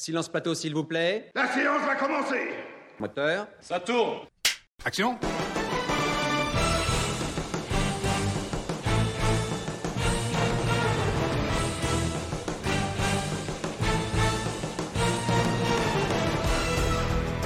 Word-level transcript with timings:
Silence 0.00 0.28
plateau, 0.28 0.56
s'il 0.56 0.74
vous 0.74 0.82
plaît. 0.82 1.30
La 1.36 1.46
séance 1.46 1.86
va 1.86 1.94
commencer 1.94 2.50
Moteur. 2.98 3.46
Ça 3.60 3.78
tourne 3.78 4.26
Action 4.84 5.16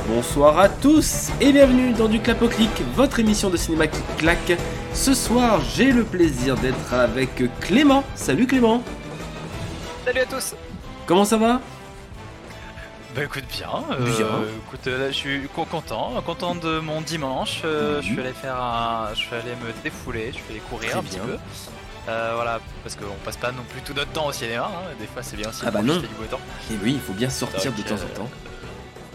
Bonsoir 0.07 0.59
à 0.59 0.71
tous 0.71 1.29
et 1.43 1.53
bienvenue 1.53 1.93
dans 1.93 2.09
du 2.09 2.19
Clap 2.19 2.41
au 2.41 2.49
Clic, 2.49 2.71
votre 2.95 3.21
émission 3.21 3.51
de 3.51 3.59
cinéma 3.59 3.87
qui 3.89 4.01
claque. 4.17 4.55
Ce 4.95 5.13
soir, 5.13 5.61
j'ai 5.61 5.93
le 5.93 6.03
plaisir 6.03 6.57
d'être 6.57 6.95
avec 6.95 7.43
Clément. 7.61 8.05
Salut 8.15 8.47
Clément. 8.47 8.83
Salut 10.07 10.21
à 10.21 10.25
tous. 10.27 10.55
Comment 11.07 11.27
ça 11.27 11.37
va? 11.37 11.61
Bah 13.19 13.25
écoute 13.25 13.45
bien. 13.51 13.69
euh, 13.91 14.05
Bien. 14.17 14.27
écoute, 14.67 14.87
euh, 14.87 14.99
là 14.99 15.11
je 15.11 15.17
suis 15.17 15.41
co- 15.55 15.65
content, 15.65 16.13
content 16.25 16.55
de 16.55 16.79
mon 16.79 17.01
dimanche. 17.01 17.63
euh, 17.65 18.01
Je 18.01 18.07
Mhm. 18.07 18.13
suis 18.15 18.21
allé 18.21 18.33
faire 18.33 18.55
un, 18.63 19.09
je 19.13 19.19
suis 19.19 19.35
allé 19.35 19.51
me 19.57 19.83
défouler, 19.83 20.29
je 20.29 20.37
suis 20.37 20.45
allé 20.51 20.61
courir 20.61 20.91
Très 20.91 20.99
un 21.01 21.03
petit 21.03 21.19
peu. 21.19 21.37
Euh, 22.09 22.33
voilà, 22.37 22.61
parce 22.85 22.95
qu'on 22.95 23.13
passe 23.25 23.37
pas 23.37 23.51
non 23.51 23.65
plus 23.69 23.81
tout 23.83 23.93
notre 23.93 24.13
temps 24.13 24.27
au 24.29 24.33
cinéma. 24.33 24.71
hein, 24.73 24.91
Des 25.01 25.07
fois 25.09 25.23
c'est 25.25 25.37
bien 25.37 25.49
aussi. 25.49 25.63
Ah 25.67 25.71
bah 25.73 25.83
non. 25.83 25.97
du 25.97 26.07
beau 26.07 26.25
temps. 26.31 26.41
Et 26.71 26.75
oui, 26.83 26.93
il 26.95 27.01
faut 27.01 27.13
bien 27.13 27.29
sortir 27.29 27.73
Donc, 27.73 27.83
de 27.85 27.89
temps 27.89 27.97
en 27.97 28.15
temps. 28.17 28.31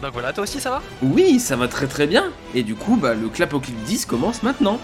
Donc 0.02 0.12
voilà, 0.12 0.34
toi 0.34 0.44
aussi 0.44 0.60
ça 0.60 0.70
va? 0.70 0.82
Oui, 1.02 1.40
ça 1.40 1.56
va 1.56 1.70
très 1.70 1.88
très 1.88 2.06
bien. 2.06 2.26
Et 2.54 2.64
du 2.64 2.76
coup, 2.76 2.98
bah, 2.98 3.14
le 3.14 3.30
Clap 3.30 3.54
au 3.54 3.62
Clic 3.62 3.82
10 3.84 4.06
commence 4.06 4.44
maintenant. 4.44 4.80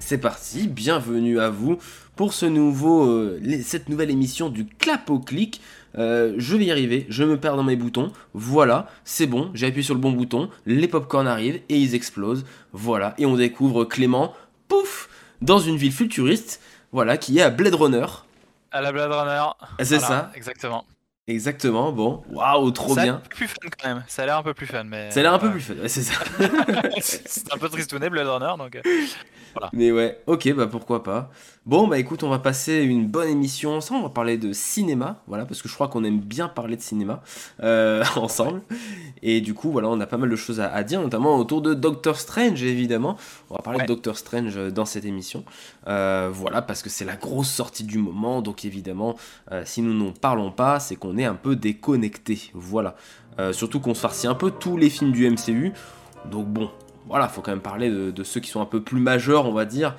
C'est 0.00 0.18
parti, 0.18 0.66
bienvenue 0.66 1.38
à 1.40 1.48
vous 1.50 1.78
pour 2.16 2.34
ce 2.34 2.44
nouveau, 2.46 3.06
euh, 3.06 3.38
les- 3.40 3.62
cette 3.62 3.88
nouvelle 3.88 4.10
émission 4.10 4.48
du 4.50 4.66
Clap 4.66 5.08
au 5.08 5.20
Clic. 5.20 5.60
Euh, 5.98 6.34
je 6.38 6.56
vais 6.56 6.64
y 6.66 6.70
arriver, 6.70 7.06
je 7.08 7.24
me 7.24 7.38
perds 7.38 7.56
dans 7.56 7.62
mes 7.62 7.76
boutons. 7.76 8.12
Voilà, 8.34 8.88
c'est 9.04 9.26
bon, 9.26 9.50
j'ai 9.54 9.66
appuyé 9.66 9.82
sur 9.82 9.94
le 9.94 10.00
bon 10.00 10.12
bouton, 10.12 10.48
les 10.66 10.88
popcorn 10.88 11.26
arrivent 11.26 11.60
et 11.68 11.76
ils 11.78 11.94
explosent. 11.94 12.44
Voilà, 12.72 13.14
et 13.18 13.26
on 13.26 13.36
découvre 13.36 13.84
Clément, 13.84 14.34
pouf, 14.68 15.08
dans 15.40 15.58
une 15.58 15.76
ville 15.76 15.92
futuriste, 15.92 16.60
voilà, 16.92 17.16
qui 17.16 17.38
est 17.38 17.42
à 17.42 17.50
Blade 17.50 17.74
Runner. 17.74 18.06
À 18.70 18.80
la 18.80 18.92
Blade 18.92 19.12
Runner. 19.12 19.44
C'est 19.80 19.98
Voilà, 19.98 20.06
ça, 20.06 20.32
Exactement. 20.34 20.84
Exactement, 21.26 21.92
bon, 21.92 22.22
waouh, 22.30 22.70
trop 22.72 22.94
ça 22.94 23.02
bien. 23.02 23.04
l'air 23.04 23.14
un 23.14 23.20
peu 23.20 23.28
plus 23.34 23.48
fun 23.48 23.54
quand 23.80 23.88
même. 23.88 24.04
Ça 24.08 24.22
a 24.22 24.26
l'air 24.26 24.36
un 24.38 24.42
peu 24.42 24.54
plus 24.54 24.66
fun, 24.66 24.84
mais. 24.84 25.10
Ça 25.10 25.20
a 25.20 25.22
l'air 25.22 25.34
un 25.34 25.38
peu 25.38 25.46
ouais. 25.46 25.52
plus 25.52 25.60
fun, 25.60 25.74
ouais, 25.74 25.88
c'est 25.88 26.02
ça. 26.02 26.14
c'est 27.00 27.52
un 27.52 27.58
peu 27.58 27.68
tristouné 27.68 28.10
Blade 28.10 28.26
Runner, 28.28 28.52
donc. 28.58 28.76
euh, 28.76 28.82
Mais 29.72 29.92
ouais, 29.92 30.20
ok, 30.26 30.52
bah 30.54 30.66
pourquoi 30.66 31.02
pas. 31.02 31.30
Bon, 31.64 31.86
bah 31.86 31.96
écoute, 32.00 32.24
on 32.24 32.28
va 32.28 32.40
passer 32.40 32.78
une 32.82 33.06
bonne 33.06 33.28
émission 33.28 33.76
ensemble. 33.76 34.00
On 34.00 34.04
va 34.04 34.08
parler 34.08 34.36
de 34.36 34.52
cinéma, 34.52 35.22
voilà, 35.28 35.44
parce 35.44 35.62
que 35.62 35.68
je 35.68 35.74
crois 35.74 35.86
qu'on 35.86 36.02
aime 36.02 36.18
bien 36.18 36.48
parler 36.48 36.76
de 36.76 36.82
cinéma 36.82 37.22
euh, 37.62 38.02
ensemble. 38.16 38.62
Et 39.22 39.40
du 39.40 39.54
coup, 39.54 39.70
voilà, 39.70 39.88
on 39.88 40.00
a 40.00 40.06
pas 40.08 40.16
mal 40.16 40.28
de 40.28 40.34
choses 40.34 40.58
à, 40.58 40.72
à 40.72 40.82
dire, 40.82 41.00
notamment 41.00 41.36
autour 41.36 41.62
de 41.62 41.72
Doctor 41.74 42.16
Strange, 42.18 42.60
évidemment. 42.64 43.16
On 43.48 43.54
va 43.54 43.62
parler 43.62 43.78
Ouais. 43.78 43.84
de 43.84 43.88
Doctor 43.88 44.16
Strange 44.18 44.56
euh, 44.56 44.70
dans 44.72 44.84
cette 44.84 45.04
émission. 45.04 45.44
Euh, 45.86 46.30
voilà, 46.32 46.62
parce 46.62 46.82
que 46.82 46.90
c'est 46.90 47.04
la 47.04 47.14
grosse 47.14 47.48
sortie 47.50 47.84
du 47.84 47.98
moment. 47.98 48.42
Donc 48.42 48.64
évidemment, 48.64 49.14
euh, 49.52 49.62
si 49.64 49.82
nous 49.82 49.94
n'en 49.94 50.10
parlons 50.12 50.50
pas, 50.50 50.80
c'est 50.80 50.96
qu'on 50.96 51.11
est 51.18 51.24
un 51.24 51.34
peu 51.34 51.56
déconnecté. 51.56 52.50
Voilà. 52.54 52.94
Euh, 53.38 53.52
surtout 53.52 53.80
qu'on 53.80 53.94
se 53.94 54.00
farcit 54.00 54.26
un 54.26 54.34
peu 54.34 54.50
tous 54.50 54.76
les 54.76 54.90
films 54.90 55.12
du 55.12 55.28
MCU. 55.28 55.72
Donc 56.30 56.46
bon, 56.46 56.70
voilà, 57.08 57.28
faut 57.28 57.40
quand 57.40 57.50
même 57.50 57.60
parler 57.60 57.90
de, 57.90 58.10
de 58.10 58.22
ceux 58.22 58.40
qui 58.40 58.50
sont 58.50 58.60
un 58.60 58.66
peu 58.66 58.82
plus 58.82 59.00
majeurs, 59.00 59.46
on 59.46 59.52
va 59.52 59.64
dire. 59.64 59.94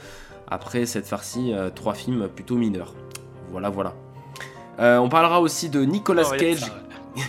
Après 0.48 0.86
cette 0.86 1.08
farcie, 1.08 1.52
euh, 1.54 1.70
trois 1.70 1.94
films 1.94 2.28
plutôt 2.28 2.56
mineurs. 2.56 2.94
Voilà, 3.52 3.70
voilà. 3.70 3.94
Euh, 4.80 4.98
on 4.98 5.10
parlera 5.10 5.42
aussi 5.42 5.70
de 5.70 5.84
Nicolas 5.84 6.30
on 6.32 6.38
Cage, 6.38 6.60
ça, 6.60 6.68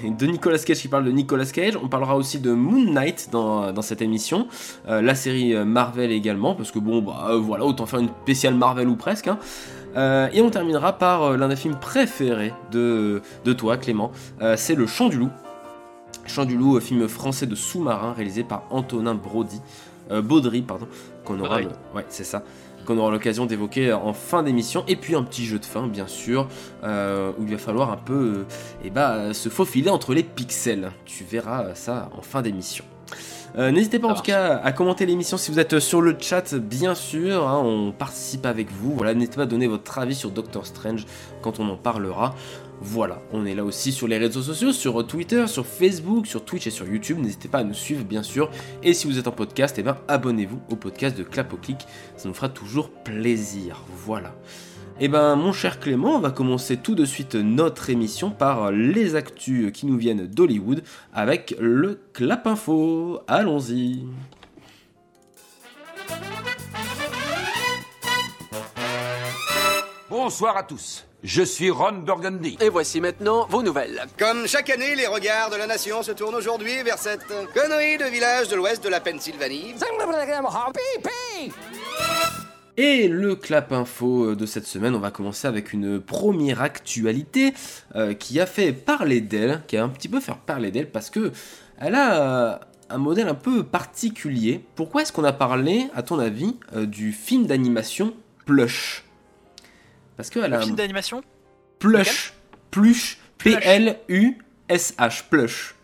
ouais. 0.04 0.10
de 0.18 0.26
Nicolas 0.26 0.58
Cage 0.58 0.78
qui 0.78 0.88
parle 0.88 1.04
de 1.04 1.10
Nicolas 1.10 1.46
Cage. 1.46 1.78
On 1.82 1.88
parlera 1.88 2.16
aussi 2.16 2.38
de 2.38 2.52
Moon 2.52 2.92
Knight 2.92 3.28
dans, 3.32 3.72
dans 3.72 3.82
cette 3.82 4.02
émission, 4.02 4.48
la 4.86 5.14
série 5.14 5.54
Marvel 5.64 6.10
également, 6.12 6.54
parce 6.54 6.70
que 6.70 6.78
bon, 6.78 7.02
bah 7.02 7.32
voilà, 7.38 7.64
autant 7.64 7.86
faire 7.86 8.00
une 8.00 8.08
spéciale 8.22 8.54
Marvel 8.54 8.88
ou 8.88 8.96
presque. 8.96 9.28
hein. 9.28 9.38
Euh, 9.96 10.28
et 10.32 10.40
on 10.40 10.50
terminera 10.50 10.94
par 10.98 11.22
euh, 11.22 11.36
l'un 11.36 11.48
des 11.48 11.56
films 11.56 11.76
préférés 11.78 12.52
de, 12.72 13.22
de 13.44 13.52
toi, 13.52 13.76
Clément. 13.76 14.10
Euh, 14.42 14.54
c'est 14.56 14.74
Le 14.74 14.86
Chant 14.86 15.08
du 15.08 15.18
Loup. 15.18 15.30
Chant 16.26 16.44
du 16.44 16.56
Loup, 16.56 16.80
film 16.80 17.06
français 17.08 17.46
de 17.46 17.54
sous-marin 17.54 18.12
réalisé 18.12 18.44
par 18.44 18.64
Antonin 18.70 19.14
Brody, 19.14 19.60
Baudry, 20.10 20.62
pardon, 20.62 20.86
qu'on 21.24 21.38
aura, 21.40 21.58
Baudry. 21.60 21.64
le- 21.64 21.96
ouais, 21.96 22.04
c'est 22.08 22.24
ça, 22.24 22.42
qu'on 22.86 22.96
aura 22.98 23.10
l'occasion 23.10 23.44
d'évoquer 23.46 23.92
en 23.92 24.12
fin 24.14 24.42
d'émission. 24.42 24.84
Et 24.88 24.96
puis 24.96 25.14
un 25.14 25.22
petit 25.22 25.44
jeu 25.44 25.58
de 25.58 25.64
fin, 25.66 25.86
bien 25.86 26.06
sûr, 26.06 26.46
où 26.82 27.42
il 27.42 27.50
va 27.50 27.58
falloir 27.58 27.90
un 27.90 27.96
peu, 27.98 28.44
eh 28.84 28.90
euh, 28.96 29.32
se 29.34 29.48
faufiler 29.50 29.90
entre 29.90 30.14
les 30.14 30.22
pixels. 30.22 30.92
Tu 31.04 31.24
verras 31.24 31.74
ça 31.74 32.08
en 32.16 32.22
fin 32.22 32.40
d'émission. 32.42 32.84
Euh, 33.56 33.70
N'hésitez 33.70 34.00
pas 34.00 34.08
en 34.08 34.14
tout 34.14 34.22
cas 34.22 34.56
à 34.56 34.72
commenter 34.72 35.06
l'émission 35.06 35.36
si 35.36 35.52
vous 35.52 35.60
êtes 35.60 35.78
sur 35.78 36.00
le 36.02 36.16
chat, 36.18 36.54
bien 36.56 36.94
sûr. 36.94 37.46
hein, 37.46 37.62
on 37.64 37.92
participe 37.92 38.46
avec 38.46 38.68
vous. 38.72 38.94
Voilà, 38.94 39.14
n'hésitez 39.14 39.36
pas 39.36 39.42
à 39.42 39.46
donner 39.46 39.68
votre 39.68 39.96
avis 39.98 40.14
sur 40.16 40.30
Doctor 40.30 40.66
Strange 40.66 41.06
quand 41.40 41.60
on 41.60 41.68
en 41.68 41.76
parlera. 41.76 42.34
Voilà, 42.80 43.20
on 43.32 43.46
est 43.46 43.54
là 43.54 43.64
aussi 43.64 43.92
sur 43.92 44.08
les 44.08 44.18
réseaux 44.18 44.42
sociaux, 44.42 44.72
sur 44.72 45.06
Twitter, 45.06 45.46
sur 45.46 45.64
Facebook, 45.64 46.26
sur 46.26 46.44
Twitch 46.44 46.66
et 46.66 46.70
sur 46.70 46.86
YouTube. 46.88 47.18
N'hésitez 47.20 47.48
pas 47.48 47.58
à 47.58 47.64
nous 47.64 47.72
suivre, 47.74 48.04
bien 48.04 48.24
sûr. 48.24 48.50
Et 48.82 48.92
si 48.92 49.06
vous 49.06 49.18
êtes 49.18 49.28
en 49.28 49.32
podcast, 49.32 49.76
eh 49.78 49.82
ben, 49.84 49.96
abonnez-vous 50.08 50.60
au 50.70 50.76
podcast 50.76 51.16
de 51.16 51.22
Clap 51.22 51.52
au 51.52 51.56
Clic. 51.56 51.78
Ça 52.16 52.28
nous 52.28 52.34
fera 52.34 52.48
toujours 52.48 52.90
plaisir. 52.90 53.80
Voilà. 54.04 54.34
Eh 55.00 55.08
ben, 55.08 55.34
mon 55.34 55.52
cher 55.52 55.80
Clément, 55.80 56.14
on 56.14 56.20
va 56.20 56.30
commencer 56.30 56.76
tout 56.76 56.94
de 56.94 57.04
suite 57.04 57.34
notre 57.34 57.90
émission 57.90 58.30
par 58.30 58.70
les 58.70 59.16
actus 59.16 59.72
qui 59.72 59.86
nous 59.86 59.98
viennent 59.98 60.28
d'Hollywood 60.28 60.84
avec 61.12 61.56
le 61.58 62.00
Clap 62.12 62.46
Info. 62.46 63.20
Allons-y. 63.26 64.04
Bonsoir 70.08 70.56
à 70.56 70.62
tous. 70.62 71.04
Je 71.24 71.42
suis 71.42 71.70
Ron 71.70 72.02
Burgundy. 72.04 72.56
Et 72.60 72.68
voici 72.68 73.00
maintenant 73.00 73.46
vos 73.48 73.64
nouvelles. 73.64 74.06
Comme 74.16 74.46
chaque 74.46 74.70
année, 74.70 74.94
les 74.94 75.08
regards 75.08 75.50
de 75.50 75.56
la 75.56 75.66
nation 75.66 76.04
se 76.04 76.12
tournent 76.12 76.36
aujourd'hui 76.36 76.82
vers 76.84 76.98
cette 76.98 77.26
connerie 77.52 77.98
de 77.98 78.04
village 78.04 78.46
de 78.46 78.54
l'ouest 78.54 78.84
de 78.84 78.90
la 78.90 79.00
Pennsylvanie. 79.00 79.74
Et 82.76 83.06
le 83.06 83.36
clap 83.36 83.70
info 83.72 84.34
de 84.34 84.46
cette 84.46 84.66
semaine, 84.66 84.96
on 84.96 85.00
va 85.00 85.12
commencer 85.12 85.46
avec 85.46 85.72
une 85.72 86.00
première 86.00 86.60
actualité 86.60 87.54
euh, 87.94 88.14
qui 88.14 88.40
a 88.40 88.46
fait 88.46 88.72
parler 88.72 89.20
d'elle, 89.20 89.62
qui 89.68 89.76
a 89.76 89.84
un 89.84 89.88
petit 89.88 90.08
peu 90.08 90.18
fait 90.18 90.32
parler 90.44 90.72
d'elle 90.72 90.90
parce 90.90 91.08
que 91.08 91.30
elle 91.78 91.94
a 91.94 92.54
euh, 92.54 92.58
un 92.90 92.98
modèle 92.98 93.28
un 93.28 93.34
peu 93.34 93.62
particulier. 93.62 94.64
Pourquoi 94.74 95.02
est-ce 95.02 95.12
qu'on 95.12 95.24
a 95.24 95.32
parlé, 95.32 95.88
à 95.94 96.02
ton 96.02 96.18
avis, 96.18 96.56
euh, 96.74 96.84
du 96.86 97.12
film 97.12 97.46
d'animation 97.46 98.12
Plush? 98.44 99.04
Parce 100.16 100.30
qu'elle 100.30 100.44
a 100.44 100.48
Le 100.48 100.56
un 100.56 100.60
film 100.62 100.74
d'animation? 100.74 101.22
Plush, 101.78 102.34
Plush, 102.72 103.18
Plush. 103.38 103.54
P-L-U-S-H, 103.54 105.24
Plush. 105.30 105.74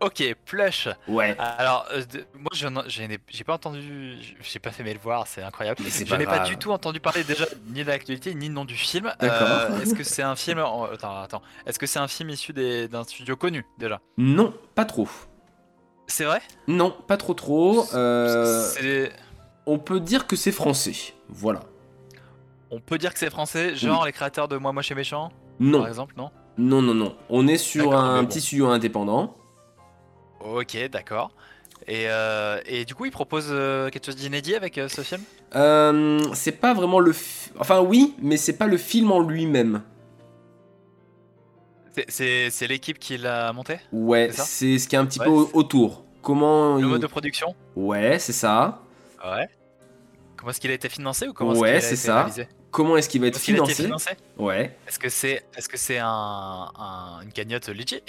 Ok, 0.00 0.22
Plush. 0.44 0.88
Ouais. 1.08 1.36
Alors, 1.38 1.86
euh, 1.92 2.04
de- 2.04 2.24
moi, 2.34 2.50
je 2.54 2.68
n'en- 2.68 2.88
je 2.88 3.02
n'ai 3.02 3.18
j'ai 3.28 3.42
pas 3.44 3.54
entendu, 3.54 4.14
j'ai 4.40 4.58
pas 4.60 4.70
fait 4.70 4.84
mes 4.84 4.94
devoirs, 4.94 5.26
c'est 5.26 5.42
incroyable. 5.42 5.80
Mais 5.82 5.90
c'est 5.90 6.04
Je 6.04 6.10
pas 6.10 6.18
n'ai 6.18 6.24
pas 6.24 6.36
grave. 6.36 6.48
du 6.48 6.56
tout 6.56 6.70
entendu 6.70 7.00
parler 7.00 7.24
déjà 7.24 7.46
ni 7.66 7.82
de 7.82 7.88
l'actualité 7.88 8.32
ni 8.34 8.48
du 8.48 8.54
nom 8.54 8.64
du 8.64 8.76
film. 8.76 9.12
D'accord. 9.18 9.48
Euh, 9.48 9.78
Est-ce 9.82 9.94
que 9.94 10.04
c'est 10.04 10.22
un 10.22 10.36
film 10.36 10.58
Attends, 10.60 11.20
attends. 11.20 11.42
Est-ce 11.66 11.78
que 11.80 11.86
c'est 11.86 11.98
un 11.98 12.06
film 12.08 12.30
issu 12.30 12.52
des- 12.52 12.86
d'un 12.86 13.02
studio 13.04 13.34
connu 13.36 13.64
déjà? 13.78 14.00
Non, 14.16 14.54
pas 14.76 14.84
trop. 14.84 15.08
C'est 16.06 16.24
vrai? 16.24 16.40
Non, 16.68 16.94
pas 17.06 17.16
trop 17.16 17.34
trop. 17.34 17.84
Euh, 17.94 18.64
C'est- 18.70 19.12
on 19.66 19.78
peut 19.78 20.00
dire 20.00 20.26
que 20.26 20.36
c'est 20.36 20.52
français. 20.52 20.94
Voilà. 21.28 21.60
On 22.70 22.80
peut 22.80 22.98
dire 22.98 23.12
que 23.12 23.18
c'est 23.18 23.30
français, 23.30 23.74
genre 23.74 24.04
les 24.06 24.12
créateurs 24.12 24.46
de 24.48 24.56
Moi 24.58 24.72
Moche 24.72 24.90
et 24.90 24.94
Méchant, 24.94 25.30
Non, 25.58 25.80
par 25.80 25.88
exemple, 25.88 26.14
non? 26.16 26.30
Non, 26.56 26.82
non, 26.82 26.94
non. 26.94 27.16
On 27.30 27.46
est 27.48 27.56
sur 27.56 27.90
D'accord, 27.90 28.00
un 28.04 28.22
bon. 28.22 28.28
petit 28.28 28.40
studio 28.40 28.68
indépendant. 28.68 29.36
Ok, 30.40 30.76
d'accord. 30.90 31.30
Et, 31.86 32.04
euh, 32.08 32.60
et 32.66 32.84
du 32.84 32.94
coup, 32.94 33.04
il 33.06 33.10
propose 33.10 33.46
euh, 33.50 33.88
quelque 33.90 34.06
chose 34.06 34.16
d'inédit 34.16 34.54
avec 34.54 34.78
euh, 34.78 34.88
ce 34.88 35.00
film? 35.02 35.22
C'est 36.34 36.52
pas 36.60 36.74
vraiment 36.74 37.00
le. 37.00 37.12
fi- 37.12 37.50
Enfin, 37.58 37.80
oui, 37.80 38.14
mais 38.20 38.36
c'est 38.36 38.56
pas 38.56 38.66
le 38.66 38.76
film 38.76 39.10
en 39.12 39.20
lui-même. 39.20 39.82
C'est- 42.08 42.66
l'équipe 42.68 42.98
qui 42.98 43.18
l'a 43.18 43.52
monté? 43.52 43.78
Ouais, 43.92 44.30
C'est 44.32 44.78
ce 44.78 44.86
qui 44.86 44.94
est 44.94 44.98
un 44.98 45.06
petit 45.06 45.18
Ouais, 45.18 45.26
peu 45.26 45.30
autour. 45.52 46.04
Comment. 46.22 46.74
Le 46.76 46.80
il- 46.82 46.86
mode 46.86 47.02
de 47.02 47.06
production? 47.06 47.54
Ouais, 47.74 48.18
c'est 48.18 48.32
ça. 48.32 48.82
Ouais. 49.24 49.48
Comment 50.36 50.50
est-ce 50.50 50.60
qu'il 50.60 50.70
a 50.70 50.74
été 50.74 50.88
financé 50.88 51.26
ou 51.26 51.32
comment 51.32 51.52
Ouais, 51.54 51.80
c'est 51.80 51.96
ça. 51.96 52.16
réalisé? 52.18 52.48
Comment 52.70 52.96
est-ce 52.96 53.08
qu'il 53.08 53.20
va 53.20 53.26
être 53.28 53.36
été 53.38 53.74
financé? 53.74 54.10
Ouais, 54.36 54.76
Est-ce 54.86 54.98
que 54.98 55.08
c'est 55.08 55.44
est-ce 55.56 55.68
que 55.68 55.76
c'est 55.78 55.98
un, 55.98 56.06
un- 56.78 57.20
une 57.24 57.32
cagnotte 57.32 57.68
legit 57.68 58.02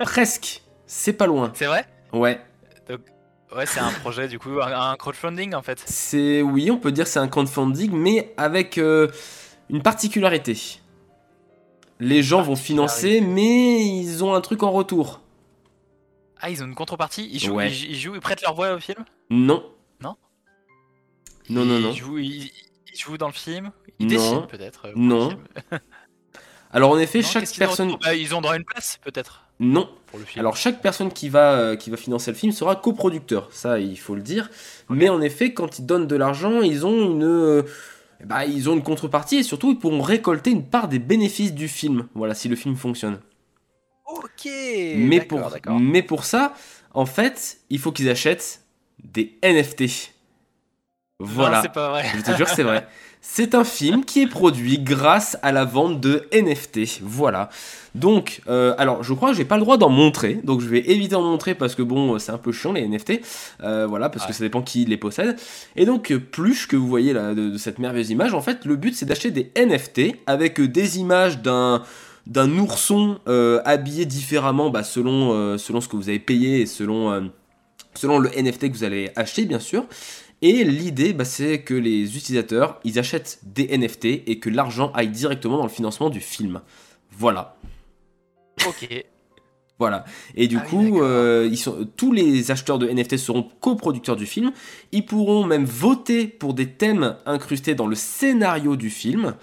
presque. 0.00 0.62
C'est 0.86 1.12
pas 1.12 1.26
loin. 1.26 1.52
C'est 1.54 1.66
vrai? 1.66 1.86
Ouais. 2.12 2.40
Ouais, 3.54 3.64
c'est 3.64 3.78
un 3.80 3.92
projet 3.92 4.26
du 4.28 4.38
coup, 4.40 4.60
un, 4.60 4.90
un 4.90 4.96
crowdfunding 4.96 5.54
en 5.54 5.62
fait. 5.62 5.82
C'est. 5.86 6.42
Oui, 6.42 6.70
on 6.70 6.78
peut 6.78 6.90
dire 6.92 7.04
que 7.04 7.10
c'est 7.10 7.20
un 7.20 7.28
crowdfunding, 7.28 7.92
mais 7.92 8.34
avec 8.36 8.76
euh, 8.76 9.08
une 9.70 9.82
particularité. 9.82 10.56
Les 12.00 12.22
gens 12.22 12.42
vont 12.42 12.56
financer, 12.56 13.20
mais 13.20 13.86
ils 13.86 14.22
ont 14.24 14.34
un 14.34 14.40
truc 14.40 14.62
en 14.64 14.72
retour. 14.72 15.22
Ah, 16.40 16.50
ils 16.50 16.62
ont 16.62 16.66
une 16.66 16.74
contrepartie? 16.74 17.30
Ils 17.32 17.38
jouent, 17.40 17.54
Ouais. 17.54 17.70
ils, 17.70 17.92
ils 17.92 17.96
jouent, 17.98 18.14
ils 18.16 18.20
prêtent 18.20 18.42
leur 18.42 18.54
voix 18.54 18.74
au 18.74 18.80
film? 18.80 19.04
Non. 19.30 19.64
Non? 20.02 20.16
Non, 21.48 21.64
non, 21.64 21.78
non. 21.78 21.90
Ils 21.92 21.96
jouent, 21.96 22.18
ils, 22.18 22.50
ils 22.92 22.98
jouent 22.98 23.16
dans 23.16 23.28
le 23.28 23.32
film? 23.32 23.70
Ils 23.98 24.06
Non. 24.08 24.12
dessinent 24.12 24.46
peut-être 24.48 24.88
euh, 24.88 24.92
Non. 24.96 25.30
Alors 26.72 26.90
en 26.90 26.98
effet, 26.98 27.20
Non, 27.20 27.26
chaque 27.28 27.48
personne. 27.56 27.96
Bah, 28.02 28.14
Ils 28.14 28.34
ont 28.34 28.40
droit 28.42 28.54
à 28.54 28.56
une 28.56 28.64
place 28.64 28.98
peut-être 29.02 29.44
Non. 29.58 29.88
pour 30.06 30.18
le 30.18 30.24
film. 30.24 30.40
Alors 30.40 30.56
chaque 30.56 30.82
personne 30.82 31.12
qui 31.12 31.28
va, 31.28 31.52
euh, 31.52 31.76
qui 31.76 31.90
va 31.90 31.96
financer 31.96 32.30
le 32.30 32.36
film 32.36 32.52
sera 32.52 32.76
coproducteur, 32.76 33.48
ça 33.52 33.78
il 33.78 33.98
faut 33.98 34.14
le 34.14 34.22
dire. 34.22 34.50
Mais 34.88 35.08
en 35.08 35.20
effet, 35.20 35.52
quand 35.52 35.78
ils 35.78 35.86
donnent 35.86 36.06
de 36.06 36.16
l'argent, 36.16 36.60
ils 36.60 36.84
ont 36.84 37.10
une, 37.10 37.24
euh, 37.24 37.62
bah, 38.24 38.44
ils 38.44 38.68
ont 38.68 38.74
une 38.74 38.82
contrepartie 38.82 39.36
et 39.36 39.42
surtout 39.42 39.70
ils 39.70 39.78
pourront 39.78 40.02
récolter 40.02 40.50
une 40.50 40.64
part 40.64 40.88
des 40.88 40.98
bénéfices 40.98 41.54
du 41.54 41.68
film. 41.68 42.08
Voilà, 42.14 42.34
si 42.34 42.48
le 42.48 42.56
film 42.56 42.76
fonctionne. 42.76 43.18
Ok. 44.06 44.46
mais 44.96 45.20
pour, 45.20 45.50
mais 45.80 46.02
pour 46.02 46.24
ça, 46.24 46.54
en 46.94 47.06
fait, 47.06 47.58
il 47.70 47.78
faut 47.78 47.92
qu'ils 47.92 48.08
achètent 48.08 48.62
des 49.02 49.38
NFT. 49.42 50.12
Voilà. 51.18 51.56
Non, 51.56 51.62
c'est 51.62 51.72
pas 51.72 51.90
vrai. 51.90 52.04
Je 52.16 52.22
te 52.22 52.36
jure, 52.36 52.48
c'est 52.48 52.62
vrai. 52.62 52.86
C'est 53.20 53.54
un 53.54 53.64
film 53.64 54.04
qui 54.04 54.22
est 54.22 54.26
produit 54.26 54.78
grâce 54.78 55.36
à 55.42 55.52
la 55.52 55.64
vente 55.64 56.00
de 56.00 56.26
NFT. 56.32 57.00
Voilà. 57.02 57.50
Donc, 57.94 58.40
euh, 58.48 58.74
alors, 58.78 59.02
je 59.02 59.12
crois 59.14 59.30
que 59.30 59.36
j'ai 59.36 59.44
pas 59.44 59.56
le 59.56 59.62
droit 59.62 59.76
d'en 59.76 59.88
montrer. 59.88 60.40
Donc, 60.44 60.60
je 60.60 60.66
vais 60.68 60.78
éviter 60.90 61.10
d'en 61.10 61.22
montrer 61.22 61.54
parce 61.54 61.74
que 61.74 61.82
bon, 61.82 62.18
c'est 62.18 62.32
un 62.32 62.38
peu 62.38 62.52
chiant 62.52 62.72
les 62.72 62.86
NFT. 62.86 63.20
Euh, 63.62 63.86
voilà, 63.86 64.08
parce 64.08 64.26
que 64.26 64.32
ça 64.32 64.44
dépend 64.44 64.62
qui 64.62 64.84
les 64.84 64.96
possède. 64.96 65.36
Et 65.74 65.84
donc, 65.84 66.14
plus 66.30 66.66
que 66.66 66.76
vous 66.76 66.86
voyez 66.86 67.12
là 67.12 67.34
de, 67.34 67.50
de 67.50 67.58
cette 67.58 67.78
merveilleuse 67.78 68.10
image, 68.10 68.32
en 68.32 68.40
fait, 68.40 68.64
le 68.64 68.76
but 68.76 68.94
c'est 68.94 69.06
d'acheter 69.06 69.30
des 69.30 69.52
NFT 69.56 70.16
avec 70.26 70.60
euh, 70.60 70.68
des 70.68 70.98
images 70.98 71.42
d'un 71.42 71.82
d'un 72.26 72.50
ourson 72.58 73.20
euh, 73.28 73.60
habillé 73.64 74.04
différemment 74.04 74.68
bah, 74.68 74.82
selon, 74.82 75.56
selon 75.58 75.80
ce 75.80 75.86
que 75.86 75.94
vous 75.94 76.08
avez 76.08 76.18
payé 76.18 76.62
et 76.62 76.66
selon, 76.66 77.30
selon 77.94 78.18
le 78.18 78.30
NFT 78.30 78.72
que 78.72 78.76
vous 78.76 78.82
allez 78.82 79.12
acheter, 79.14 79.44
bien 79.44 79.60
sûr. 79.60 79.86
Et 80.48 80.62
l'idée, 80.62 81.12
bah, 81.12 81.24
c'est 81.24 81.62
que 81.62 81.74
les 81.74 82.16
utilisateurs, 82.16 82.78
ils 82.84 83.00
achètent 83.00 83.40
des 83.42 83.76
NFT 83.76 84.04
et 84.28 84.38
que 84.38 84.48
l'argent 84.48 84.92
aille 84.94 85.08
directement 85.08 85.56
dans 85.56 85.64
le 85.64 85.68
financement 85.68 86.08
du 86.08 86.20
film. 86.20 86.60
Voilà. 87.10 87.56
Ok. 88.66 88.88
Voilà. 89.78 90.06
Et 90.34 90.48
du 90.48 90.56
Ah 90.56 90.60
coup, 90.64 91.02
euh, 91.02 91.46
ils 91.50 91.58
sont, 91.58 91.86
tous 91.98 92.10
les 92.10 92.50
acheteurs 92.50 92.78
de 92.78 92.88
NFT 92.88 93.18
seront 93.18 93.42
coproducteurs 93.60 94.16
du 94.16 94.24
film. 94.24 94.52
Ils 94.90 95.04
pourront 95.04 95.44
même 95.44 95.66
voter 95.66 96.26
pour 96.28 96.54
des 96.54 96.66
thèmes 96.70 97.16
incrustés 97.26 97.74
dans 97.74 97.86
le 97.86 97.94
scénario 97.94 98.76
du 98.76 98.88
film. 98.88 99.34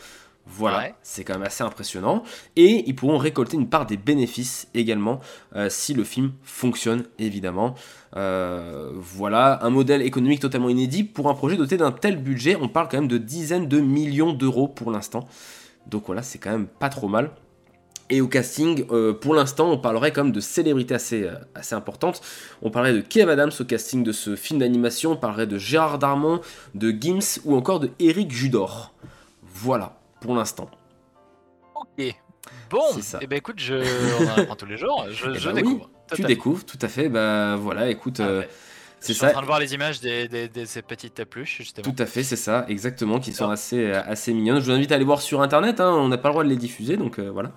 Voilà, 0.48 0.78
Ouais. 0.80 0.96
c'est 1.04 1.24
quand 1.24 1.34
même 1.34 1.44
assez 1.44 1.64
impressionnant. 1.64 2.24
Et 2.56 2.84
ils 2.88 2.96
pourront 2.96 3.20
récolter 3.20 3.58
une 3.58 3.70
part 3.70 3.86
des 3.86 3.96
bénéfices 3.96 4.68
également 4.74 5.20
euh, 5.56 5.68
si 5.70 5.94
le 5.94 6.04
film 6.04 6.32
fonctionne, 6.42 7.04
évidemment. 7.20 7.76
Euh, 8.16 8.92
voilà, 8.94 9.64
un 9.64 9.70
modèle 9.70 10.02
économique 10.02 10.40
totalement 10.40 10.70
inédit 10.70 11.04
pour 11.04 11.30
un 11.30 11.34
projet 11.34 11.58
doté 11.58 11.78
d'un 11.78 11.92
tel 11.92 12.18
budget. 12.18 12.56
On 12.60 12.68
parle 12.68 12.88
quand 12.90 12.98
même 12.98 13.08
de 13.08 13.18
dizaines 13.18 13.68
de 13.68 13.80
millions 13.80 14.34
d'euros 14.34 14.68
pour 14.68 14.92
l'instant. 14.92 15.28
Donc 15.88 16.04
voilà, 16.06 16.22
c'est 16.22 16.38
quand 16.38 16.52
même 16.52 16.68
pas 16.68 16.90
trop 16.90 17.08
mal. 17.08 17.32
Et 18.10 18.22
au 18.22 18.28
casting, 18.28 18.86
euh, 18.92 19.14
pour 19.14 19.34
l'instant, 19.34 19.72
on 19.72 19.78
parlerait 19.78 20.12
quand 20.12 20.24
même 20.26 20.34
de 20.34 20.40
célébrités 20.42 20.94
assez, 20.94 21.24
euh, 21.24 21.36
assez 21.56 21.74
importantes. 21.74 22.22
On 22.62 22.70
parlerait 22.70 22.94
de 22.94 23.02
Kev 23.02 23.32
Adams 23.32 23.52
au 23.60 23.64
casting 23.64 24.04
de 24.04 24.12
ce 24.12 24.36
film 24.36 24.60
d'animation, 24.60 25.14
on 25.14 25.16
parlerait 25.16 25.48
de 25.48 25.58
Gérard 25.58 26.00
Darmon, 26.00 26.42
de 26.76 26.92
Gims 26.92 27.40
ou 27.46 27.56
encore 27.56 27.80
de 27.80 27.90
Eric 28.00 28.32
Judor. 28.32 28.94
Voilà, 29.42 29.98
pour 30.20 30.36
l'instant. 30.36 30.70
Ok. 31.76 32.14
Bon, 32.70 32.82
C'est 32.94 33.02
ça. 33.02 33.20
et 33.22 33.28
ben 33.28 33.38
écoute, 33.38 33.60
je... 33.60 33.76
on 33.76 34.28
en 34.28 34.42
apprend 34.42 34.56
tous 34.56 34.66
les 34.66 34.78
jours. 34.78 35.06
Je, 35.10 35.30
Eh 35.36 35.40
je 35.40 35.50
ben 35.50 35.56
oui, 35.56 35.64
découvre. 35.64 35.90
Tu 36.16 36.22
découvres, 36.24 36.66
tout 36.66 36.80
à 36.82 36.88
fait. 36.88 37.10
Bah 37.10 37.56
voilà, 37.58 37.90
écoute, 37.90 38.18
Ah 38.20 38.24
euh, 38.28 38.40
ouais. 38.42 38.50
c'est 39.00 39.14
Je 39.14 39.18
suis 39.18 39.26
en 39.26 39.28
ça. 39.28 39.34
train 39.34 39.42
de 39.42 39.46
voir 39.48 39.60
les 39.60 39.74
images 39.74 40.00
des, 40.00 40.28
des- 40.28 40.48
de 40.48 40.66
ces 40.66 40.82
petites 40.82 41.24
pluches, 41.26 41.58
justement. 41.58 41.84
Tout 41.92 42.02
à 42.02 42.06
fait, 42.06 42.24
c'est 42.24 42.36
ça, 42.36 42.66
exactement, 42.70 43.20
qui 43.20 43.34
sont 43.34 43.50
assez, 43.50 43.80
euh, 43.92 44.02
assez 44.06 44.34
mignonnes. 44.34 44.60
Je 44.60 44.66
vous 44.66 44.72
invite 44.72 44.92
à 44.92 44.96
aller 44.96 45.06
voir 45.06 45.22
sur 45.22 45.42
internet, 45.42 45.80
hein, 45.80 45.92
on 45.94 46.08
n'a 46.08 46.18
pas 46.18 46.30
le 46.30 46.34
droit 46.34 46.44
de 46.44 46.50
les 46.50 46.56
diffuser, 46.58 46.98
donc 46.98 47.20
euh, 47.20 47.30
voilà. 47.30 47.52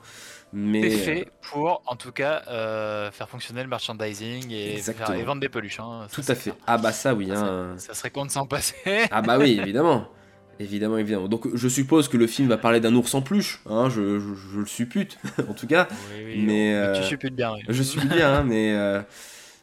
Mais 0.53 0.91
C'est 0.91 0.97
fait 0.99 1.29
pour, 1.51 1.83
en 1.87 1.97
tout 1.97 2.13
cas, 2.13 2.43
euh, 2.49 3.11
faire 3.11 3.29
fonctionner 3.29 3.63
le 3.63 3.69
merchandising 3.69 4.51
et, 4.53 4.77
faire- 4.79 5.11
et 5.13 5.23
vendre 5.25 5.41
des 5.41 5.49
peluches. 5.49 5.81
hein. 5.81 6.07
Ça, 6.09 6.15
tout 6.23 6.31
à 6.31 6.35
fait. 6.37 6.51
clair. 6.51 6.57
Ah 6.69 6.79
bah 6.79 6.93
ça 6.93 7.15
oui. 7.15 7.29
Ça, 7.29 7.41
hein. 7.41 7.75
Ça 7.79 7.95
serait 7.95 8.11
con 8.11 8.25
de 8.27 8.31
s'en 8.31 8.47
passer. 8.47 8.75
Ah 9.11 9.23
bah 9.23 9.39
oui, 9.39 9.59
évidemment. 9.61 10.09
Évidemment, 10.59 10.97
évidemment. 10.99 11.29
Donc 11.29 11.47
je 11.55 11.69
suppose 11.69 12.09
que 12.09 12.17
le 12.17 12.27
film 12.27 12.49
va 12.49 12.57
parler 12.57 12.81
d'un 12.81 12.95
ours 12.95 13.15
en 13.15 13.23
peluche, 13.23 13.61
hein, 13.69 13.89
je, 13.91 14.19
je, 14.19 14.27
je 14.55 14.61
le 14.61 14.67
suppute, 14.67 15.19
en 15.49 15.53
tout 15.55 15.67
cas. 15.67 15.87
Oui, 16.15 16.23
oui, 16.27 16.43
Mais, 16.45 16.75
euh, 16.75 17.01
tu 17.01 17.07
supputes 17.09 17.35
bien. 17.37 17.53
oui. 17.55 17.61
Je 17.69 17.83
suis 17.83 18.01
bien, 18.07 18.33
hein, 18.37 18.43
mais, 18.45 18.73
euh, 18.75 19.03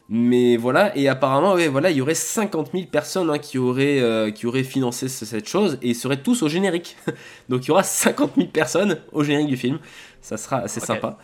mais 0.09 0.57
voilà. 0.57 0.95
Et 0.97 1.07
apparemment, 1.07 1.53
ouais, 1.53 1.67
voilà, 1.67 1.89
il 1.89 1.97
y 1.97 2.01
aurait 2.01 2.13
50 2.13 2.71
000 2.73 2.85
personnes 2.87 3.29
hein, 3.29 3.39
qui, 3.39 3.57
auraient, 3.57 3.99
euh, 4.01 4.29
qui 4.31 4.45
auraient 4.45 4.63
financé 4.63 5.07
ce- 5.09 5.25
cette 5.25 5.47
chose 5.47 5.77
et 5.81 5.89
ils 5.89 5.95
seraient 5.95 6.21
tous 6.21 6.43
au 6.43 6.49
générique. 6.49 6.95
Donc 7.49 7.65
il 7.65 7.69
y 7.69 7.71
aura 7.71 7.83
50 7.83 8.33
000 8.35 8.47
personnes 8.49 8.99
au 9.11 9.23
générique 9.23 9.47
du 9.49 9.57
film. 9.57 9.79
Ça 10.21 10.37
sera 10.37 10.57
assez 10.59 10.79
sympa. 10.79 11.17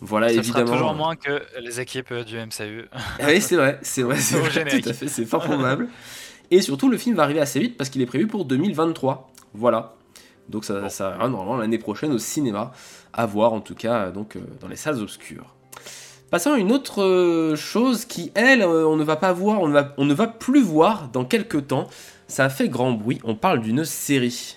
Voilà, 0.00 0.28
Ça 0.30 0.34
évidemment. 0.34 0.66
sera 0.66 0.76
toujours 0.76 0.94
moins 0.94 1.14
que 1.14 1.42
les 1.60 1.80
équipes 1.80 2.12
du 2.26 2.36
MCU. 2.36 2.86
Ah 2.92 3.26
oui, 3.28 3.40
c'est 3.40 3.54
vrai, 3.54 3.78
c'est 3.82 4.02
vrai, 4.02 4.16
c'est 4.18 4.80
tout 4.82 4.88
à 4.88 4.92
fait, 4.92 5.06
c'est 5.08 5.24
fort 5.24 5.44
probable. 5.44 5.88
Et 6.52 6.60
surtout, 6.60 6.90
le 6.90 6.98
film 6.98 7.16
va 7.16 7.22
arriver 7.22 7.40
assez 7.40 7.58
vite 7.60 7.78
parce 7.78 7.88
qu'il 7.88 8.02
est 8.02 8.06
prévu 8.06 8.26
pour 8.26 8.44
2023. 8.44 9.30
Voilà. 9.54 9.94
Donc 10.50 10.66
ça, 10.66 10.80
Bon. 10.82 10.88
ça 10.90 11.08
arrivera 11.08 11.28
normalement 11.30 11.56
l'année 11.56 11.78
prochaine 11.78 12.12
au 12.12 12.18
cinéma, 12.18 12.72
à 13.14 13.24
voir 13.24 13.54
en 13.54 13.60
tout 13.62 13.74
cas 13.74 14.10
donc 14.10 14.36
euh, 14.36 14.40
dans 14.60 14.68
les 14.68 14.76
salles 14.76 15.00
obscures. 15.00 15.54
Passons 16.30 16.52
à 16.52 16.58
une 16.58 16.70
autre 16.70 17.02
euh, 17.02 17.56
chose 17.56 18.04
qui, 18.04 18.32
elle, 18.34 18.60
euh, 18.60 18.86
on 18.86 18.96
ne 18.96 19.04
va 19.04 19.16
pas 19.16 19.32
voir, 19.32 19.62
on 19.62 19.68
ne 19.68 19.72
va, 19.72 19.94
on 19.96 20.04
ne 20.04 20.12
va 20.12 20.26
plus 20.26 20.62
voir 20.62 21.08
dans 21.08 21.24
quelques 21.24 21.68
temps. 21.68 21.88
Ça 22.28 22.44
a 22.44 22.48
fait 22.50 22.68
grand 22.68 22.92
bruit. 22.92 23.18
On 23.24 23.34
parle 23.34 23.60
d'une 23.60 23.84
série. 23.86 24.56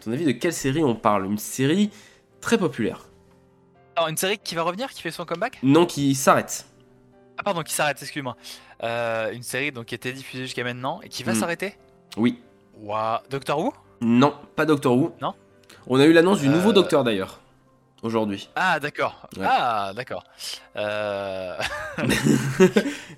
À 0.00 0.04
ton 0.04 0.12
avis, 0.12 0.24
de 0.24 0.32
quelle 0.32 0.52
série 0.52 0.82
on 0.82 0.96
parle? 0.96 1.26
Une 1.26 1.38
série 1.38 1.90
très 2.40 2.58
populaire. 2.58 3.06
Alors, 3.94 4.08
une 4.08 4.16
série 4.16 4.38
qui 4.38 4.56
va 4.56 4.62
revenir, 4.62 4.90
qui 4.90 5.02
fait 5.02 5.10
son 5.12 5.24
comeback? 5.24 5.58
Non, 5.62 5.86
qui 5.86 6.16
s'arrête. 6.16 6.66
Ah, 7.38 7.42
pardon, 7.42 7.62
qui 7.62 7.72
s'arrête, 7.72 8.00
excuse-moi. 8.00 8.36
Euh, 8.82 9.32
une 9.32 9.42
série 9.42 9.72
donc, 9.72 9.86
qui 9.86 9.94
était 9.94 10.12
diffusée 10.12 10.44
jusqu'à 10.44 10.64
maintenant 10.64 11.00
et 11.02 11.08
qui 11.08 11.22
va 11.22 11.32
Hmm. 11.32 11.36
s'arrêter? 11.40 11.76
Oui. 12.16 12.40
Waouh. 12.78 13.18
Doctor 13.30 13.58
Who? 13.58 13.72
Non, 14.00 14.34
pas 14.56 14.66
Doctor 14.66 14.96
Who. 14.96 15.14
Non? 15.20 15.34
On 15.86 15.98
a 16.00 16.04
eu 16.04 16.12
l'annonce 16.12 16.40
du 16.40 16.48
nouveau 16.48 16.70
Euh, 16.70 16.74
Docteur 16.74 17.04
d'ailleurs. 17.04 17.38
Aujourd'hui. 18.02 18.48
Ah, 18.56 18.80
d'accord. 18.80 19.28
Ouais. 19.36 19.46
Ah, 19.48 19.92
d'accord. 19.94 20.24
Euh... 20.76 21.56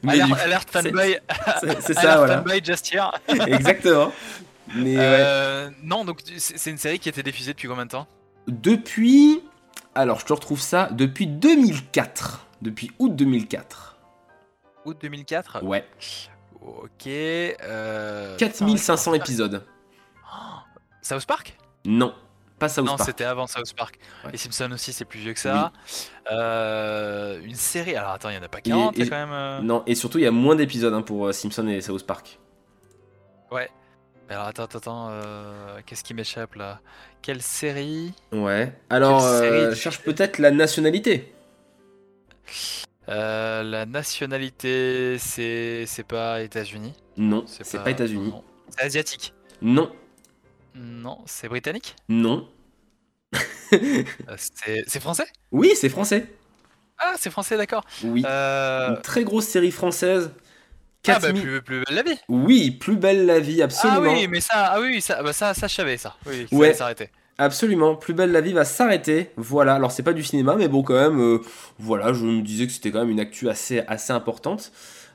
Mais 0.02 0.12
alerte, 0.12 0.28
du 0.28 0.34
coup, 0.34 0.40
alerte 0.42 0.68
c'est- 0.72 0.82
fanboy. 0.82 1.18
c'est 1.60 1.82
c'est 1.82 1.94
ça, 1.94 2.00
alerte 2.00 2.18
voilà. 2.18 2.36
fanboy 2.38 2.60
just 2.64 2.92
here. 2.92 3.10
Exactement. 3.46 4.12
Mais 4.74 4.96
ouais. 4.96 5.02
Euh, 5.02 5.70
Non, 5.82 6.04
donc 6.04 6.20
c'est 6.36 6.58
c'est 6.58 6.70
une 6.70 6.78
série 6.78 6.98
qui 6.98 7.08
a 7.08 7.10
été 7.10 7.22
diffusée 7.22 7.52
depuis 7.52 7.68
combien 7.68 7.86
de 7.86 7.90
temps? 7.90 8.06
Depuis. 8.46 9.42
Alors, 9.94 10.20
je 10.20 10.26
te 10.26 10.32
retrouve 10.32 10.60
ça 10.60 10.88
depuis 10.92 11.26
2004. 11.26 12.46
Depuis 12.62 12.90
août 12.98 13.14
2004. 13.16 13.93
Août 14.84 14.96
2004 15.00 15.62
Ouais. 15.64 15.84
Ok. 16.62 17.06
Euh... 17.06 18.36
4500 18.36 19.12
putain, 19.12 19.24
épisodes. 19.24 19.64
South 21.02 21.26
Park? 21.26 21.56
Non, 21.84 22.14
pas 22.58 22.68
South 22.70 22.86
Non, 22.86 22.96
Park. 22.96 23.06
c'était 23.06 23.24
avant 23.24 23.46
South 23.46 23.74
Park. 23.76 23.98
Ouais. 24.24 24.32
Les 24.32 24.38
Simpsons 24.38 24.70
aussi, 24.72 24.92
c'est 24.94 25.04
plus 25.04 25.18
vieux 25.20 25.34
que 25.34 25.40
ça. 25.40 25.72
Euh, 26.32 27.40
une 27.44 27.54
série. 27.54 27.94
Alors 27.96 28.10
attends, 28.12 28.30
il 28.30 28.36
y 28.36 28.38
en 28.38 28.42
a 28.42 28.48
pas 28.48 28.62
40, 28.62 28.94
il 28.96 29.00
y 29.00 29.02
a 29.02 29.06
et- 29.06 29.10
quand 29.10 29.16
même. 29.16 29.32
euh, 29.32 29.60
Non, 29.60 29.82
et 29.86 29.94
surtout, 29.94 30.18
il 30.18 30.24
y 30.24 30.26
a 30.26 30.30
moins 30.30 30.56
d'épisodes 30.56 30.94
hein, 30.94 31.02
pour 31.02 31.26
euh, 31.26 31.32
Simpson 31.32 31.66
et 31.68 31.80
South 31.82 32.06
Park. 32.06 32.38
Ouais. 33.50 33.68
Alors 34.30 34.46
attends, 34.46 34.64
attends, 34.64 34.78
attends. 34.78 35.08
euh, 35.10 35.80
Qu'est-ce 35.84 36.02
qui 36.02 36.14
m'échappe 36.14 36.54
là? 36.54 36.80
Quelle 37.20 37.42
série? 37.42 38.14
Ouais. 38.32 38.72
Alors, 38.88 39.20
série? 39.20 39.76
cherche 39.76 40.00
peut-être 40.00 40.38
la 40.38 40.50
nationalité. 40.50 41.34
Euh, 43.08 43.62
La 43.62 43.86
nationalité, 43.86 45.16
c'est 45.18 45.84
c'est 45.86 46.04
pas 46.06 46.42
États-Unis. 46.42 46.92
Non, 47.16 47.44
c'est 47.46 47.82
pas 47.82 47.90
États-Unis. 47.90 48.30
non. 48.30 48.44
C'est 48.70 48.84
asiatique. 48.84 49.34
Non, 49.62 49.92
Non, 50.74 51.18
c'est 51.26 51.48
britannique. 51.48 51.94
non. 52.08 52.48
Euh, 53.72 54.36
c'est 54.38 55.00
français? 55.00 55.26
Oui, 55.50 55.72
c'est 55.74 55.88
français. 55.88 56.26
Ah, 56.98 57.14
c'est 57.18 57.30
français, 57.30 57.56
d'accord. 57.56 57.84
Oui. 58.04 58.22
Euh... 58.24 58.90
Une 58.90 59.02
très 59.02 59.24
grosse 59.24 59.46
série 59.46 59.72
française. 59.72 60.30
Ah 61.06 61.18
bah 61.18 61.32
4000 61.32 61.42
plus, 61.42 61.62
plus 61.62 61.84
belle 61.84 61.94
la 61.96 62.02
vie. 62.02 62.18
Oui, 62.28 62.70
plus 62.70 62.96
belle 62.96 63.26
la 63.26 63.38
vie, 63.40 63.60
absolument. 63.62 64.00
Ah 64.06 64.14
oui, 64.14 64.28
mais 64.28 64.40
ça, 64.40 64.52
ah 64.72 64.80
oui, 64.80 65.00
ça, 65.02 65.22
bah 65.22 65.32
ça, 65.32 65.52
ça, 65.54 65.66
je 65.66 65.74
savais 65.74 65.96
ça. 65.98 66.16
Oui, 66.26 66.46
ça 66.48 66.56
Ouais. 66.56 66.72
s'arrêter. 66.74 67.10
Absolument, 67.36 67.96
Plus 67.96 68.14
belle 68.14 68.30
la 68.30 68.40
vie 68.40 68.52
va 68.52 68.64
s'arrêter. 68.64 69.30
Voilà, 69.36 69.74
alors 69.74 69.90
c'est 69.90 70.04
pas 70.04 70.12
du 70.12 70.22
cinéma, 70.22 70.54
mais 70.56 70.68
bon, 70.68 70.82
quand 70.82 70.94
même, 70.94 71.20
euh, 71.20 71.38
voilà, 71.78 72.12
je 72.12 72.24
me 72.24 72.42
disais 72.42 72.66
que 72.66 72.72
c'était 72.72 72.92
quand 72.92 73.00
même 73.00 73.10
une 73.10 73.20
actu 73.20 73.48
assez, 73.48 73.80
assez 73.88 74.12
importante. 74.12 74.70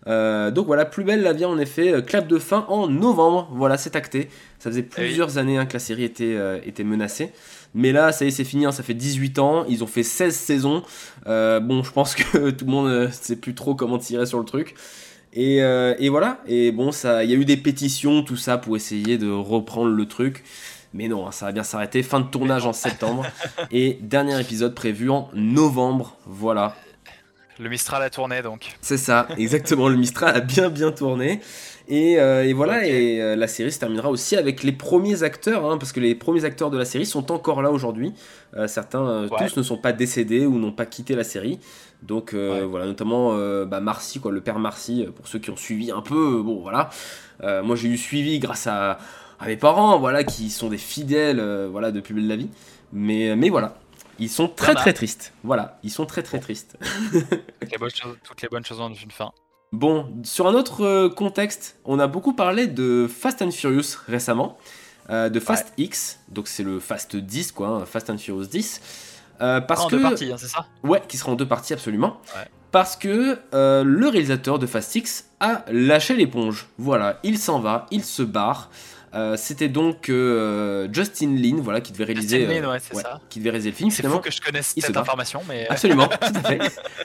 Euh, 0.08 0.52
donc 0.52 0.66
voilà, 0.66 0.86
Plus 0.86 1.04
belle 1.04 1.22
la 1.22 1.34
vie, 1.34 1.46
en 1.46 1.58
effet, 1.58 1.94
euh, 1.94 2.02
clap 2.02 2.28
de 2.28 2.40
fin 2.40 2.66
en 2.70 2.88
novembre. 2.88 3.50
Voilà, 3.54 3.78
c'est 3.78 3.96
acté. 3.96 4.30
Ça 4.60 4.70
faisait 4.70 4.84
plusieurs 4.84 5.38
années 5.38 5.58
hein, 5.58 5.66
que 5.66 5.74
la 5.74 5.80
série 5.80 6.04
était, 6.04 6.36
euh, 6.36 6.60
était 6.66 6.84
menacée. 6.84 7.32
Mais 7.74 7.92
là, 7.92 8.12
ça 8.12 8.26
y 8.26 8.30
est, 8.30 8.32
c'est 8.32 8.44
fini, 8.44 8.66
hein, 8.66 8.72
ça 8.72 8.84
fait 8.84 8.94
18 8.94 9.40
ans, 9.40 9.66
ils 9.70 9.84
ont 9.84 9.88
fait 9.88 10.04
16 10.04 10.36
saisons. 10.36 10.84
Bon, 11.26 11.84
je 11.84 11.92
pense 11.92 12.16
que 12.16 12.50
tout 12.50 12.66
le 12.66 12.72
monde 12.72 12.90
ne 12.90 13.08
sait 13.12 13.36
plus 13.36 13.54
trop 13.54 13.76
comment 13.76 13.98
tirer 13.98 14.26
sur 14.26 14.40
le 14.40 14.46
truc. 14.46 14.76
Et, 15.34 15.58
et 15.58 16.10
voilà, 16.10 16.42
et 16.48 16.72
bon, 16.72 16.92
ça, 16.92 17.24
il 17.24 17.30
y 17.30 17.34
a 17.34 17.38
eu 17.38 17.46
des 17.46 17.58
pétitions, 17.58 18.24
tout 18.24 18.38
ça, 18.38 18.58
pour 18.58 18.76
essayer 18.76 19.20
de 19.20 19.30
reprendre 19.30 19.92
le 19.92 20.06
truc. 20.08 20.44
Mais 20.94 21.08
non, 21.08 21.28
hein, 21.28 21.32
ça 21.32 21.46
va 21.48 21.52
bien 21.52 21.64
s'arrêter. 21.64 22.02
Fin 22.04 22.20
de 22.20 22.28
tournage 22.28 22.66
en 22.66 22.74
septembre. 22.74 23.26
Et 23.72 23.98
dernier 24.02 24.40
épisode 24.40 24.74
prévu 24.74 25.10
en 25.10 25.30
novembre. 25.34 26.18
Voilà. 26.26 26.76
Le 27.60 27.68
Mistral 27.70 28.02
a 28.02 28.10
tourné 28.10 28.42
donc. 28.42 28.78
C'est 28.82 28.98
ça, 28.98 29.28
exactement. 29.38 29.90
le 29.90 29.98
Mistral 29.98 30.36
a 30.36 30.40
bien 30.40 30.70
bien 30.70 30.92
tourné. 30.92 31.42
Et, 31.90 32.20
euh, 32.20 32.46
et 32.46 32.54
voilà, 32.54 32.88
et 32.88 33.20
euh, 33.20 33.36
la 33.36 33.48
série 33.48 33.72
se 33.72 33.80
terminera 33.80 34.10
aussi 34.10 34.36
avec 34.38 34.62
les 34.64 34.72
premiers 34.72 35.24
acteurs, 35.24 35.66
hein, 35.70 35.78
parce 35.78 35.92
que 35.92 36.00
les 36.00 36.14
premiers 36.16 36.46
acteurs 36.46 36.70
de 36.70 36.78
la 36.78 36.86
série 36.86 37.06
sont 37.06 37.32
encore 37.32 37.62
là 37.64 37.72
aujourd'hui. 37.72 38.14
Euh, 38.56 38.68
certains, 38.68 39.24
Ouais. 39.28 39.38
tous 39.40 39.58
ne 39.58 39.64
sont 39.64 39.78
pas 39.78 39.92
décédés 39.92 40.46
ou 40.46 40.58
n'ont 40.60 40.72
pas 40.72 40.86
quitté 40.86 41.16
la 41.16 41.24
série. 41.24 41.60
Donc 42.02 42.32
Ouais. 42.34 42.62
voilà, 42.64 42.86
notamment 42.86 43.36
bah, 43.66 43.82
Marcy, 43.82 44.20
quoi, 44.22 44.32
le 44.32 44.40
père 44.40 44.58
Marcy, 44.60 45.06
pour 45.16 45.28
ceux 45.28 45.40
qui 45.40 45.50
ont 45.50 45.58
suivi 45.58 45.92
un 45.92 46.02
peu, 46.02 46.42
bon 46.42 46.62
voilà. 46.62 46.90
Moi 47.64 47.76
j'ai 47.76 47.90
eu 47.90 47.98
suivi 47.98 48.40
grâce 48.40 48.68
à, 48.68 49.00
à 49.40 49.48
mes 49.48 49.58
parents, 49.58 50.00
voilà, 50.00 50.24
qui 50.24 50.50
sont 50.50 50.70
des 50.70 50.78
fidèles, 50.78 51.40
euh, 51.40 51.68
voilà, 51.72 51.92
de 51.92 52.00
plus 52.02 52.14
belle 52.14 52.28
la 52.28 52.36
vie. 52.36 52.50
Mais, 52.92 53.36
mais 53.36 53.50
voilà, 53.50 53.76
ils 54.20 54.30
sont 54.30 54.48
très 54.48 54.68
Voilà. 54.68 54.82
très 54.82 54.94
tristes. 54.94 55.34
Voilà, 55.44 55.80
ils 55.84 55.92
sont 55.92 56.06
très 56.06 56.24
très 56.24 56.40
tristes. 56.40 56.78
Toutes 57.12 57.72
les 57.72 57.78
bonnes 57.78 57.90
choses, 57.92 58.18
toutes 58.24 58.42
les 58.42 58.48
bonnes 58.50 58.66
choses 58.66 58.80
ont 58.82 58.90
une 58.94 59.12
fin. 59.12 59.32
Bon, 59.72 60.12
sur 60.24 60.48
un 60.48 60.54
autre 60.56 60.84
euh, 60.84 61.10
contexte, 61.10 61.78
on 61.86 62.00
a 62.00 62.08
beaucoup 62.08 62.34
parlé 62.34 62.66
de 62.68 63.08
Fast 63.08 63.42
and 63.44 63.52
Furious 63.52 63.98
récemment, 64.08 64.58
euh, 65.12 65.30
de 65.30 65.40
Fast 65.40 65.74
X, 65.78 66.20
donc 66.30 66.48
c'est 66.48 66.64
le 66.64 66.80
Fast 66.80 67.16
10 67.16 67.52
quoi, 67.52 67.68
hein, 67.68 67.86
Fast 67.86 68.10
and 68.10 68.18
Furious 68.18 68.46
10, 68.48 68.82
euh, 69.42 69.62
parce 69.62 69.82
en 69.86 69.88
que 69.88 69.96
deux 69.96 70.02
parties, 70.02 70.32
hein, 70.32 70.38
c'est 70.40 70.48
ça? 70.48 70.66
Ouais, 70.84 71.04
qui 71.08 71.18
sera 71.18 71.32
en 71.32 71.36
deux 71.36 71.48
parties 71.48 71.74
absolument, 71.74 72.20
Ouais. 72.36 72.48
parce 72.72 72.96
que 72.96 73.38
euh, 73.54 73.84
le 73.84 74.08
réalisateur 74.08 74.58
de 74.58 74.66
Fast 74.66 74.96
X 74.96 75.26
a 75.40 75.64
lâché 75.72 76.16
l'éponge. 76.16 76.68
Voilà, 76.80 77.20
il 77.22 77.38
s'en 77.38 77.60
va, 77.60 77.86
il 77.92 78.04
se 78.04 78.24
barre. 78.24 78.72
Euh, 79.14 79.36
C'était 79.38 79.70
donc 79.70 80.10
euh, 80.10 80.88
Justin 80.92 81.36
Lin, 81.36 81.58
voilà, 81.62 81.82
qui 81.82 81.92
devait 81.92 82.04
réaliser, 82.06 82.46
Lin, 82.46 82.64
euh, 82.64 82.72
ouais, 82.74 82.78
c'est 82.80 82.96
ça. 82.96 83.20
qui 83.30 83.40
devait 83.40 83.50
réaliser 83.52 83.72
le 83.72 83.76
film 83.76 83.90
C'est 83.90 84.06
fou 84.08 84.20
que 84.20 84.32
je 84.32 84.40
connaisse 84.42 84.74
cette 84.78 84.98
information, 84.98 85.42
mais 85.48 85.68
Absolument, 85.68 86.08
tout 86.22 86.40
à 86.44 86.48
fait. 86.48 86.60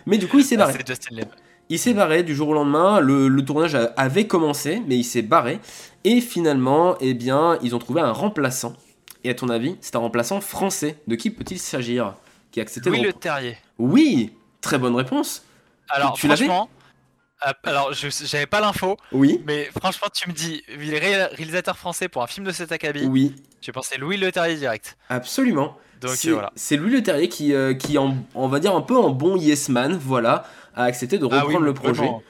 Mais 0.07 0.19
du 0.19 0.27
coup, 0.29 0.39
il 0.39 0.45
s'est 0.45 0.57
barré. 0.57 0.75
c'est 0.77 0.87
Justin 0.87 1.17
Lin. 1.17 1.25
Il 1.71 1.79
s'est 1.79 1.95
barré 1.95 2.23
du 2.23 2.35
jour 2.35 2.49
au 2.51 2.55
lendemain, 2.55 3.01
le, 3.01 3.27
le 3.29 3.45
tournage 3.45 3.77
avait 3.97 4.27
commencé, 4.27 4.83
mais 4.87 4.97
il 4.97 5.05
s'est 5.05 5.23
barré. 5.23 5.61
Et 6.05 6.21
finalement, 6.21 6.97
eh 7.01 7.15
bien, 7.15 7.59
ils 7.63 7.75
ont 7.75 7.79
trouvé 7.79 8.03
un 8.03 8.13
remplaçant. 8.13 8.75
Et 9.25 9.31
à 9.31 9.35
ton 9.35 9.49
avis, 9.49 9.77
c'est 9.81 9.97
un 9.97 10.01
remplaçant 10.01 10.43
français. 10.43 10.99
De 11.09 11.15
qui 11.15 11.31
peut-il 11.31 11.59
s'agir? 11.59 12.15
Qui 12.51 12.61
a 12.61 12.63
accepté 12.65 12.91
Louis 12.91 13.01
Le 13.01 13.13
Terrier. 13.15 13.57
Oui 13.79 14.33
Très 14.61 14.77
bonne 14.79 14.95
réponse. 14.95 15.43
Alors, 15.89 16.13
tu 16.13 16.27
franchement, 16.27 16.69
alors 17.65 17.93
je 17.93 18.09
j'avais 18.25 18.47
pas 18.47 18.61
l'info, 18.61 18.97
Oui. 19.13 19.41
mais 19.47 19.69
franchement, 19.79 20.09
tu 20.13 20.29
me 20.29 20.35
dis, 20.35 20.63
il 20.81 20.93
est 20.95 20.99
ré- 20.99 21.25
réalisateur 21.35 21.77
français 21.77 22.09
pour 22.09 22.23
un 22.23 22.27
film 22.27 22.47
de 22.47 22.53
cet 22.53 22.73
acabit, 22.73 23.07
Oui, 23.07 23.35
j'ai 23.61 23.73
pensé 23.73 23.99
Louis 23.99 24.17
Le 24.17 24.31
Terrier 24.33 24.57
direct. 24.57 24.97
absolument. 25.09 25.77
Donc 26.01 26.13
C'est 26.17 26.31
voilà. 26.31 26.53
c'est 26.57 26.77
Louis 26.77 26.91
Le 26.91 27.03
Terrier 27.03 27.29
qui, 27.29 27.55
euh, 27.55 27.73
qui 27.75 27.97
en- 27.99 28.17
on 28.35 28.49
va 28.49 28.61
dire 28.61 28.75
un 28.75 28.81
peu 28.83 28.97
en 28.97 29.11
bon 29.11 29.37
yes 29.37 29.69
man, 29.69 29.97
voilà, 30.01 30.45
a 30.75 30.85
accepté 30.85 31.19
de 31.19 31.27
Ah 31.31 31.41
reprendre 31.41 31.61
oui, 31.61 31.65
le 31.67 31.75
projet. 31.75 31.93
vraiment. 32.03 32.23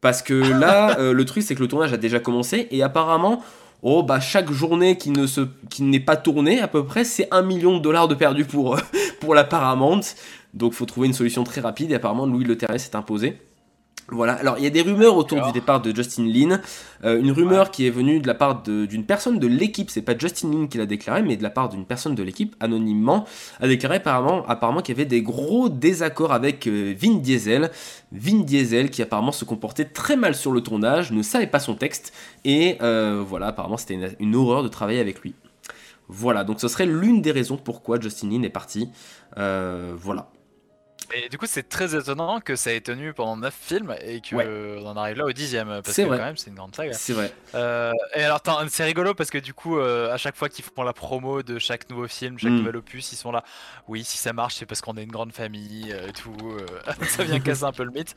Parce 0.00 0.22
que 0.22 0.34
là, 0.34 0.96
euh, 0.98 1.12
le 1.12 1.24
truc, 1.24 1.42
c'est 1.42 1.54
que 1.54 1.60
le 1.60 1.68
tournage 1.68 1.92
a 1.92 1.96
déjà 1.98 2.18
commencé 2.20 2.66
et 2.70 2.82
apparemment, 2.82 3.42
oh 3.82 4.02
bah 4.02 4.18
chaque 4.20 4.50
journée 4.50 4.96
qui 4.96 5.10
ne 5.10 5.26
se, 5.26 5.42
qui 5.68 5.82
n'est 5.82 6.00
pas 6.00 6.16
tournée, 6.16 6.60
à 6.60 6.68
peu 6.68 6.84
près, 6.84 7.04
c'est 7.04 7.28
un 7.30 7.42
million 7.42 7.76
de 7.76 7.82
dollars 7.82 8.08
de 8.08 8.14
perdu 8.14 8.44
pour 8.46 8.76
euh, 8.76 8.80
pour 9.20 9.34
la 9.34 9.44
Paramount. 9.44 10.00
Donc, 10.54 10.72
faut 10.72 10.86
trouver 10.86 11.06
une 11.06 11.12
solution 11.14 11.44
très 11.44 11.60
rapide. 11.60 11.92
Et 11.92 11.94
apparemment, 11.94 12.26
Louis 12.26 12.44
Le 12.44 12.56
Terrier 12.58 12.78
s'est 12.78 12.96
imposé. 12.96 13.38
Voilà. 14.12 14.34
Alors, 14.34 14.58
il 14.58 14.64
y 14.64 14.66
a 14.66 14.70
des 14.70 14.82
rumeurs 14.82 15.16
autour 15.16 15.40
du 15.46 15.52
départ 15.52 15.80
de 15.80 15.94
Justin 15.94 16.24
Lin. 16.24 16.60
Euh, 17.04 17.18
une 17.18 17.30
rumeur 17.30 17.70
qui 17.70 17.86
est 17.86 17.90
venue 17.90 18.20
de 18.20 18.26
la 18.26 18.34
part 18.34 18.62
d'une 18.62 19.04
personne 19.04 19.38
de 19.38 19.46
l'équipe. 19.46 19.90
C'est 19.90 20.02
pas 20.02 20.16
Justin 20.18 20.50
Lin 20.50 20.66
qui 20.66 20.78
l'a 20.78 20.86
déclaré, 20.86 21.22
mais 21.22 21.36
de 21.36 21.42
la 21.42 21.50
part 21.50 21.68
d'une 21.68 21.84
personne 21.84 22.14
de 22.14 22.22
l'équipe 22.22 22.56
anonymement 22.60 23.24
a 23.60 23.68
déclaré 23.68 23.96
apparemment, 23.96 24.44
apparemment 24.46 24.80
qu'il 24.82 24.96
y 24.96 24.98
avait 24.98 25.08
des 25.08 25.22
gros 25.22 25.68
désaccords 25.68 26.32
avec 26.32 26.66
euh, 26.66 26.94
Vin 27.00 27.16
Diesel. 27.16 27.70
Vin 28.12 28.40
Diesel 28.40 28.90
qui 28.90 29.02
apparemment 29.02 29.32
se 29.32 29.44
comportait 29.44 29.84
très 29.84 30.16
mal 30.16 30.34
sur 30.34 30.52
le 30.52 30.60
tournage, 30.60 31.12
ne 31.12 31.22
savait 31.22 31.46
pas 31.46 31.60
son 31.60 31.74
texte 31.74 32.12
et 32.44 32.78
euh, 32.82 33.22
voilà, 33.26 33.48
apparemment 33.48 33.76
c'était 33.76 33.94
une, 33.94 34.10
une 34.18 34.34
horreur 34.34 34.62
de 34.62 34.68
travailler 34.68 35.00
avec 35.00 35.20
lui. 35.20 35.34
Voilà, 36.08 36.42
donc 36.42 36.60
ce 36.60 36.66
serait 36.66 36.86
l'une 36.86 37.22
des 37.22 37.30
raisons 37.30 37.56
pourquoi 37.56 38.00
Justin 38.00 38.30
Lin 38.30 38.42
est 38.42 38.50
parti. 38.50 38.88
Euh, 39.38 39.94
voilà. 39.96 40.28
Et 41.14 41.28
du 41.28 41.38
coup, 41.38 41.46
c'est 41.46 41.68
très 41.68 41.94
étonnant 41.96 42.40
que 42.40 42.56
ça 42.56 42.72
ait 42.72 42.80
tenu 42.80 43.12
pendant 43.12 43.36
9 43.36 43.54
films 43.60 43.94
et 44.02 44.20
qu'on 44.20 44.36
Ouais. 44.36 44.82
en 44.84 44.96
arrive 44.96 45.16
là 45.18 45.24
au 45.26 45.32
dixième. 45.32 45.68
Parce 45.68 45.90
C'est 45.92 46.04
que 46.04 46.08
vrai. 46.08 46.18
quand 46.18 46.24
même, 46.24 46.36
c'est 46.36 46.50
une 46.50 46.56
grande 46.56 46.74
saga. 46.74 46.92
C'est 46.92 47.12
vrai. 47.12 47.32
Euh, 47.54 47.92
et 48.14 48.22
alors, 48.22 48.40
c'est 48.68 48.84
rigolo 48.84 49.14
parce 49.14 49.30
que 49.30 49.38
du 49.38 49.52
coup, 49.54 49.78
euh, 49.78 50.12
à 50.12 50.16
chaque 50.16 50.36
fois 50.36 50.48
qu'ils 50.48 50.64
font 50.64 50.82
la 50.82 50.92
promo 50.92 51.42
de 51.42 51.58
chaque 51.58 51.88
nouveau 51.90 52.06
film, 52.08 52.38
chaque 52.38 52.52
Mm. 52.52 52.56
nouvel 52.58 52.76
opus, 52.76 53.12
ils 53.12 53.16
sont 53.16 53.32
là. 53.32 53.42
Oui, 53.88 54.04
si 54.04 54.18
ça 54.18 54.32
marche, 54.32 54.54
c'est 54.56 54.66
parce 54.66 54.80
qu'on 54.80 54.96
est 54.96 55.02
une 55.02 55.10
grande 55.12 55.32
famille 55.32 55.92
euh, 55.92 56.08
et 56.08 56.12
tout. 56.12 56.36
euh, 56.42 56.66
ça 57.08 57.24
vient 57.24 57.40
casser 57.40 57.64
un 57.64 57.72
peu 57.72 57.84
le 57.84 57.90
mythe. 57.90 58.14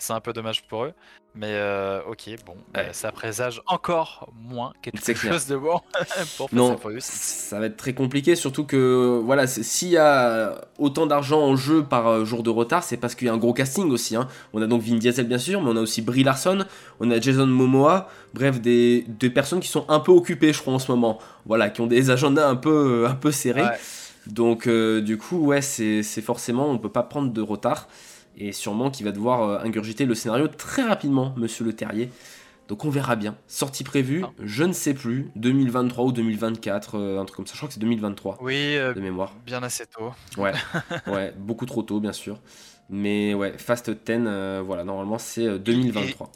C'est 0.00 0.12
un 0.14 0.20
peu 0.20 0.32
dommage 0.32 0.62
pour 0.66 0.84
eux. 0.84 0.92
Mais 1.36 1.52
euh, 1.52 2.00
ok, 2.08 2.28
bon, 2.44 2.54
Ouais. 2.74 2.88
euh, 2.88 2.92
ça 2.92 3.12
présage 3.12 3.62
encore 3.68 4.28
moins 4.34 4.72
quelque 4.82 5.14
chose 5.14 5.46
de 5.46 5.56
bon 5.56 5.78
pour 6.36 6.48
Non, 6.52 6.76
ça 6.98 7.60
va 7.60 7.66
être 7.66 7.76
très 7.76 7.92
compliqué, 7.94 8.34
surtout 8.34 8.64
que 8.64 9.20
voilà, 9.24 9.46
s'il 9.46 9.90
y 9.90 9.96
a 9.96 10.60
autant 10.78 11.06
d'argent 11.06 11.40
en 11.40 11.54
jeu 11.54 11.84
par 11.84 12.08
euh, 12.08 12.24
jour 12.24 12.42
de 12.42 12.50
retard, 12.50 12.82
c'est 12.82 12.96
parce 12.96 13.14
qu'il 13.14 13.28
y 13.28 13.30
a 13.30 13.32
un 13.32 13.36
gros 13.36 13.52
casting 13.52 13.92
aussi. 13.92 14.16
hein. 14.16 14.26
On 14.52 14.60
a 14.60 14.66
donc 14.66 14.82
Vin 14.82 14.96
Diesel 14.96 15.28
bien 15.28 15.38
sûr, 15.38 15.62
mais 15.62 15.70
on 15.70 15.76
a 15.76 15.80
aussi 15.80 16.02
Brie 16.02 16.24
Larson, 16.24 16.64
on 16.98 17.08
a 17.12 17.20
Jason 17.20 17.46
Momoa, 17.46 18.08
bref 18.34 18.60
des, 18.60 19.04
des 19.06 19.30
personnes 19.30 19.60
qui 19.60 19.68
sont 19.68 19.84
un 19.88 20.00
peu 20.00 20.10
occupées, 20.10 20.52
je 20.52 20.60
crois 20.60 20.74
en 20.74 20.80
ce 20.80 20.90
moment. 20.90 21.20
Voilà, 21.46 21.70
qui 21.70 21.80
ont 21.80 21.86
des 21.86 22.10
agendas 22.10 22.48
un 22.48 22.56
peu 22.56 23.06
un 23.08 23.14
peu 23.14 23.30
serrés. 23.30 23.62
Ouais. 23.62 23.78
Donc 24.26 24.66
euh, 24.66 25.00
du 25.00 25.16
coup, 25.16 25.38
ouais, 25.46 25.62
c'est 25.62 26.02
c'est 26.02 26.22
forcément, 26.22 26.68
on 26.70 26.78
peut 26.78 26.90
pas 26.90 27.04
prendre 27.04 27.32
de 27.32 27.40
retard. 27.40 27.86
Et 28.42 28.52
sûrement 28.52 28.90
qu'il 28.90 29.04
va 29.06 29.12
devoir 29.12 29.42
euh, 29.42 29.58
ingurgiter 29.60 30.06
le 30.06 30.14
scénario 30.14 30.48
très 30.48 30.82
rapidement, 30.82 31.34
monsieur 31.36 31.64
Le 31.64 31.72
Terrier. 31.74 32.10
Donc 32.68 32.84
on 32.84 32.90
verra 32.90 33.16
bien. 33.16 33.36
Sortie 33.48 33.84
prévue, 33.84 34.22
Ah. 34.24 34.30
je 34.42 34.64
ne 34.64 34.72
sais 34.72 34.94
plus, 34.94 35.30
2023 35.36 36.04
ou 36.04 36.12
2024, 36.12 36.94
euh, 36.98 37.18
un 37.20 37.24
truc 37.24 37.36
comme 37.36 37.46
ça. 37.46 37.52
Je 37.54 37.58
crois 37.58 37.68
que 37.68 37.74
c'est 37.74 37.80
2023 37.80 38.38
Oui, 38.40 38.76
euh, 38.76 38.94
de 38.94 39.00
mémoire. 39.00 39.34
bien 39.44 39.62
assez 39.62 39.84
tôt. 39.86 40.12
Ouais, 40.38 40.52
ouais, 41.06 41.34
beaucoup 41.36 41.66
trop 41.66 41.82
tôt 41.82 42.00
bien 42.00 42.12
sûr. 42.12 42.38
Mais 42.88 43.34
ouais, 43.34 43.52
Fast 43.58 43.90
10, 43.90 43.96
euh, 44.08 44.62
voilà, 44.64 44.84
normalement 44.84 45.18
c'est 45.18 45.46
euh, 45.46 45.58
2023. 45.58 46.30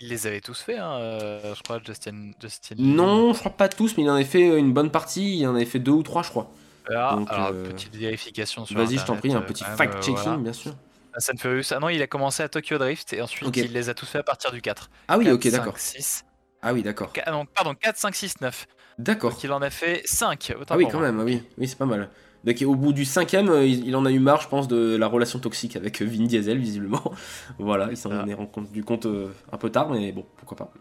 Ils 0.00 0.08
les 0.08 0.26
avaient 0.28 0.40
tous 0.40 0.60
fait, 0.60 0.78
hein, 0.78 0.96
je 1.00 1.60
crois, 1.64 1.80
Justin. 1.84 2.30
Justin 2.40 2.76
Non, 2.78 3.32
je 3.32 3.38
crois 3.40 3.50
pas 3.50 3.68
tous, 3.68 3.96
mais 3.96 4.04
il 4.04 4.10
en 4.10 4.14
avait 4.14 4.24
fait 4.24 4.56
une 4.58 4.72
bonne 4.72 4.90
partie. 4.90 5.38
Il 5.38 5.46
en 5.48 5.56
avait 5.56 5.64
fait 5.64 5.80
deux 5.80 5.90
ou 5.90 6.04
trois, 6.04 6.22
je 6.22 6.30
crois. 6.30 6.52
Ah, 6.88 7.16
Donc, 7.16 7.26
alors, 7.32 7.50
petite 7.52 7.96
vérification 7.96 8.64
sur 8.64 8.76
Vas-y, 8.78 8.98
je 8.98 9.04
t'en 9.04 9.16
prie, 9.16 9.34
un 9.34 9.40
petit 9.40 9.64
fact-checking, 9.64 10.14
voilà. 10.22 10.36
bien 10.38 10.52
sûr. 10.52 10.72
Fast 11.18 11.30
and 11.34 11.38
Furious. 11.38 11.72
Ah 11.72 11.80
non, 11.80 11.88
il 11.88 12.00
a 12.00 12.06
commencé 12.06 12.42
à 12.44 12.48
Tokyo 12.48 12.78
Drift 12.78 13.12
et 13.12 13.20
ensuite 13.20 13.56
il 13.56 13.72
les 13.72 13.88
a 13.88 13.94
tous 13.94 14.06
fait 14.06 14.18
à 14.18 14.22
partir 14.22 14.52
du 14.52 14.60
4. 14.62 14.88
Ah 15.08 15.18
oui, 15.18 15.24
4, 15.24 15.34
ok, 15.34 15.42
5, 15.44 15.50
d'accord. 15.52 15.78
6. 15.78 16.24
Ah 16.62 16.72
oui, 16.72 16.82
d'accord. 16.82 17.12
Ah 17.26 17.42
pardon, 17.54 17.74
4, 17.74 17.96
5, 17.96 18.14
6, 18.14 18.40
9. 18.40 18.66
D'accord. 18.98 19.30
Donc 19.32 19.42
il 19.42 19.52
en 19.52 19.60
a 19.62 19.70
fait 19.70 20.02
5. 20.04 20.54
Autant 20.60 20.74
Ah 20.74 20.76
oui, 20.76 20.86
quand 20.90 20.98
moi. 20.98 21.08
même, 21.10 21.20
ah 21.20 21.24
oui, 21.24 21.42
oui, 21.58 21.66
c'est 21.66 21.78
pas 21.78 21.86
mal. 21.86 22.08
Donc 22.44 22.56
au 22.64 22.76
bout 22.76 22.92
du 22.92 23.04
cinquième, 23.04 23.48
euh, 23.48 23.66
il, 23.66 23.84
il 23.88 23.96
en 23.96 24.04
a 24.06 24.12
eu 24.12 24.20
marre, 24.20 24.40
je 24.42 24.48
pense, 24.48 24.68
de 24.68 24.96
la 24.96 25.08
relation 25.08 25.40
toxique 25.40 25.74
avec 25.74 26.00
euh, 26.00 26.04
Vin 26.04 26.24
Diesel, 26.26 26.58
visiblement. 26.58 27.02
voilà, 27.58 27.88
il 27.90 27.96
s'en 27.96 28.10
Ah. 28.12 28.24
est 28.28 28.34
rendu 28.34 28.84
compte 28.84 29.06
euh, 29.06 29.28
un 29.50 29.56
peu 29.56 29.70
tard, 29.70 29.90
mais 29.90 30.12
bon, 30.12 30.24
pourquoi 30.36 30.56
pas. 30.56 30.72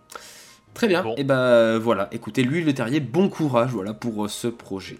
Très 0.75 0.87
bien, 0.87 1.01
Bon. 1.01 1.15
et 1.17 1.23
bah 1.23 1.39
euh, 1.39 1.79
voilà, 1.81 2.07
écoutez, 2.11 2.43
lui, 2.43 2.63
le 2.63 2.71
terrier, 2.75 2.99
bon 2.99 3.29
courage 3.29 3.71
voilà, 3.71 3.95
pour 3.95 4.25
euh, 4.25 4.27
ce 4.27 4.47
projet. 4.47 4.99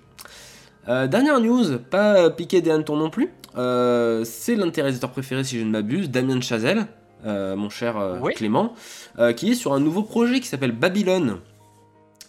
Euh, 0.88 1.06
dernière 1.06 1.40
news, 1.40 1.78
pas 1.78 2.30
piqué 2.32 2.62
des 2.62 2.72
hannetons 2.72 2.96
non 2.96 3.12
plus, 3.12 3.30
euh, 3.58 4.24
c'est 4.24 4.56
l'un 4.56 4.66
de 4.68 4.72
tes 4.72 4.82
réalisateurs 4.82 5.12
préférés, 5.12 5.44
si 5.44 5.60
je 5.60 5.64
ne 5.66 5.72
m'abuse, 5.72 6.10
Damien 6.10 6.40
Chazelle, 6.42 6.88
euh, 7.26 7.56
mon 7.56 7.70
cher 7.70 7.98
euh, 7.98 8.20
Oui. 8.22 8.34
Clément, 8.34 8.74
qui 9.36 9.52
est 9.52 9.56
sur 9.56 9.74
un 9.74 9.80
nouveau 9.80 10.04
projet 10.04 10.40
qui 10.40 10.48
s'appelle 10.48 10.72
Babylone. 10.72 11.38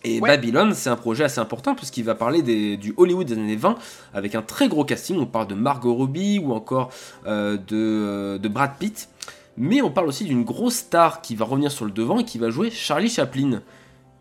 Et 0.05 0.21
Ouais. 0.21 0.29
Babylone, 0.31 0.75
c'est 0.75 0.91
un 0.91 0.97
projet 0.97 1.25
assez 1.25 1.41
important 1.41 1.75
puisqu'il 1.75 2.05
va 2.05 2.15
parler 2.15 2.41
des- 2.41 2.77
du 2.77 2.95
Hollywood 2.97 3.27
des 3.27 3.35
années 3.35 3.57
20 3.57 3.77
avec 4.15 4.35
un 4.37 4.43
très 4.43 4.69
gros 4.69 4.85
casting. 4.85 5.19
On 5.19 5.27
parle 5.27 5.49
de 5.49 5.55
Margot 5.55 5.93
Robbie 5.95 6.39
ou 6.39 6.53
encore 6.53 6.91
de, 7.27 8.39
de 8.39 8.49
Brad 8.49 8.73
Pitt. 8.79 9.09
Mais 9.57 9.83
on 9.83 9.91
parle 9.91 10.07
aussi 10.07 10.25
d'une 10.25 10.45
grosse 10.45 10.77
star 10.77 11.21
qui 11.21 11.35
va 11.35 11.45
revenir 11.45 11.73
sur 11.73 11.85
le 11.85 11.91
devant 11.91 12.21
et 12.21 12.25
qui 12.25 12.39
va 12.39 12.49
jouer 12.49 12.71
Charlie 12.71 13.09
Chaplin. 13.11 13.61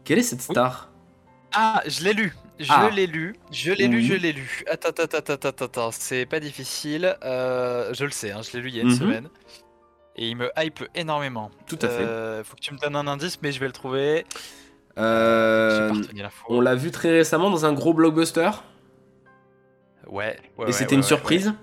Quelle 0.03 0.17
est 0.17 0.23
cette 0.23 0.41
star? 0.41 0.89
Ah, 1.53 1.81
je 1.87 2.03
l'ai 2.03 2.13
lu. 2.13 2.33
Je 2.59 2.71
Ah. 2.71 2.89
l'ai 2.89 3.07
lu. 3.07 3.35
Je 3.51 3.71
l'ai 3.71 3.87
lu, 3.87 3.97
Oui. 3.97 4.05
je 4.07 4.13
l'ai 4.15 4.33
lu. 4.33 4.63
Attends, 4.69 4.89
attends, 4.89 5.17
attends, 5.17 5.33
attends, 5.33 5.65
attends. 5.65 5.91
C'est 5.91 6.25
pas 6.25 6.39
difficile. 6.39 7.15
Euh, 7.23 7.93
je 7.93 8.03
le 8.05 8.11
sais, 8.11 8.31
hein, 8.31 8.41
je 8.41 8.51
l'ai 8.57 8.63
lu 8.63 8.69
il 8.69 8.75
y 8.75 8.79
a 8.79 8.83
une 8.83 8.89
Mhm. 8.89 8.95
semaine. 8.97 9.29
Et 10.15 10.29
il 10.29 10.35
me 10.35 10.49
hype 10.57 10.83
énormément. 10.95 11.51
Tout 11.67 11.77
à 11.81 11.87
fait. 11.87 12.01
Euh, 12.03 12.43
faut 12.43 12.55
que 12.55 12.61
tu 12.61 12.73
me 12.73 12.79
donnes 12.79 12.95
un 12.95 13.07
indice, 13.07 13.39
mais 13.43 13.51
je 13.51 13.59
vais 13.59 13.67
le 13.67 13.71
trouver. 13.71 14.25
Euh, 14.97 15.93
l'info. 16.15 16.45
On 16.49 16.59
l'a 16.59 16.73
vu 16.73 16.89
très 16.89 17.11
récemment 17.11 17.51
dans 17.51 17.65
un 17.65 17.73
gros 17.73 17.93
blockbuster. 17.93 18.49
Ouais. 20.07 20.25
ouais, 20.25 20.39
Et 20.57 20.61
ouais, 20.65 20.71
c'était 20.71 20.91
ouais, 20.91 20.95
une 20.97 21.03
surprise. 21.03 21.53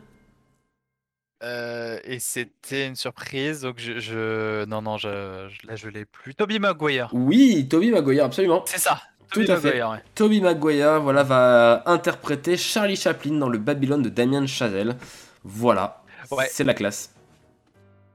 Euh, 1.43 1.99
et 2.05 2.21
c'était 2.21 2.87
une 2.87 2.95
surprise, 2.95 3.63
donc 3.63 3.79
je, 3.79 3.99
je... 3.99 4.65
non 4.67 4.81
non, 4.81 4.97
je, 4.97 5.49
je- 5.51 5.67
là 5.67 5.77
je 5.77 5.89
l'ai 5.89 6.05
plus. 6.05 6.35
Toby 6.35 6.59
Maguire. 6.59 7.11
Oui, 7.13 7.67
Toby 7.69 7.91
Maguire, 7.91 8.25
absolument. 8.25 8.63
C'est 8.67 8.79
ça. 8.79 9.03
Tout 9.33 9.41
Toby 9.41 9.51
à 9.53 9.57
fait. 9.57 9.83
Ouais. 9.83 9.99
Toby 10.15 10.41
Maguire, 10.41 11.01
voilà, 11.01 11.23
va 11.23 11.83
interpréter 11.87 12.57
Charlie 12.57 12.97
Chaplin 12.97 13.33
dans 13.39 13.49
le 13.49 13.59
Babylone 13.59 14.03
de 14.03 14.09
Damien 14.09 14.47
Chazelle. 14.47 14.97
Voilà, 15.45 16.03
Ouais. 16.31 16.49
c'est 16.51 16.65
la 16.65 16.75
classe. 16.75 17.11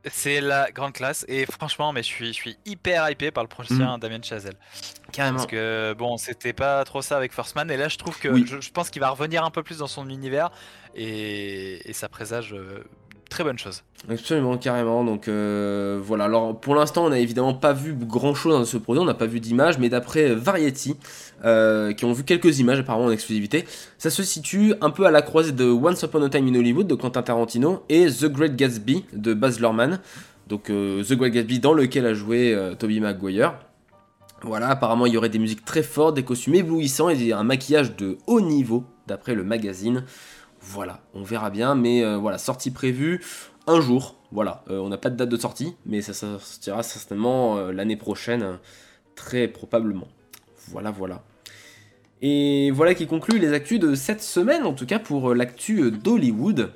C'est 0.06 0.40
la 0.40 0.72
grande 0.72 0.94
classe 0.94 1.26
et 1.28 1.46
franchement, 1.46 1.92
mais 1.92 2.02
je 2.04 2.08
suis, 2.08 2.28
je 2.28 2.32
suis 2.34 2.58
hyper 2.66 3.10
hypé 3.12 3.32
par 3.32 3.44
le 3.44 3.50
prochain 3.50 3.98
Mm. 3.98 4.00
Damien 4.00 4.22
Chazelle. 4.22 4.56
Carrément. 5.12 5.38
Parce 5.40 5.48
que 5.48 5.94
bon, 5.98 6.16
c'était 6.16 6.54
pas 6.54 6.86
trop 6.86 7.02
ça 7.02 7.18
avec 7.18 7.34
First 7.34 7.56
Man 7.56 7.70
et 7.70 7.76
là 7.76 7.90
je 7.90 7.98
trouve 7.98 8.18
que 8.18 8.30
Oui. 8.30 8.46
je, 8.48 8.62
je 8.62 8.72
pense 8.72 8.90
qu'il 8.90 9.02
va 9.02 9.10
revenir 9.10 9.44
un 9.44 9.52
peu 9.52 9.62
plus 9.62 9.80
dans 9.80 9.88
son 9.88 10.10
univers 10.10 10.52
et, 10.96 11.88
et 11.88 11.92
ça 11.94 12.08
présage 12.08 12.54
euh, 12.54 12.86
très 13.30 13.44
bonne 13.44 13.58
chose. 13.58 13.84
Absolument, 14.10 14.58
carrément. 14.58 15.04
Donc 15.04 15.28
euh, 15.28 16.00
voilà. 16.02 16.26
Alors 16.26 16.60
pour 16.60 16.76
l'instant, 16.76 17.06
on 17.06 17.10
n'a 17.10 17.20
évidemment 17.20 17.54
pas 17.54 17.74
vu 17.74 17.94
grand 17.94 18.34
chose 18.34 18.54
dans 18.54 18.66
ce 18.66 18.78
produit, 18.78 19.02
on 19.02 19.06
n'a 19.06 19.14
pas 19.14 19.26
vu 19.26 19.40
d'image, 19.40 19.78
mais 19.78 19.90
d'après 19.90 20.34
Variety, 20.34 20.96
euh, 21.46 21.94
qui 21.94 22.06
ont 22.06 22.14
vu 22.14 22.24
quelques 22.24 22.60
images 22.60 22.80
apparemment 22.80 23.06
en 23.06 23.12
exclusivité, 23.12 23.66
ça 23.98 24.10
se 24.10 24.24
situe 24.24 24.74
un 24.82 24.90
peu 24.90 25.06
à 25.06 25.12
la 25.12 25.22
croisée 25.22 25.52
de 25.52 25.66
Once 25.66 26.02
Upon 26.02 26.24
a 26.24 26.30
Time 26.30 26.48
in 26.48 26.56
Hollywood 26.56 26.88
de 26.88 26.96
Quentin 26.96 27.22
Tarantino 27.22 27.84
et 27.90 28.08
The 28.08 28.26
Great 28.26 28.56
Gatsby 28.56 29.06
de 29.14 29.34
Baz 29.34 29.60
Luhrmann. 29.60 30.00
Donc 30.48 30.70
euh, 30.70 31.04
The 31.04 31.14
Great 31.14 31.34
Gatsby 31.34 31.60
dans 31.60 31.74
lequel 31.74 32.06
a 32.06 32.14
joué 32.14 32.54
euh, 32.54 32.74
Tobey 32.74 33.00
Maguire. 33.00 33.54
Voilà, 34.42 34.70
apparemment 34.70 35.06
il 35.06 35.14
y 35.14 35.18
aurait 35.18 35.30
des 35.30 35.40
musiques 35.40 35.66
très 35.66 35.84
fortes, 35.84 36.16
des 36.16 36.24
costumes 36.24 36.56
éblouissants 36.56 37.10
et 37.10 37.34
un 37.34 37.44
maquillage 37.44 37.96
de 37.98 38.18
haut 38.26 38.40
niveau, 38.40 38.86
d'après 39.06 39.36
le 39.36 39.44
magazine. 39.44 40.06
Voilà, 40.62 41.02
on 41.14 41.24
verra 41.24 41.50
bien, 41.50 41.76
mais 41.76 42.04
euh, 42.04 42.18
voilà, 42.18 42.38
sortie 42.38 42.72
prévue 42.72 43.24
un 43.68 43.82
jour. 43.82 44.16
Voilà, 44.32 44.64
Euh, 44.70 44.80
on 44.80 44.90
n'a 44.90 44.98
pas 44.98 45.10
de 45.10 45.16
date 45.16 45.30
de 45.30 45.38
sortie, 45.38 45.76
mais 45.86 46.02
ça 46.02 46.14
sortira 46.14 46.84
certainement 46.84 47.58
euh, 47.58 47.72
l'année 47.72 47.96
prochaine, 47.96 48.60
très 49.16 49.48
probablement. 49.48 50.08
Voilà, 50.68 50.92
voilà. 50.92 51.24
Et 52.22 52.70
voilà 52.72 52.94
qui 52.94 53.08
conclut 53.08 53.40
les 53.40 53.54
actus 53.54 53.80
de 53.80 53.96
cette 53.96 54.22
semaine, 54.22 54.64
en 54.66 54.74
tout 54.74 54.86
cas 54.86 55.00
pour 55.00 55.34
l'actu 55.34 55.90
d'Hollywood. 55.92 56.72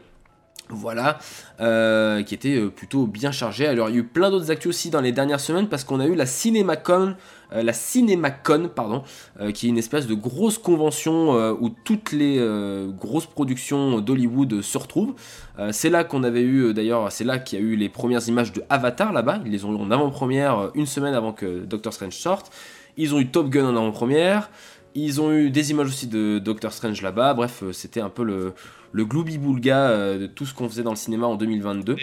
Voilà, 0.70 1.20
qui 1.60 2.34
était 2.34 2.66
plutôt 2.70 3.06
bien 3.06 3.32
chargé. 3.32 3.68
Alors 3.68 3.90
il 3.90 3.96
y 3.96 3.98
a 3.98 4.00
eu 4.00 4.06
plein 4.06 4.32
d'autres 4.32 4.50
actus 4.50 4.70
aussi 4.70 4.90
dans 4.90 5.02
les 5.02 5.12
dernières 5.12 5.42
semaines 5.42 5.68
parce 5.68 5.84
qu'on 5.84 6.00
a 6.00 6.08
eu 6.08 6.16
la 6.16 6.26
CinemaCon, 6.26 7.10
euh, 7.10 7.16
la 7.62 7.74
CinemaCon, 7.74 8.70
pardon, 8.74 9.04
euh, 9.40 9.52
qui 9.52 9.68
est 9.68 9.70
une 9.70 9.78
espèce 9.78 10.08
de 10.08 10.16
grosse 10.16 10.58
convention 10.58 11.36
euh, 11.36 11.54
où 11.60 11.70
toutes 11.70 12.12
les 12.12 12.38
euh, 12.40 12.90
grosses 12.90 13.28
productions 13.28 14.00
d'Hollywood 14.00 14.62
se 14.62 14.78
retrouvent. 14.78 15.14
Euh, 15.60 15.70
c'est 15.72 15.90
là 15.90 16.04
qu'on 16.04 16.24
avait 16.24 16.42
eu, 16.42 16.64
euh, 16.64 16.74
d'ailleurs, 16.74 17.12
c'est 17.12 17.24
là 17.24 17.38
qu'il 17.38 17.60
y 17.60 17.62
a 17.62 17.66
eu 17.66 17.76
les 17.76 17.90
premières 17.90 18.28
images 18.28 18.52
de 18.54 18.64
Avatar 18.70 19.14
là-bas. 19.14 19.42
Ils 19.46 19.52
les 19.52 19.66
ont 19.66 19.74
eu 19.74 19.82
en 19.82 19.92
avant-première 19.92 20.58
euh, 20.58 20.70
une 20.74 20.88
semaine 20.88 21.14
avant 21.14 21.34
que 21.34 21.64
Doctor 21.66 21.94
Strange 21.94 22.16
sorte. 22.16 22.52
Ils 22.98 23.14
ont 23.14 23.20
eu 23.20 23.28
Top 23.28 23.50
Gun 23.50 23.66
en 23.66 23.76
avant-première. 23.76 24.50
Ils 24.96 25.22
ont 25.22 25.32
eu 25.32 25.50
des 25.50 25.72
images 25.72 25.88
aussi 25.88 26.08
de 26.08 26.40
Doctor 26.40 26.72
Strange 26.72 27.02
là-bas. 27.02 27.34
Bref, 27.34 27.64
euh, 27.64 27.72
c'était 27.72 28.02
un 28.02 28.10
peu 28.10 28.24
le, 28.24 28.54
le 28.92 29.06
gloubi-boulga 29.06 29.90
euh, 29.90 30.20
de 30.20 30.28
tout 30.28 30.46
ce 30.46 30.54
qu'on 30.54 30.70
faisait 30.70 30.84
dans 30.84 30.92
le 30.92 30.96
cinéma 30.96 31.28
en 31.28 31.36
2022. 31.36 31.96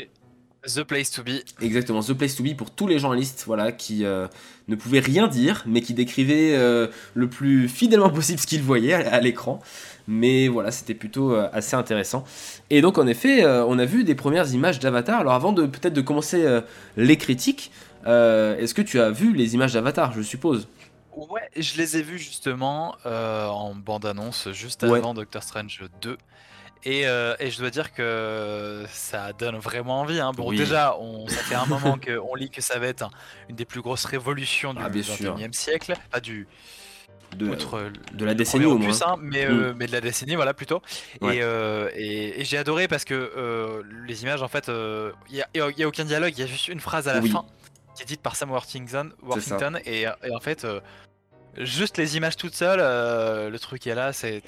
The 0.67 0.83
Place 0.83 1.11
to 1.13 1.23
Be. 1.23 1.41
Exactement, 1.63 2.03
The 2.03 2.13
Place 2.13 2.37
to 2.37 2.43
Be 2.43 2.55
pour 2.55 2.71
tous 2.71 2.87
les 2.87 2.99
journalistes 2.99 3.45
voilà, 3.47 3.73
qui 3.73 4.05
euh, 4.05 4.27
ne 4.69 4.77
pouvaient 4.77 5.01
rien 5.01 5.27
dire, 5.27 5.63
mais 5.67 5.81
qui 5.81 5.95
décrivaient 5.95 6.55
euh, 6.55 6.89
le 7.15 7.29
plus 7.31 7.67
fidèlement 7.69 8.11
possible 8.11 8.39
ce 8.39 8.47
qu'ils 8.47 8.63
voyaient 8.63 8.93
à, 8.93 9.15
à 9.15 9.21
l'écran. 9.21 9.61
Mais 10.07 10.49
voilà, 10.49 10.71
c'était 10.71 10.95
plutôt 10.95 11.33
euh, 11.33 11.49
assez 11.55 11.77
intéressant. 11.77 12.25
Et 12.69 12.83
donc, 12.83 12.99
en 12.99 13.07
effet, 13.07 13.45
on 13.47 13.79
a 13.79 13.85
vu 13.87 14.05
des 14.05 14.15
premières 14.15 14.53
images 14.53 14.81
d'Avatar. 14.81 15.21
Alors, 15.21 15.33
avant 15.33 15.53
de 15.53 15.65
peut-être 15.67 15.95
de 15.95 16.01
commencer 16.03 16.45
les 16.97 17.17
critiques, 17.17 17.71
est-ce 18.05 18.75
que 18.75 18.83
tu 18.83 19.01
as 19.01 19.11
vu 19.11 19.33
les 19.35 19.55
images 19.55 19.73
d'Avatar, 19.73 20.13
je 20.13 20.23
suppose? 20.23 20.69
Ouais, 21.17 21.49
je 21.57 21.77
les 21.79 21.97
ai 21.97 22.03
vus 22.03 22.19
justement 22.19 22.97
en 23.05 23.75
bande-annonce 23.75 24.49
juste 24.53 24.83
Ouais. 24.83 24.99
avant 24.99 25.15
Doctor 25.15 25.43
Strange 25.43 25.83
2. 26.03 26.17
Et, 26.85 27.07
euh, 27.07 27.35
et 27.39 27.51
je 27.51 27.59
dois 27.59 27.69
dire 27.71 27.93
que 27.93 28.85
ça 28.91 29.33
donne 29.35 29.59
vraiment 29.59 30.01
envie. 30.01 30.19
hein. 30.21 30.33
Bon, 30.35 30.49
Oui. 30.49 30.57
déjà, 30.57 30.97
on, 30.99 31.29
ça 31.29 31.37
fait 31.43 31.55
un 31.55 31.67
moment 31.67 31.99
qu'on 31.99 32.35
lit 32.35 32.49
que 32.51 32.63
ça 32.63 32.79
va 32.79 32.87
être 32.87 33.03
un- 33.03 33.11
une 33.51 33.57
des 33.57 33.67
plus 33.67 33.83
grosses 33.83 34.07
révolutions 34.07 34.73
du 34.73 34.81
Ah. 34.83 34.89
21e 34.89 35.53
siècle. 35.53 35.95
Pas 36.11 36.21
du. 36.21 36.47
de, 37.37 37.49
outre 37.49 37.93
de 38.13 38.25
la 38.25 38.35
décennie 38.35 38.65
au 38.65 38.77
moins. 38.77 38.91
hein, 39.07 39.15
mais, 39.21 39.45
euh, 39.47 39.73
mais 39.77 39.87
de 39.87 39.93
la 39.93 40.01
décennie, 40.01 40.35
voilà 40.35 40.53
plutôt. 40.53 40.83
Ouais. 41.21 41.37
Et, 41.37 41.43
euh, 41.43 41.89
et, 41.95 42.41
et 42.41 42.45
j'ai 42.45 42.59
adoré 42.59 42.89
parce 42.89 43.05
que 43.05 43.15
euh, 43.15 43.83
les 44.09 44.23
images, 44.25 44.43
en 44.43 44.49
fait, 44.49 44.69
il 44.69 45.45
n'y 45.55 45.61
a, 45.61 45.87
aucun 45.87 46.05
dialogue, 46.05 46.33
il 46.37 46.41
y 46.41 46.43
a 46.43 46.47
juste 46.47 46.67
une 46.69 46.81
phrase 46.81 47.07
à 47.07 47.15
la 47.15 47.21
Oui. 47.21 47.31
fin 47.31 47.45
qui 47.95 48.03
est 48.03 48.07
dite 48.07 48.21
par 48.23 48.35
Sam 48.37 48.51
Worthington, 48.51 49.11
et, 49.85 50.03
et 50.03 50.35
en 50.35 50.41
fait, 50.41 50.65
euh, 50.65 50.81
juste 51.57 51.97
les 51.97 52.17
images 52.17 52.37
toutes 52.37 52.55
seules, 52.55 52.81
euh, 52.81 53.51
le 53.51 53.59
truc 53.59 53.87
est 53.87 53.95
là, 53.95 54.13
c'est 54.13 54.41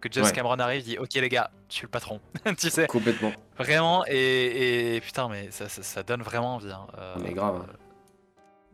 que 0.00 0.08
James 0.10 0.24
Ouais. 0.24 0.32
Cameron 0.32 0.58
arrive, 0.58 0.82
dit 0.84 0.98
Ok, 0.98 1.14
les 1.14 1.28
gars, 1.28 1.50
je 1.68 1.74
suis 1.74 1.82
le 1.84 1.88
patron, 1.90 2.20
tu 2.58 2.70
sais, 2.70 2.86
Complètement. 2.86 3.32
vraiment, 3.58 4.04
et, 4.08 4.96
et 4.96 5.00
putain, 5.00 5.28
mais 5.28 5.48
ça, 5.50 5.68
ça, 5.68 5.82
ça 5.82 6.02
donne 6.02 6.22
vraiment 6.22 6.56
envie. 6.56 6.70
hein. 6.70 6.86
Euh, 6.98 7.14
Mais 7.22 7.32
grave. 7.32 7.62
hein. 7.62 7.72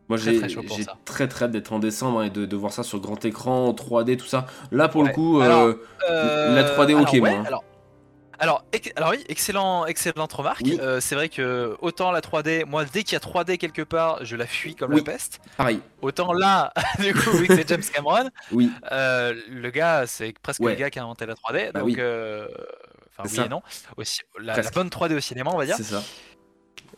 Moi 0.09 0.17
Très, 0.17 0.33
j'ai 0.49 0.85
très 1.05 1.27
très 1.29 1.45
hâte 1.45 1.51
d'être 1.51 1.71
en 1.71 1.79
décembre 1.79 2.19
hein, 2.19 2.23
et 2.25 2.29
de, 2.29 2.45
de 2.45 2.55
voir 2.57 2.73
ça 2.73 2.83
sur 2.83 2.99
grand 2.99 3.23
écran, 3.23 3.67
en 3.69 3.73
3D, 3.73 4.17
tout 4.17 4.25
ça. 4.25 4.45
Là 4.71 4.89
pour 4.89 5.03
le 5.03 5.09
coup, 5.09 5.39
Alors, 5.39 5.61
euh, 5.63 5.81
Euh, 6.09 6.53
La 6.53 6.63
3D, 6.63 6.93
ok, 6.93 7.13
moi, 7.19 7.29
ouais, 7.29 7.47
alors, 7.47 7.63
alors, 8.39 8.65
alors 8.95 9.11
oui, 9.11 9.23
excellent, 9.29 9.85
excellente 9.85 10.33
remarque. 10.33 10.61
Oui. 10.63 10.77
Euh, 10.81 10.99
c'est 10.99 11.15
vrai 11.15 11.29
que 11.29 11.75
autant 11.81 12.11
la 12.11 12.21
3D, 12.21 12.65
moi 12.65 12.83
dès 12.85 13.03
qu'il 13.03 13.13
y 13.13 13.15
a 13.15 13.19
3D 13.19 13.57
quelque 13.57 13.81
part, 13.81 14.23
je 14.25 14.35
la 14.35 14.45
fuis 14.47 14.75
comme 14.75 14.91
Oui. 14.91 14.97
la 15.05 15.11
peste. 15.13 15.39
pareil. 15.57 15.79
Autant 16.01 16.33
là, 16.33 16.73
du 16.99 17.13
coup, 17.13 17.31
vu 17.31 17.47
que 17.47 17.55
c'est 17.55 17.67
James 17.67 17.83
Cameron, 17.93 18.29
Oui, 18.51 18.71
euh, 18.91 19.33
le 19.49 19.69
gars, 19.69 20.05
c'est 20.07 20.33
presque 20.41 20.61
Ouais. 20.61 20.73
le 20.73 20.79
gars 20.79 20.89
qui 20.89 20.99
a 20.99 21.03
inventé 21.03 21.25
la 21.25 21.35
3D. 21.35 21.71
Bah 21.71 21.79
donc, 21.81 21.89
oui. 21.89 21.95
euh, 21.99 22.47
enfin 23.17 23.29
oui 23.29 23.35
ça. 23.35 23.45
et 23.45 23.49
non. 23.49 23.61
Aussi, 23.97 24.21
la, 24.39 24.55
la 24.61 24.69
bonne 24.71 24.89
3D 24.89 25.15
au 25.15 25.19
cinéma, 25.19 25.51
on 25.53 25.57
va 25.57 25.65
dire. 25.65 25.75
c'est 25.77 25.83
ça. 25.83 26.01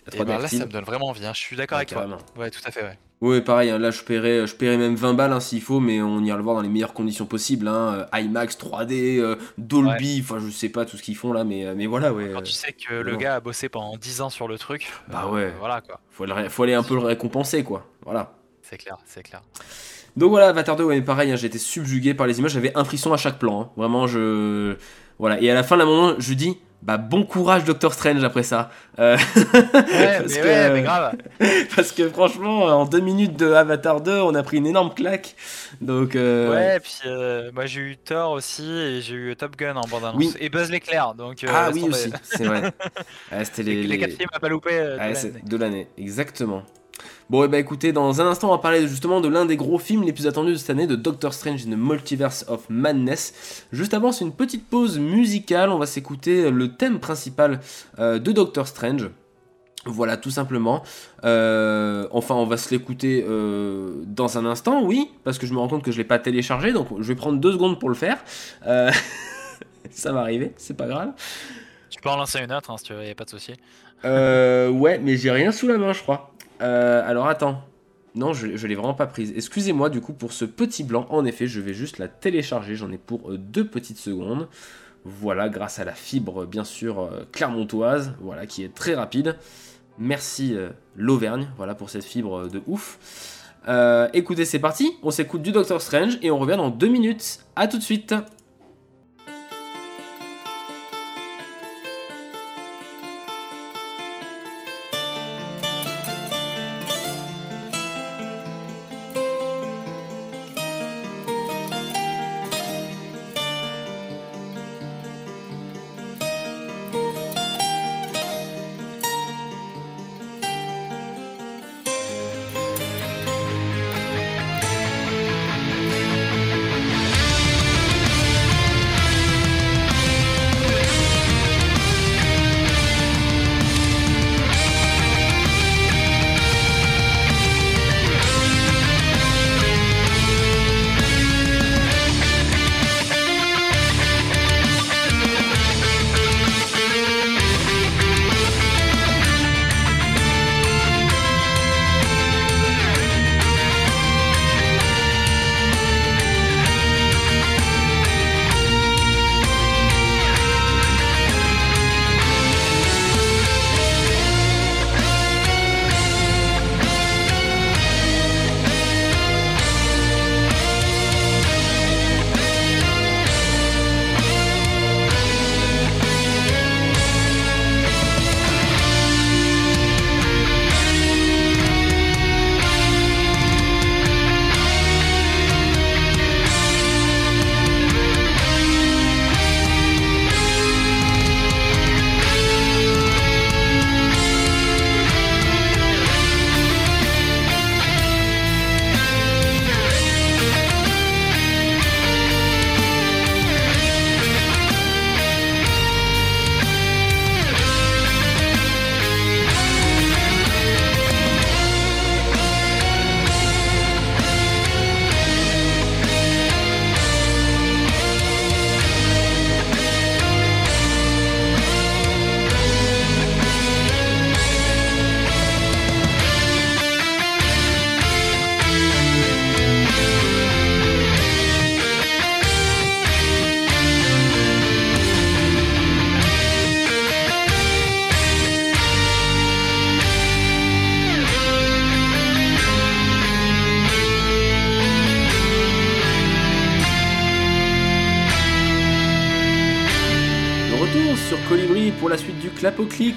Et 0.08 0.18
3D 0.18 0.26
ben 0.26 0.40
là, 0.40 0.48
ça 0.48 0.66
me 0.66 0.72
donne 0.72 0.84
vraiment 0.84 1.08
envie. 1.08 1.26
hein. 1.26 1.32
Je 1.34 1.40
suis 1.40 1.56
d'accord 1.56 1.78
Ouais, 1.78 1.86
avec 1.92 2.08
toi. 2.08 2.18
Ouais, 2.38 2.52
tout 2.52 2.62
à 2.66 2.72
fait. 2.72 2.84
Ouais. 2.84 2.98
Ouais, 3.22 3.42
pareil, 3.42 3.70
hein, 3.70 3.80
là 3.80 3.92
je 3.92 4.04
paierais, 4.04 4.46
je 4.46 4.56
paierais 4.56 4.78
même 4.78 4.96
20 4.96 5.14
balles 5.14 5.32
hein, 5.32 5.40
s'il 5.40 5.62
faut, 5.62 5.80
mais 5.80 6.02
on 6.02 6.22
ira 6.24 6.36
le 6.38 6.44
voir 6.44 6.56
dans 6.58 6.62
les 6.62 6.68
meilleures 6.70 6.94
conditions 6.94 7.26
possibles. 7.26 7.68
Hein, 7.68 8.06
euh, 8.14 8.20
IMAX, 8.20 8.58
3D, 8.58 9.20
euh, 9.20 9.38
Dolby, 9.58 10.20
enfin 10.22 10.38
je 10.40 10.50
sais 10.52 10.70
pas 10.70 10.86
tout 10.86 10.98
ce 10.98 11.02
qu'ils 11.02 11.16
font 11.16 11.32
là, 11.32 11.44
mais, 11.46 11.66
euh, 11.66 11.74
mais 11.78 11.86
voilà, 11.88 12.14
ouais. 12.14 12.30
Quand 12.34 12.40
euh, 12.40 12.44
tu 12.44 12.52
sais 12.52 12.74
que 12.74 12.94
le 12.94 13.16
gars 13.16 13.36
a 13.36 13.40
bossé 13.40 13.70
pendant 13.70 13.96
10 13.98 14.22
ans 14.22 14.30
sur 14.30 14.48
le 14.50 14.58
truc, 14.60 14.92
Bah 15.08 15.24
euh, 15.28 15.32
ouais. 15.32 15.54
Voilà 15.60 15.80
quoi. 15.82 16.02
faut, 16.12 16.26
aller, 16.26 16.50
faut 16.50 16.64
aller 16.64 16.74
un 16.74 16.84
peu 16.84 16.96
le 16.96 17.02
récompenser 17.02 17.64
quoi. 17.64 17.88
Voilà. 18.04 18.34
C'est 18.62 18.78
clair, 18.78 18.98
c'est 19.06 19.24
clair. 19.24 19.42
Donc 20.18 20.30
voilà, 20.30 20.50
Avatar 20.50 20.76
2, 20.76 20.84
ouais, 20.84 21.02
pareil, 21.02 21.36
j'ai 21.38 21.48
été 21.48 21.58
subjugué 21.58 22.14
par 22.14 22.28
les 22.28 22.40
images, 22.40 22.52
j'avais 22.52 22.76
un 22.78 22.84
frisson 22.84 23.14
à 23.14 23.18
chaque 23.18 23.40
plan. 23.40 23.72
Vraiment, 23.78 24.08
je. 24.08 24.76
Voilà, 25.20 25.42
et 25.42 25.50
à 25.50 25.54
la 25.54 25.64
fin, 25.64 25.78
d'un 25.78 25.86
moment, 25.86 26.16
je 26.20 26.34
dis, 26.34 26.58
bah 26.82 26.98
bon 26.98 27.24
courage, 27.24 27.64
Doctor 27.64 27.94
Strange, 27.94 28.24
après 28.24 28.44
ça. 28.44 28.70
Euh, 29.00 29.18
Ouais, 29.36 30.20
parce, 30.20 30.34
mais 30.36 30.40
que, 30.42 30.46
ouais, 30.46 30.70
mais 30.72 30.82
grave. 30.84 31.16
parce 31.76 31.92
que 31.92 32.08
franchement, 32.10 32.64
en 32.66 32.86
deux 32.86 33.00
minutes 33.00 33.38
de 33.38 33.52
Avatar 33.54 34.02
2, 34.02 34.20
on 34.22 34.36
a 34.36 34.44
pris 34.44 34.58
une 34.58 34.68
énorme 34.68 34.94
claque. 34.94 35.36
Donc, 35.82 36.16
euh, 36.16 36.52
Ouais, 36.52 36.80
puis 36.80 36.94
euh, 37.08 37.52
moi 37.54 37.66
j'ai 37.66 37.82
eu 37.82 37.98
Thor 37.98 38.32
aussi 38.32 38.70
et 38.70 39.02
j'ai 39.02 39.16
eu 39.16 39.36
Top 39.36 39.56
Gun 39.58 39.76
en 39.76 39.88
bande-annonce. 39.88 40.16
Oui. 40.18 40.34
Et 40.40 40.50
Buzz 40.50 40.70
l'éclair, 40.70 41.14
donc. 41.16 41.44
euh, 41.44 41.48
Ah 41.52 41.70
oui, 41.74 41.84
aussi, 41.90 42.12
c'est 42.24 42.44
vrai. 42.46 42.62
Ouais, 43.32 43.44
C'était 43.46 43.64
Les, 43.64 43.76
les, 43.82 43.88
les 43.88 43.98
quatre 43.98 44.14
films 44.18 44.30
à 44.34 44.40
pas 44.40 44.50
louper. 44.50 44.74
euh, 44.74 44.94
de 44.96 45.00
Ouais, 45.00 45.00
l'année. 45.00 45.16
c'est 45.16 45.46
de 45.50 45.58
l'année, 45.58 45.88
exactement. 45.98 46.64
Bon, 47.30 47.44
et 47.44 47.48
bah 47.48 47.58
écoutez, 47.58 47.92
dans 47.92 48.22
un 48.22 48.28
instant, 48.28 48.50
on 48.50 48.52
va 48.52 48.60
parler 48.60 48.88
justement 48.88 49.20
de 49.20 49.28
l'un 49.28 49.46
des 49.46 49.58
gros 49.58 49.80
films 49.80 50.04
les 50.04 50.14
plus 50.14 50.28
attendus 50.28 50.52
de 50.52 50.58
cette 50.58 50.70
année, 50.70 50.86
de 50.86 50.96
Doctor 50.96 51.34
Strange 51.34 51.66
in 51.66 51.72
the 51.72 51.78
Multiverse 51.78 52.46
of 52.48 52.70
Madness. 52.70 53.66
Juste 53.72 53.96
avant, 53.96 54.12
c'est 54.12 54.26
une 54.26 54.32
petite 54.32 54.68
pause 54.68 55.00
musicale, 55.00 55.72
on 55.72 55.80
va 55.80 55.88
s'écouter 55.88 56.52
le 56.52 56.76
thème 56.76 57.00
principal 57.00 57.62
euh, 57.98 58.20
de 58.20 58.32
Doctor 58.32 58.68
Strange. 58.68 59.10
Voilà, 59.86 60.18
tout 60.18 60.32
simplement. 60.32 60.84
Euh, 61.24 62.08
enfin, 62.12 62.36
on 62.36 62.46
va 62.46 62.58
se 62.58 62.72
l'écouter 62.72 63.24
euh, 63.28 64.04
dans 64.06 64.38
un 64.38 64.46
instant, 64.46 64.84
oui, 64.84 65.12
parce 65.24 65.38
que 65.38 65.48
je 65.48 65.54
me 65.54 65.60
rends 65.60 65.68
compte 65.68 65.84
que 65.84 65.92
je 65.92 65.98
l'ai 65.98 66.04
pas 66.04 66.20
téléchargé, 66.20 66.74
donc 66.74 66.88
je 66.98 67.08
vais 67.08 67.16
prendre 67.16 67.40
deux 67.40 67.54
secondes 67.54 67.80
pour 67.80 67.90
le 67.90 67.96
faire. 67.96 68.18
Euh, 68.68 68.92
Ça 69.92 70.12
va 70.12 70.22
arriver, 70.22 70.54
c'est 70.58 70.76
pas 70.76 70.88
grave. 70.88 71.12
Tu 71.90 72.02
peux 72.02 72.10
en 72.10 72.18
lancer 72.18 72.40
une 72.40 72.52
autre 72.52 72.72
hein, 72.72 72.78
si 72.78 72.86
tu 72.86 72.94
veux, 72.94 73.06
y 73.06 73.12
a 73.12 73.16
pas 73.16 73.26
de 73.26 73.30
souci. 73.30 73.54
Euh, 74.04 74.70
ouais, 74.70 75.00
mais 75.00 75.18
j'ai 75.18 75.32
rien 75.32 75.52
sous 75.52 75.68
la 75.68 75.78
main, 75.78 75.94
je 75.94 76.02
crois. 76.02 76.35
Euh, 76.62 77.08
alors 77.08 77.28
attends. 77.28 77.64
Non, 78.16 78.32
je, 78.32 78.48
l'ai 78.48 78.76
vraiment 78.76 78.94
pas 78.94 79.08
prise. 79.08 79.34
Excusez-moi 79.36 79.90
du 79.90 80.00
coup 80.00 80.14
pour 80.14 80.32
ce 80.32 80.46
petit 80.46 80.84
blanc. 80.84 81.06
En 81.10 81.26
effet, 81.26 81.48
je 81.48 81.60
vais 81.60 81.74
juste 81.74 81.98
la 81.98 82.08
télécharger. 82.08 82.76
J'en 82.76 82.92
ai 82.92 82.98
pour 82.98 83.32
euh, 83.32 83.38
deux 83.38 83.68
petites 83.68 83.98
secondes. 83.98 84.48
Voilà, 85.04 85.50
grâce 85.50 85.80
à 85.80 85.86
la 85.86 85.94
fibre, 85.94 86.46
bien 86.46 86.64
sûr, 86.64 87.00
euh, 87.00 87.28
clermontoise, 87.32 88.14
voilà, 88.22 88.48
qui 88.48 88.64
est 88.64 88.74
très 88.74 88.96
rapide. 88.96 89.36
Merci 90.00 90.58
l'Auvergne, 90.98 91.48
voilà, 91.56 91.74
pour 91.74 91.90
cette 91.90 92.04
fibre 92.04 92.50
de 92.50 92.62
ouf. 92.68 93.00
Écoutez, 94.14 94.44
c'est 94.44 94.60
parti. 94.60 94.98
On 95.04 95.12
s'écoute 95.12 95.42
du 95.42 95.54
Doctor 95.54 95.82
Strange 95.82 96.18
et 96.22 96.32
on 96.32 96.38
revient 96.38 96.58
dans 96.58 96.70
deux 96.70 96.90
minutes. 96.90 97.40
À 97.56 97.68
tout 97.68 97.78
de 97.78 97.84
suite. 97.84 98.14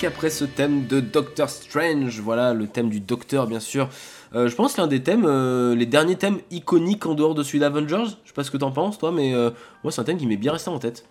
Après 0.04 0.30
ce 0.30 0.44
thème 0.44 0.86
de 0.86 1.00
Doctor 1.00 1.48
Strange. 1.48 2.20
Voilà, 2.20 2.54
le 2.54 2.66
thème 2.66 2.88
du 2.88 3.00
Docteur, 3.00 3.46
bien 3.46 3.60
sûr. 3.60 3.88
Euh, 4.34 4.48
je 4.48 4.54
pense 4.54 4.76
l'un 4.76 4.86
des 4.86 5.02
thèmes, 5.02 5.24
euh, 5.26 5.74
les 5.74 5.86
derniers 5.86 6.16
thèmes 6.16 6.38
iconiques 6.50 7.06
en 7.06 7.14
dehors 7.14 7.34
de 7.34 7.42
celui 7.42 7.58
d'Avengers. 7.60 8.04
Je 8.24 8.28
sais 8.28 8.34
pas 8.34 8.44
ce 8.44 8.50
que 8.50 8.56
t'en 8.58 8.70
penses, 8.72 8.98
toi, 8.98 9.10
mais 9.12 9.34
euh, 9.34 9.50
moi, 9.82 9.90
c'est 9.92 10.00
un 10.00 10.04
thème 10.04 10.18
qui 10.18 10.26
m'est 10.26 10.36
bien 10.36 10.52
resté 10.52 10.68
en 10.70 10.78
tête. 10.78 11.06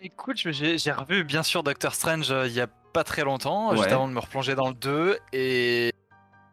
Écoute, 0.00 0.36
j'ai 0.36 0.92
revu 0.92 1.24
bien 1.24 1.42
sûr 1.42 1.62
Doctor 1.64 1.92
Strange 1.94 2.32
il 2.46 2.52
y 2.52 2.60
a 2.60 2.68
pas 2.92 3.02
très 3.04 3.24
longtemps, 3.24 3.70
Ouais. 3.70 3.76
juste 3.78 3.90
avant 3.92 4.08
de 4.08 4.12
me 4.12 4.20
replonger 4.20 4.54
dans 4.54 4.68
le 4.68 4.74
2, 4.74 5.18
et, 5.32 5.88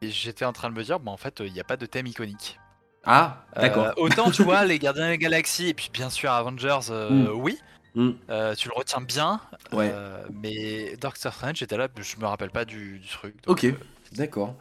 et 0.02 0.10
j'étais 0.10 0.46
en 0.46 0.52
train 0.52 0.70
de 0.70 0.76
me 0.76 0.84
dire, 0.84 1.00
bah 1.00 1.12
en 1.12 1.18
fait, 1.18 1.42
il 1.46 1.54
n'y 1.54 1.60
a 1.60 1.64
pas 1.64 1.78
de 1.78 1.86
thème 1.86 2.08
iconique. 2.08 2.60
Ah, 3.06 3.46
d'accord. 3.56 3.92
autant 3.98 4.32
tu 4.32 4.42
vois, 4.44 4.66
les 4.66 4.80
Gardiens 4.80 5.06
de 5.06 5.10
la 5.12 5.18
Galaxie, 5.18 5.70
et 5.70 5.74
puis 5.76 5.92
bien 5.94 6.10
sûr 6.10 6.32
Avengers, 6.32 6.80
euh, 6.90 7.10
Mm. 7.12 7.30
oui, 7.36 7.60
Mm. 7.96 8.10
euh, 8.30 8.54
tu 8.56 8.68
le 8.68 8.74
retiens 8.76 9.02
bien, 9.02 9.40
Ouais. 9.72 9.90
euh, 9.94 10.18
mais 10.44 10.96
Doctor 11.00 11.32
Strange, 11.34 11.56
j'étais 11.56 11.78
là, 11.78 11.88
je 12.00 12.16
me 12.20 12.26
rappelle 12.26 12.50
pas 12.52 12.66
du, 12.66 13.00
du 13.00 13.08
truc. 13.08 13.34
donc, 13.46 13.58
Ok, 13.58 13.64
euh, 13.66 13.72
d'accord. 14.12 14.54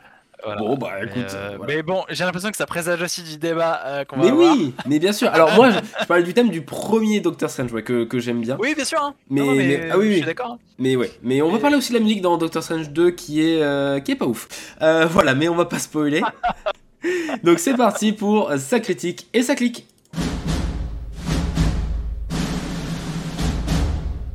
voilà. 0.44 0.60
Bon, 0.60 0.76
bah 0.76 0.90
Mais, 1.00 1.06
écoute. 1.06 1.36
voilà. 1.56 1.58
mais 1.66 1.82
bon, 1.82 2.04
j'ai 2.10 2.22
l'impression 2.24 2.50
que 2.50 2.56
ça 2.56 2.66
présage 2.66 3.00
aussi 3.02 3.22
du 3.22 3.36
débat 3.38 4.04
qu'on 4.08 4.16
va 4.18 4.24
Mais 4.24 4.30
avoir. 4.30 4.54
oui, 4.56 4.74
mais 4.86 4.98
bien 4.98 5.12
sûr. 5.12 5.28
Alors 5.32 5.52
moi, 5.54 5.70
je, 5.70 5.78
je 6.00 6.04
parlais 6.06 6.22
du 6.22 6.32
thème 6.34 6.50
du 6.50 6.62
premier 6.62 7.20
Doctor 7.20 7.48
Strange, 7.50 7.72
ouais, 7.72 7.82
que, 7.82 8.04
que 8.04 8.18
j'aime 8.20 8.40
bien. 8.40 8.56
Oui, 8.60 8.74
bien 8.74 8.84
sûr. 8.84 9.02
hein. 9.02 9.14
Mais- 9.30 9.40
Non, 9.40 9.46
non, 9.46 9.54
mais- 9.56 9.90
ah 9.90 9.98
oui, 9.98 10.04
je 10.04 10.08
oui. 10.10 10.16
suis 10.18 10.26
d'accord. 10.26 10.52
hein. 10.52 10.58
Mais 10.78 10.94
ouais, 10.96 11.10
mais 11.22 11.40
on 11.42 11.50
va 11.50 11.58
parler 11.58 11.76
aussi 11.76 11.92
de 11.92 11.98
la 11.98 12.04
musique 12.04 12.20
dans 12.22 12.36
Doctor 12.36 12.62
Strange 12.62 12.90
2 12.90 13.10
qui 13.12 13.40
est, 13.40 14.04
qui 14.04 14.12
est 14.12 14.16
pas 14.16 14.26
ouf. 14.26 14.76
Voilà, 14.80 15.34
mais 15.34 15.48
on 15.48 15.54
va 15.56 15.64
pas 15.64 15.78
spoiler. 15.78 16.22
Donc 17.42 17.58
c'est 17.58 17.74
parti 17.76 18.12
pour 18.12 18.50
sa 18.58 18.80
critique 18.80 19.26
et 19.34 19.42
sa 19.42 19.54
clique. 19.54 19.86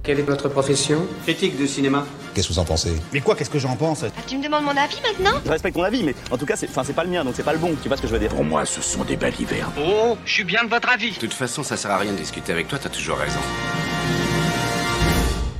Quelle 0.09 0.21
est 0.21 0.23
votre 0.23 0.49
profession 0.49 1.05
Critique 1.21 1.55
de 1.61 1.67
cinéma. 1.67 2.03
Qu'est-ce 2.33 2.47
que 2.47 2.53
vous 2.53 2.57
en 2.57 2.65
pensez? 2.65 2.93
Mais 3.13 3.21
quoi, 3.21 3.35
qu'est-ce 3.35 3.51
que 3.51 3.59
j'en 3.59 3.75
pense? 3.75 4.03
Ah, 4.03 4.21
tu 4.25 4.39
me 4.39 4.43
demandes 4.43 4.63
mon 4.63 4.71
avis 4.71 4.97
maintenant? 5.03 5.39
Je 5.45 5.51
respecte 5.51 5.75
ton 5.77 5.83
avis, 5.83 6.01
mais 6.01 6.15
en 6.31 6.37
tout 6.39 6.47
cas, 6.47 6.55
c'est 6.55 6.67
enfin, 6.67 6.83
c'est 6.83 6.93
pas 6.93 7.03
le 7.03 7.11
mien, 7.11 7.23
donc 7.23 7.35
c'est 7.35 7.43
pas 7.43 7.53
le 7.53 7.59
bon. 7.59 7.75
Tu 7.79 7.87
vois 7.89 7.95
ce 7.95 8.01
que 8.01 8.07
je 8.07 8.13
veux 8.13 8.19
dire 8.19 8.29
Pour 8.29 8.43
moi, 8.43 8.65
ce 8.65 8.81
sont 8.81 9.03
des 9.03 9.17
balivernes. 9.17 9.71
Oh, 9.79 10.17
je 10.25 10.33
suis 10.33 10.43
bien 10.43 10.63
de 10.63 10.69
votre 10.71 10.89
avis. 10.89 11.11
De 11.11 11.19
toute 11.19 11.33
façon, 11.33 11.61
ça 11.61 11.77
sert 11.77 11.91
à 11.91 11.99
rien 11.99 12.13
de 12.13 12.17
discuter 12.17 12.51
avec 12.51 12.67
toi, 12.67 12.79
t'as 12.81 12.89
toujours 12.89 13.17
raison. 13.17 13.39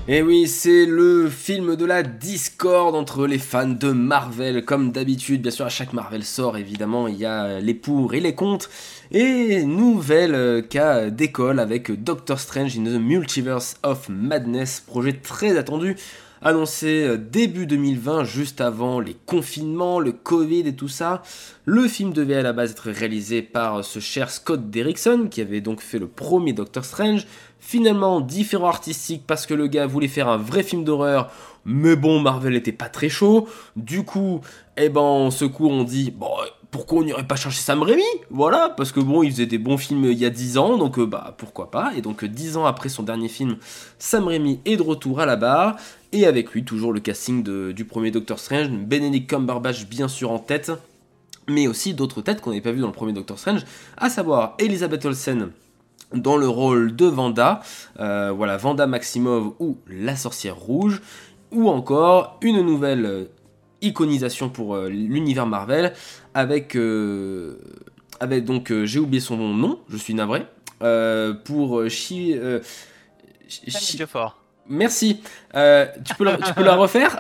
Et 0.08 0.24
oui, 0.24 0.48
c'est 0.48 0.88
le 0.88 1.30
film 1.30 1.76
de 1.76 1.86
la 1.86 2.02
discorde 2.02 2.96
entre 2.96 3.28
les 3.28 3.38
fans 3.38 3.68
de 3.68 3.92
Marvel. 3.92 4.66
Comme 4.66 4.92
d'habitude, 4.92 5.44
bien 5.44 5.52
sûr, 5.52 5.68
à 5.68 5.70
chaque 5.70 5.94
Marvel 5.94 6.24
sort, 6.26 6.58
évidemment, 6.58 7.08
il 7.08 7.18
y 7.18 7.28
a 7.28 7.60
les 7.60 7.76
pour 7.76 8.16
et 8.16 8.20
les 8.20 8.34
contre. 8.34 8.72
Et 9.12 9.64
nouvelle 9.64 10.36
euh, 10.36 10.62
cas 10.62 11.10
d'école 11.10 11.60
avec 11.60 11.92
Doctor 12.04 12.40
Strange 12.40 12.78
in 12.78 12.84
the 12.84 13.02
Multiverse 13.02 13.78
of 13.82 14.08
Madness, 14.08 14.82
projet 14.82 15.14
très 15.14 15.58
attendu, 15.58 15.96
annoncé 16.44 17.06
euh, 17.06 17.18
début 17.18 17.66
2020, 17.66 18.24
juste 18.26 18.62
avant 18.62 19.00
les 19.00 19.16
confinements, 19.26 20.00
le 20.00 20.12
Covid 20.12 20.68
et 20.68 20.76
tout 20.76 20.90
ça. 20.90 21.24
Le 21.66 21.88
film 21.88 22.14
devait 22.14 22.36
à 22.36 22.44
la 22.44 22.54
base 22.54 22.70
être 22.70 22.92
réalisé 22.92 23.42
par 23.42 23.84
ce 23.84 23.98
cher 23.98 24.30
Scott 24.30 24.70
Derrickson, 24.70 25.28
qui 25.32 25.42
avait 25.42 25.62
donc 25.62 25.82
fait 25.82 25.98
le 25.98 26.08
premier 26.08 26.54
Doctor 26.54 26.86
Strange. 26.86 27.26
Finalement, 27.60 28.22
différent 28.22 28.68
artistique 28.68 29.24
parce 29.26 29.48
que 29.48 29.56
le 29.56 29.66
gars 29.66 29.88
voulait 29.88 30.08
faire 30.08 30.30
un 30.30 30.38
vrai 30.38 30.62
film 30.62 30.84
d'horreur, 30.84 31.32
mais 31.66 31.96
bon, 31.96 32.20
Marvel 32.20 32.56
était 32.56 32.72
pas 32.72 32.90
très 32.90 33.10
chaud. 33.10 33.48
Du 33.76 34.04
coup, 34.04 34.42
eh 34.78 34.90
ben, 34.90 35.02
en 35.02 35.32
secours, 35.32 35.72
on 35.72 35.84
dit, 35.84 36.14
euh, 36.22 36.46
pourquoi 36.72 37.00
on 37.00 37.04
n'irait 37.04 37.28
pas 37.28 37.36
chercher 37.36 37.62
Sam 37.62 37.82
Raimi? 37.82 38.04
Voilà, 38.30 38.74
parce 38.76 38.92
que 38.92 39.00
bon, 39.00 39.24
il 39.24 39.32
faisait 39.32 39.46
des 39.46 39.58
bons 39.58 39.78
films 39.78 40.06
il 40.06 40.18
y 40.18 40.26
a 40.26 40.30
10 40.30 40.58
ans, 40.58 40.78
donc 40.78 41.00
euh, 41.00 41.06
bah, 41.06 41.36
pourquoi 41.38 41.72
pas. 41.72 41.92
Et 41.96 42.02
donc, 42.02 42.24
euh, 42.24 42.28
10 42.28 42.58
ans 42.58 42.66
après 42.66 42.90
son 42.90 43.04
dernier 43.04 43.30
film, 43.30 43.58
Sam 43.98 44.28
Raimi 44.28 44.60
est 44.66 44.78
de 44.78 44.84
retour 44.84 45.20
à 45.20 45.26
la 45.26 45.36
barre. 45.36 45.78
Et 46.12 46.26
avec 46.26 46.52
lui, 46.52 46.64
toujours 46.64 46.92
le 46.92 47.00
casting 47.00 47.44
du 47.72 47.86
premier 47.86 48.10
Doctor 48.10 48.40
Strange, 48.40 48.70
Benedict 48.70 49.30
Cumberbatch 49.30 49.86
bien 49.86 50.08
sûr 50.08 50.32
en 50.32 50.40
tête, 50.40 50.72
mais 51.48 51.68
aussi 51.68 51.94
d'autres 51.94 52.22
têtes 52.22 52.42
qu'on 52.42 52.50
n'avait 52.50 52.62
pas 52.62 52.72
vues 52.72 52.82
dans 52.82 52.88
le 52.88 52.94
premier 52.94 53.14
Doctor 53.14 53.38
Strange, 53.38 53.64
à 53.96 54.10
savoir 54.10 54.56
Elizabeth 54.58 55.06
Olsen 55.06 55.52
dans 56.14 56.38
le 56.38 56.48
rôle 56.48 56.96
de 56.96 57.06
Vanda, 57.06 57.62
euh, 58.00 58.32
voilà, 58.36 58.58
Vanda 58.58 58.88
Maximov 58.88 59.54
ou 59.60 59.78
la 59.88 60.16
sorcière 60.16 60.56
rouge, 60.56 61.02
ou 61.52 61.70
encore 61.70 62.38
une 62.42 62.62
nouvelle 62.62 63.06
euh, 63.06 63.26
iconisation 63.82 64.50
pour 64.50 64.76
euh, 64.76 64.90
l'univers 64.90 65.46
Marvel 65.46 65.94
avec, 66.34 66.76
euh, 66.76 67.58
avec 68.20 68.46
donc, 68.46 68.72
euh, 68.72 68.86
j'ai 68.86 69.00
oublié 69.00 69.22
son 69.22 69.38
nom, 69.38 69.80
je 69.90 69.98
suis 69.98 70.14
navré, 70.14 70.46
euh, 70.84 71.34
pour 71.34 71.84
Chi... 71.90 72.36
Chi-. 73.48 73.98
Merci, 74.68 75.22
tu, 75.24 76.16
peux 76.18 76.24
la, 76.26 76.38
tu 76.38 76.54
peux 76.54 76.64
la 76.64 76.76
refaire? 76.84 77.18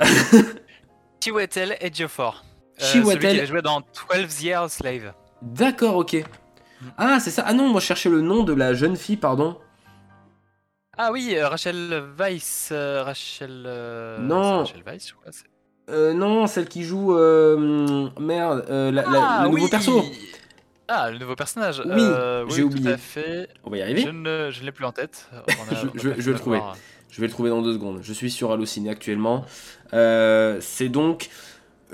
Chiwetel 1.23 1.75
Ejiofor. 1.81 2.43
Chiwetel- 2.77 3.21
Celui 3.21 3.35
qui 3.35 3.39
a 3.41 3.45
joué 3.45 3.61
dans 3.61 3.81
12 4.13 4.43
Years 4.43 4.69
Slave. 4.71 5.13
D'accord, 5.41 5.95
ok. 5.97 6.23
Ah, 6.97 7.19
c'est 7.19 7.31
ça. 7.31 7.43
Ah 7.45 7.53
non, 7.53 7.67
moi 7.67 7.81
je 7.81 7.87
cherchais 7.87 8.09
le 8.09 8.21
nom 8.21 8.43
de 8.43 8.53
la 8.53 8.73
jeune 8.73 8.95
fille, 8.95 9.17
pardon. 9.17 9.59
Ah 10.97 11.11
oui, 11.11 11.37
Rachel 11.41 12.03
Weisz. 12.17 12.69
euh, 12.71 13.03
Rachel. 13.03 13.63
Non. 14.21 14.59
Rachel 14.59 14.83
Weisz, 14.85 15.13
ouais, 15.25 15.31
c'est- 15.31 15.45
Euh, 15.89 16.13
non, 16.13 16.45
celle 16.47 16.67
qui 16.67 16.83
joue. 16.83 17.15
euh, 17.15 18.09
merde, 18.19 18.65
euh, 18.69 18.91
la- 18.91 19.01
la- 19.03 19.09
Ah, 19.27 19.43
le 19.43 19.49
nouveau 19.49 19.63
oui. 19.63 19.69
perso. 19.69 20.03
Ah, 20.87 21.11
le 21.11 21.17
nouveau 21.19 21.35
personnage. 21.35 21.81
Oui, 21.85 22.01
j'ai 22.49 22.61
Tout 22.61 22.67
oublié. 22.67 22.91
à 22.93 22.97
fait. 22.97 23.47
On 23.63 23.69
va 23.69 23.77
y 23.77 23.81
arriver. 23.81 24.01
Je 24.01 24.09
ne, 24.09 24.49
je 24.51 24.63
l'ai 24.63 24.71
plus 24.71 24.85
en 24.85 24.91
tête. 24.91 25.29
On 25.33 25.37
a- 25.75 25.91
Je- 25.95 26.09
vais 26.09 26.31
le 26.31 26.37
trouver. 26.39 26.59
Je 27.11 27.21
vais 27.21 27.27
le 27.27 27.33
trouver 27.33 27.49
dans 27.49 27.61
deux 27.61 27.73
secondes. 27.73 27.99
Je 28.01 28.13
suis 28.13 28.29
sur 28.31 28.51
Allociné 28.51 28.89
actuellement. 28.89 29.45
C'est 29.91 30.89
donc 30.89 31.29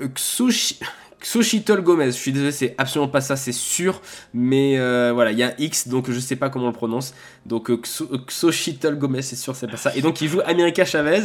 Xochi- 0.00 0.80
Xochitl 1.22 1.80
Gomez. 1.80 2.06
Je 2.06 2.10
suis 2.10 2.32
désolé, 2.32 2.52
c'est 2.52 2.74
absolument 2.78 3.08
pas 3.08 3.20
ça, 3.20 3.36
c'est 3.36 3.52
sûr. 3.52 4.00
Mais 4.34 4.78
euh, 4.78 5.12
voilà, 5.14 5.32
il 5.32 5.38
y 5.38 5.42
a 5.42 5.48
un 5.48 5.52
X, 5.58 5.88
donc 5.88 6.10
je 6.10 6.18
sais 6.20 6.36
pas 6.36 6.50
comment 6.50 6.66
on 6.66 6.70
le 6.70 6.74
prononce. 6.74 7.14
Donc 7.46 7.70
euh, 7.70 7.76
Xo- 7.76 8.08
euh, 8.12 8.18
Xochitl 8.28 8.96
Gomez, 8.96 9.22
c'est 9.22 9.36
sûr, 9.36 9.54
c'est 9.56 9.68
pas 9.68 9.76
ça. 9.76 9.94
Et 9.96 10.02
donc 10.02 10.20
il 10.20 10.28
joue 10.28 10.40
America 10.44 10.84
Chavez. 10.84 11.22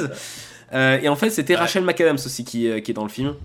Euh, 0.73 0.99
et 1.01 1.10
en 1.10 1.15
fait, 1.15 1.30
c'était 1.30 1.54
Ouais. 1.54 1.60
Rachel 1.60 1.84
McAdams 1.84 2.15
aussi 2.15 2.45
qui, 2.45 2.67
euh, 2.69 2.80
qui 2.80 2.91
est 2.91 2.93
dans 2.93 3.04
le 3.04 3.10
film. 3.10 3.36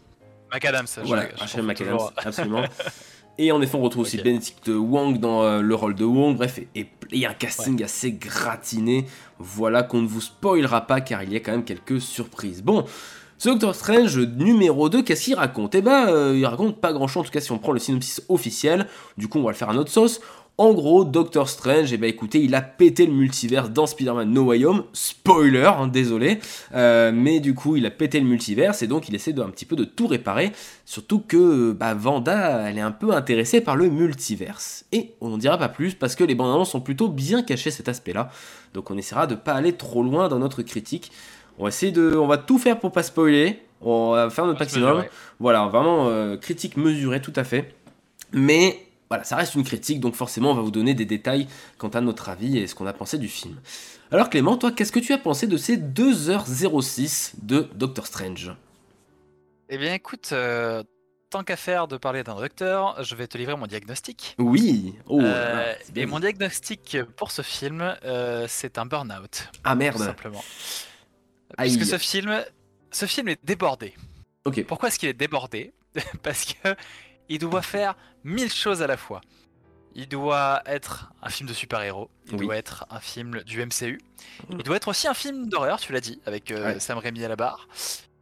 McAdams. 0.55 0.87
je- 0.97 1.01
Voilà, 1.07 1.27
je 1.35 1.41
Rachel 1.41 1.63
McAdams, 1.65 1.99
absolument. 2.17 2.63
Et 3.39 3.53
en 3.53 3.61
effet, 3.61 3.75
on 3.77 3.83
retrouve 3.83 4.03
aussi. 4.07 4.17
Benedict 4.19 4.69
Wong 4.69 5.19
dans 5.19 5.43
euh, 5.43 5.61
le 5.61 5.75
rôle 5.75 5.95
de 5.95 6.05
Wong. 6.05 6.37
Bref, 6.37 6.59
et- 6.59 6.81
et 6.81 6.89
il 7.13 7.19
y 7.19 7.27
a 7.27 7.31
un 7.31 7.35
casting 7.35 7.83
assez 7.83 8.13
gratiné. 8.13 9.07
Voilà 9.39 9.83
qu'on 9.83 10.01
ne 10.01 10.07
vous 10.09 10.21
spoilera 10.23 10.87
pas 10.87 11.01
car 11.03 11.23
il 11.23 11.33
y 11.33 11.37
a 11.37 11.41
quand 11.41 11.51
même 11.53 11.65
quelques 11.65 12.01
surprises. 12.01 12.63
Bon, 12.63 12.87
ce 13.39 13.51
Doctor 13.51 13.75
Strange 13.75 14.19
numéro 14.19 14.89
2, 14.89 15.03
qu'est-ce 15.03 15.25
qu'il 15.25 15.35
raconte? 15.35 15.75
Eh 15.75 15.83
ben, 15.83 16.09
euh, 16.09 16.35
il 16.37 16.47
raconte 16.47 16.81
pas 16.81 16.93
grand 16.93 17.07
chose, 17.07 17.23
en 17.23 17.25
tout 17.25 17.31
cas 17.31 17.41
si 17.41 17.53
on 17.53 17.59
prend 17.59 17.73
le 17.73 17.79
synopsis 17.79 18.23
officiel. 18.29 18.87
Du 19.19 19.29
coup, 19.29 19.39
on 19.39 19.43
va 19.43 19.51
le 19.51 19.57
faire 19.57 19.69
à 19.69 19.75
notre 19.75 19.91
sauce. 19.91 20.21
En 20.59 20.73
gros, 20.73 21.05
Doctor 21.05 21.51
Strange, 21.51 21.93
eh 21.93 21.99
ben 21.99 22.09
écoutez, 22.09 22.41
il 22.41 22.55
a 22.55 22.63
pété 22.63 23.05
le 23.05 23.13
multivers 23.13 23.69
dans 23.69 23.87
Spider-Man 23.87 24.31
No 24.31 24.45
Way 24.45 24.65
Home. 24.65 24.85
Spoiler, 24.95 25.71
hein, 25.77 25.87
désolé. 25.87 26.39
Euh, 26.75 27.13
mais 27.15 27.41
du 27.41 27.53
coup, 27.53 27.77
il 27.77 27.85
a 27.85 27.91
pété 27.91 28.21
le 28.21 28.27
multivers 28.27 28.73
et 28.83 28.87
donc 28.87 29.07
il 29.11 29.15
essaie 29.15 29.35
de, 29.35 29.43
un 29.43 29.51
petit 29.51 29.67
peu 29.67 29.77
de 29.77 29.85
tout 29.85 30.07
réparer. 30.07 30.53
Surtout 30.87 31.19
que 31.21 31.73
bah, 31.73 31.93
Vanda, 31.93 32.71
elle 32.71 32.79
est 32.79 32.83
un 32.83 32.91
peu 32.91 33.13
intéressée 33.13 33.61
par 33.61 33.77
le 33.77 33.91
multiverse. 33.91 34.87
Et 34.93 35.13
on 35.21 35.29
n'en 35.29 35.37
dira 35.37 35.59
pas 35.59 35.69
plus 35.69 35.95
parce 35.95 36.15
que 36.15 36.25
les 36.25 36.35
bandes 36.35 36.55
annonces 36.55 36.71
sont 36.71 36.81
plutôt 36.81 37.09
bien 37.09 37.43
cachées 37.43 37.71
cet 37.71 37.91
aspect-là. 37.91 38.31
Donc 38.73 38.91
on 38.91 38.97
essaiera 38.97 39.27
de 39.27 39.35
pas 39.35 39.53
aller 39.53 39.75
trop 39.75 40.03
loin 40.03 40.29
dans 40.29 40.39
notre 40.39 40.63
critique. 40.63 41.13
On 41.59 41.65
va 41.65 41.69
essayer 41.69 41.93
de, 41.93 42.17
on 42.17 42.27
va 42.27 42.39
tout 42.39 42.57
faire 42.57 42.81
pour 42.81 42.93
pas 42.93 43.03
spoiler. 43.03 43.61
On 43.83 44.13
va 44.13 44.31
faire 44.31 44.47
notre 44.47 44.61
maximum. 44.61 45.05
Voilà, 45.39 45.67
vraiment 45.67 46.09
euh, 46.09 46.39
critique 46.39 46.79
mesurée 46.79 47.21
tout 47.21 47.33
à 47.37 47.45
fait. 47.45 47.75
Mais 48.33 48.86
voilà, 49.09 49.25
ça 49.25 49.37
reste 49.37 49.55
une 49.55 49.65
critique, 49.65 50.01
donc 50.01 50.15
forcément 50.15 50.51
on 50.51 50.55
va 50.55 50.63
vous 50.63 50.71
donner 50.71 50.95
des 50.95 51.05
détails 51.05 51.47
quant 51.79 51.89
à 51.89 52.01
notre 52.01 52.29
avis 52.29 52.59
et 52.59 52.67
ce 52.67 52.75
qu'on 52.75 52.87
a 52.87 52.93
pensé 52.93 53.19
du 53.19 53.29
film. 53.29 53.57
Alors 54.11 54.31
Clément, 54.31 54.57
toi, 54.57 54.73
qu'est-ce 54.73 54.93
que 54.93 55.01
tu 55.01 55.13
as 55.13 55.19
pensé 55.19 55.47
de 55.47 55.57
ces 55.57 55.77
2h06 55.77 57.35
de 57.43 57.69
Doctor 57.75 58.07
Strange? 58.07 58.53
Eh 59.69 59.79
bien, 59.79 59.95
écoute, 59.95 60.31
euh, 60.33 60.83
tant 61.31 61.43
qu'à 61.43 61.57
faire 61.57 61.89
de 61.89 61.97
parler 61.97 62.23
d'un 62.23 62.37
docteur, 62.37 63.03
je 63.03 63.15
vais 63.17 63.27
te 63.27 63.37
livrer 63.37 63.57
mon 63.57 63.67
diagnostic. 63.67 64.35
Oui 64.39 64.95
Oh, 65.07 65.21
Euh, 65.21 65.75
bien 65.93 66.05
et 66.05 66.07
mon 66.07 66.21
diagnostic 66.21 66.99
pour 67.17 67.33
ce 67.33 67.43
film, 67.43 67.97
euh, 68.05 68.47
c'est 68.49 68.79
un 68.79 68.87
burn-out, 68.87 69.49
Ah 69.65 69.73
tout 69.73 69.79
merde 69.79 69.99
simplement. 69.99 70.43
Aïe. 71.59 71.77
Puisque 71.77 71.91
ce 71.91 71.99
film, 71.99 72.45
ce 72.93 73.07
film 73.07 73.29
est 73.29 73.45
débordé. 73.45 73.95
Ok, 74.45 74.65
Pourquoi 74.67 74.89
est-ce 74.89 74.99
qu'il 74.99 75.09
est 75.09 75.15
débordé? 75.15 75.73
Parce 76.23 76.45
que 76.45 76.75
il 77.29 77.39
doit 77.39 77.63
faire 77.63 77.97
mille 78.25 78.53
choses 78.53 78.83
à 78.83 78.87
la 78.87 78.97
fois. 78.97 79.21
Il 79.95 80.09
doit 80.09 80.63
être 80.67 81.11
un 81.23 81.31
film 81.31 81.49
de 81.49 81.55
super-héros, 81.55 82.11
il 82.27 82.35
Oui. 82.35 82.45
doit 82.47 82.57
être 82.57 82.85
un 82.91 83.01
film 83.01 83.43
du 83.45 83.65
MCU, 83.65 83.99
il 84.51 84.59
doit 84.59 84.77
être 84.77 84.89
aussi 84.89 85.09
un 85.09 85.15
film 85.15 85.49
d'horreur, 85.49 85.81
tu 85.81 85.93
l'as 85.93 86.01
dit, 86.03 86.21
avec 86.27 86.51
euh, 86.51 86.75
Ouais. 86.75 86.81
Sam 86.81 86.99
Raimi 86.99 87.25
à 87.25 87.29
la 87.29 87.37
barre. 87.37 87.67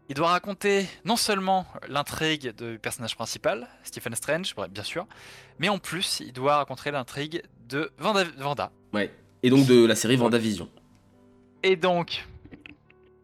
Il 0.09 0.15
doit 0.15 0.29
raconter 0.29 0.87
non 1.05 1.17
seulement 1.17 1.67
l'intrigue 1.89 2.51
du 2.55 2.79
personnage 2.79 3.17
principal, 3.17 3.67
Stephen 3.83 4.15
Strange, 4.15 4.55
bien 4.71 4.83
sûr, 4.85 5.07
mais 5.59 5.69
en 5.69 5.79
plus, 5.79 6.21
il 6.21 6.33
doit 6.33 6.59
raconter 6.59 6.91
l'intrigue 6.93 7.43
de 7.69 7.91
Vanda, 7.99 8.25
Vanda. 8.39 8.71
ouais. 8.93 9.13
Et 9.43 9.51
donc 9.51 9.67
de 9.67 9.85
la 9.85 9.95
série 9.97 10.17
Vendavision. 10.17 10.71
Et 11.63 11.77
donc, 11.77 12.25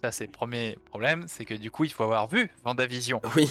Ça, 0.02 0.10
c'est 0.12 0.24
le 0.26 0.32
premier 0.32 0.76
problème, 0.86 1.24
c'est 1.28 1.44
que 1.44 1.54
du 1.54 1.70
coup, 1.70 1.84
il 1.84 1.92
faut 1.92 2.02
avoir 2.04 2.26
vu 2.26 2.50
Vendavision 2.64 3.20
Oui. 3.36 3.48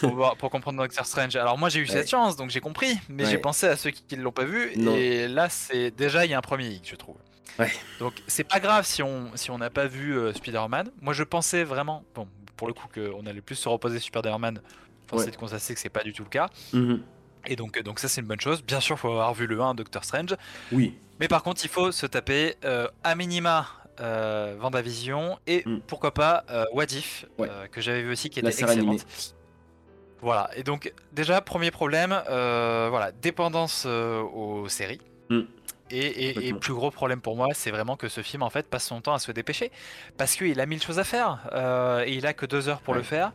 Pour, 0.00 0.14
voir- 0.14 0.36
pour 0.36 0.50
comprendre 0.50 0.78
Doctor 0.82 1.06
Strange. 1.06 1.36
Alors 1.36 1.58
moi, 1.58 1.68
j'ai 1.68 1.80
eu 1.80 1.82
Ouais. 1.82 1.88
cette 1.88 2.08
chance, 2.10 2.36
donc 2.36 2.50
j'ai 2.50 2.60
compris, 2.60 2.98
mais 3.08 3.24
Ouais. 3.24 3.30
j'ai 3.30 3.38
pensé 3.38 3.66
à 3.66 3.76
ceux 3.76 3.90
qui 3.90 4.16
ne 4.16 4.22
l'ont 4.22 4.32
pas 4.32 4.44
vu, 4.44 4.72
Non. 4.76 4.94
et 4.94 5.28
là, 5.28 5.48
c'est 5.48 5.90
déjà, 5.90 6.24
il 6.24 6.30
y 6.30 6.34
a 6.34 6.38
un 6.38 6.42
premier 6.42 6.68
hic, 6.68 6.88
je 6.90 6.96
trouve. 6.96 7.16
Ouais. 7.58 7.70
Donc, 8.00 8.14
c'est 8.26 8.44
pas 8.44 8.60
grave 8.60 8.84
si 8.84 9.02
on 9.02 9.30
si 9.34 9.50
on 9.50 9.58
n'a 9.58 9.70
pas 9.70 9.86
vu 9.86 10.16
euh, 10.16 10.32
Spider-Man. 10.34 10.90
Moi, 11.00 11.14
je 11.14 11.22
pensais 11.22 11.64
vraiment, 11.64 12.04
bon, 12.14 12.28
pour 12.56 12.68
le 12.68 12.74
coup, 12.74 12.86
qu'on 12.94 13.24
allait 13.26 13.40
plus 13.40 13.54
se 13.56 13.68
reposer 13.68 13.98
sur 13.98 14.08
Spider-Man. 14.08 14.60
Force 15.08 15.26
est 15.26 15.30
de 15.30 15.36
constater 15.36 15.72
que 15.74 15.80
c'est 15.80 15.88
pas 15.88 16.02
du 16.02 16.12
tout 16.12 16.24
le 16.24 16.28
cas. 16.28 16.48
Mhm. 16.72 17.00
Et 17.46 17.54
donc, 17.56 17.78
euh, 17.78 17.82
donc 17.82 17.98
ça, 18.00 18.08
c'est 18.08 18.20
une 18.20 18.26
bonne 18.26 18.40
chose. 18.40 18.62
Bien 18.62 18.80
sûr, 18.80 18.98
faut 18.98 19.08
avoir 19.10 19.32
vu 19.32 19.46
le 19.46 19.60
1 19.62 19.74
Doctor 19.74 20.04
Strange. 20.04 20.34
Oui. 20.72 20.96
Mais 21.20 21.28
par 21.28 21.42
contre, 21.44 21.64
il 21.64 21.68
faut 21.70 21.92
se 21.92 22.04
taper 22.06 22.56
euh, 22.64 22.88
à 23.04 23.14
minima 23.14 23.66
euh, 24.00 24.56
Vendavision 24.58 25.38
et 25.46 25.62
Mm. 25.64 25.78
pourquoi 25.86 26.12
pas 26.12 26.44
euh, 26.50 26.64
What 26.74 26.86
If, 26.90 27.24
Ouais. 27.38 27.48
euh, 27.50 27.66
que 27.68 27.80
j'avais 27.80 28.02
vu 28.02 28.10
aussi 28.12 28.28
qui 28.28 28.40
était 28.40 28.48
excellente. 28.48 29.06
Voilà, 30.22 30.50
et 30.56 30.62
donc 30.62 30.92
déjà, 31.12 31.40
premier 31.40 31.70
problème, 31.70 32.20
euh, 32.28 32.88
voilà, 32.90 33.12
dépendance 33.12 33.84
euh, 33.86 34.20
aux 34.22 34.68
séries. 34.68 35.00
Mm. 35.30 35.40
Et, 35.90 36.48
et- 36.48 36.52
plus 36.54 36.74
gros 36.74 36.90
problème 36.90 37.20
pour 37.20 37.36
moi, 37.36 37.48
c'est 37.54 37.70
vraiment 37.70 37.96
que 37.96 38.08
ce 38.08 38.20
film 38.22 38.42
en 38.42 38.50
fait 38.50 38.68
passe 38.68 38.86
son 38.86 39.00
temps 39.00 39.14
à 39.14 39.20
se 39.20 39.30
dépêcher 39.30 39.70
parce 40.18 40.34
qu'il 40.34 40.58
a 40.60 40.66
mille 40.66 40.82
choses 40.82 40.98
à 40.98 41.04
faire 41.04 41.38
euh, 41.52 42.02
et 42.04 42.14
il 42.14 42.26
a 42.26 42.32
que 42.32 42.44
deux 42.44 42.68
heures 42.68 42.80
pour 42.80 42.92
Ouais. 42.94 42.98
le 42.98 43.04
faire. 43.04 43.32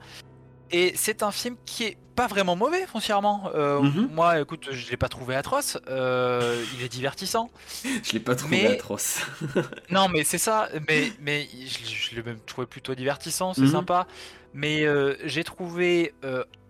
Et 0.70 0.91
c'est 0.96 1.24
un 1.24 1.32
film 1.32 1.56
qui 1.65 1.84
est 1.86 1.98
pas 2.15 2.28
vraiment 2.28 2.56
mauvais 2.58 2.86
foncièrement. 2.88 3.50
Euh, 3.56 3.80
Mhm. 3.82 4.10
Moi, 4.12 4.39
écoute, 4.41 4.67
je 4.72 4.89
l'ai 4.89 4.98
pas 4.98 5.08
trouvé 5.08 5.36
atroce. 5.36 5.78
euh, 5.89 6.62
il 6.78 6.84
est 6.84 6.89
divertissant. 6.89 7.50
Je 8.04 8.12
l'ai 8.13 8.20
pas 8.20 8.36
trouvé 8.36 8.63
Mais- 8.63 8.67
atroce. 8.74 9.22
Non, 9.89 10.08
mais 10.10 10.24
c'est 10.26 10.38
ça. 10.38 10.67
Mais, 10.89 11.12
mais 11.22 11.48
je, 11.54 11.86
je 11.86 12.15
l'ai 12.15 12.24
même 12.24 12.39
trouvé 12.46 12.67
plutôt 12.67 12.96
divertissant, 12.96 13.54
c'est 13.54 13.62
Mhm. 13.62 13.72
sympa. 13.72 14.08
Mais 14.54 14.84
euh, 14.86 15.15
j'ai 15.24 15.44
trouvé 15.46 16.13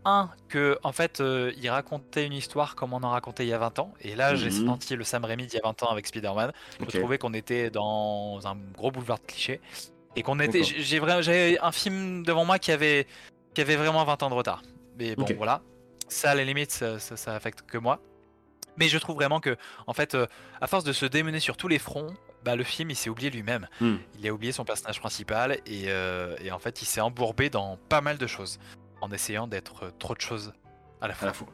un 0.05 0.29
que 0.49 0.79
en 0.83 0.91
fait 0.91 1.21
euh, 1.21 1.51
il 1.57 1.69
racontait 1.69 2.25
une 2.25 2.33
histoire 2.33 2.75
comme 2.75 2.93
on 2.93 3.03
en 3.03 3.09
racontait 3.11 3.45
il 3.45 3.49
y 3.49 3.53
a 3.53 3.57
20 3.59 3.79
ans. 3.79 3.93
Et 4.01 4.15
là, 4.15 4.35
j'ai 4.35 4.49
Mhm. 4.49 4.65
senti 4.67 4.95
le 4.95 5.03
Sam 5.03 5.25
Raimi 5.25 5.45
d'il 5.47 5.55
y 5.55 5.59
a 5.59 5.63
20 5.63 5.83
ans 5.83 5.89
avec 5.91 6.07
Spider-Man. 6.07 6.51
Je 6.87 6.97
trouvais 6.99 7.17
qu'on 7.17 7.33
était 7.33 7.69
dans 7.69 8.39
un 8.45 8.55
gros 8.75 8.91
boulevard 8.91 9.19
de 9.19 9.25
clichés 9.25 9.61
et 10.15 10.23
qu'on 10.23 10.39
était. 10.39 10.63
J'ai- 10.63 10.99
vraiment 10.99 11.21
j'avais 11.21 11.59
un 11.59 11.71
film 11.71 12.23
devant 12.23 12.45
moi 12.45 12.57
qui 12.59 12.71
avait 12.71 13.07
qui 13.53 13.61
avait 13.61 13.75
vraiment 13.75 14.03
20 14.05 14.23
ans 14.23 14.29
de 14.29 14.35
retard. 14.35 14.61
Mais 14.97 15.15
bon, 15.15 15.25
voilà. 15.37 15.61
Ça, 16.07 16.31
à 16.31 16.35
la 16.35 16.43
limite, 16.43 16.71
ça, 16.71 16.99
ça, 16.99 17.15
ça 17.17 17.35
affecte 17.35 17.61
que 17.63 17.77
moi. 17.77 17.99
Mais 18.77 18.87
je 18.87 18.97
trouve 18.97 19.15
vraiment 19.15 19.39
que, 19.41 19.57
en 19.87 19.93
fait, 19.93 20.15
euh, 20.15 20.25
à 20.61 20.67
force 20.67 20.83
de 20.85 20.93
se 20.93 21.05
démener 21.05 21.39
sur 21.41 21.57
tous 21.57 21.67
les 21.67 21.79
fronts, 21.79 22.13
bah, 22.43 22.55
le 22.55 22.63
film 22.63 22.89
il 22.89 22.95
s'est 22.95 23.09
oublié 23.09 23.29
lui-même. 23.29 23.67
Hmm. 23.81 23.97
Il 24.19 24.27
a 24.27 24.31
oublié 24.33 24.51
son 24.51 24.63
personnage 24.65 24.99
principal 24.99 25.59
et, 25.65 25.83
euh, 25.87 26.35
et 26.41 26.51
en 26.51 26.59
fait 26.59 26.81
il 26.81 26.85
s'est 26.85 27.01
embourbé 27.01 27.49
dans 27.49 27.77
pas 27.89 28.01
mal 28.01 28.17
de 28.17 28.25
choses 28.27 28.59
en 29.01 29.11
essayant 29.11 29.47
d'être 29.47 29.85
euh, 29.85 29.91
trop 29.99 30.15
de 30.15 30.21
choses 30.21 30.53
à 31.01 31.07
la 31.07 31.13
À 31.13 31.17
fois. 31.17 31.27
la 31.27 31.33
fois. 31.33 31.47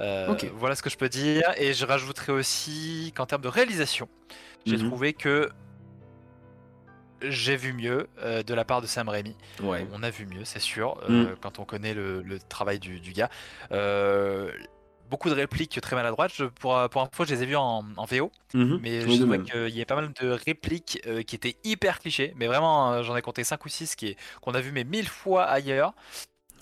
Euh, 0.00 0.28
Ok. 0.32 0.50
Voilà 0.56 0.74
ce 0.74 0.82
que 0.82 0.90
je 0.90 0.96
peux 0.96 1.08
dire 1.08 1.42
et 1.56 1.72
je 1.72 1.84
rajouterai 1.86 2.32
aussi 2.32 3.12
qu'en 3.16 3.26
termes 3.26 3.42
de 3.42 3.48
réalisation, 3.48 4.08
j'ai 4.66 4.76
Mhm. 4.76 4.88
trouvé 4.88 5.12
que 5.12 5.50
j'ai 7.22 7.56
vu 7.56 7.72
mieux 7.72 8.08
euh, 8.22 8.42
de 8.42 8.52
la 8.54 8.64
part 8.64 8.82
de 8.82 8.86
Sam 8.86 9.08
Raimi. 9.08 9.36
Ouais. 9.62 9.86
On 9.92 10.02
a 10.02 10.10
vu 10.10 10.26
mieux, 10.26 10.44
c'est 10.44 10.58
sûr, 10.60 11.00
euh, 11.08 11.32
Mm. 11.32 11.36
quand 11.40 11.58
on 11.58 11.64
connaît 11.64 11.94
le, 11.94 12.22
le 12.22 12.38
travail 12.38 12.78
du, 12.78 13.00
du 13.00 13.12
gars. 13.12 13.30
Euh, 13.72 14.52
beaucoup 15.08 15.28
de 15.30 15.34
répliques 15.34 15.80
très 15.80 15.96
maladroites. 15.96 16.32
Je, 16.34 16.44
pour, 16.44 16.76
pour 16.90 17.02
info, 17.02 17.24
je 17.24 17.34
les 17.34 17.42
ai 17.44 17.46
vues 17.46 17.56
en, 17.56 17.84
en 17.96 18.04
VO, 18.04 18.30
Mhm. 18.52 18.78
mais 18.82 19.00
je 19.02 19.20
trouvais 19.20 19.40
qu'il 19.42 19.68
y 19.70 19.76
avait 19.76 19.84
pas 19.84 19.94
mal 19.94 20.12
de 20.20 20.28
répliques 20.30 21.00
euh, 21.06 21.22
qui 21.22 21.36
étaient 21.36 21.56
hyper 21.64 22.00
clichés. 22.00 22.34
Mais 22.36 22.46
vraiment, 22.46 23.02
j'en 23.02 23.16
ai 23.16 23.22
compté 23.22 23.44
5 23.44 23.64
ou 23.64 23.68
6 23.68 23.94
qui 23.96 24.08
est- 24.08 24.16
qu'on 24.42 24.52
a 24.52 24.60
vu 24.60 24.72
mais 24.72 24.84
mille 24.84 25.08
fois 25.08 25.44
ailleurs 25.44 25.94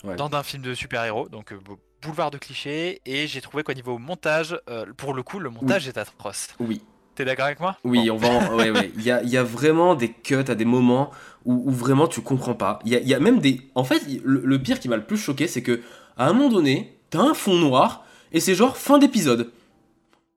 Ouais. 0.03 0.15
dans 0.15 0.29
un 0.33 0.43
film 0.43 0.61
de 0.63 0.73
super-héros. 0.73 1.29
Donc, 1.29 1.53
euh, 1.53 1.57
bou- 1.63 1.77
boulevard 2.01 2.29
de 2.31 2.37
clichés. 2.37 3.01
Et 3.05 3.27
j'ai 3.27 3.41
trouvé 3.41 3.63
qu'au 3.63 3.73
niveau 3.73 3.97
montage, 3.97 4.59
euh, 4.69 4.85
pour 4.97 5.13
le 5.13 5.23
coup, 5.23 5.39
le 5.39 5.49
montage 5.49 5.87
est 5.87 5.97
atroce. 5.97 6.49
Oui. 6.59 6.81
T'es 7.15 7.25
d'accord 7.25 7.45
avec 7.45 7.59
moi? 7.59 7.77
Oui, 7.83 8.09
Bon. 8.09 8.15
on 8.15 8.17
va. 8.17 8.27
en- 8.29 8.55
Ouais, 8.57 8.71
ouais. 8.71 8.91
Il 8.97 9.03
y 9.03 9.11
a, 9.11 9.21
il 9.23 9.29
y 9.29 9.37
a 9.37 9.43
vraiment 9.43 9.93
des 9.95 10.09
cuts 10.11 10.35
à 10.47 10.55
des 10.55 10.65
moments 10.65 11.11
où, 11.45 11.69
où 11.69 11.71
vraiment 11.71 12.07
tu 12.07 12.21
comprends 12.21 12.55
pas. 12.55 12.79
Il 12.85 12.91
y 12.91 12.95
a, 12.95 12.99
il 12.99 13.07
y 13.07 13.13
a 13.13 13.19
même 13.19 13.39
des. 13.39 13.61
En 13.75 13.83
fait, 13.83 14.01
le, 14.23 14.41
le 14.43 14.61
pire 14.61 14.79
qui 14.79 14.89
m'a 14.89 14.97
le 14.97 15.05
plus 15.05 15.17
choqué, 15.17 15.47
c'est 15.47 15.61
que 15.61 15.81
à 16.17 16.27
un 16.27 16.33
moment 16.33 16.49
donné, 16.49 16.97
t'as 17.11 17.19
un 17.21 17.33
fond 17.35 17.55
noir 17.55 18.03
et 18.31 18.39
c'est 18.39 18.55
genre 18.55 18.75
fin 18.77 18.97
d'épisode. 18.97 19.51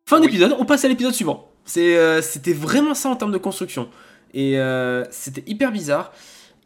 Fin 0.08 0.20
Oui. 0.20 0.26
d'épisode, 0.26 0.54
on 0.58 0.64
passe 0.66 0.84
à 0.84 0.88
l'épisode 0.88 1.14
suivant. 1.14 1.50
C'est, 1.64 1.96
euh, 1.96 2.20
c'était 2.22 2.52
vraiment 2.52 2.94
ça 2.94 3.08
en 3.08 3.16
termes 3.16 3.32
de 3.32 3.38
construction. 3.38 3.88
Et 4.34 4.58
euh, 4.58 5.04
c'était 5.10 5.42
hyper 5.46 5.72
bizarre. 5.72 6.12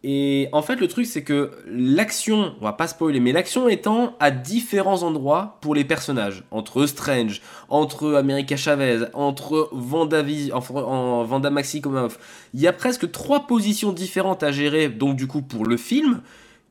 Et 0.03 0.49
en 0.53 0.63
fait, 0.63 0.77
le 0.77 0.89
truc, 0.89 1.05
c'est 1.05 1.23
que 1.23 1.51
l'action, 1.67 2.55
on 2.61 2.65
va 2.65 2.73
pas 2.73 2.87
spoiler, 2.87 3.21
mais 3.21 3.33
l'action 3.33 3.69
étant 3.69 4.17
à 4.19 4.31
différents 4.31 5.03
endroits 5.03 5.59
pour 5.61 5.75
les 5.75 5.85
personnages. 5.85 6.45
Entre 6.51 6.87
Strange, 6.87 7.43
entre 7.69 8.15
America 8.15 8.57
Chavez, 8.57 9.05
entre 9.13 9.69
Vanda, 9.73 10.23
entre, 10.55 10.77
en, 10.77 11.51
Maximoff. 11.51 12.19
Il 12.55 12.61
y 12.61 12.67
a 12.67 12.73
presque 12.73 13.11
trois 13.11 13.47
positions 13.47 13.93
différentes 13.93 14.43
à 14.43 14.53
gérer, 14.53 14.89
donc 14.89 15.17
du 15.17 15.27
coup, 15.27 15.43
pour 15.43 15.67
le 15.67 15.77
film, 15.77 16.23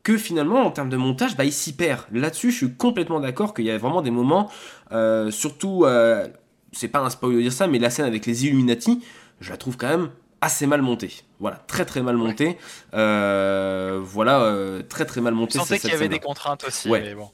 que 0.01 0.17
finalement, 0.17 0.61
en 0.65 0.71
termes 0.71 0.89
de 0.89 0.97
montage, 0.97 1.37
bah, 1.37 1.45
il 1.45 1.53
s'y 1.53 1.73
perd. 1.73 2.05
Là-dessus, 2.11 2.49
je 2.49 2.57
suis 2.57 2.73
complètement 2.73 3.19
d'accord 3.19 3.53
qu'il 3.53 3.65
y 3.65 3.71
a 3.71 3.77
vraiment 3.77 4.01
des 4.01 4.11
moments, 4.11 4.49
euh, 4.91 5.29
surtout, 5.29 5.85
euh, 5.85 6.27
c'est 6.71 6.87
pas 6.87 6.99
un 6.99 7.11
spoil 7.11 7.35
de 7.35 7.41
dire 7.41 7.53
ça, 7.53 7.67
mais 7.67 7.77
la 7.77 7.91
scène 7.91 8.05
avec 8.05 8.25
les 8.25 8.47
Illuminati, 8.47 9.03
je 9.39 9.51
la 9.51 9.57
trouve 9.57 9.77
quand 9.77 9.89
même 9.89 10.09
assez 10.41 10.67
mal 10.67 10.81
montée. 10.81 11.11
Voilà, 11.39 11.57
très 11.67 11.85
très 11.85 12.01
mal 12.01 12.15
montée. 12.17 12.57
Euh, 12.93 13.99
voilà, 14.03 14.41
euh, 14.41 14.81
très 14.83 15.05
très 15.05 15.21
mal 15.21 15.33
Je 15.33 15.37
montée. 15.39 15.57
sentais 15.59 15.79
qu'il 15.79 15.89
y 15.89 15.93
avait 15.93 16.09
des 16.09 16.19
contraintes 16.19 16.63
aussi, 16.65 16.89
Ouais. 16.89 17.01
mais 17.01 17.15
bon. 17.15 17.31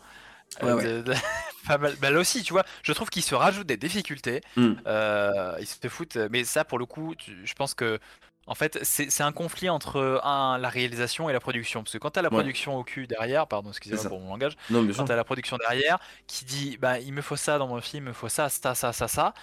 Ouais, 0.61 0.69
Euh, 0.69 0.75
ouais. 0.75 0.83
de- 0.83 1.01
de- 1.01 1.13
pas 1.67 1.77
mal. 1.77 1.95
Bah, 2.01 2.11
là 2.11 2.19
aussi, 2.19 2.43
tu 2.43 2.53
vois, 2.53 2.63
je 2.83 2.93
trouve 2.93 3.09
qu'ils 3.09 3.23
se 3.23 3.35
rajoutent 3.35 3.67
des 3.67 3.77
difficultés. 3.77 4.41
Mm. 4.55 4.73
Euh, 4.87 5.55
ils 5.59 5.67
se 5.67 5.87
foutent, 5.87 6.17
mais 6.31 6.43
ça, 6.43 6.63
pour 6.63 6.79
le 6.79 6.85
coup, 6.85 7.13
tu- 7.15 7.35
je 7.45 7.53
pense 7.53 7.73
que. 7.73 7.99
En 8.47 8.53
fait, 8.53 8.77
c'est 8.83 9.23
un 9.23 9.31
conflit 9.31 9.69
entre 9.69 10.21
un, 10.23 10.59
la 10.59 10.69
réalisation 10.69 11.29
et 11.29 11.33
la 11.33 11.39
production. 11.39 11.81
Parce 11.83 11.93
que 11.93 11.97
quand 11.97 12.11
tu 12.11 12.19
as 12.19 12.21
la 12.21 12.29
Ouais. 12.29 12.35
production 12.35 12.77
au 12.77 12.83
cul 12.83 13.07
derrière, 13.07 13.47
pardon, 13.47 13.69
excusez-moi 13.69 14.05
pour 14.05 14.19
mon 14.19 14.29
langage, 14.29 14.55
Non, 14.69 14.85
quand 14.95 15.05
tu 15.05 15.11
as 15.11 15.15
la 15.15 15.23
production 15.23 15.57
derrière 15.57 15.97
qui 16.27 16.45
dit 16.45 16.77
bah, 16.77 16.99
il 16.99 17.11
me 17.13 17.21
faut 17.23 17.35
ça 17.35 17.57
dans 17.57 17.67
mon 17.67 17.81
film, 17.81 18.05
il 18.05 18.07
me 18.09 18.13
faut 18.13 18.29
ça, 18.29 18.49
ça, 18.49 18.75
ça, 18.75 18.93
ça, 18.93 19.07
ça, 19.07 19.33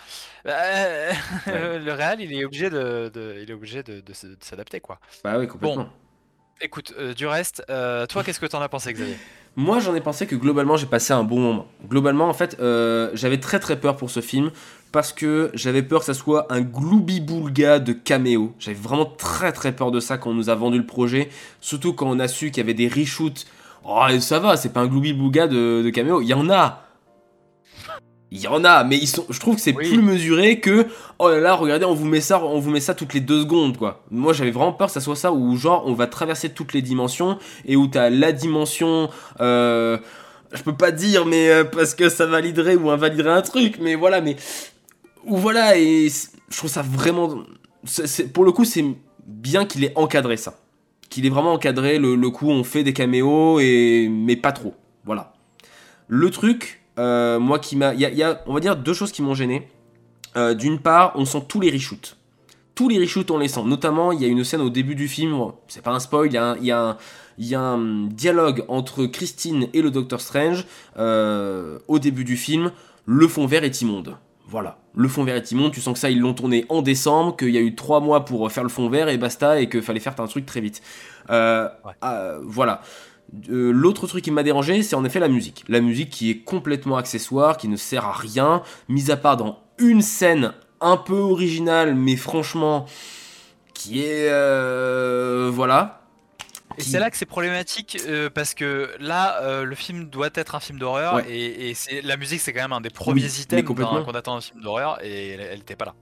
bah, 0.45 0.53
le 1.47 1.93
réal, 1.93 2.21
il 2.21 2.33
est 2.33 2.45
obligé 2.45 2.71
de, 2.71 3.11
de- 3.13 3.39
il 3.43 3.51
est 3.51 3.55
obligé 3.55 3.83
de, 3.83 4.01
de 4.01 4.13
se- 4.13 4.27
de 4.29 4.37
s'adapter. 4.45 4.81
quoi. 4.81 5.01
Bah 5.25 5.39
oui, 5.39 5.49
complètement. 5.49 5.89
Écoute, 6.61 6.93
euh, 6.97 7.13
du 7.13 7.27
reste, 7.27 7.65
euh, 7.71 8.07
toi, 8.07 8.23
qu'est-ce 8.23 8.39
que 8.39 8.47
t'en 8.47 8.63
as 8.63 8.69
pensé, 8.69 8.93
Xavier? 8.93 9.19
Moi, 9.57 9.81
j'en 9.81 9.95
ai 9.95 10.01
pensé 10.01 10.27
que 10.27 10.35
globalement, 10.35 10.77
j'ai 10.77 10.87
passé 10.87 11.13
un 11.13 11.25
bon 11.25 11.39
moment. 11.41 11.67
Globalement, 11.87 12.29
en 12.29 12.33
fait, 12.33 12.57
euh, 12.61 13.11
j'avais 13.15 13.39
très 13.39 13.61
très 13.61 13.79
peur 13.79 13.97
pour 13.97 14.11
ce 14.11 14.21
film 14.21 14.51
parce 14.93 15.13
que 15.13 15.51
j'avais 15.55 15.83
peur 15.83 16.01
que 16.01 16.07
ça 16.07 16.15
soit 16.15 16.47
un 16.53 16.61
gloubi-boulga 16.61 17.79
de 17.79 17.93
caméo. 17.93 18.53
J'avais 18.59 18.77
vraiment 18.77 19.07
très 19.07 19.53
très 19.53 19.73
peur 19.73 19.91
de 19.91 20.01
ça 20.01 20.19
quand 20.19 20.31
on 20.31 20.35
nous 20.35 20.51
a 20.51 20.55
vendu 20.55 20.79
le 20.79 20.87
projet, 20.87 21.31
surtout 21.61 21.95
quand 21.95 22.07
on 22.09 22.21
a 22.21 22.29
su 22.29 22.51
qu'il 22.51 22.59
y 22.59 22.61
avait 22.61 22.75
des 22.75 22.89
reshoots. 22.89 23.47
Oh, 23.85 24.05
ça 24.21 24.39
va, 24.39 24.57
c'est 24.57 24.73
pas 24.73 24.81
un 24.81 24.87
gloubi-boulga 24.87 25.49
de, 25.49 25.83
de 25.83 25.91
caméo. 25.91 26.21
Il 26.21 26.29
y 26.29 26.35
en 26.35 26.49
a. 26.51 26.83
Il 28.35 28.41
y 28.41 28.49
en 28.49 28.65
a, 28.65 28.83
mais 28.85 28.97
ils 28.97 29.07
sont, 29.09 29.27
je 29.29 29.39
trouve 29.41 29.57
que 29.57 29.61
c'est 29.61 29.77
Oui. 29.77 29.87
plus 29.91 30.01
mesuré 30.01 30.59
que 30.59 30.87
oh 31.19 31.29
là 31.29 31.39
là, 31.39 31.55
regardez, 31.55 31.85
on 31.85 31.93
vous 31.93 32.07
met 32.07 32.23
ça, 32.23 32.43
on 32.43 32.61
vous 32.61 32.71
met 32.71 32.81
ça 32.81 32.95
toutes 32.95 33.13
les 33.13 33.21
deux 33.21 33.43
secondes 33.43 33.77
quoi. 33.77 34.05
Moi 34.11 34.33
j'avais 34.33 34.51
vraiment 34.53 34.73
peur 34.73 34.87
que 34.87 34.93
ça 34.95 35.01
soit 35.03 35.17
ça 35.17 35.33
où 35.35 35.55
genre 35.57 35.83
on 35.87 35.93
va 35.93 36.07
traverser 36.07 36.49
toutes 36.49 36.73
les 36.73 36.81
dimensions 36.81 37.39
et 37.67 37.77
où 37.77 37.89
t'as 37.89 38.09
la 38.09 38.33
dimension, 38.33 39.11
euh, 39.41 39.99
je 40.55 40.63
peux 40.63 40.75
pas 40.75 40.93
dire 40.93 41.27
mais 41.27 41.51
euh, 41.51 41.65
parce 41.65 41.95
que 41.95 42.09
ça 42.09 42.25
validerait 42.25 42.75
ou 42.77 42.89
invaliderait 42.91 43.33
un 43.35 43.43
truc, 43.43 43.77
mais 43.83 43.97
voilà, 43.97 44.23
mais 44.23 44.37
ou 45.25 45.37
voilà 45.37 45.79
et 45.79 46.09
je 46.49 46.57
trouve 46.57 46.71
ça 46.71 46.83
vraiment, 46.83 47.45
pour 48.33 48.45
le 48.45 48.53
coup 48.53 48.65
c'est 48.65 48.85
bien 49.27 49.65
qu'il 49.65 49.85
ait 49.85 49.93
encadré 49.97 50.37
ça, 50.37 50.59
qu'il 51.09 51.27
ait 51.27 51.31
vraiment 51.31 51.53
encadré 51.53 51.99
le, 51.99 52.15
le 52.15 52.31
coup 52.31 52.49
on 52.49 52.65
fait 52.65 52.83
des 52.83 52.93
caméos 52.93 53.61
et 53.61 54.09
mais 54.11 54.37
pas 54.37 54.53
trop, 54.53 54.75
voilà. 55.05 55.33
Le 56.09 56.31
truc, 56.31 56.83
euh, 56.99 57.39
moi 57.39 57.59
qui 57.59 57.77
m'a, 57.77 57.95
il 57.95 58.01
y 58.01 58.23
a, 58.23 58.43
on 58.47 58.53
va 58.53 58.61
dire 58.61 58.77
deux 58.77 58.93
choses 58.93 59.13
qui 59.13 59.23
m'ont 59.23 59.35
gêné. 59.35 59.69
Euh, 60.37 60.53
D'une 60.55 60.79
part, 60.79 61.13
on 61.15 61.25
sent 61.25 61.45
tous 61.49 61.61
les 61.61 61.71
reshoots. 61.71 62.17
Tous 62.75 62.89
les 62.89 62.99
reshoots, 62.99 63.31
on 63.31 63.39
les 63.39 63.49
sent. 63.49 63.63
Notamment, 63.65 64.13
il 64.13 64.21
y 64.21 64.25
a 64.25 64.29
une 64.29 64.45
scène 64.45 64.61
au 64.61 64.71
début 64.71 64.95
du 64.95 65.09
film, 65.09 65.39
c'est 65.69 65.83
pas 65.83 65.93
un 65.93 66.01
spoil, 66.01 66.29
il 66.29 66.67
y 66.67 67.55
a 67.55 67.61
un 67.61 68.07
dialogue 68.09 68.65
entre 68.69 69.07
Christine 69.07 69.69
et 69.73 69.81
le 69.81 69.91
Docteur 69.91 70.21
Strange 70.21 70.67
euh, 70.99 71.79
au 71.89 71.99
début 71.99 72.25
du 72.25 72.37
film. 72.37 72.73
Le 73.07 73.27
fond 73.27 73.47
vert 73.47 73.65
est 73.65 73.81
immonde. 73.81 74.17
Voilà, 74.47 74.79
le 74.95 75.09
fond 75.09 75.25
vert 75.25 75.37
est 75.37 75.51
immonde. 75.53 75.73
Tu 75.73 75.81
sens 75.81 75.95
que 75.95 75.99
ça, 76.01 76.11
ils 76.11 76.21
l'ont 76.21 76.35
tourné 76.35 76.65
en 76.69 76.83
décembre, 76.83 77.37
qu'il 77.37 77.51
y 77.51 77.59
a 77.59 77.61
eu 77.61 77.75
trois 77.75 78.01
mois 78.01 78.25
pour 78.25 78.51
faire 78.53 78.63
le 78.63 78.69
fond 78.69 78.89
vert 78.89 79.09
et 79.09 79.17
basta, 79.19 79.61
et 79.61 79.69
qu'il 79.69 79.83
fallait 79.83 80.01
faire 80.01 80.15
un 80.19 80.27
truc 80.27 80.47
très 80.47 80.61
vite. 80.61 80.83
Euh, 81.31 81.69
Ouais. 81.85 81.93
euh, 82.05 82.41
voilà. 82.45 82.83
Euh, 83.49 83.71
L'autre 83.73 84.07
truc 84.07 84.23
qui 84.25 84.31
m'a 84.31 84.43
dérangé, 84.43 84.83
c'est 84.83 84.95
en 84.97 85.05
effet 85.05 85.19
la 85.21 85.29
musique. 85.29 85.65
La 85.69 85.81
musique 85.81 86.11
qui 86.11 86.31
est 86.31 86.39
complètement 86.39 86.97
accessoire, 86.99 87.57
qui 87.57 87.69
ne 87.69 87.77
sert 87.77 88.05
à 88.05 88.13
rien, 88.13 88.63
mis 88.89 89.11
à 89.11 89.17
part 89.17 89.37
dans 89.39 89.61
une 89.79 90.03
scène 90.03 90.53
un 90.83 90.97
peu 90.99 91.15
originale, 91.17 91.95
mais 91.95 92.17
franchement, 92.17 92.85
qui 93.73 94.03
est... 94.03 94.29
euh, 94.31 95.51
voilà. 95.53 96.02
Et 96.79 96.83
qui- 96.83 96.91
c'est 96.91 96.99
là 96.99 97.11
que 97.11 97.17
c'est 97.17 97.27
problématique 97.27 97.99
euh, 98.09 98.31
parce 98.31 98.55
que 98.55 98.91
là, 99.01 99.43
euh, 99.43 99.65
le 99.65 99.75
film 99.75 100.05
doit 100.07 100.31
être 100.35 100.55
un 100.55 100.61
film 100.61 100.79
d'horreur 100.79 101.15
Ouais. 101.15 101.25
et, 101.31 101.71
et 101.71 101.75
c'est 101.75 102.03
la 102.03 102.17
musique, 102.17 102.41
c'est 102.41 102.53
quand 102.53 102.63
même 102.63 102.73
un 102.73 102.81
des 102.81 102.91
premiers 102.91 103.25
items 103.41 103.65
qu'on 103.65 104.13
attend 104.13 104.35
d'un 104.37 104.41
film 104.41 104.61
d'horreur 104.63 104.99
et 105.05 105.31
elle, 105.31 105.41
elle 105.41 105.61
était 105.61 105.77
pas 105.77 105.87
là. 105.87 105.95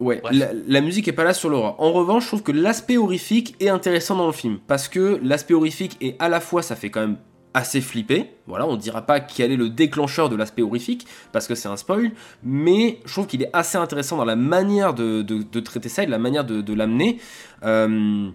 Ouais, 0.00 0.22
la, 0.32 0.48
la 0.66 0.80
musique 0.80 1.08
est 1.08 1.12
pas 1.12 1.24
là 1.24 1.34
sur 1.34 1.50
l'horreur. 1.50 1.78
En 1.78 1.92
revanche, 1.92 2.22
je 2.22 2.28
trouve 2.28 2.42
que 2.42 2.52
l'aspect 2.52 2.96
horrifique 2.96 3.54
est 3.60 3.68
intéressant 3.68 4.16
dans 4.16 4.26
le 4.26 4.32
film 4.32 4.58
parce 4.66 4.88
que 4.88 5.20
l'aspect 5.22 5.52
horrifique 5.52 5.98
est 6.00 6.16
à 6.18 6.30
la 6.30 6.40
fois, 6.40 6.62
ça 6.62 6.74
fait 6.74 6.88
quand 6.90 7.00
même 7.00 7.18
assez 7.52 7.80
flipper. 7.82 8.30
Voilà, 8.46 8.66
on 8.66 8.76
dira 8.76 9.02
pas 9.02 9.20
quel 9.20 9.52
est 9.52 9.56
le 9.56 9.68
déclencheur 9.68 10.28
de 10.30 10.36
l'aspect 10.36 10.62
horrifique 10.62 11.06
parce 11.32 11.46
que 11.46 11.54
c'est 11.54 11.68
un 11.68 11.76
spoil, 11.76 12.12
mais 12.42 13.00
je 13.04 13.12
trouve 13.12 13.26
qu'il 13.26 13.42
est 13.42 13.50
assez 13.52 13.76
intéressant 13.76 14.16
dans 14.16 14.24
la 14.24 14.36
manière 14.36 14.94
de, 14.94 15.20
de- 15.20 15.42
de 15.42 15.60
traiter 15.60 15.88
ça 15.90 16.02
et 16.04 16.06
de 16.06 16.10
la 16.12 16.18
manière 16.18 16.44
de, 16.44 16.62
de 16.62 16.72
l'amener. 16.74 17.18
Euh, 17.64 18.30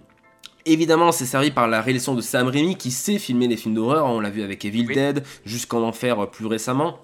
Évidemment, 0.66 1.12
c'est 1.12 1.26
servi 1.26 1.50
par 1.50 1.68
la 1.68 1.80
réalisation 1.80 2.14
de 2.14 2.20
Sam 2.20 2.48
Raimi 2.48 2.76
qui 2.76 2.90
sait 2.90 3.18
filmer 3.18 3.48
les 3.48 3.56
films 3.56 3.74
d'horreur. 3.74 4.06
On 4.06 4.20
l'a 4.20 4.30
vu 4.30 4.42
avec 4.42 4.64
Evil 4.64 4.84
Oui. 4.86 4.94
Dead, 4.94 5.24
jusqu'en 5.44 5.82
enfer 5.82 6.20
euh, 6.20 6.26
plus 6.26 6.46
récemment. 6.46 6.98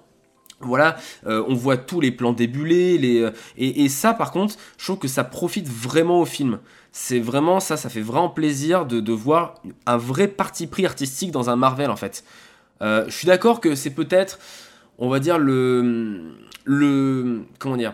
Voilà, 0.65 0.95
euh, 1.25 1.43
on 1.47 1.55
voit 1.55 1.77
tous 1.77 1.99
les 1.99 2.11
plans 2.11 2.31
débulés, 2.31 2.97
les, 2.97 3.19
euh, 3.19 3.31
et, 3.57 3.83
et 3.83 3.89
ça 3.89 4.13
par 4.13 4.31
contre, 4.31 4.55
je 4.77 4.85
trouve 4.85 4.97
que 4.97 5.09
ça 5.09 5.25
profite 5.25 5.67
vraiment 5.67 6.21
au 6.21 6.25
film. 6.25 6.59
C'est 6.93 7.19
vraiment 7.19 7.59
ça, 7.59 7.75
ça 7.75 7.89
fait 7.89 8.01
vraiment 8.01 8.29
plaisir 8.29 8.85
de, 8.85 9.01
de 9.01 9.11
voir 9.11 9.55
un 9.85 9.97
vrai 9.97 10.27
parti 10.27 10.67
pris 10.67 10.85
artistique 10.85 11.31
dans 11.31 11.49
un 11.49 11.57
Marvel 11.57 11.89
en 11.89 11.95
fait. 11.97 12.23
Euh, 12.81 13.05
je 13.07 13.11
suis 13.11 13.27
d'accord 13.27 13.59
que 13.59 13.75
c'est 13.75 13.89
peut-être, 13.89 14.39
on 14.99 15.09
va 15.09 15.19
dire, 15.19 15.37
le. 15.37 16.35
le 16.65 17.41
comment 17.59 17.77
dire 17.77 17.93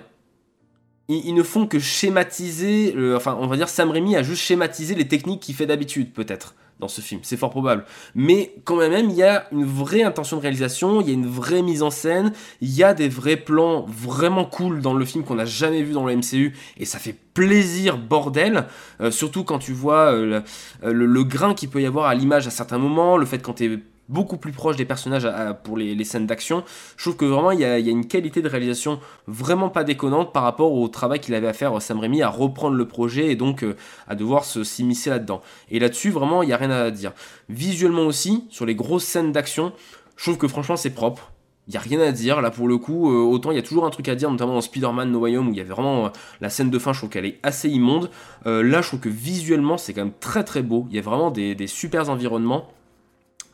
ils, 1.09 1.33
ne 1.33 1.43
font 1.43 1.67
que 1.67 1.79
schématiser, 1.79 2.95
enfin 3.15 3.37
on 3.39 3.47
va 3.47 3.57
dire 3.57 3.67
Sam 3.69 3.91
Raimi 3.91 4.15
a 4.15 4.23
juste 4.23 4.41
schématisé 4.43 4.95
les 4.95 5.07
techniques 5.07 5.41
qu'il 5.41 5.55
fait 5.55 5.65
d'habitude 5.65 6.13
peut-être 6.13 6.55
dans 6.79 6.87
ce 6.87 7.01
film, 7.01 7.19
c'est 7.23 7.35
fort 7.35 7.49
probable. 7.49 7.83
Mais 8.15 8.53
quand 8.63 8.77
même, 8.77 9.09
il 9.09 9.15
y 9.17 9.23
a 9.23 9.47
une 9.51 9.65
vraie 9.65 10.03
intention 10.03 10.37
de 10.37 10.41
réalisation, 10.41 11.01
il 11.01 11.07
y 11.07 11.09
a 11.09 11.13
une 11.13 11.27
vraie 11.27 11.61
mise 11.61 11.83
en 11.83 11.89
scène, 11.89 12.31
il 12.61 12.69
y 12.73 12.83
a 12.85 12.93
des 12.93 13.09
vrais 13.09 13.35
plans 13.35 13.85
vraiment 13.85 14.45
cool 14.45 14.79
dans 14.79 14.93
le 14.93 15.03
film 15.03 15.25
qu'on 15.25 15.35
n'a 15.35 15.43
jamais 15.43 15.83
vu 15.83 15.91
dans 15.91 16.05
le 16.05 16.15
MCU, 16.15 16.55
et 16.77 16.85
ça 16.85 16.97
fait 16.97 17.13
plaisir, 17.33 17.97
bordel. 17.97 18.65
Euh, 19.01 19.11
surtout 19.11 19.43
quand 19.43 19.59
tu 19.59 19.73
vois 19.73 20.13
euh, 20.13 20.41
le, 20.81 20.93
le- 20.93 21.05
le 21.05 21.23
grain 21.25 21.53
qu'il 21.53 21.67
peut 21.69 21.81
y 21.81 21.85
avoir 21.85 22.05
à 22.05 22.15
l'image 22.15 22.47
à 22.47 22.49
certains 22.49 22.77
moments, 22.77 23.17
le 23.17 23.25
fait 23.25 23.39
quand 23.39 23.55
tu 23.55 23.65
es 23.65 23.79
beaucoup 24.09 24.37
plus 24.37 24.51
proche 24.51 24.75
des 24.75 24.85
personnages 24.85 25.27
pour 25.63 25.77
les, 25.77 26.03
scènes 26.03 26.25
d'action. 26.25 26.63
Je 26.97 27.03
trouve 27.03 27.15
que 27.15 27.25
vraiment 27.25 27.51
il 27.51 27.59
y, 27.59 27.65
a, 27.65 27.77
une 27.77 28.07
qualité 28.07 28.41
de 28.41 28.49
réalisation 28.49 28.99
vraiment 29.27 29.69
pas 29.69 29.83
déconnante 29.83 30.33
par 30.33 30.43
rapport 30.43 30.73
au 30.73 30.87
travail 30.87 31.19
qu'il 31.19 31.35
avait 31.35 31.47
à 31.47 31.53
faire 31.53 31.77
euh, 31.77 31.79
Sam 31.79 31.99
Raimi 31.99 32.21
à 32.21 32.29
reprendre 32.29 32.75
le 32.75 32.87
projet 32.87 33.31
et 33.31 33.35
donc 33.35 33.63
euh, 33.63 33.75
à 34.07 34.15
devoir 34.15 34.43
se 34.43 34.63
s'immiscer 34.63 35.11
là-dedans. 35.11 35.41
Et 35.69 35.79
là-dessus 35.79 36.09
vraiment 36.09 36.41
il 36.41 36.47
n'y 36.47 36.53
a 36.53 36.57
rien 36.57 36.71
à 36.71 36.89
dire. 36.89 37.13
Visuellement 37.49 38.01
aussi, 38.01 38.45
sur 38.49 38.65
les 38.65 38.75
grosses 38.75 39.03
scènes 39.03 39.31
d'action, 39.31 39.71
je 40.17 40.23
trouve 40.23 40.37
que 40.37 40.47
franchement 40.47 40.75
c'est 40.75 40.89
propre. 40.89 41.31
Il 41.67 41.73
n'y 41.73 41.77
a 41.77 41.81
rien 41.81 41.99
à 42.01 42.11
dire, 42.11 42.41
là 42.41 42.49
pour 42.49 42.67
le 42.67 42.79
coup, 42.79 43.11
euh, 43.11 43.21
autant 43.21 43.51
il 43.51 43.55
y 43.55 43.59
a 43.59 43.63
toujours 43.63 43.85
un 43.85 43.91
truc 43.91 44.09
à 44.09 44.15
dire, 44.15 44.31
notamment 44.31 44.55
dans 44.55 44.61
Spider-Man 44.61 45.11
No 45.11 45.19
Way 45.19 45.37
Home 45.37 45.49
où 45.49 45.51
il 45.51 45.57
y 45.57 45.61
avait 45.61 45.69
vraiment 45.69 46.11
la 46.41 46.49
scène 46.49 46.71
de 46.71 46.79
fin, 46.79 46.93
je 46.93 46.97
trouve 46.97 47.11
qu'elle 47.11 47.27
est 47.27 47.37
assez 47.43 47.69
immonde. 47.69 48.09
Là 48.45 48.81
je 48.81 48.87
trouve 48.87 48.99
que 49.01 49.09
visuellement 49.09 49.77
c'est 49.77 49.93
quand 49.93 50.03
même 50.03 50.13
très 50.19 50.43
très 50.43 50.63
beau, 50.63 50.87
il 50.89 50.95
y 50.95 50.99
a 50.99 51.03
vraiment 51.03 51.29
des, 51.29 51.53
des 51.53 51.67
environnements. 52.09 52.65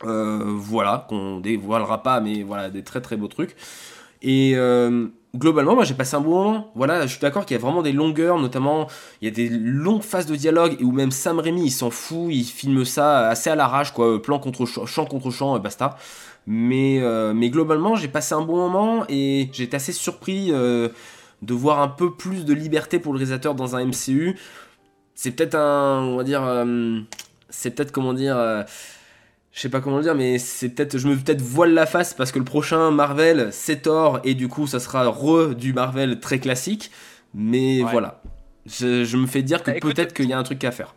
Euh, 0.04 0.42
voilà, 0.44 1.06
qu'on 1.08 1.40
dévoilera 1.40 2.02
pas, 2.02 2.20
mais 2.20 2.42
voilà, 2.42 2.68
des 2.70 2.82
très 2.82 3.00
très 3.00 3.16
beaux 3.16 3.28
trucs. 3.28 3.56
Et 4.22 4.52
euh, 4.56 5.06
globalement, 5.34 5.74
moi 5.74 5.84
j'ai 5.84 5.94
passé 5.94 6.16
un 6.16 6.20
bon 6.20 6.44
moment. 6.44 6.70
Voilà, 6.74 7.06
je 7.06 7.12
suis 7.12 7.20
d'accord 7.20 7.46
qu'il 7.46 7.56
y 7.56 7.60
a 7.60 7.62
vraiment 7.62 7.82
des 7.82 7.92
longueurs, 7.92 8.38
notamment 8.38 8.88
il 9.20 9.26
y 9.26 9.28
a 9.28 9.34
des 9.34 9.48
longues 9.48 10.02
phases 10.02 10.26
de 10.26 10.36
dialogue 10.36 10.76
où 10.82 10.92
même 10.92 11.10
Sam 11.10 11.38
Raimi 11.38 11.66
il 11.66 11.70
s'en 11.70 11.90
fout, 11.90 12.28
il 12.30 12.44
filme 12.44 12.84
ça 12.84 13.28
assez 13.28 13.50
à 13.50 13.54
l'arrache, 13.56 13.92
quoi, 13.92 14.20
plan 14.20 14.38
contre 14.38 14.66
champ, 14.66 14.86
champ 14.86 15.06
contre 15.06 15.30
champ, 15.30 15.56
euh, 15.56 15.58
basta. 15.58 15.96
Mais, 16.46 17.00
euh, 17.00 17.34
mais 17.34 17.50
globalement, 17.50 17.96
j'ai 17.96 18.08
passé 18.08 18.34
un 18.34 18.42
bon 18.42 18.56
moment 18.56 19.04
et 19.08 19.42
été 19.42 19.74
assez 19.74 19.92
surpris 19.92 20.52
euh, 20.52 20.88
de 21.42 21.54
voir 21.54 21.80
un 21.80 21.88
peu 21.88 22.14
plus 22.14 22.44
de 22.44 22.54
liberté 22.54 22.98
pour 23.00 23.12
le 23.12 23.18
réalisateur 23.18 23.54
dans 23.54 23.74
un 23.74 23.84
MCU. 23.84 24.38
C'est 25.14 25.32
peut-être 25.32 25.56
un, 25.56 26.02
on 26.02 26.16
va 26.16 26.24
dire, 26.24 26.44
euh, 26.44 27.00
c'est 27.50 27.70
peut-être 27.72 27.92
comment 27.92 28.14
dire. 28.14 28.36
Je 29.56 29.62
sais 29.62 29.70
pas 29.70 29.80
comment 29.80 29.96
le 29.96 30.02
dire, 30.02 30.14
mais 30.14 30.38
c'est 30.38 30.68
peut-être, 30.68 30.98
je 30.98 31.08
me 31.08 31.16
peut-être 31.16 31.40
voile 31.40 31.72
la 31.72 31.86
face 31.86 32.12
parce 32.12 32.30
que 32.30 32.38
le 32.38 32.44
prochain 32.44 32.90
Marvel 32.90 33.48
c'est 33.52 33.82
Thor 33.82 34.20
et 34.22 34.34
du 34.34 34.48
coup 34.48 34.66
ça 34.66 34.78
sera 34.80 35.08
re 35.08 35.54
du 35.54 35.72
Marvel 35.72 36.20
très 36.20 36.38
classique. 36.38 36.90
Mais 37.32 37.82
Ouais. 37.82 37.90
voilà, 37.90 38.20
je, 38.66 39.04
je 39.04 39.16
me 39.16 39.26
fais 39.26 39.42
dire 39.42 39.62
que 39.62 39.70
Bah, 39.70 39.78
peut-être 39.80 40.12
qu'il 40.14 40.26
y 40.26 40.32
a 40.34 40.38
un 40.38 40.42
truc 40.42 40.62
à 40.64 40.70
faire. 40.72 40.94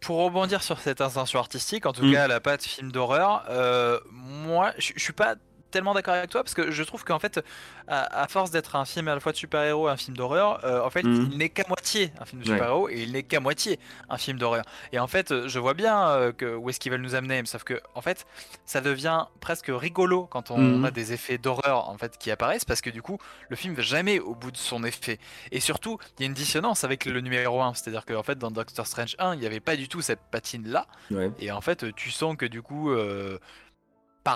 Pour 0.00 0.18
rebondir 0.18 0.62
sur 0.62 0.78
cette 0.78 1.00
intention 1.00 1.38
artistique, 1.40 1.86
en 1.86 1.92
tout 1.92 2.04
Mm. 2.04 2.12
cas 2.12 2.28
la 2.28 2.40
patte 2.40 2.62
film 2.62 2.92
d'horreur, 2.92 3.44
euh, 3.50 3.98
moi 4.12 4.72
je 4.78 4.92
je 4.94 5.02
suis 5.02 5.12
pas 5.14 5.34
tellement 5.70 5.94
d'accord 5.94 6.14
avec 6.14 6.30
toi 6.30 6.42
parce 6.42 6.54
que 6.54 6.70
je 6.70 6.82
trouve 6.82 7.04
qu'en 7.04 7.18
fait, 7.18 7.40
à, 7.86 8.22
à 8.22 8.28
force 8.28 8.50
d'être 8.50 8.76
un 8.76 8.84
film 8.84 9.08
à 9.08 9.14
la 9.14 9.20
fois 9.20 9.32
de 9.32 9.36
super-héros 9.36 9.88
et 9.88 9.92
un 9.92 9.96
film 9.96 10.16
d'horreur, 10.16 10.64
euh, 10.64 10.82
en 10.82 10.90
fait 10.90 11.02
Mhm. 11.04 11.28
il 11.32 11.38
n'est 11.38 11.48
qu'à 11.48 11.64
moitié 11.68 12.12
un 12.20 12.24
film 12.24 12.42
de 12.42 12.48
Ouais. 12.48 12.54
super-héros 12.56 12.88
et 12.88 13.02
il 13.02 13.12
n'est 13.12 13.22
qu'à 13.22 13.40
moitié 13.40 13.78
un 14.08 14.18
film 14.18 14.38
d'horreur. 14.38 14.64
Et 14.92 14.98
en 14.98 15.06
fait, 15.06 15.46
je 15.46 15.58
vois 15.58 15.74
bien 15.74 16.08
euh, 16.08 16.32
que, 16.32 16.54
où 16.54 16.68
est-ce 16.70 16.80
qu'ils 16.80 16.92
veulent 16.92 17.00
nous 17.02 17.14
amener, 17.14 17.42
sauf 17.46 17.64
que 17.64 17.80
en 17.94 18.00
fait, 18.00 18.26
ça 18.64 18.80
devient 18.80 19.26
presque 19.40 19.66
rigolo 19.70 20.26
quand 20.26 20.50
on 20.50 20.58
Mhm. 20.58 20.84
a 20.84 20.90
des 20.90 21.12
effets 21.12 21.38
d'horreur 21.38 21.88
en 21.88 21.96
fait 21.98 22.18
qui 22.18 22.30
apparaissent 22.30 22.64
parce 22.64 22.80
que 22.80 22.90
du 22.90 23.02
coup, 23.02 23.18
le 23.48 23.56
film 23.56 23.74
va 23.74 23.82
jamais 23.82 24.18
au 24.20 24.34
bout 24.34 24.50
de 24.50 24.56
son 24.56 24.84
effet. 24.84 25.18
Et 25.52 25.60
surtout, 25.60 25.98
il 26.18 26.22
y 26.22 26.24
a 26.24 26.26
une 26.26 26.34
dissonance 26.34 26.84
avec 26.84 27.04
le 27.04 27.20
numéro 27.20 27.60
1, 27.62 27.74
c'est-à-dire 27.74 28.04
qu'en 28.04 28.22
fait 28.22 28.38
dans 28.38 28.50
Doctor 28.50 28.86
Strange 28.86 29.16
1, 29.18 29.34
il 29.34 29.40
n'y 29.40 29.46
avait 29.46 29.60
pas 29.60 29.76
du 29.76 29.88
tout 29.88 30.00
cette 30.02 30.20
patine 30.30 30.68
là. 30.68 30.86
Ouais. 31.10 31.30
Et 31.38 31.50
en 31.52 31.60
fait, 31.60 31.94
tu 31.94 32.10
sens 32.10 32.36
que 32.36 32.46
du 32.46 32.62
coup, 32.62 32.90
euh, 32.90 33.38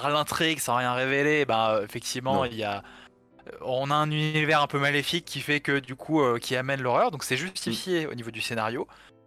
par 0.00 0.08
l'intrigue, 0.10 0.58
sans 0.58 0.76
rien 0.76 0.94
révéler, 0.94 1.44
bah, 1.44 1.80
effectivement, 1.84 2.36
Non. 2.36 2.44
il 2.46 2.54
y 2.56 2.64
a. 2.64 2.82
euh, 3.48 3.56
On 3.60 3.90
a 3.90 3.94
un 3.94 4.10
univers 4.10 4.62
un 4.62 4.66
peu 4.66 4.78
maléfique 4.78 5.24
qui 5.26 5.40
fait 5.40 5.60
que 5.60 5.80
du 5.80 5.96
coup, 5.96 6.22
euh, 6.22 6.38
qui 6.38 6.56
amène 6.56 6.80
l'horreur, 6.80 7.10
donc 7.10 7.24
c'est 7.24 7.36
justifié 7.36 8.06
au 8.06 8.14
niveau 8.14 8.30
du 8.30 8.40
scénario, 8.40 8.86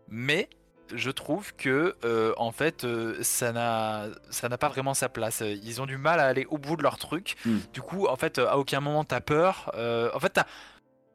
mais 0.10 0.50
je 0.94 1.12
trouve 1.12 1.54
que 1.56 1.96
euh, 2.04 2.34
en 2.38 2.52
fait, 2.52 2.84
euh, 2.84 3.18
ça 3.22 3.52
n'a, 3.52 4.06
ça 4.30 4.50
n'a 4.50 4.58
pas 4.58 4.70
vraiment 4.70 4.94
sa 4.94 5.10
place. 5.10 5.42
Ils 5.42 5.82
ont 5.82 5.86
du 5.88 5.98
mal 5.98 6.20
à 6.20 6.26
aller 6.26 6.46
au 6.50 6.58
bout 6.58 6.76
de 6.78 6.84
leur 6.84 6.98
truc. 6.98 7.36
Mm. 7.46 7.58
Du 7.74 7.82
coup, 7.82 8.08
en 8.08 8.16
fait, 8.16 8.38
à 8.40 8.58
aucun 8.58 8.80
moment 8.82 9.04
t'as 9.04 9.20
peur. 9.22 9.72
Euh, 9.76 10.10
en 10.14 10.20
fait, 10.20 10.40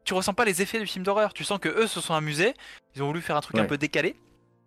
tu 0.05 0.15
ressens 0.15 0.35
pas 0.35 0.45
les 0.45 0.61
effets 0.63 0.79
du 0.81 0.87
film 0.87 1.05
d'horreur. 1.05 1.33
Tu 1.33 1.45
sens 1.45 1.59
que 1.61 1.69
eux 1.69 1.87
se 1.87 2.01
sont 2.01 2.15
amusés. 2.15 2.55
Ils 2.95 3.03
ont 3.03 3.07
voulu 3.07 3.21
faire 3.21 3.37
un 3.37 3.41
truc 3.41 3.59
un 3.59 3.65
peu 3.65 3.79
décalé. 3.79 4.17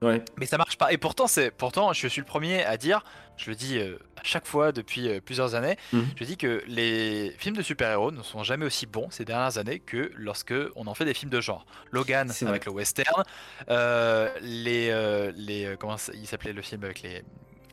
Ouais. 0.03 0.21
Mais 0.37 0.45
ça 0.45 0.57
marche 0.57 0.77
pas. 0.77 0.91
Et 0.91 0.97
pourtant, 0.97 1.27
c'est 1.27 1.49
pourtant, 1.51 1.93
je 1.93 2.07
suis 2.07 2.19
le 2.21 2.25
premier 2.27 2.63
à 2.65 2.77
dire, 2.77 3.03
je 3.37 3.49
le 3.49 3.55
dis 3.55 3.77
euh, 3.77 3.97
à 4.17 4.21
chaque 4.23 4.45
fois 4.45 4.71
depuis 4.71 5.07
euh, 5.07 5.19
plusieurs 5.21 5.55
années, 5.55 5.77
Mhm. 5.93 6.05
je 6.17 6.23
dis 6.25 6.37
que 6.37 6.61
les 6.67 7.33
films 7.37 7.55
de 7.55 7.61
super-héros 7.61 8.11
ne 8.11 8.21
sont 8.21 8.43
jamais 8.43 8.65
aussi 8.65 8.85
bons 8.85 9.07
ces 9.11 9.23
dernières 9.25 9.57
années 9.57 9.79
que 9.79 10.11
lorsque 10.15 10.53
on 10.75 10.87
en 10.87 10.93
fait 10.93 11.05
des 11.05 11.13
films 11.13 11.31
de 11.31 11.39
genre. 11.41 11.65
Logan 11.91 12.27
C'est 12.29 12.45
avec 12.47 12.65
le 12.65 12.71
western, 12.73 13.23
euh, 13.69 14.29
les 14.41 15.31
les 15.35 15.75
comment 15.79 15.97
ça- 15.97 16.11
il 16.15 16.27
s'appelait 16.27 16.53
le 16.53 16.61
film 16.61 16.83
avec 16.83 17.01
les 17.01 17.23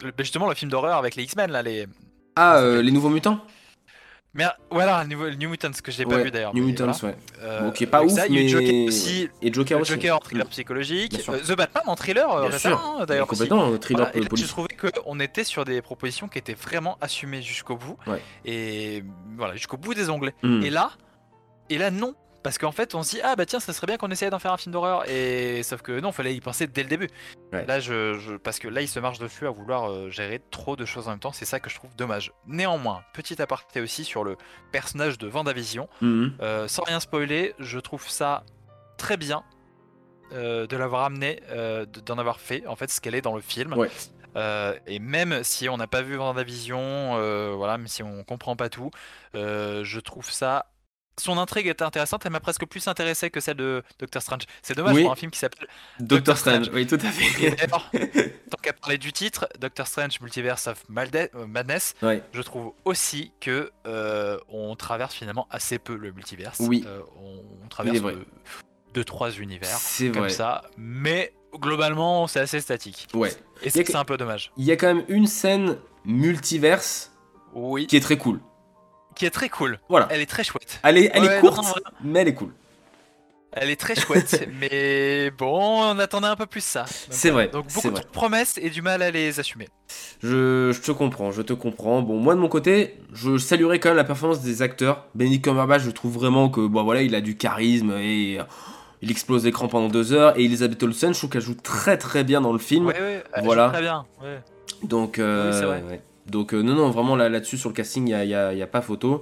le- 0.02 0.12
justement 0.18 0.48
le 0.48 0.54
film 0.54 0.70
d'horreur 0.70 0.96
avec 0.98 1.16
les 1.16 1.24
X-Men 1.24 1.50
là 1.50 1.62
les 1.62 1.86
Ah, 2.36 2.62
les 2.80 2.90
nouveaux 2.92 3.10
mutants? 3.10 3.44
Mais 4.34 4.44
voilà 4.70 5.04
le 5.04 5.34
New, 5.34 5.48
Mutants 5.50 5.70
que 5.82 5.90
j'ai 5.90 6.04
pas 6.04 6.16
Ouais, 6.16 6.24
vu 6.24 6.30
d'ailleurs. 6.30 6.54
New 6.54 6.64
Mutants, 6.64 6.90
voilà. 6.92 7.14
ouais. 7.16 7.20
Euh, 7.42 7.68
Ok, 7.68 7.84
pas 7.86 7.98
avec 7.98 8.10
ouf, 8.10 8.16
ça, 8.16 8.24
mais. 8.28 8.48
Joker 8.48 8.86
aussi. 8.86 9.28
Et 9.42 9.52
Joker 9.52 9.80
aussi. 9.80 9.92
Joker 9.92 10.16
en 10.16 10.20
thriller 10.20 10.46
psychologique, 10.48 11.20
euh, 11.28 11.38
The 11.40 11.56
Batman 11.56 11.82
en 11.86 11.96
thriller 11.96 12.30
euh, 12.30 12.46
récemment 12.46 13.00
hein, 13.00 13.06
d'ailleurs 13.06 13.26
Mais 13.26 13.32
aussi. 13.40 13.48
Complètement, 13.48 13.78
thriller 13.78 14.10
Voilà, 14.12 14.28
police. 14.28 14.44
j'ai 14.44 14.50
trouvé 14.50 14.68
qu'on 15.02 15.18
était 15.20 15.44
sur 15.44 15.64
des 15.64 15.82
propositions 15.82 16.28
qui 16.28 16.38
étaient 16.38 16.54
vraiment 16.54 16.96
assumées 17.00 17.42
jusqu'au 17.42 17.76
bout. 17.76 17.96
Ouais. 18.06 18.22
Et 18.44 19.02
voilà, 19.36 19.54
jusqu'au 19.56 19.76
bout 19.76 19.94
des 19.94 20.10
onglets. 20.10 20.34
Mm. 20.42 20.62
Et 20.62 20.70
là, 20.70 20.90
et 21.68 21.78
là 21.78 21.90
non. 21.90 22.14
Parce 22.42 22.56
qu'en 22.56 22.72
fait, 22.72 22.94
on 22.94 23.02
se 23.02 23.10
dit, 23.16 23.20
ah 23.22 23.36
bah 23.36 23.44
tiens, 23.44 23.60
ça 23.60 23.72
serait 23.74 23.86
bien 23.86 23.98
qu'on 23.98 24.10
essayait 24.10 24.30
d'en 24.30 24.38
faire 24.38 24.52
un 24.52 24.56
film 24.56 24.72
d'horreur. 24.72 25.06
Et 25.10 25.62
sauf 25.62 25.82
que 25.82 26.00
non, 26.00 26.10
fallait 26.10 26.34
y 26.34 26.40
penser 26.40 26.66
dès 26.66 26.82
le 26.82 26.88
début. 26.88 27.08
Ouais. 27.52 27.66
Là, 27.66 27.80
je, 27.80 28.14
je- 28.18 28.36
parce 28.36 28.58
que 28.58 28.66
là, 28.66 28.80
il 28.80 28.88
se 28.88 28.98
marche 28.98 29.18
dessus 29.18 29.46
à 29.46 29.50
vouloir 29.50 29.90
euh, 29.90 30.08
gérer 30.08 30.40
trop 30.50 30.74
de 30.74 30.86
choses 30.86 31.06
en 31.08 31.10
même 31.10 31.20
temps. 31.20 31.32
C'est 31.32 31.44
ça 31.44 31.60
que 31.60 31.68
je 31.68 31.74
trouve 31.74 31.94
dommage. 31.96 32.32
Néanmoins, 32.46 33.02
petit 33.12 33.40
aparté 33.42 33.82
aussi 33.82 34.04
sur 34.04 34.24
le 34.24 34.36
personnage 34.72 35.18
de 35.18 35.26
Vendavision. 35.28 35.88
Mhm. 36.00 36.34
Euh, 36.40 36.66
sans 36.66 36.82
rien 36.84 36.98
spoiler, 37.00 37.54
je 37.58 37.78
trouve 37.78 38.08
ça 38.08 38.44
très 38.96 39.18
bien 39.18 39.42
euh, 40.32 40.66
de 40.66 40.76
l'avoir 40.78 41.04
amené, 41.04 41.42
euh, 41.50 41.84
de- 41.84 42.00
d'en 42.00 42.16
avoir 42.16 42.40
fait 42.40 42.66
en 42.66 42.76
fait 42.76 42.88
ce 42.90 43.00
qu'elle 43.02 43.14
est 43.16 43.20
dans 43.22 43.34
le 43.34 43.42
film. 43.42 43.74
Ouais. 43.74 43.90
Euh, 44.36 44.78
et 44.86 44.98
même 45.00 45.42
si 45.42 45.68
on 45.68 45.76
n'a 45.76 45.88
pas 45.88 46.02
vu 46.02 46.16
Vendavision, 46.16 47.16
voilà, 47.56 47.76
même 47.76 47.88
si 47.88 48.02
on 48.02 48.22
comprend 48.24 48.56
pas 48.56 48.68
tout, 48.70 48.90
je 49.34 49.98
trouve 49.98 50.30
ça. 50.30 50.66
Son 51.18 51.36
intrigue 51.38 51.66
est 51.66 51.82
intéressante, 51.82 52.24
elle 52.24 52.32
m'a 52.32 52.40
presque 52.40 52.66
plus 52.66 52.86
intéressé 52.88 53.30
que 53.30 53.40
celle 53.40 53.56
de 53.56 53.82
Doctor 53.98 54.22
Strange. 54.22 54.42
C'est 54.62 54.74
dommage 54.74 54.94
Oui. 54.94 55.02
pour 55.02 55.12
un 55.12 55.16
film 55.16 55.30
qui 55.30 55.38
s'appelle. 55.38 55.68
Doctor 55.98 56.36
Strange. 56.36 56.64
Strange, 56.64 56.74
oui, 56.74 56.86
tout 56.86 56.98
à 57.00 57.10
fait. 57.10 57.50
d'ailleurs, 57.50 57.90
tant 58.50 58.56
qu'à 58.62 58.72
parler 58.72 58.96
du 58.96 59.12
titre, 59.12 59.48
Doctor 59.58 59.86
Strange 59.86 60.20
Multiverse 60.20 60.66
of 60.66 60.84
euh, 60.88 61.46
Madness, 61.46 61.94
je 62.32 62.42
trouve 62.42 62.72
aussi 62.84 63.32
que 63.40 63.70
euh, 63.86 64.38
on 64.48 64.74
traverse 64.76 65.14
finalement 65.14 65.46
assez 65.50 65.78
peu 65.78 65.96
le 65.96 66.12
multiverse. 66.12 66.58
Oui. 66.60 66.84
Euh, 66.86 67.00
on, 67.16 67.68
traverse 67.68 67.98
euh, 68.02 68.24
deux 68.94 69.04
trois 69.04 69.30
univers 69.30 69.78
comme 69.98 70.22
vrai. 70.22 70.28
ça, 70.30 70.62
mais 70.76 71.32
globalement 71.54 72.26
c'est 72.26 72.40
assez 72.40 72.60
statique. 72.60 73.08
Ouais. 73.14 73.32
Et 73.62 73.70
c'est 73.70 73.94
un 73.94 74.04
peu 74.04 74.16
dommage. 74.16 74.52
Il 74.56 74.64
y 74.64 74.72
a 74.72 74.76
quand 74.76 74.94
même 74.94 75.04
une 75.08 75.26
scène 75.26 75.78
multiverse 76.04 77.12
Oui, 77.54 77.86
qui 77.86 77.96
est 77.96 78.00
très 78.00 78.16
cool. 78.16 78.40
Qui 79.14 79.26
est 79.26 79.30
très 79.30 79.48
cool. 79.48 79.78
Voilà. 79.88 80.08
Elle 80.10 80.20
est 80.20 80.26
très 80.26 80.44
chouette. 80.44 80.80
Elle 80.82 80.98
est, 80.98 81.10
elle 81.12 81.22
Ouais, 81.22 81.28
est 81.34 81.42
non, 81.42 81.50
courte, 81.50 81.64
non, 81.64 81.72
mais 82.04 82.20
elle 82.20 82.28
est 82.28 82.34
cool. 82.34 82.52
Elle 83.52 83.68
est 83.70 83.76
très 83.80 83.96
chouette, 83.96 84.48
mais 84.60 85.32
bon, 85.32 85.82
on 85.82 85.98
attendait 85.98 86.28
un 86.28 86.36
peu 86.36 86.46
plus 86.46 86.62
ça. 86.62 86.84
C'est 87.10 87.30
vrai. 87.30 87.48
Donc 87.48 87.66
beaucoup 87.74 87.90
vrai. 87.90 88.00
de 88.02 88.06
promesses 88.06 88.58
et 88.62 88.70
du 88.70 88.80
mal 88.80 89.02
à 89.02 89.10
les 89.10 89.40
assumer. 89.40 89.68
Je, 90.22 90.70
je 90.72 90.80
te 90.80 90.92
comprends, 90.92 91.32
je 91.32 91.42
te 91.42 91.52
comprends. 91.52 92.00
Bon, 92.02 92.16
moi 92.18 92.36
de 92.36 92.40
mon 92.40 92.48
côté, 92.48 92.96
je 93.12 93.38
saluerai 93.38 93.80
quand 93.80 93.88
même 93.88 93.96
la 93.96 94.04
performance 94.04 94.40
des 94.40 94.62
acteurs. 94.62 95.06
Benedict 95.16 95.44
Cumberbatch, 95.46 95.82
je 95.82 95.90
trouve 95.90 96.12
vraiment 96.14 96.48
que 96.48 96.64
bon 96.64 96.84
voilà, 96.84 97.02
il 97.02 97.12
a 97.16 97.20
du 97.20 97.36
charisme 97.36 97.90
et 97.98 98.38
euh, 98.38 98.44
il 99.02 99.10
explose 99.10 99.44
l'écran 99.44 99.66
pendant 99.66 99.88
deux 99.88 100.12
heures. 100.12 100.38
Et 100.38 100.44
Elizabeth 100.44 100.80
Olsen, 100.84 101.12
je 101.12 101.18
trouve 101.18 101.30
qu'elle 101.30 101.42
joue 101.42 101.56
très 101.56 101.98
très 101.98 102.22
bien 102.22 102.40
dans 102.40 102.52
le 102.52 102.60
film. 102.60 102.86
Ouais, 102.86 103.00
ouais, 103.00 103.24
elle 103.32 103.44
Voilà. 103.44 103.66
joue 103.66 103.72
Très 103.72 103.82
bien. 103.82 104.06
ouais. 104.22 104.40
Donc, 104.84 105.18
euh, 105.18 105.50
Oui, 105.50 105.58
c'est 105.58 105.64
vrai. 105.66 105.82
ouais. 105.90 106.00
Donc 106.30 106.54
euh, 106.54 106.62
non, 106.62 106.74
non, 106.74 106.90
vraiment 106.90 107.16
là, 107.16 107.28
là-dessus 107.28 107.58
sur 107.58 107.68
le 107.70 107.74
casting, 107.74 108.04
il 108.04 108.06
n'y 108.06 108.14
a, 108.14 108.24
y 108.24 108.34
a- 108.34 108.54
y 108.54 108.62
a 108.62 108.66
pas 108.66 108.80
photo. 108.82 109.20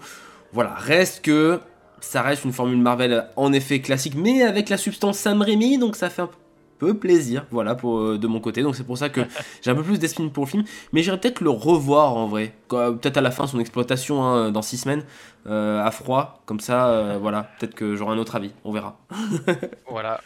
Voilà, 0.53 0.75
reste 0.75 1.25
que 1.25 1.61
ça 2.01 2.23
reste 2.23 2.45
une 2.45 2.53
formule 2.53 2.79
Marvel 2.79 3.27
en 3.37 3.53
effet 3.53 3.81
classique, 3.81 4.15
mais 4.17 4.43
avec 4.43 4.69
la 4.69 4.77
substance 4.77 5.19
Sam 5.19 5.43
Raimi, 5.43 5.79
donc 5.79 5.97
ça 5.97 6.11
fait 6.11 6.23
un 6.23 6.31
peu 6.79 6.95
plaisir, 6.97 7.45
voilà, 7.51 7.75
pour, 7.75 7.99
euh, 7.99 8.19
de 8.19 8.27
mon 8.29 8.39
côté. 8.41 8.63
Donc 8.63 8.77
c'est 8.77 8.85
pour 8.85 8.97
ça 8.99 9.09
que 9.09 9.23
j'ai 9.63 9.71
un 9.71 9.75
peu 9.75 9.83
plus 9.83 9.99
d'estime 9.99 10.31
pour 10.31 10.45
le 10.45 10.49
film, 10.51 10.65
mais 10.93 11.03
j'irai 11.03 11.19
peut-être 11.19 11.41
le 11.41 11.51
revoir 11.51 12.17
en 12.17 12.29
vrai, 12.29 12.55
Quoi, 12.69 12.93
peut-être 12.99 13.17
à 13.17 13.21
la 13.21 13.31
fin 13.33 13.47
son 13.49 13.59
exploitation 13.61 14.23
hein, 14.25 14.51
dans 14.53 14.63
six 14.63 14.79
semaines, 14.79 15.03
euh, 15.49 15.83
à 15.85 15.91
froid, 15.91 16.43
comme 16.47 16.61
ça, 16.61 16.89
euh, 16.91 17.19
voilà, 17.21 17.51
peut-être 17.59 17.75
que 17.75 17.97
j'aurai 17.97 18.15
un 18.15 18.19
autre 18.19 18.37
avis, 18.37 18.53
on 18.65 18.73
verra. 18.73 18.99
Voilà. 19.91 20.21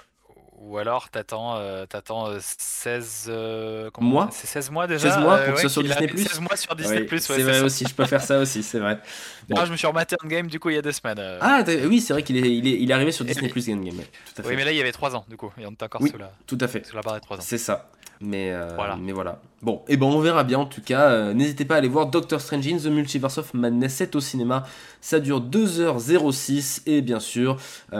Ou 0.64 0.78
alors 0.78 1.08
t'attends 1.10 1.56
euh, 1.56 1.86
t'attends 1.86 2.28
euh, 2.28 2.38
16 2.40 3.26
euh, 3.28 3.90
comment- 3.92 4.10
Mois 4.10 4.28
C'est 4.30 4.46
16 4.46 4.70
mois 4.70 4.86
déjà 4.86 5.10
16 5.10 5.18
mois 5.22 5.34
euh, 5.34 5.46
pour 5.46 5.54
que 5.56 5.60
ce 5.62 5.68
soit 5.68 5.82
sur 5.82 5.92
Disney+. 5.98 6.16
16 6.24 6.40
mois 6.40 6.56
sur 6.56 6.76
Disney+. 6.76 7.00
Oui, 7.00 7.08
ouais, 7.10 7.18
c'est 7.18 7.42
vrai 7.42 7.54
ça. 7.54 7.64
aussi, 7.64 7.84
je 7.88 7.94
peux 7.94 8.04
faire 8.06 8.22
ça 8.22 8.38
aussi, 8.38 8.62
c'est 8.62 8.78
vrai. 8.78 8.98
Bon. 9.48 9.56
Ah, 9.58 9.64
je 9.66 9.72
me 9.72 9.76
suis 9.76 9.88
rematé 9.88 10.14
Endgame 10.22 10.46
du 10.46 10.60
coup 10.60 10.70
il 10.70 10.76
y 10.76 10.78
a 10.78 10.82
deux 10.82 10.92
semaines. 10.92 11.18
euh. 11.18 11.38
Ah 11.40 11.64
oui, 11.88 12.00
c'est 12.00 12.12
vrai 12.12 12.22
qu'il 12.22 12.36
est, 12.36 12.56
il 12.56 12.66
est, 12.68 12.78
il 12.80 12.88
est 12.90 12.94
arrivé 12.94 13.10
sur 13.10 13.24
Disney. 13.24 13.48
Plus 13.48 13.66
Game 13.66 13.84
Game, 13.84 13.98
ouais, 13.98 14.06
tout 14.26 14.40
à 14.40 14.44
fait. 14.44 14.50
Oui 14.50 14.56
mais 14.56 14.64
là 14.64 14.70
il 14.70 14.76
y 14.78 14.80
avait 14.80 14.92
3 14.92 15.16
ans 15.16 15.24
du 15.28 15.36
coup 15.36 15.50
et 15.58 15.66
on 15.66 15.72
était 15.72 15.84
encore 15.84 16.00
Oui. 16.00 16.10
sous, 16.10 16.18
la, 16.18 16.30
Tout 16.46 16.58
à 16.60 16.68
fait. 16.68 16.86
sous 16.86 16.94
la 16.94 17.02
barre 17.02 17.14
des 17.14 17.20
3 17.20 17.38
ans. 17.38 17.40
C'est 17.42 17.58
ça. 17.58 17.88
Mais, 18.24 18.52
euh, 18.52 18.68
Voilà. 18.76 18.96
mais 19.00 19.10
voilà. 19.10 19.40
Bon, 19.62 19.82
et 19.88 19.96
ben 19.96 20.06
on 20.06 20.20
verra 20.20 20.44
bien 20.44 20.60
en 20.60 20.64
tout 20.64 20.80
cas. 20.80 21.32
N'hésitez 21.32 21.64
pas 21.64 21.74
à 21.74 21.78
aller 21.78 21.88
voir 21.88 22.06
Doctor 22.06 22.40
Strange 22.40 22.68
in 22.68 22.76
the 22.76 22.84
Multiverse 22.86 23.38
of 23.38 23.52
Madness, 23.52 23.94
c'est 23.94 24.14
au 24.14 24.20
cinéma. 24.20 24.64
Ça 25.00 25.18
dure 25.18 25.40
2h06 25.40 26.82
et 26.86 27.00
bien 27.00 27.18
sûr, 27.20 27.56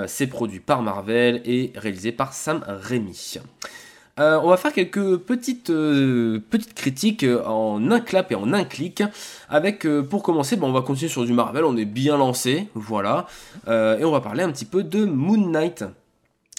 c'est 0.07 0.29
produit 0.29 0.61
par 0.61 0.83
Marvel 0.83 1.43
et 1.45 1.73
réalisé 1.77 2.13
par 2.13 2.33
Sam 2.35 2.52
Raimi. 2.67 3.39
Euh, 4.21 4.39
on 4.43 4.49
va 4.49 4.59
faire 4.59 4.73
quelques 4.73 5.17
petites, 5.19 5.71
euh, 5.71 6.39
petites 6.51 6.75
critiques 6.75 7.25
euh, 7.25 7.43
en 7.47 7.91
un 7.91 8.01
clap 8.01 8.31
et 8.31 8.35
en 8.35 8.53
un 8.53 8.65
clic. 8.65 9.03
Avec, 9.49 9.87
euh, 9.87 10.03
pour 10.03 10.23
commencer, 10.23 10.57
ben, 10.57 10.67
on 10.67 10.73
va 10.73 10.83
continuer 10.83 11.11
sur 11.11 11.25
du 11.25 11.33
Marvel, 11.33 11.65
on 11.65 11.77
est 11.77 11.87
bien 11.87 12.19
lancé, 12.19 12.69
voilà. 12.75 13.27
Et 13.67 14.05
on 14.05 14.11
va 14.11 14.21
parler 14.21 14.43
un 14.43 14.51
petit 14.51 14.67
peu 14.67 14.83
de 14.83 15.05
Moon 15.05 15.49
Knight. 15.49 15.85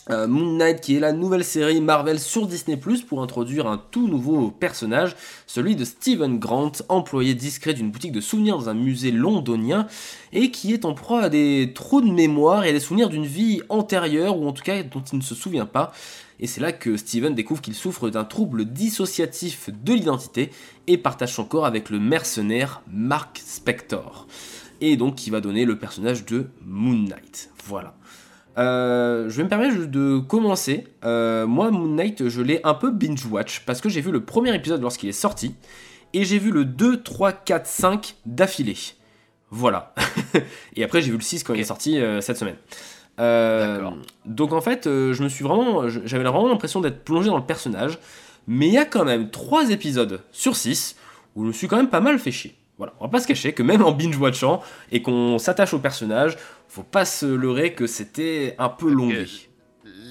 Euh, 0.10 0.28
Moon 0.28 0.58
Knight 0.58 0.82
qui 0.82 0.98
est 0.98 1.00
la 1.00 1.14
nouvelle 1.14 1.46
série 1.46 1.80
Marvel 1.80 2.20
sur 2.20 2.46
Disney 2.46 2.78
pour 3.08 3.24
introduire 3.24 3.68
un 3.68 3.78
tout 3.78 4.10
nouveau 4.10 4.52
personnage, 4.52 5.16
celui 5.48 5.78
de 5.78 5.86
Steven 5.86 6.40
Grant, 6.40 6.74
employé 6.90 7.36
discret 7.36 7.74
d'une 7.74 7.90
boutique 7.90 8.12
de 8.12 8.20
souvenirs 8.20 8.58
dans 8.58 8.68
un 8.68 8.74
musée 8.74 9.12
londonien 9.12 9.88
et 10.34 10.52
qui 10.52 10.74
est 10.74 10.84
en 10.84 10.94
proie 10.94 11.22
à 11.22 11.30
des 11.30 11.72
trous 11.74 12.02
de 12.02 12.12
mémoire 12.12 12.66
et 12.66 12.70
à 12.70 12.74
des 12.74 12.82
souvenirs 12.82 13.08
d'une 13.08 13.26
vie 13.26 13.62
antérieure 13.70 14.38
ou 14.38 14.46
en 14.46 14.52
tout 14.52 14.64
cas 14.64 14.84
dont 14.84 15.02
il 15.02 15.20
ne 15.20 15.24
se 15.24 15.36
souvient 15.36 15.66
pas. 15.66 15.94
Et 16.42 16.48
c'est 16.48 16.60
là 16.60 16.74
que 16.74 16.98
Steven 16.98 17.34
découvre 17.34 17.62
qu'il 17.62 17.76
souffre 17.76 18.10
d'un 18.10 18.26
trouble 18.26 18.66
dissociatif 18.66 19.70
de 19.70 19.94
l'identité 19.94 20.50
et 20.88 20.98
partage 20.98 21.34
son 21.34 21.46
corps 21.46 21.66
avec 21.66 21.90
le 21.90 22.00
mercenaire 22.00 22.82
Mark 22.92 23.42
Spector. 23.46 24.28
Et 24.82 24.98
donc 24.98 25.16
qui 25.16 25.30
va 25.30 25.40
donner 25.40 25.64
le 25.64 25.78
personnage 25.78 26.26
de 26.26 26.50
Moon 26.66 27.08
Knight. 27.08 27.52
Voilà. 27.66 27.96
Euh, 28.58 29.30
je 29.30 29.38
vais 29.38 29.44
me 29.44 29.50
permettre 29.50 29.86
de 29.86 30.20
commencer. 30.20 30.86
Euh, 31.04 31.48
moi, 31.48 31.72
Moon 31.72 31.88
Knight, 31.88 32.28
je 32.30 32.42
l'ai 32.42 32.60
un 32.64 32.74
peu 32.74 32.92
binge-watch 32.92 33.64
parce 33.66 33.82
que 33.82 33.90
j'ai 33.90 34.02
vu 34.02 34.12
le 34.12 34.24
premier 34.24 34.54
épisode 34.56 34.82
lorsqu'il 34.82 35.10
est 35.10 35.14
sorti 35.14 35.56
et 36.14 36.26
j'ai 36.26 36.38
vu 36.38 36.52
le 36.52 36.66
2, 36.66 37.02
3, 37.02 37.32
4, 37.32 37.66
5 37.66 38.16
d'affilée. 38.26 38.78
Voilà. 39.50 39.94
et 40.76 40.84
après, 40.84 41.02
j'ai 41.02 41.12
vu 41.12 41.18
le 41.18 41.24
6 41.24 41.44
quand 41.44 41.54
il 41.54 41.62
est 41.62 41.66
sorti 41.66 42.00
euh, 42.00 42.22
cette 42.22 42.38
semaine. 42.38 42.58
Donc 44.26 44.54
en 44.54 44.62
fait, 44.62 44.86
je 44.86 45.24
me 45.24 45.30
suis 45.30 45.44
vraiment, 45.44 45.88
j'avais 45.88 46.24
vraiment 46.24 46.48
l'impression 46.48 46.82
d'être 46.82 47.04
plongé 47.04 47.30
dans 47.30 47.38
le 47.38 47.46
personnage, 47.46 48.00
mais 48.48 48.68
il 48.68 48.74
y 48.74 48.78
a 48.78 48.86
quand 48.86 49.06
même 49.06 49.30
3 49.30 49.70
épisodes 49.70 50.22
sur 50.32 50.56
6 50.56 50.96
où 51.36 51.44
je 51.44 51.48
me 51.48 51.54
suis 51.54 51.68
quand 51.68 51.78
même 51.78 51.90
pas 51.90 52.02
mal 52.02 52.18
fait 52.20 52.32
chier. 52.32 52.56
Voilà, 52.78 52.94
on 53.00 53.06
va 53.06 53.12
pas 53.12 53.20
se 53.20 53.28
cacher 53.28 53.54
que 53.54 53.62
même 53.62 53.84
en 53.84 53.92
binge-watchant 53.92 54.62
et 54.92 55.04
qu'on 55.04 55.38
s'attache 55.38 55.74
au 55.76 55.80
personnage, 55.80 56.38
faut 56.74 56.82
pas 56.82 57.06
se 57.06 57.28
leurrer 57.28 57.74
que 57.74 57.86
c'était 57.86 58.56
un 58.58 58.68
peu 58.70 58.90
longué. 58.92 59.28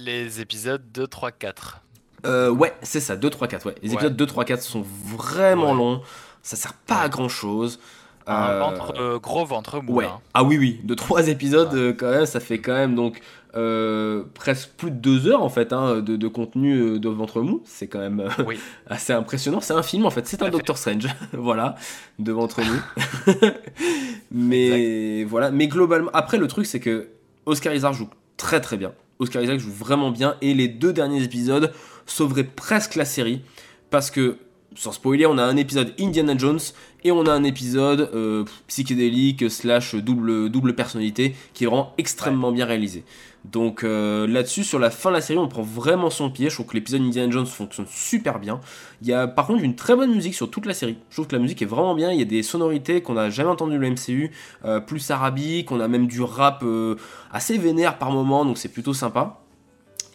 Les 0.04 0.40
épisodes 0.40 0.82
2, 0.92 1.08
3, 1.08 1.32
4. 1.32 1.80
Euh, 2.24 2.50
ouais, 2.50 2.72
c'est 2.82 3.00
ça, 3.00 3.16
2, 3.16 3.30
3, 3.30 3.48
4, 3.48 3.66
ouais. 3.66 3.74
Les 3.82 3.88
Ouais. 3.88 3.94
épisodes 3.96 4.14
2, 4.14 4.26
3, 4.26 4.44
4 4.44 4.62
sont 4.62 4.84
vraiment 5.04 5.72
Ouais. 5.72 5.76
longs, 5.76 6.02
ça 6.40 6.54
sert 6.54 6.74
pas 6.74 7.00
à 7.00 7.08
grand 7.08 7.28
chose. 7.28 7.80
Un 8.28 8.60
ventre, 8.60 8.94
euh, 9.00 9.18
gros 9.18 9.44
ventre 9.44 9.80
mou. 9.82 9.94
Ouais. 9.94 10.04
hein. 10.04 10.20
Ah 10.34 10.44
oui, 10.44 10.56
oui, 10.56 10.80
de 10.84 10.94
3 10.94 11.26
épisodes, 11.26 11.74
euh, 11.74 11.92
quand 11.92 12.10
même, 12.12 12.26
ça 12.26 12.38
fait 12.38 12.60
quand 12.60 12.74
même 12.74 12.94
donc 12.94 13.20
euh, 13.54 14.24
presque 14.34 14.70
plus 14.76 14.90
de 14.90 14.96
2 14.96 15.28
heures 15.28 15.42
en 15.42 15.48
fait 15.50 15.72
hein, 15.72 16.00
de, 16.00 16.16
de 16.16 16.28
contenu 16.28 16.74
euh, 16.78 16.98
de 16.98 17.08
ventre 17.08 17.42
mou. 17.42 17.62
C'est 17.64 17.86
quand 17.86 17.98
même 17.98 18.20
euh, 18.20 18.44
Oui. 18.46 18.58
assez 18.86 19.12
impressionnant. 19.12 19.60
C'est 19.60 19.74
un 19.74 19.82
film 19.82 20.06
en 20.06 20.10
fait, 20.10 20.26
c'est 20.26 20.42
un. 20.42 20.48
Doctor 20.48 20.78
Strange, 20.78 21.06
voilà, 21.32 21.76
de 22.18 22.32
ventre 22.32 22.60
mou. 22.62 23.34
Mais 24.30 25.24
voilà, 25.24 25.50
mais 25.50 25.68
globalement, 25.68 26.10
après 26.14 26.38
le 26.38 26.48
truc 26.48 26.64
c'est 26.64 26.80
que 26.80 27.08
Oscar 27.44 27.74
Isaac 27.74 27.92
joue 27.92 28.08
très 28.38 28.60
très 28.60 28.78
bien. 28.78 28.92
Oscar 29.18 29.42
Isaac 29.42 29.58
joue 29.60 29.70
vraiment 29.70 30.10
bien 30.10 30.36
et 30.40 30.54
les 30.54 30.68
deux 30.68 30.94
derniers 30.94 31.22
épisodes 31.22 31.70
sauveraient 32.06 32.44
presque 32.44 32.94
la 32.94 33.04
série 33.04 33.42
parce 33.90 34.10
que 34.10 34.38
sans 34.76 34.92
spoiler, 34.92 35.26
on 35.26 35.38
a 35.38 35.42
un 35.42 35.56
épisode 35.56 35.94
Indiana 35.98 36.34
Jones 36.36 36.60
et 37.04 37.12
on 37.12 37.26
a 37.26 37.32
un 37.32 37.44
épisode 37.44 38.10
euh, 38.14 38.44
psychédélique 38.66 39.50
slash 39.50 39.94
double, 39.94 40.50
double 40.50 40.74
personnalité 40.74 41.34
qui 41.54 41.64
est 41.64 41.66
vraiment 41.66 41.92
extrêmement 41.98 42.52
bien 42.52 42.66
réalisé. 42.66 43.04
Donc 43.44 43.82
euh, 43.82 44.26
là-dessus, 44.26 44.62
sur 44.62 44.78
la 44.78 44.90
fin 44.90 45.10
de 45.10 45.16
la 45.16 45.20
série, 45.20 45.38
on 45.38 45.48
prend 45.48 45.62
vraiment 45.62 46.10
son 46.10 46.30
pied. 46.30 46.48
Je 46.48 46.54
trouve 46.54 46.66
que 46.66 46.74
l'épisode 46.74 47.00
Indiana 47.00 47.30
Jones 47.30 47.46
fonctionne 47.46 47.86
super 47.88 48.38
bien. 48.38 48.60
Il 49.00 49.08
y 49.08 49.12
a 49.12 49.26
par 49.26 49.46
contre 49.46 49.64
une 49.64 49.74
très 49.74 49.96
bonne 49.96 50.14
musique 50.14 50.34
sur 50.34 50.48
toute 50.50 50.66
la 50.66 50.74
série. 50.74 50.96
Je 51.10 51.16
trouve 51.16 51.26
que 51.26 51.34
la 51.34 51.42
musique 51.42 51.60
est 51.60 51.66
vraiment 51.66 51.94
bien. 51.94 52.12
Il 52.12 52.18
y 52.18 52.22
a 52.22 52.26
des 52.26 52.42
sonorités 52.42 53.02
qu'on 53.02 53.14
n'a 53.14 53.30
jamais 53.30 53.50
entendues 53.50 53.74
dans 53.74 53.80
le 53.80 53.90
MCU, 53.90 54.30
euh, 54.64 54.78
plus 54.80 55.10
arabique. 55.10 55.72
On 55.72 55.80
a 55.80 55.88
même 55.88 56.06
du 56.06 56.22
rap 56.22 56.62
euh, 56.62 56.96
assez 57.32 57.58
vénère 57.58 57.98
par 57.98 58.12
moment, 58.12 58.44
donc 58.44 58.58
c'est 58.58 58.68
plutôt 58.68 58.94
sympa. 58.94 59.40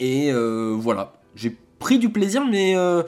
Et 0.00 0.32
voilà, 0.32 1.14
j'ai 1.34 1.56
pris 1.78 1.98
du 1.98 2.10
plaisir, 2.10 2.44
mais 2.44 2.76
euh, 2.76 3.02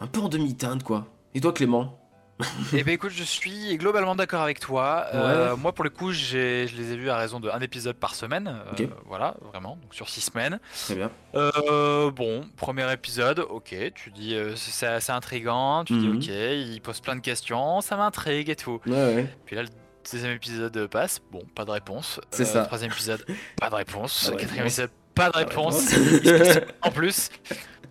un 0.00 0.06
peu 0.06 0.20
en 0.20 0.28
demi-teinte 0.28 0.82
quoi. 0.82 1.06
Et 1.34 1.40
toi 1.40 1.52
Clément 1.52 1.98
Eh 2.74 2.84
ben 2.84 2.92
écoute, 2.92 3.12
je 3.14 3.24
suis 3.24 3.78
globalement 3.78 4.14
d'accord 4.14 4.42
avec 4.42 4.60
toi. 4.60 5.06
Euh, 5.14 5.56
moi, 5.56 5.72
pour 5.72 5.84
le 5.84 5.88
coup, 5.90 6.12
je 6.12 6.36
les 6.66 6.92
ai 6.92 6.96
vus 6.96 7.08
à 7.08 7.16
raison 7.16 7.40
de 7.40 7.48
un 7.48 7.60
épisode 7.60 7.96
par 7.96 8.14
semaine. 8.14 8.60
Euh. 8.78 8.86
Voilà, 9.06 9.36
vraiment, 9.50 9.78
donc 9.80 9.94
sur 9.94 10.10
six 10.10 10.20
semaines. 10.20 10.60
Très 10.84 10.96
bien. 10.96 11.10
Euh, 11.34 12.10
bon, 12.10 12.44
premier 12.58 12.92
épisode, 12.92 13.38
ok, 13.38 13.74
tu 13.94 14.10
dis 14.10 14.36
c'est 14.54 14.86
assez 14.86 15.12
intriguant, 15.12 15.84
tu 15.86 15.94
Mhm. 15.94 16.18
dis 16.18 16.28
ok, 16.30 16.36
il 16.74 16.80
pose 16.82 17.00
plein 17.00 17.16
de 17.16 17.20
questions, 17.22 17.80
ça 17.80 17.96
m'intrigue 17.96 18.50
et 18.50 18.56
tout. 18.56 18.80
Ouais, 18.86 18.92
ouais. 19.14 19.34
Puis 19.46 19.56
là, 19.56 19.62
le 19.62 19.68
deuxième 20.12 20.32
épisode 20.32 20.86
passe, 20.88 21.20
bon, 21.32 21.42
pas 21.54 21.64
de 21.64 21.70
réponse. 21.70 22.20
C'est 22.32 22.44
ça. 22.44 22.64
Troisième 22.66 22.92
épisode, 22.92 23.24
pas 23.58 23.70
de 23.70 23.76
réponse. 23.76 24.26
De 24.30 24.36
Quatrième 24.36 24.64
réponse. 24.66 24.78
épisode, 24.78 24.90
pas 25.14 25.28
de 25.28 25.32
Pas 25.32 25.42
de 25.44 25.48
réponse. 25.48 25.88
réponse. 25.90 26.58
En 26.82 26.90
plus, 26.90 27.30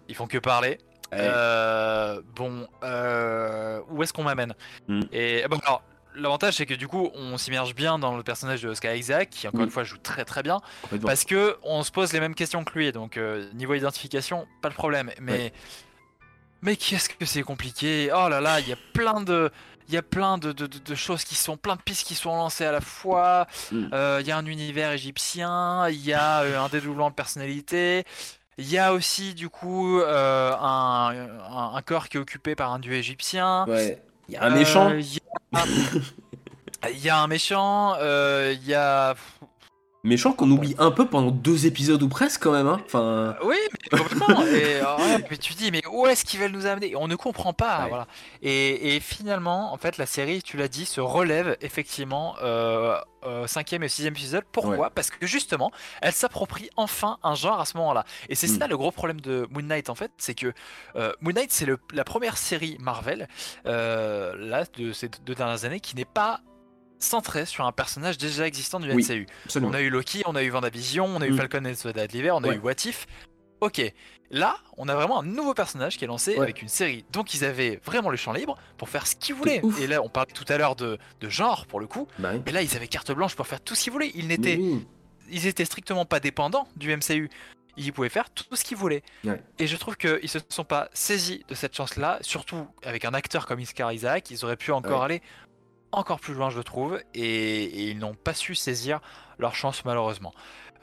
ils 0.07 0.13
font 0.13 0.27
que 0.27 0.37
parler. 0.37 0.77
Euh, 1.20 2.22
bon, 2.36 2.68
euh, 2.84 3.80
où 3.89 4.03
est-ce 4.03 4.13
qu'on 4.13 4.24
m'amène 4.24 4.53
Hmm. 4.88 5.01
Et 5.11 5.43
bon, 5.49 5.57
alors, 5.66 5.82
l'avantage 6.16 6.55
c'est 6.55 6.66
que 6.66 6.74
du 6.74 6.88
coup, 6.88 7.09
on 7.16 7.38
s'immerge 7.38 7.76
bien 7.76 7.97
dans 7.99 8.16
le 8.18 8.24
personnage 8.24 8.61
de 8.61 8.70
Oscar 8.70 8.95
Isaac, 8.95 9.30
qui 9.30 9.47
encore 9.47 9.61
Hmm. 9.61 9.63
une 9.66 9.70
fois 9.72 9.84
joue 9.84 9.97
très 9.97 10.26
très 10.26 10.43
bien, 10.43 10.59
parce 11.01 11.24
que 11.26 11.57
on 11.63 11.84
se 11.84 11.91
pose 11.91 12.13
les 12.13 12.20
mêmes 12.20 12.36
questions 12.36 12.63
que 12.63 12.78
lui. 12.78 12.91
Donc 12.91 13.18
euh, 13.18 13.49
niveau 13.53 13.74
identification, 13.74 14.47
pas 14.61 14.70
de 14.70 14.76
problème. 14.76 15.11
Mais 15.20 15.32
Ouais. 15.34 15.53
mais 16.61 16.76
qu'est-ce 16.76 17.09
que 17.09 17.26
c'est 17.26 17.43
compliqué? 17.43 18.09
Oh 18.13 18.28
là 18.30 18.41
là, 18.41 18.59
il 18.59 18.68
y 18.70 18.74
a 18.74 18.78
plein 18.93 19.22
de 19.22 19.51
il 19.88 19.93
y 19.93 19.97
a 19.97 20.01
plein 20.01 20.39
de, 20.39 20.51
de- 20.51 20.66
de- 20.66 20.80
de 20.80 20.95
choses 20.95 21.24
qui 21.24 21.36
sont, 21.36 21.57
plein 21.57 21.76
de 21.76 21.82
pistes 21.82 22.07
qui 22.07 22.16
sont 22.16 22.36
lancées 22.36 22.66
à 22.66 22.72
la 22.72 22.82
fois. 22.82 23.45
Mm. 23.72 23.89
Euh, 23.93 24.18
Il 24.20 24.26
y 24.28 24.32
a 24.32 24.38
un 24.38 24.45
univers 24.47 24.91
égyptien, 24.91 25.88
il 25.89 26.03
y 26.03 26.11
a 26.11 26.39
un 26.63 26.68
dédoublement 26.70 27.11
de 27.11 27.16
personnalité, 27.16 28.03
il 28.57 28.69
y 28.69 28.77
a 28.77 28.93
aussi 28.93 29.33
du 29.33 29.49
coup 29.49 29.99
euh, 29.99 30.53
un, 30.59 31.13
un- 31.51 31.75
un 31.75 31.81
corps 31.81 32.07
qui 32.09 32.17
est 32.17 32.19
occupé 32.19 32.55
par 32.55 32.71
un 32.73 32.79
dieu 32.79 32.93
égyptien. 32.93 33.65
Ouais. 33.67 34.01
Il 34.27 34.33
y 34.33 34.37
a 34.37 34.43
un 34.43 34.49
méchant. 34.49 34.89
Euh, 34.91 34.99
Il 34.99 35.13
y, 35.15 35.19
a... 35.53 36.89
y 36.91 37.09
a 37.09 37.17
un 37.19 37.27
méchant, 37.27 37.95
euh, 37.99 38.53
il 38.59 38.67
y 38.67 38.73
a. 38.73 39.15
Méchant 40.05 40.33
qu'on 40.33 40.49
oublie 40.51 40.75
un 40.77 40.91
peu 40.91 41.07
pendant 41.07 41.31
deux 41.31 41.65
épisodes 41.65 42.01
ou 42.03 42.07
presque 42.07 42.43
quand 42.43 42.51
même. 42.51 42.67
Hein. 42.67 42.79
Enfin, 42.85 43.35
Oui, 43.43 43.55
mais 43.91 43.97
complètement. 43.99 44.41
et, 44.45 44.81
ouais, 44.81 45.25
mais 45.29 45.37
tu 45.37 45.53
dis, 45.53 45.71
mais 45.71 45.81
où 45.91 46.05
est-ce 46.07 46.23
qu'ils 46.23 46.39
veulent 46.39 46.51
nous 46.51 46.67
amener? 46.67 46.95
On 46.95 47.07
ne 47.07 47.15
comprend 47.15 47.53
pas. 47.53 47.83
Ouais. 47.83 47.89
Voilà. 47.89 48.07
Et, 48.43 48.95
et 48.95 48.99
finalement, 48.99 49.73
en 49.73 49.77
fait, 49.77 49.97
la 49.97 50.05
série, 50.05 50.41
tu 50.43 50.57
l'as 50.57 50.67
dit, 50.67 50.85
se 50.85 51.01
relève 51.01 51.57
effectivement 51.61 52.35
euh, 52.43 52.95
euh, 53.25 53.47
cinquième 53.47 53.81
et 53.83 53.89
sixième 53.89 54.13
épisode. 54.13 54.43
Pourquoi? 54.51 54.77
Ouais. 54.77 54.87
Parce 54.93 55.09
que 55.09 55.25
justement, 55.25 55.71
elle 56.03 56.13
s'approprie 56.13 56.69
enfin 56.75 57.17
un 57.23 57.33
genre 57.33 57.59
à 57.59 57.65
ce 57.65 57.75
moment-là. 57.77 58.05
Et 58.29 58.35
c'est 58.35 58.45
Mm. 58.47 58.59
ça 58.59 58.67
le 58.67 58.77
gros 58.77 58.91
problème 58.91 59.19
de 59.21 59.47
Moon 59.49 59.63
Knight, 59.63 59.89
en 59.89 59.95
fait, 59.95 60.11
c'est 60.17 60.35
que 60.35 60.53
euh, 60.95 61.11
Moon 61.21 61.33
Knight, 61.33 61.51
c'est 61.51 61.65
la 61.93 62.03
première 62.03 62.37
série 62.37 62.77
Marvel, 62.79 63.27
euh, 63.65 64.35
là, 64.37 64.65
de 64.77 64.93
ces 64.93 65.09
deux 65.25 65.33
dernières 65.33 65.65
années, 65.65 65.79
qui 65.79 65.95
n'est 65.95 66.05
pas 66.05 66.41
centrée 66.99 67.45
sur 67.45 67.65
un 67.65 67.71
personnage 67.71 68.17
déjà 68.17 68.47
existant 68.47 68.79
du. 68.79 68.91
MCU. 68.93 69.25
On 69.61 69.73
a 69.73 69.81
eu 69.81 69.89
Loki, 69.89 70.23
on 70.25 70.35
a 70.35 70.43
eu 70.43 70.51
WandaVision, 70.51 71.05
on 71.05 71.21
a 71.21 71.27
eu 71.27 71.31
Mm. 71.31 71.37
Falcon 71.37 71.65
et 71.65 71.75
Soldat 71.75 72.07
de 72.07 72.13
l'hiver, 72.13 72.35
on 72.35 72.43
a 72.43 72.47
Ouais. 72.49 72.55
eu 72.55 72.59
What 72.59 72.85
If. 72.85 73.05
Ok, 73.61 73.81
là, 74.31 74.57
on 74.77 74.87
a 74.89 74.95
vraiment 74.95 75.19
un 75.21 75.23
nouveau 75.23 75.53
personnage 75.53 75.97
qui 75.97 76.03
est 76.03 76.07
lancé 76.07 76.35
Ouais. 76.35 76.41
avec 76.43 76.61
une 76.61 76.67
série. 76.67 77.05
Donc 77.11 77.33
ils 77.33 77.45
avaient 77.45 77.79
vraiment 77.85 78.09
le 78.09 78.17
champ 78.17 78.33
libre 78.33 78.57
pour 78.77 78.89
faire 78.89 79.07
ce 79.07 79.15
qu'ils 79.15 79.35
voulaient. 79.35 79.61
Et 79.79 79.87
là, 79.87 80.01
on 80.03 80.09
parlait 80.09 80.33
tout 80.33 80.45
à 80.49 80.57
l'heure 80.57 80.75
de, 80.75 80.97
de 81.21 81.29
genre 81.29 81.65
pour 81.65 81.79
le 81.79 81.87
coup. 81.87 82.07
Bah 82.19 82.31
oui. 82.33 82.41
Mais 82.45 82.51
là, 82.51 82.61
ils 82.61 82.75
avaient 82.75 82.87
carte 82.87 83.11
blanche 83.11 83.35
pour 83.35 83.47
faire 83.47 83.61
tout 83.61 83.73
ce 83.75 83.83
qu'ils 83.83 83.93
voulaient. 83.93 84.11
Ils 84.13 84.27
n'étaient, 84.27 84.57
oui. 84.57 84.85
ils 85.29 85.47
étaient 85.47 85.65
strictement 85.65 86.05
pas 86.05 86.19
dépendants 86.19 86.67
du 86.75 86.95
MCU. 86.95 87.29
Ils 87.77 87.91
pouvaient 87.91 88.09
faire 88.09 88.29
tout 88.29 88.55
ce 88.55 88.63
qu'ils 88.63 88.77
voulaient. 88.77 89.03
Ouais. 89.23 89.41
Et 89.59 89.67
je 89.67 89.75
trouve 89.77 89.95
qu'ils 89.97 90.29
se 90.29 90.39
sont 90.49 90.63
pas 90.63 90.89
saisis 90.93 91.43
de 91.47 91.55
cette 91.55 91.75
chance-là, 91.75 92.19
surtout 92.21 92.67
avec 92.83 93.03
un 93.05 93.13
acteur 93.13 93.45
comme 93.47 93.59
Oscar 93.61 93.91
Isaac. 93.91 94.29
Ils 94.31 94.43
auraient 94.45 94.55
pu 94.57 94.71
encore 94.71 95.03
aller 95.03 95.21
encore 95.95 96.19
plus 96.19 96.33
loin, 96.33 96.49
je 96.49 96.61
trouve, 96.61 96.99
et, 97.13 97.63
et 97.63 97.89
ils 97.89 97.97
n'ont 97.97 98.13
pas 98.15 98.33
su 98.33 98.55
saisir 98.55 98.99
leur 99.39 99.55
chance 99.55 99.83
malheureusement. 99.85 100.33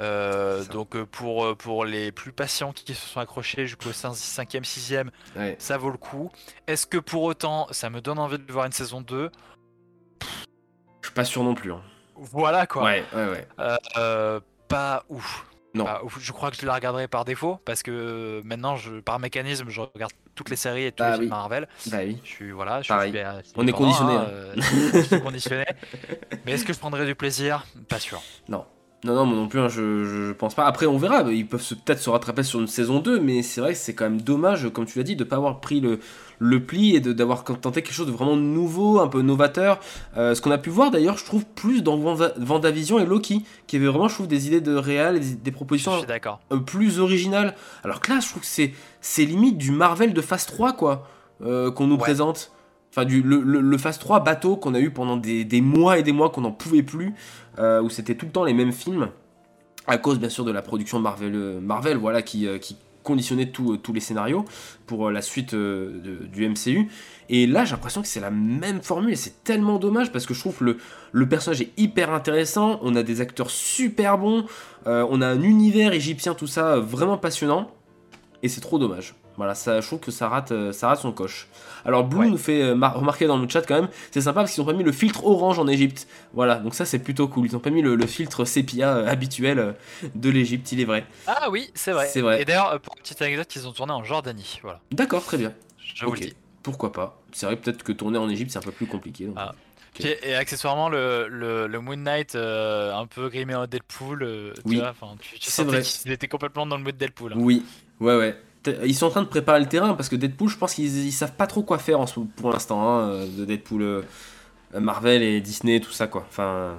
Euh, 0.00 0.64
donc 0.64 0.96
euh, 0.96 1.04
pour, 1.06 1.44
euh, 1.44 1.54
pour 1.54 1.84
les 1.84 2.12
plus 2.12 2.32
patients 2.32 2.72
qui 2.72 2.94
se 2.94 3.06
sont 3.06 3.20
accrochés 3.20 3.66
jusqu'au 3.66 3.90
5e, 3.90 4.64
6e, 4.64 5.10
Ouais. 5.36 5.54
ça 5.58 5.76
vaut 5.76 5.90
le 5.90 5.98
coup. 5.98 6.30
Est-ce 6.66 6.86
que 6.86 6.96
pour 6.98 7.22
autant 7.22 7.66
ça 7.70 7.90
me 7.90 8.00
donne 8.00 8.18
envie 8.18 8.38
de 8.38 8.50
voir 8.52 8.64
une 8.66 8.72
saison 8.72 9.00
2 9.02 9.30
Je 11.02 11.06
suis 11.08 11.14
pas 11.14 11.24
sûr 11.24 11.42
non 11.44 11.54
plus. 11.54 11.72
hein. 11.72 11.82
Voilà 12.16 12.66
quoi. 12.66 12.84
Ouais, 12.84 13.04
ouais, 13.14 13.28
ouais. 13.28 13.48
Euh, 13.96 14.40
pas 14.68 15.04
ouf. 15.08 15.46
Non. 15.74 15.86
Ouf. 16.04 16.18
Je 16.20 16.32
crois 16.32 16.50
que 16.50 16.56
je 16.56 16.66
la 16.66 16.74
regarderai 16.74 17.08
par 17.08 17.24
défaut 17.24 17.58
parce 17.64 17.82
que 17.82 17.90
euh, 17.90 18.42
maintenant, 18.44 18.76
je, 18.76 19.00
par 19.00 19.18
mécanisme, 19.18 19.66
je 19.68 19.80
regarde 19.80 20.12
toutes 20.34 20.50
les 20.50 20.56
séries 20.56 20.84
et 20.84 20.92
tous 20.92 21.02
Bah 21.02 21.10
les 21.10 21.14
films 21.14 21.24
oui. 21.24 21.30
Marvel. 21.30 21.68
Bah 21.86 21.98
oui. 22.04 22.18
Je 22.24 22.28
suis 22.28 22.50
voilà, 22.50 22.82
je 22.82 22.88
Pareil. 22.88 23.12
suis, 23.12 23.52
On 23.56 23.66
est 23.66 23.72
conditionné, 23.72 24.12
hein, 24.14 24.26
hein. 24.26 24.30
euh, 24.30 24.54
je 24.92 25.00
suis 25.00 25.20
conditionné. 25.22 25.64
Mais 26.44 26.52
est-ce 26.52 26.64
que 26.64 26.72
je 26.72 26.78
prendrai 26.78 27.06
du 27.06 27.14
plaisir? 27.14 27.64
Pas 27.88 27.98
sûr. 27.98 28.20
Non. 28.48 28.64
Non, 29.04 29.16
non, 29.16 29.26
moi 29.26 29.34
non 29.36 29.48
plus, 29.48 29.58
hein, 29.58 29.68
je, 29.68 30.04
je, 30.28 30.32
pense 30.32 30.54
pas. 30.54 30.64
Après, 30.64 30.86
on 30.86 30.96
verra, 30.96 31.22
ils 31.32 31.44
peuvent 31.44 31.60
peut-être 31.84 31.98
se 31.98 32.08
rattraper 32.08 32.44
sur 32.44 32.60
une 32.60 32.68
saison 32.68 33.00
2, 33.00 33.18
mais 33.18 33.42
c'est 33.42 33.60
vrai 33.60 33.72
que 33.72 33.78
c'est 33.78 33.96
quand 33.96 34.04
même 34.04 34.20
dommage, 34.20 34.68
comme 34.72 34.86
tu 34.86 34.96
l'as 34.98 35.02
dit, 35.02 35.16
de 35.16 35.24
pas 35.24 35.34
avoir 35.36 35.58
pris 35.58 35.80
le, 35.80 35.98
le 36.44 36.64
pli 36.64 36.96
et 36.96 37.00
d'avoir 37.00 37.44
tenté 37.44 37.82
quelque 37.82 37.94
chose 37.94 38.08
de 38.08 38.12
vraiment 38.12 38.36
nouveau, 38.36 38.98
un 39.00 39.06
peu 39.06 39.22
novateur. 39.22 39.78
Euh, 40.16 40.34
ce 40.34 40.40
qu'on 40.42 40.50
a 40.50 40.58
pu 40.58 40.70
voir 40.70 40.90
d'ailleurs, 40.90 41.16
je 41.16 41.24
trouve, 41.24 41.44
plus 41.46 41.82
dans 41.82 41.96
Vendavision 41.96 42.98
et 42.98 43.06
Loki, 43.06 43.44
qui 43.68 43.76
avait 43.76 43.86
vraiment, 43.86 44.08
je 44.08 44.14
trouve, 44.14 44.26
des 44.26 44.48
idées 44.48 44.60
de 44.60 44.74
réel, 44.74 45.20
des, 45.20 45.34
des 45.36 45.50
propositions 45.52 45.92
plus 46.66 46.98
originales. 46.98 47.54
Alors 47.84 48.00
que 48.00 48.10
là, 48.12 48.18
je 48.20 48.28
trouve 48.28 48.42
que 48.42 48.48
c'est 48.48 48.72
c'est 49.00 49.24
limite 49.24 49.56
du 49.56 49.70
Marvel 49.70 50.12
de 50.14 50.20
phase 50.20 50.46
3, 50.46 50.72
quoi, 50.72 51.06
euh, 51.44 51.70
qu'on 51.70 51.86
nous 51.86 51.94
Ouais. 51.94 52.00
présente. 52.00 52.50
Enfin, 52.90 53.04
du, 53.04 53.22
le, 53.22 53.40
le, 53.40 53.60
le 53.60 53.78
phase 53.78 53.98
3 53.98 54.20
bateau 54.20 54.56
qu'on 54.56 54.74
a 54.74 54.80
eu 54.80 54.90
pendant 54.90 55.16
des, 55.16 55.44
des 55.44 55.60
mois 55.60 55.98
et 55.98 56.02
des 56.02 56.12
mois 56.12 56.28
qu'on 56.30 56.42
n'en 56.42 56.52
pouvait 56.52 56.82
plus, 56.82 57.14
euh, 57.58 57.80
où 57.80 57.88
c'était 57.88 58.16
tout 58.16 58.26
le 58.26 58.32
temps 58.32 58.44
les 58.44 58.52
mêmes 58.52 58.72
films, 58.72 59.08
à 59.86 59.96
cause 59.96 60.18
bien 60.18 60.28
sûr 60.28 60.44
de 60.44 60.50
la 60.52 60.60
production 60.62 60.98
Marvel, 61.00 61.58
Marvel 61.62 61.96
voilà, 61.96 62.20
qui, 62.20 62.46
qui 62.60 62.76
conditionnait 63.02 63.50
tout, 63.50 63.72
euh, 63.72 63.76
tous 63.76 63.92
les 63.92 64.00
scénarios 64.00 64.44
pour 64.86 65.08
euh, 65.08 65.12
la 65.12 65.22
suite 65.22 65.54
euh, 65.54 66.18
du 66.32 66.48
MCU. 66.48 66.88
Et 67.28 67.46
là, 67.46 67.64
j'ai 67.64 67.72
l'impression 67.72 68.02
que 68.02 68.08
c'est 68.08 68.20
la 68.20 68.30
même 68.30 68.82
formule 68.82 69.12
et 69.12 69.16
c'est 69.16 69.44
tellement 69.44 69.78
dommage 69.78 70.12
parce 70.12 70.26
que 70.26 70.34
je 70.34 70.40
trouve 70.40 70.58
que 70.58 70.64
le, 70.64 70.78
le 71.12 71.28
personnage 71.28 71.62
est 71.62 71.72
hyper 71.76 72.12
intéressant, 72.12 72.78
on 72.82 72.94
a 72.96 73.02
des 73.02 73.20
acteurs 73.20 73.50
super 73.50 74.18
bons, 74.18 74.44
on 74.84 75.20
a 75.20 75.26
un 75.26 75.42
univers 75.42 75.92
égyptien, 75.92 76.34
tout 76.34 76.46
ça, 76.46 76.78
vraiment 76.78 77.16
passionnant. 77.16 77.70
Et 78.42 78.48
c'est 78.48 78.60
trop 78.60 78.78
dommage. 78.78 79.14
Voilà, 79.36 79.54
ça, 79.54 79.80
je 79.80 79.86
trouve 79.86 79.98
que 80.00 80.10
ça 80.10 80.28
rate, 80.28 80.52
euh, 80.52 80.72
ça 80.72 80.88
rate 80.88 81.00
son 81.00 81.10
coche. 81.12 81.48
Alors 81.84 82.04
Blue 82.04 82.20
Ouais. 82.20 82.28
nous 82.28 82.36
fait 82.36 82.62
euh, 82.62 82.74
mar- 82.74 82.94
remarquer 82.98 83.26
dans 83.26 83.38
le 83.38 83.48
chat 83.48 83.62
quand 83.62 83.74
même, 83.80 83.88
c'est 84.10 84.20
sympa 84.20 84.40
parce 84.40 84.52
qu'ils 84.52 84.62
ont 84.62 84.66
pas 84.66 84.72
mis 84.74 84.84
le 84.84 84.92
filtre 84.92 85.24
orange 85.24 85.58
en 85.58 85.66
Égypte. 85.68 86.06
Voilà, 86.34 86.56
donc 86.56 86.74
ça 86.74 86.84
c'est 86.84 86.98
plutôt 86.98 87.28
cool. 87.28 87.46
Ils 87.46 87.56
ont 87.56 87.60
pas 87.60 87.70
mis 87.70 87.80
le, 87.82 87.94
le 87.96 88.06
filtre 88.06 88.44
sépia 88.44 88.94
euh, 88.96 89.06
habituel 89.08 89.58
euh, 89.58 89.72
de 90.14 90.28
l'Égypte, 90.30 90.70
il 90.72 90.80
est 90.80 90.84
vrai. 90.84 91.06
Ah 91.26 91.48
oui, 91.50 91.70
c'est 91.74 91.92
vrai. 91.92 92.08
Vrai. 92.20 92.42
Et 92.42 92.44
d'ailleurs, 92.44 92.78
pour 92.80 92.94
une 92.96 93.02
petite 93.02 93.20
anecdote, 93.22 93.54
ils 93.56 93.66
ont 93.66 93.72
tourné 93.72 93.92
en 93.92 94.04
Jordanie. 94.04 94.60
Voilà. 94.62 94.80
D'accord, 94.92 95.24
très 95.24 95.38
bien. 95.38 95.52
Je 95.78 96.04
vous 96.04 96.12
Ok. 96.12 96.20
le 96.20 96.26
dis. 96.26 96.34
Pourquoi 96.62 96.92
pas 96.92 97.20
C'est 97.32 97.46
vrai 97.46 97.56
peut-être 97.56 97.82
que 97.82 97.92
tourner 97.92 98.18
en 98.18 98.28
Égypte 98.28 98.50
c'est 98.52 98.58
un 98.58 98.62
peu 98.62 98.70
plus 98.72 98.86
compliqué. 98.86 99.24
donc. 99.24 99.34
Ah. 99.38 99.54
Et 100.00 100.34
accessoirement, 100.34 100.88
le, 100.88 101.28
le, 101.28 101.66
le 101.66 101.80
Moon 101.80 101.96
Knight, 101.96 102.34
euh, 102.34 102.94
un 102.94 103.06
peu 103.06 103.28
grimé 103.28 103.54
en 103.54 103.66
Deadpool, 103.66 104.22
euh, 104.22 104.52
tu 104.54 104.62
Oui. 104.64 104.76
vois, 104.78 104.94
tu, 105.20 105.38
tu 105.38 105.50
sentais 105.50 105.82
qu'il 105.82 106.10
était 106.12 106.28
complètement 106.28 106.64
dans 106.64 106.78
le 106.78 106.82
mood 106.82 106.96
Deadpool. 106.96 107.32
hein. 107.34 107.36
Oui, 107.38 107.62
ouais, 108.00 108.16
ouais. 108.16 108.40
Ils 108.84 108.94
sont 108.94 109.06
en 109.06 109.10
train 109.10 109.22
de 109.22 109.28
préparer 109.28 109.60
le 109.60 109.66
terrain 109.66 109.94
parce 109.94 110.08
que 110.08 110.16
Deadpool, 110.16 110.48
je 110.48 110.56
pense 110.56 110.74
qu'ils 110.74 111.06
ils 111.06 111.12
savent 111.12 111.32
pas 111.32 111.46
trop 111.46 111.62
quoi 111.62 111.78
faire 111.78 111.98
en 112.00 112.06
ce- 112.06 112.20
pour 112.20 112.52
l'instant 112.52 112.80
hein, 112.88 113.00
euh, 113.10 113.26
de 113.38 113.44
Deadpool, 113.44 113.82
euh, 113.82 114.02
Marvel 114.78 115.22
et 115.22 115.40
Disney, 115.40 115.80
tout 115.80 115.90
ça 115.92 116.06
quoi. 116.06 116.24
Enfin, 116.28 116.74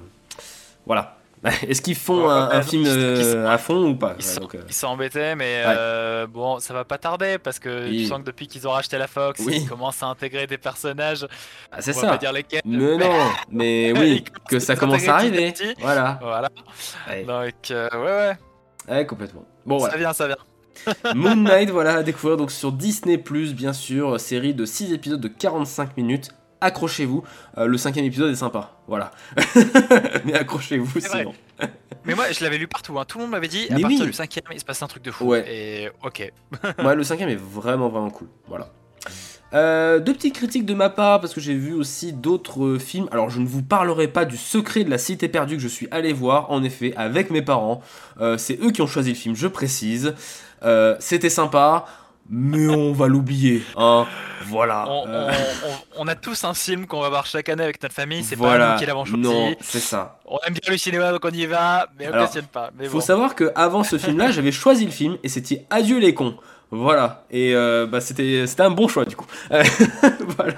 voilà. 0.86 1.18
Est-ce 1.68 1.82
qu'ils 1.82 1.94
font 1.94 2.30
un, 2.30 2.62
film 2.62 2.84
euh, 2.86 3.46
à 3.46 3.58
fond 3.58 3.90
ou 3.90 3.94
pas? 3.96 4.14
Ils 4.18 4.24
Ouais, 4.24 4.32
sont- 4.32 4.40
donc, 4.40 4.56
s'embêtaient, 4.70 5.36
mais 5.36 5.62
Ouais. 5.62 5.74
euh, 5.76 6.26
bon, 6.26 6.58
ça 6.58 6.72
va 6.72 6.84
pas 6.86 6.96
tarder 6.96 7.36
parce 7.36 7.58
que 7.58 7.84
Oui. 7.90 7.98
tu 7.98 8.06
sens 8.06 8.20
que 8.20 8.24
depuis 8.24 8.46
qu'ils 8.46 8.66
ont 8.66 8.70
racheté 8.70 8.96
la 8.96 9.06
Fox, 9.06 9.42
Oui. 9.44 9.58
ils 9.60 9.68
commencent 9.68 10.02
à 10.02 10.06
intégrer 10.06 10.46
des 10.46 10.56
personnages. 10.56 11.26
ah, 11.70 11.82
c'est 11.82 11.92
va 11.92 12.00
pas 12.00 12.08
ça. 12.12 12.16
dire 12.16 12.32
lesquels. 12.32 12.62
Mais 12.64 12.96
non, 12.96 13.10
mais 13.50 13.92
oui, 13.92 14.24
que 14.48 14.58
ça 14.58 14.74
commence 14.74 15.06
à 15.06 15.16
arriver. 15.16 15.52
petit. 15.52 15.74
Voilà. 15.80 16.18
Voilà. 16.22 16.48
Ouais, 17.10 17.24
Donc, 17.24 17.54
ouais, 17.68 17.88
ouais. 17.92 18.32
ouais, 18.88 19.04
complètement. 19.06 19.44
Bon, 19.66 19.76
voilà. 19.76 19.92
Ça 19.92 19.98
vient, 19.98 20.12
ça 20.14 20.26
vient. 20.28 20.36
Moon 21.14 21.36
Knight, 21.36 21.70
voilà, 21.70 21.96
à 21.96 22.02
découvrir 22.02 22.36
donc 22.36 22.50
sur 22.50 22.72
Disney 22.72 23.22
bien 23.54 23.72
sûr, 23.72 24.18
série 24.20 24.54
de 24.54 24.64
6 24.64 24.92
épisodes 24.92 25.20
de 25.20 25.28
45 25.28 25.96
minutes. 25.96 26.30
Accrochez-vous, 26.60 27.22
Euh, 27.58 27.66
le 27.66 27.76
cinquième 27.76 28.06
épisode 28.06 28.30
est 28.30 28.36
sympa, 28.36 28.72
voilà. 28.88 29.10
Mais 30.24 30.34
accrochez-vous 30.34 30.98
sinon. 31.00 31.34
Mais 32.06 32.14
moi, 32.14 32.30
je 32.32 32.42
l'avais 32.44 32.58
lu 32.58 32.68
partout. 32.68 32.98
hein. 32.98 33.04
Tout 33.06 33.18
le 33.18 33.24
monde 33.24 33.32
m'avait 33.32 33.48
dit, 33.48 33.66
à 33.70 33.74
Mais 33.74 33.80
partir 33.82 34.00
oui. 34.00 34.06
du 34.06 34.12
cinquième, 34.12 34.44
il 34.52 34.60
se 34.60 34.64
passe 34.64 34.82
un 34.82 34.86
truc 34.86 35.02
de 35.02 35.10
fou. 35.10 35.26
Ouais. 35.26 35.44
Et 35.48 35.90
ok. 36.02 36.32
Ouais, 36.84 36.94
le 36.94 37.02
cinquième 37.02 37.28
est 37.30 37.38
vraiment 37.40 37.88
vraiment 37.88 38.10
cool. 38.10 38.28
Voilà. 38.48 38.70
Euh, 39.52 40.00
deux 40.00 40.12
petites 40.14 40.34
critiques 40.34 40.66
de 40.66 40.74
ma 40.74 40.90
part 40.90 41.20
parce 41.20 41.32
que 41.32 41.40
j'ai 41.40 41.54
vu 41.54 41.74
aussi 41.74 42.12
d'autres 42.12 42.64
euh, 42.64 42.78
films. 42.78 43.08
Alors 43.12 43.30
je 43.30 43.38
ne 43.40 43.46
vous 43.46 43.62
parlerai 43.62 44.08
pas 44.08 44.24
du 44.24 44.36
secret 44.36 44.82
de 44.84 44.90
la 44.90 44.98
cité 44.98 45.28
perdue 45.28 45.56
que 45.56 45.62
je 45.62 45.68
suis 45.68 45.86
allé 45.92 46.12
voir 46.12 46.50
en 46.50 46.64
effet 46.64 46.92
avec 46.96 47.30
mes 47.30 47.42
parents. 47.42 47.80
Euh, 48.20 48.36
c'est 48.36 48.58
eux 48.62 48.70
qui 48.72 48.82
ont 48.82 48.86
choisi 48.88 49.10
le 49.10 49.16
film, 49.16 49.36
je 49.36 49.46
précise. 49.46 50.14
Euh, 50.64 50.96
C'était 51.00 51.30
sympa, 51.30 51.84
mais 52.30 52.68
on 52.68 52.92
va 52.92 53.06
l'oublier. 53.08 53.62
Hein. 53.76 54.06
Voilà. 54.46 54.86
On, 54.88 55.06
Euh, 55.08 55.30
on- 55.64 55.68
on- 55.68 56.04
on 56.04 56.08
a 56.08 56.14
tous 56.14 56.44
un 56.44 56.52
film 56.54 56.86
qu'on 56.86 57.00
va 57.00 57.08
voir 57.08 57.24
chaque 57.26 57.48
année 57.48 57.62
avec 57.64 57.82
notre 57.82 57.94
famille. 57.94 58.22
C'est 58.24 58.34
voilà. 58.36 58.66
pas 58.66 58.72
nous 58.74 58.78
qui 58.80 58.86
l'avons 58.86 59.04
choisi. 59.04 59.22
Non, 59.22 59.54
c'est 59.60 59.78
ça. 59.80 60.18
On 60.26 60.38
aime 60.46 60.52
bien 60.54 60.70
le 60.70 60.76
cinéma, 60.76 61.12
donc 61.12 61.24
on 61.24 61.30
y 61.30 61.46
va, 61.46 61.88
mais 61.98 62.08
on 62.08 62.12
Alors, 62.12 62.24
questionne 62.24 62.46
pas. 62.46 62.70
Mais 62.78 62.86
Faut 62.86 62.98
bon. 62.98 63.00
savoir 63.00 63.34
que 63.34 63.50
avant 63.54 63.84
ce 63.84 63.96
film-là, 63.98 64.30
j'avais 64.30 64.52
choisi 64.64 64.84
le 64.84 64.90
film 64.90 65.16
et 65.22 65.28
c'était 65.28 65.64
Adieu 65.70 65.98
les 65.98 66.12
cons. 66.14 66.36
Voilà. 66.70 67.24
Et 67.30 67.54
euh, 67.54 67.86
bah, 67.86 68.00
c'était 68.00 68.44
un 68.58 68.70
bon 68.70 68.88
choix 68.88 69.04
du 69.04 69.16
coup. 69.16 69.26
Voilà. 70.36 70.54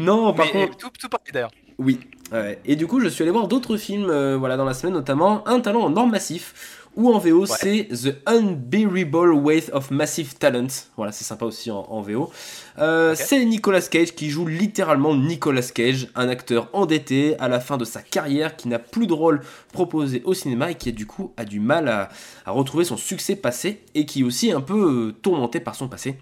Non, 0.00 0.32
par 0.32 0.46
Mais- 0.46 0.66
contre. 0.66 0.76
tout, 0.78 0.90
tout 0.98 1.08
pareil 1.08 1.32
d'ailleurs. 1.32 1.50
Oui. 1.78 2.00
ouais. 2.32 2.58
Et 2.64 2.76
du 2.76 2.86
coup, 2.86 3.00
je 3.00 3.08
suis 3.08 3.22
allé 3.22 3.30
voir 3.30 3.48
d'autres 3.48 3.76
films 3.76 4.08
euh, 4.10 4.36
voilà, 4.36 4.56
dans 4.56 4.64
la 4.64 4.74
semaine, 4.74 4.94
notamment 4.94 5.46
Un 5.46 5.60
talent 5.60 5.82
en 5.82 5.96
or 5.96 6.06
massif, 6.06 6.85
ou 6.96 7.12
en 7.12 7.18
VO, 7.18 7.44
c'est 7.44 7.88
The 7.88 8.16
Unbearable 8.26 9.32
Weight 9.32 9.70
of 9.72 9.90
Massive 9.90 10.34
Talent. 10.36 10.66
Voilà, 10.96 11.12
c'est 11.12 11.24
sympa 11.24 11.44
aussi 11.44 11.70
en, 11.70 11.80
en 11.90 12.00
VO. 12.00 12.30
Euh. 12.78 13.14
C'est 13.14 13.44
Nicolas 13.44 13.82
Cage 13.82 14.14
qui 14.14 14.30
joue 14.30 14.46
littéralement 14.46 15.14
Nicolas 15.14 15.62
Cage, 15.62 16.08
un 16.14 16.28
acteur 16.28 16.70
endetté 16.72 17.38
à 17.38 17.48
la 17.48 17.60
fin 17.60 17.76
de 17.76 17.84
sa 17.84 18.00
carrière 18.00 18.56
qui 18.56 18.68
n'a 18.68 18.78
plus 18.78 19.06
de 19.06 19.12
rôle 19.12 19.42
proposé 19.72 20.22
au 20.24 20.32
cinéma 20.32 20.70
et 20.70 20.74
qui 20.74 20.92
du 20.92 21.06
coup 21.06 21.32
a 21.36 21.44
du 21.44 21.60
mal 21.60 21.88
à, 21.88 22.08
à 22.46 22.50
retrouver 22.50 22.84
son 22.84 22.96
succès 22.96 23.36
passé 23.36 23.82
et 23.94 24.06
qui 24.06 24.20
est 24.20 24.24
aussi 24.24 24.50
un 24.50 24.62
peu 24.62 25.08
euh, 25.08 25.12
tourmenté 25.20 25.60
par 25.60 25.74
son 25.74 25.88
passé. 25.88 26.16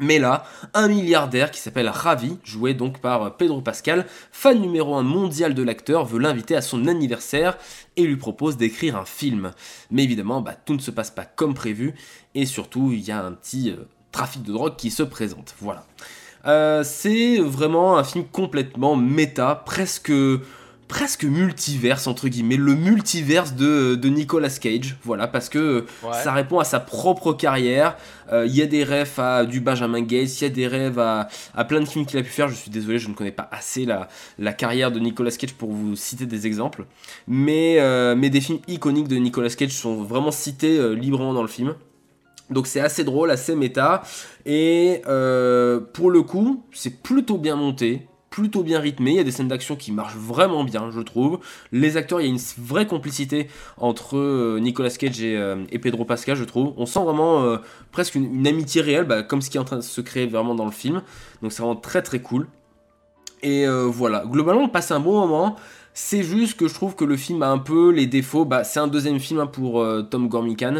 Mais 0.00 0.18
là, 0.18 0.44
un 0.72 0.88
milliardaire 0.88 1.50
qui 1.50 1.60
s'appelle 1.60 1.88
Ravi, 1.88 2.38
joué 2.42 2.72
donc 2.72 3.00
par 3.00 3.36
Pedro 3.36 3.60
Pascal, 3.60 4.06
fan 4.32 4.58
numéro 4.58 4.94
1 4.94 5.02
mondial 5.02 5.52
de 5.52 5.62
l'acteur, 5.62 6.06
veut 6.06 6.18
l'inviter 6.18 6.56
à 6.56 6.62
son 6.62 6.86
anniversaire 6.86 7.58
et 7.96 8.04
lui 8.04 8.16
propose 8.16 8.56
d'écrire 8.56 8.96
un 8.96 9.04
film. 9.04 9.52
Mais 9.90 10.04
évidemment, 10.04 10.40
bah, 10.40 10.54
tout 10.64 10.72
ne 10.72 10.78
se 10.78 10.90
passe 10.90 11.10
pas 11.10 11.26
comme 11.26 11.52
prévu, 11.52 11.94
et 12.34 12.46
surtout, 12.46 12.92
il 12.92 13.00
y 13.00 13.10
a 13.10 13.22
un 13.22 13.32
petit 13.32 13.70
euh, 13.70 13.84
trafic 14.10 14.42
de 14.42 14.52
drogue 14.52 14.76
qui 14.76 14.90
se 14.90 15.02
présente. 15.02 15.54
Voilà. 15.60 15.84
Euh, 16.46 16.82
c'est 16.82 17.38
vraiment 17.38 17.98
un 17.98 18.04
film 18.04 18.24
complètement 18.24 18.96
méta, 18.96 19.54
presque 19.54 20.12
presque 20.90 21.22
multiverse 21.24 22.08
entre 22.08 22.26
guillemets, 22.28 22.56
le 22.56 22.74
multiverse 22.74 23.54
de, 23.54 23.94
de 23.94 24.08
Nicolas 24.08 24.50
Cage, 24.50 24.96
voilà, 25.04 25.28
parce 25.28 25.48
que 25.48 25.86
Ouais. 26.02 26.10
ça 26.24 26.32
répond 26.32 26.58
à 26.58 26.64
sa 26.64 26.80
propre 26.80 27.32
carrière. 27.32 27.96
Euh, 28.32 28.44
Il 28.46 28.54
y 28.56 28.60
a 28.60 28.66
des 28.66 28.82
rêves 28.84 29.18
à 29.18 29.44
du 29.44 29.60
Benjamin 29.60 30.02
Gates, 30.02 30.40
il 30.40 30.44
y 30.44 30.46
a 30.46 30.50
des 30.50 30.66
rêves 30.66 30.98
à, 30.98 31.28
à 31.54 31.64
plein 31.64 31.80
de 31.80 31.84
films 31.86 32.04
qu'il 32.06 32.18
a 32.18 32.22
pu 32.22 32.30
faire. 32.30 32.48
Je 32.48 32.54
suis 32.54 32.70
désolé, 32.72 32.98
je 32.98 33.08
ne 33.08 33.14
connais 33.14 33.30
pas 33.30 33.48
assez 33.52 33.84
la, 33.86 34.08
la 34.38 34.52
carrière 34.52 34.90
de 34.90 34.98
Nicolas 34.98 35.30
Cage 35.30 35.54
pour 35.54 35.70
vous 35.70 35.94
citer 35.94 36.26
des 36.26 36.46
exemples, 36.48 36.84
mais, 37.28 37.76
euh, 37.78 38.16
mais 38.16 38.28
des 38.28 38.40
films 38.40 38.58
iconiques 38.66 39.08
de 39.08 39.16
Nicolas 39.16 39.50
Cage 39.50 39.70
sont 39.70 40.02
vraiment 40.02 40.32
cités 40.32 40.76
euh, 40.78 40.92
librement 40.94 41.32
dans 41.32 41.42
le 41.42 41.48
film. 41.48 41.74
Donc 42.50 42.66
c'est 42.66 42.80
assez 42.80 43.04
drôle, 43.04 43.30
assez 43.30 43.54
méta, 43.54 44.02
et 44.44 45.02
euh, 45.06 45.78
pour 45.92 46.10
le 46.10 46.22
coup, 46.22 46.64
c'est 46.72 47.00
plutôt 47.00 47.38
bien 47.38 47.54
monté, 47.54 48.08
plutôt 48.40 48.62
bien 48.62 48.80
rythmé. 48.80 49.10
Il 49.10 49.16
y 49.16 49.20
a 49.20 49.24
des 49.24 49.32
scènes 49.32 49.48
d'action 49.48 49.76
qui 49.76 49.92
marchent 49.92 50.16
vraiment 50.16 50.64
bien, 50.64 50.90
je 50.90 51.00
trouve. 51.00 51.40
Les 51.72 51.98
acteurs, 51.98 52.22
il 52.22 52.24
y 52.24 52.30
a 52.30 52.32
une 52.32 52.40
vraie 52.56 52.86
complicité 52.86 53.48
entre 53.76 54.16
euh, 54.16 54.58
Nicolas 54.60 54.88
Cage 54.88 55.20
et, 55.20 55.36
euh, 55.36 55.62
et 55.70 55.78
Pedro 55.78 56.06
Pascal, 56.06 56.36
je 56.36 56.44
trouve. 56.44 56.72
On 56.78 56.86
sent 56.86 57.00
vraiment 57.00 57.42
euh, 57.42 57.58
presque 57.92 58.14
une, 58.14 58.46
amitié 58.46 58.80
réelle, 58.80 59.04
bah, 59.04 59.22
comme 59.22 59.42
ce 59.42 59.50
qui 59.50 59.58
est 59.58 59.60
en 59.60 59.64
train 59.64 59.76
de 59.76 59.82
se 59.82 60.00
créer 60.00 60.26
vraiment 60.26 60.54
dans 60.54 60.64
le 60.64 60.70
film. 60.70 61.02
Donc 61.42 61.52
c'est 61.52 61.60
vraiment 61.60 61.76
très 61.76 62.00
très 62.00 62.20
cool. 62.20 62.48
Et 63.42 63.66
voilà, 63.66 64.24
globalement, 64.26 64.64
on 64.64 64.68
passe 64.68 64.90
un 64.90 65.00
bon 65.00 65.18
moment. 65.18 65.56
C'est 66.02 66.22
juste 66.22 66.56
que 66.56 66.66
je 66.66 66.72
trouve 66.72 66.96
que 66.96 67.04
le 67.04 67.16
film 67.16 67.42
a 67.42 67.50
un 67.50 67.58
peu 67.58 67.90
les 67.90 68.06
défauts. 68.06 68.46
Bah, 68.46 68.64
c'est 68.64 68.80
un 68.80 68.88
deuxième 68.88 69.20
film 69.20 69.38
hein, 69.38 69.46
pour 69.46 69.80
euh, 69.80 70.00
Tom 70.00 70.28
Gormican. 70.28 70.76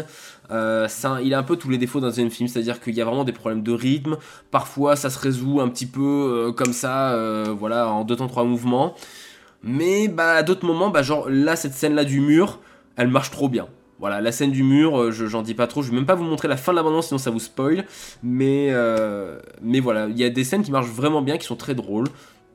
Euh, 0.49 0.87
il 1.23 1.33
a 1.35 1.37
un 1.37 1.43
peu 1.43 1.57
tous 1.57 1.69
les 1.69 1.77
défauts 1.77 1.99
d'un 1.99 2.07
deuxième 2.07 2.31
film, 2.31 2.49
c'est-à-dire 2.49 2.81
qu'il 2.81 2.95
y 2.95 3.01
a 3.01 3.05
vraiment 3.05 3.23
des 3.23 3.31
problèmes 3.31 3.61
de 3.61 3.71
rythme. 3.71 4.17
Parfois, 4.49 4.95
ça 4.95 5.11
se 5.11 5.19
résout 5.19 5.61
un 5.61 5.69
petit 5.69 5.85
peu 5.85 6.01
euh, 6.01 6.51
comme 6.51 6.73
ça, 6.73 7.15
voilà, 7.53 7.87
en 7.87 8.03
deux 8.03 8.15
temps 8.15 8.27
trois 8.27 8.43
mouvements. 8.43 8.95
Mais 9.63 10.07
bah, 10.07 10.31
à 10.31 10.43
d'autres 10.43 10.65
moments, 10.65 10.89
bah, 10.89 11.03
genre 11.03 11.29
là, 11.29 11.55
cette 11.55 11.75
scène-là 11.75 12.03
du 12.03 12.19
mur, 12.19 12.59
elle 12.97 13.07
marche 13.07 13.29
trop 13.29 13.47
bien. 13.47 13.67
Voilà, 13.99 14.21
la 14.21 14.31
scène 14.31 14.51
du 14.51 14.63
mur, 14.63 15.11
je 15.11 15.27
j'en 15.27 15.43
dis 15.43 15.53
pas 15.53 15.67
trop. 15.67 15.83
Je 15.83 15.91
vais 15.91 15.95
même 15.95 16.07
pas 16.07 16.15
vous 16.15 16.23
montrer 16.23 16.47
la 16.47 16.57
fin 16.57 16.71
de 16.71 16.77
l'abondance, 16.77 17.07
sinon 17.07 17.19
ça 17.19 17.29
vous 17.29 17.39
spoil. 17.39 17.85
Mais 18.23 18.71
voilà, 19.81 20.07
il 20.07 20.17
y 20.17 20.23
a 20.23 20.31
des 20.31 20.43
scènes 20.43 20.63
qui 20.63 20.71
marchent 20.71 20.89
vraiment 20.89 21.21
bien, 21.21 21.37
qui 21.37 21.45
sont 21.45 21.55
très 21.55 21.75
drôles. 21.75 22.07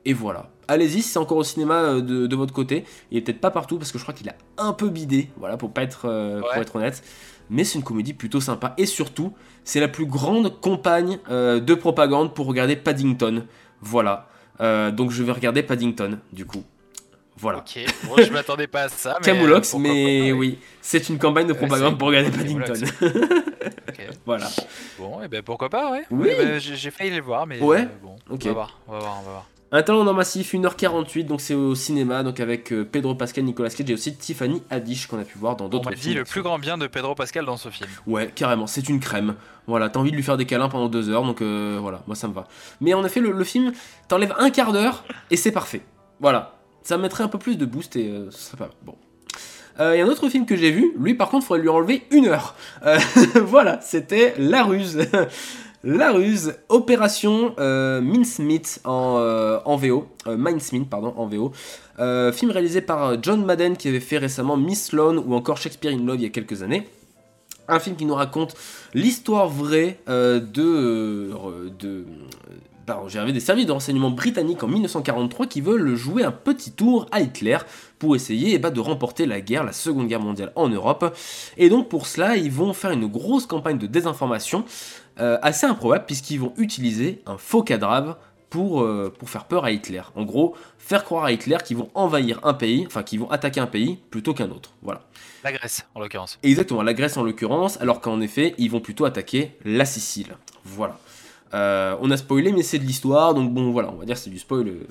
Et 0.05 0.13
voilà. 0.13 0.49
Allez-y, 0.67 1.01
si 1.01 1.09
c'est 1.09 1.19
encore 1.19 1.37
au 1.37 1.43
cinéma 1.43 1.75
euh, 1.75 2.01
de, 2.01 2.27
de 2.27 2.35
votre 2.35 2.53
côté. 2.53 2.83
Il 3.11 3.17
est 3.17 3.21
peut-être 3.21 3.39
pas 3.41 3.51
partout 3.51 3.77
parce 3.77 3.91
que 3.91 3.97
je 3.97 4.03
crois 4.03 4.13
qu'il 4.13 4.29
a 4.29 4.35
un 4.57 4.73
peu 4.73 4.89
bidé, 4.89 5.29
voilà, 5.37 5.57
pour 5.57 5.71
pas 5.71 5.83
être, 5.83 6.05
euh, 6.05 6.41
pour 6.41 6.53
être 6.55 6.75
honnête. 6.75 7.03
Mais 7.49 7.63
c'est 7.63 7.77
une 7.77 7.83
comédie 7.83 8.13
plutôt 8.13 8.41
sympa. 8.41 8.73
Et 8.77 8.85
surtout, 8.85 9.33
c'est 9.63 9.79
la 9.79 9.87
plus 9.87 10.05
grande 10.05 10.59
campagne 10.59 11.19
euh, 11.29 11.59
de 11.61 11.73
propagande 11.73 12.33
pour 12.33 12.45
regarder 12.47 12.75
Paddington. 12.75 13.45
Voilà. 13.81 14.27
Euh, 14.59 14.91
donc 14.91 15.11
je 15.11 15.23
vais 15.23 15.31
regarder 15.31 15.63
Paddington, 15.63 16.19
du 16.33 16.45
coup. 16.45 16.63
Voilà. 17.39 17.59
Ok, 17.59 17.79
bon, 18.05 18.15
je 18.17 18.33
m'attendais 18.33 18.65
pas 18.67 18.83
à 18.83 18.89
ça. 18.89 19.17
mais, 19.21 19.25
Camoulox, 19.25 19.75
mais 19.75 20.31
oui, 20.31 20.57
c'est 20.81 21.07
une 21.07 21.19
campagne 21.19 21.45
de 21.47 21.53
propagande 21.53 21.97
pour 21.99 22.07
regarder. 22.07 22.31
Paddington. 22.31 22.73
Ok. 23.87 24.09
voilà. 24.25 24.47
Bon, 24.97 25.21
et 25.21 25.27
ben 25.27 25.43
pourquoi 25.43 25.69
pas, 25.69 25.91
ouais. 25.91 26.03
Oui. 26.09 26.29
Ouais, 26.29 26.35
ben, 26.35 26.59
j'ai 26.59 26.91
failli 26.91 27.11
les 27.11 27.19
voir, 27.21 27.45
mais 27.45 27.61
Ouais. 27.61 27.81
euh, 27.81 27.85
bon, 28.01 28.15
on 28.29 28.35
va 28.35 28.51
voir, 28.51 28.79
on 28.87 28.91
va 28.93 28.99
voir, 28.99 29.17
on 29.21 29.25
va 29.25 29.31
voir. 29.31 29.47
Un 29.69 29.83
talent 29.83 30.07
en 30.07 30.13
massif, 30.13 30.53
1h48, 30.53 31.25
donc 31.25 31.41
c'est 31.41 31.53
au 31.53 31.75
cinéma, 31.75 32.23
donc 32.23 32.39
avec 32.39 32.71
euh, 32.71 32.85
Pedro 32.89 33.15
Pascal, 33.15 33.43
Nicolas 33.43 33.69
Cage 33.69 33.89
et 33.89 33.93
aussi 33.93 34.15
Tiffany 34.15 34.63
Haddish 34.69 35.07
qu'on 35.07 35.19
a 35.19 35.25
pu 35.25 35.37
voir 35.37 35.57
dans 35.57 35.65
On 35.65 35.67
d'autres 35.67 35.89
m'a 35.89 35.95
dit 35.95 36.01
films. 36.03 36.15
le 36.19 36.23
plus 36.23 36.41
grand 36.41 36.57
bien 36.57 36.77
de 36.77 36.87
Pedro 36.87 37.15
Pascal 37.15 37.43
dans 37.43 37.57
ce 37.57 37.67
film. 37.67 37.89
Ouais, 38.05 38.31
carrément, 38.33 38.65
c'est 38.65 38.87
une 38.87 39.01
crème. 39.01 39.35
Voilà, 39.67 39.89
t'as 39.89 39.99
envie 39.99 40.11
de 40.11 40.15
lui 40.15 40.23
faire 40.23 40.37
des 40.37 40.45
câlins 40.45 40.69
pendant 40.69 40.87
deux 40.87 41.09
heures, 41.09 41.23
donc 41.23 41.41
euh, 41.41 41.79
voilà, 41.81 42.01
moi 42.07 42.15
ça 42.15 42.29
me 42.29 42.33
va. 42.33 42.47
Mais 42.79 42.93
en 42.93 43.03
effet, 43.03 43.19
le, 43.19 43.33
le 43.33 43.43
film, 43.43 43.73
t'enlèves 44.07 44.33
un 44.39 44.49
quart 44.51 44.71
d'heure 44.71 45.03
et 45.31 45.35
c'est 45.35 45.51
parfait. 45.51 45.81
Voilà, 46.21 46.55
ça 46.83 46.97
mettrait 46.97 47.25
un 47.25 47.27
peu 47.27 47.37
plus 47.37 47.57
de 47.57 47.65
boost 47.65 47.97
et 47.97 48.09
euh, 48.09 48.31
ce 48.31 48.37
serait 48.37 48.57
pas 48.57 48.65
mal. 48.67 48.73
Bon. 48.85 48.95
Euh, 49.81 49.95
Il 49.95 49.99
y 49.99 50.01
a 50.01 50.05
un 50.05 50.07
autre 50.07 50.29
film 50.29 50.45
que 50.45 50.55
j'ai 50.55 50.71
vu, 50.71 50.93
lui 50.97 51.13
par 51.13 51.27
contre, 51.29 51.43
il 51.43 51.47
faudrait 51.47 51.61
lui 51.63 51.69
enlever 51.69 52.03
une 52.11 52.27
heure. 52.27 52.55
Euh, 52.85 52.97
voilà, 53.43 53.81
c'était 53.81 54.33
La 54.37 54.63
Ruse. 54.63 55.05
La 55.89 56.11
Ruse, 56.11 56.53
Opération 56.67 57.55
euh, 57.59 58.01
en, 58.83 59.15
euh, 59.19 59.59
en 59.63 59.77
VO, 59.77 60.05
euh, 60.27 60.83
pardon, 60.89 61.13
en 61.15 61.27
VO. 61.27 61.53
Euh, 61.99 62.33
film 62.33 62.51
réalisé 62.51 62.81
par 62.81 63.23
John 63.23 63.45
Madden 63.45 63.77
qui 63.77 63.87
avait 63.87 64.01
fait 64.01 64.17
récemment 64.17 64.57
Miss 64.57 64.87
Sloane 64.87 65.17
ou 65.17 65.33
encore 65.33 65.55
Shakespeare 65.55 65.93
in 65.93 66.05
Love 66.05 66.17
il 66.17 66.23
y 66.23 66.25
a 66.25 66.29
quelques 66.29 66.61
années. 66.61 66.89
Un 67.69 67.79
film 67.79 67.95
qui 67.95 68.03
nous 68.03 68.15
raconte 68.15 68.55
l'histoire 68.93 69.47
vraie 69.47 69.97
de, 70.07 70.41
de 71.79 72.05
rêvé 72.89 73.31
des 73.31 73.39
services 73.39 73.65
de 73.65 73.71
renseignement 73.71 74.11
britanniques 74.11 74.63
en 74.63 74.67
1943 74.67 75.47
qui 75.47 75.61
veulent 75.61 75.95
jouer 75.95 76.23
un 76.23 76.31
petit 76.31 76.71
tour 76.71 77.07
à 77.11 77.21
Hitler 77.21 77.57
pour 77.99 78.15
essayer 78.15 78.53
eh 78.53 78.59
ben, 78.59 78.71
de 78.71 78.79
remporter 78.79 79.25
la 79.25 79.41
guerre, 79.41 79.63
la 79.63 79.73
Seconde 79.73 80.07
Guerre 80.07 80.21
mondiale 80.21 80.51
en 80.55 80.69
Europe. 80.69 81.15
Et 81.57 81.69
donc 81.69 81.89
pour 81.89 82.07
cela, 82.07 82.37
ils 82.37 82.51
vont 82.51 82.73
faire 82.73 82.91
une 82.91 83.07
grosse 83.07 83.45
campagne 83.45 83.77
de 83.77 83.87
désinformation 83.87 84.65
euh, 85.19 85.37
assez 85.41 85.65
improbable 85.65 86.05
puisqu'ils 86.05 86.39
vont 86.39 86.53
utiliser 86.57 87.21
un 87.25 87.37
faux 87.37 87.63
cadavre 87.63 88.17
pour, 88.49 88.81
euh, 88.81 89.13
pour 89.17 89.29
faire 89.29 89.45
peur 89.45 89.65
à 89.65 89.71
Hitler. 89.71 90.01
En 90.15 90.23
gros, 90.23 90.55
faire 90.77 91.03
croire 91.03 91.25
à 91.25 91.31
Hitler 91.31 91.57
qu'ils 91.63 91.77
vont 91.77 91.89
envahir 91.95 92.39
un 92.43 92.53
pays, 92.53 92.85
enfin 92.87 93.03
qu'ils 93.03 93.19
vont 93.19 93.29
attaquer 93.29 93.59
un 93.59 93.67
pays 93.67 93.99
plutôt 94.09 94.33
qu'un 94.33 94.49
autre. 94.49 94.71
Voilà. 94.81 95.01
La 95.43 95.51
Grèce, 95.51 95.85
en 95.95 95.99
l'occurrence. 95.99 96.39
Exactement, 96.43 96.81
la 96.81 96.93
Grèce 96.93 97.17
en 97.17 97.23
l'occurrence, 97.23 97.79
alors 97.81 98.01
qu'en 98.01 98.21
effet, 98.21 98.55
ils 98.57 98.71
vont 98.71 98.79
plutôt 98.79 99.05
attaquer 99.05 99.51
la 99.65 99.85
Sicile. 99.85 100.37
Voilà. 100.63 100.97
Euh, 101.53 101.95
on 102.01 102.11
a 102.11 102.17
spoilé, 102.17 102.51
mais 102.51 102.63
c'est 102.63 102.79
de 102.79 102.83
l'histoire, 102.83 103.33
donc 103.33 103.53
bon, 103.53 103.71
voilà, 103.71 103.91
on 103.91 103.95
va 103.95 104.05
dire 104.05 104.17
c'est 104.17 104.29
du 104.29 104.39
spoil 104.39 104.67
euh, 104.67 104.87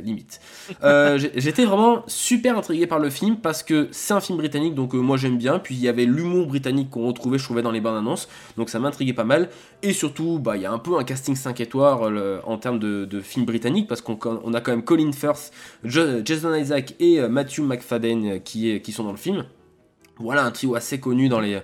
limite. 0.00 0.40
Euh, 0.82 1.18
J'étais 1.34 1.64
vraiment 1.64 2.02
super 2.06 2.58
intrigué 2.58 2.86
par 2.86 2.98
le 2.98 3.10
film 3.10 3.36
parce 3.36 3.62
que 3.62 3.88
c'est 3.90 4.12
un 4.12 4.20
film 4.20 4.38
britannique, 4.38 4.74
donc 4.74 4.94
euh, 4.94 4.98
moi 4.98 5.16
j'aime 5.16 5.38
bien. 5.38 5.58
Puis 5.58 5.74
il 5.74 5.80
y 5.80 5.88
avait 5.88 6.04
l'humour 6.04 6.46
britannique 6.46 6.90
qu'on 6.90 7.06
retrouvait, 7.06 7.38
je 7.38 7.44
trouvais, 7.44 7.62
dans 7.62 7.70
les 7.70 7.80
bandes 7.80 7.96
annonces, 7.96 8.28
donc 8.56 8.68
ça 8.68 8.78
m'intriguait 8.78 9.14
pas 9.14 9.24
mal. 9.24 9.48
Et 9.82 9.92
surtout, 9.92 10.38
bah, 10.38 10.56
il 10.56 10.62
y 10.62 10.66
a 10.66 10.72
un 10.72 10.78
peu 10.78 10.98
un 10.98 11.04
casting 11.04 11.36
5 11.36 11.60
étoiles 11.60 12.40
en 12.44 12.58
termes 12.58 12.78
de, 12.78 13.04
de 13.04 13.20
film 13.20 13.46
britannique 13.46 13.88
parce 13.88 14.00
qu'on 14.00 14.18
on 14.22 14.54
a 14.54 14.60
quand 14.60 14.72
même 14.72 14.84
Colin 14.84 15.12
Firth, 15.12 15.52
Jason 15.84 16.54
Isaac 16.54 16.94
et 17.00 17.20
Matthew 17.28 17.60
McFadden 17.60 18.40
qui, 18.42 18.70
est, 18.70 18.80
qui 18.80 18.92
sont 18.92 19.04
dans 19.04 19.10
le 19.10 19.16
film. 19.16 19.44
Voilà 20.18 20.44
un 20.44 20.52
trio 20.52 20.76
assez 20.76 21.00
connu 21.00 21.28
dans 21.28 21.40
les, 21.40 21.60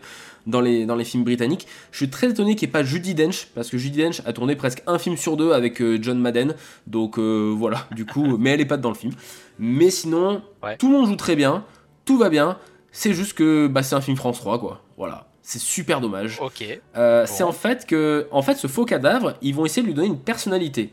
dans 0.47 0.61
les, 0.61 0.87
dans 0.87 0.97
les 0.97 1.05
films 1.05 1.25
britanniques. 1.25 1.67
Je 1.93 1.97
suis 1.99 2.11
très 2.11 2.31
étonné 2.31 2.55
qu'il 2.57 2.67
n'y 2.69 2.71
ait 2.71 2.73
pas 2.73 2.83
Judy 2.83 3.15
Dench, 3.15 3.47
parce 3.55 3.71
que 3.71 3.79
Judy 3.79 4.03
Dench 4.03 4.23
a 4.27 4.33
tourné 4.33 4.57
presque 4.57 4.83
un 4.87 4.99
film 4.99 5.17
sur 5.17 5.37
deux 5.37 5.53
avec 5.53 5.81
euh, 5.83 5.99
John 6.01 6.19
Madden. 6.19 6.55
Donc 6.87 7.19
euh, 7.19 7.53
voilà, 7.57 7.87
du 7.95 8.07
coup, 8.07 8.37
mais 8.39 8.51
elle 8.51 8.61
est 8.61 8.65
pas 8.67 8.77
dans 8.77 8.91
le 8.91 8.95
film. 8.97 9.13
Mais 9.59 9.91
sinon, 9.91 10.43
Ouais. 10.63 10.77
tout 10.77 10.89
le 10.91 10.97
monde 10.99 11.07
joue 11.07 11.17
très 11.17 11.37
bien, 11.37 11.65
tout 12.05 12.19
va 12.19 12.29
bien. 12.29 12.59
C'est 12.93 13.13
juste 13.15 13.35
que 13.35 13.67
bah, 13.69 13.83
c'est 13.83 13.95
un 13.95 14.01
film 14.01 14.17
France 14.17 14.39
3, 14.41 14.59
quoi. 14.59 14.83
Voilà. 14.97 15.27
C'est 15.43 15.61
super 15.61 16.01
dommage. 16.01 16.39
Ok. 16.41 16.65
Euh, 16.97 17.25
Bon. 17.25 17.33
C'est 17.33 17.43
en 17.43 17.53
fait 17.53 17.87
que, 17.87 18.27
en 18.31 18.43
fait, 18.43 18.55
ce 18.57 18.67
faux 18.67 18.85
cadavre, 18.85 19.35
ils 19.43 19.55
vont 19.55 19.65
essayer 19.65 19.83
de 19.83 19.87
lui 19.87 19.95
donner 19.95 20.09
une 20.09 20.19
personnalité. 20.19 20.93